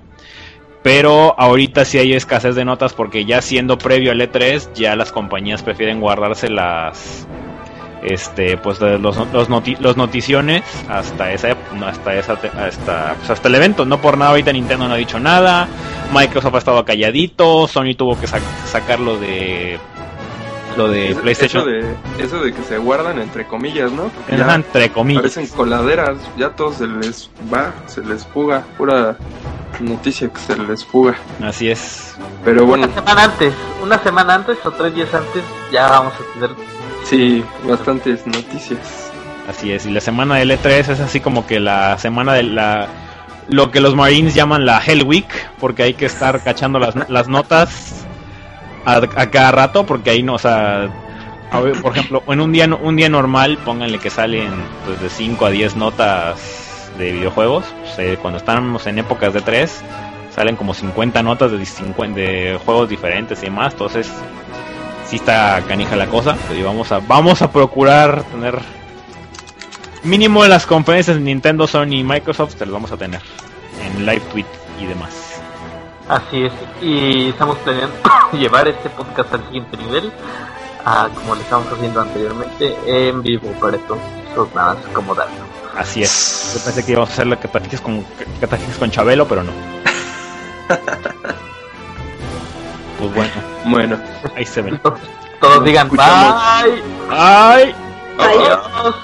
Pero 0.82 1.38
ahorita 1.38 1.84
sí 1.84 1.98
hay 1.98 2.14
escasez 2.14 2.54
de 2.54 2.64
notas 2.64 2.94
porque 2.94 3.24
ya 3.24 3.42
siendo 3.42 3.78
previo 3.78 4.10
al 4.12 4.20
E3, 4.20 4.72
ya 4.74 4.96
las 4.96 5.12
compañías 5.12 5.62
prefieren 5.62 6.00
guardarse 6.00 6.48
las 6.48 7.26
este 8.02 8.56
pues 8.56 8.78
de 8.78 8.98
los, 8.98 9.16
los, 9.32 9.48
noti- 9.48 9.76
los 9.78 9.96
noticiones 9.96 10.62
hasta 10.88 11.32
esa 11.32 11.56
hasta 11.86 12.14
esa 12.14 12.36
te- 12.36 12.48
hasta, 12.48 13.14
pues, 13.18 13.30
hasta 13.30 13.48
el 13.48 13.54
evento. 13.54 13.84
No 13.84 14.00
por 14.00 14.16
nada 14.18 14.30
ahorita 14.30 14.52
Nintendo 14.52 14.88
no 14.88 14.94
ha 14.94 14.98
dicho 14.98 15.18
nada. 15.18 15.68
Microsoft 16.12 16.54
ha 16.54 16.58
estado 16.58 16.84
calladito. 16.84 17.66
Sony 17.68 17.94
tuvo 17.96 18.18
que 18.18 18.26
sac- 18.26 18.40
sacar 18.66 19.00
lo 19.00 19.18
de 19.18 19.78
lo 20.76 20.86
de 20.88 21.10
Eso, 21.10 21.20
PlayStation. 21.22 21.62
eso 21.68 21.70
de, 22.18 22.24
eso 22.24 22.40
de 22.40 22.52
que 22.52 22.62
se 22.62 22.78
guardan 22.78 23.18
entre 23.18 23.46
comillas, 23.48 23.90
¿no? 23.90 24.12
Ya 24.30 24.54
entre 24.54 24.90
comillas. 24.90 25.22
parecen 25.22 25.48
coladeras, 25.48 26.18
ya 26.36 26.50
todos 26.50 26.76
se 26.76 26.86
les 26.86 27.28
va, 27.52 27.72
se 27.86 28.00
les 28.04 28.24
fuga, 28.24 28.62
pura 28.76 29.16
noticia 29.80 30.28
que 30.28 30.38
se 30.38 30.56
les 30.56 30.84
fuga. 30.84 31.16
así 31.42 31.68
es. 31.68 32.16
Pero 32.44 32.64
bueno, 32.64 32.84
Una 32.86 32.94
semana 32.94 33.24
antes, 33.24 33.54
una 33.82 33.98
semana 33.98 34.34
antes 34.36 34.58
o 34.64 34.70
tres 34.70 34.94
días 34.94 35.12
antes, 35.12 35.42
ya 35.72 35.88
vamos 35.88 36.12
a 36.14 36.34
tener 36.34 36.50
sí, 37.08 37.44
bastantes 37.64 38.26
noticias. 38.26 39.10
así 39.48 39.72
es 39.72 39.86
y 39.86 39.90
la 39.90 40.00
semana 40.00 40.36
del 40.36 40.50
E3 40.50 40.90
es 40.90 41.00
así 41.00 41.20
como 41.20 41.46
que 41.46 41.60
la 41.60 41.98
semana 41.98 42.34
de 42.34 42.42
la 42.42 42.88
lo 43.48 43.70
que 43.70 43.80
los 43.80 43.94
Marines 43.94 44.34
llaman 44.34 44.66
la 44.66 44.82
Hell 44.84 45.04
Week 45.04 45.28
porque 45.58 45.82
hay 45.82 45.94
que 45.94 46.06
estar 46.06 46.42
cachando 46.42 46.78
las, 46.78 46.94
las 47.08 47.28
notas 47.28 48.06
a, 48.84 49.00
cada 49.30 49.52
rato 49.52 49.86
porque 49.86 50.10
ahí 50.10 50.22
no, 50.22 50.34
o 50.34 50.38
sea, 50.38 50.88
por 51.82 51.92
ejemplo, 51.92 52.22
en 52.28 52.40
un 52.40 52.52
día 52.52 52.66
un 52.66 52.96
día 52.96 53.08
normal, 53.08 53.58
pónganle 53.64 53.98
que 53.98 54.10
salen 54.10 54.50
pues 54.84 55.00
de 55.00 55.10
5 55.10 55.46
a 55.46 55.50
10 55.50 55.76
notas 55.76 56.90
de 56.98 57.12
videojuegos, 57.12 57.64
pues, 57.80 57.98
eh, 57.98 58.18
cuando 58.20 58.38
estamos 58.38 58.86
en 58.86 58.98
épocas 58.98 59.32
de 59.32 59.40
3 59.40 59.82
salen 60.34 60.56
como 60.56 60.74
50 60.74 61.22
notas 61.22 61.52
de, 61.52 61.64
50 61.64 62.20
de 62.20 62.60
juegos 62.64 62.88
diferentes 62.88 63.40
y 63.42 63.46
demás, 63.46 63.72
entonces 63.72 64.10
sí 65.08 65.16
está 65.16 65.62
canija 65.66 65.96
la 65.96 66.06
cosa, 66.06 66.36
y 66.54 66.62
vamos 66.62 66.92
a 66.92 67.00
vamos 67.00 67.40
a 67.40 67.50
procurar 67.50 68.22
tener 68.24 68.58
mínimo 70.02 70.44
las 70.44 70.66
conferencias 70.66 71.16
de 71.16 71.22
Nintendo, 71.22 71.66
Sony 71.66 71.94
y 71.94 72.04
Microsoft, 72.04 72.54
te 72.56 72.66
las 72.66 72.72
vamos 72.72 72.92
a 72.92 72.96
tener 72.96 73.20
en 73.82 74.04
live 74.04 74.22
tweet 74.32 74.46
y 74.80 74.86
demás. 74.86 75.40
Así 76.08 76.44
es, 76.44 76.52
y 76.82 77.30
estamos 77.30 77.56
planeando 77.58 77.96
llevar 78.32 78.68
este 78.68 78.90
podcast 78.90 79.32
al 79.34 79.44
siguiente 79.46 79.76
nivel, 79.78 80.12
a, 80.84 81.08
como 81.14 81.34
lo 81.34 81.40
estamos 81.40 81.72
haciendo 81.72 82.00
anteriormente, 82.00 82.76
en 82.86 83.22
vivo 83.22 83.50
para 83.60 83.76
esto, 83.76 83.98
eso 84.30 84.48
nada 84.54 84.74
más 84.74 84.84
como 84.92 85.14
dato. 85.14 85.32
Así 85.76 86.02
es. 86.02 86.54
Yo 86.54 86.64
pensé 86.64 86.84
que 86.84 86.92
íbamos 86.92 87.10
a 87.10 87.12
hacer 87.12 87.26
la 87.26 87.38
que 87.38 87.46
platiques 87.46 87.80
con, 87.80 88.04
con 88.78 88.90
Chabelo, 88.90 89.28
pero 89.28 89.44
no. 89.44 89.52
Pues 92.98 93.14
bueno, 93.14 93.30
Bueno, 93.66 93.98
ahí 94.36 94.44
se 94.44 94.62
ven. 94.62 94.80
Todos 95.40 95.64
digan 95.64 95.88
escuchamos. 95.88 96.34
bye, 96.64 96.82
¡Ay! 97.10 97.74
adiós. 98.18 98.94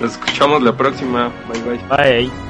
nos 0.00 0.12
escuchamos 0.12 0.62
la 0.62 0.72
próxima. 0.72 1.30
Bye 1.52 1.62
bye. 1.62 1.96
Bye. 2.30 2.45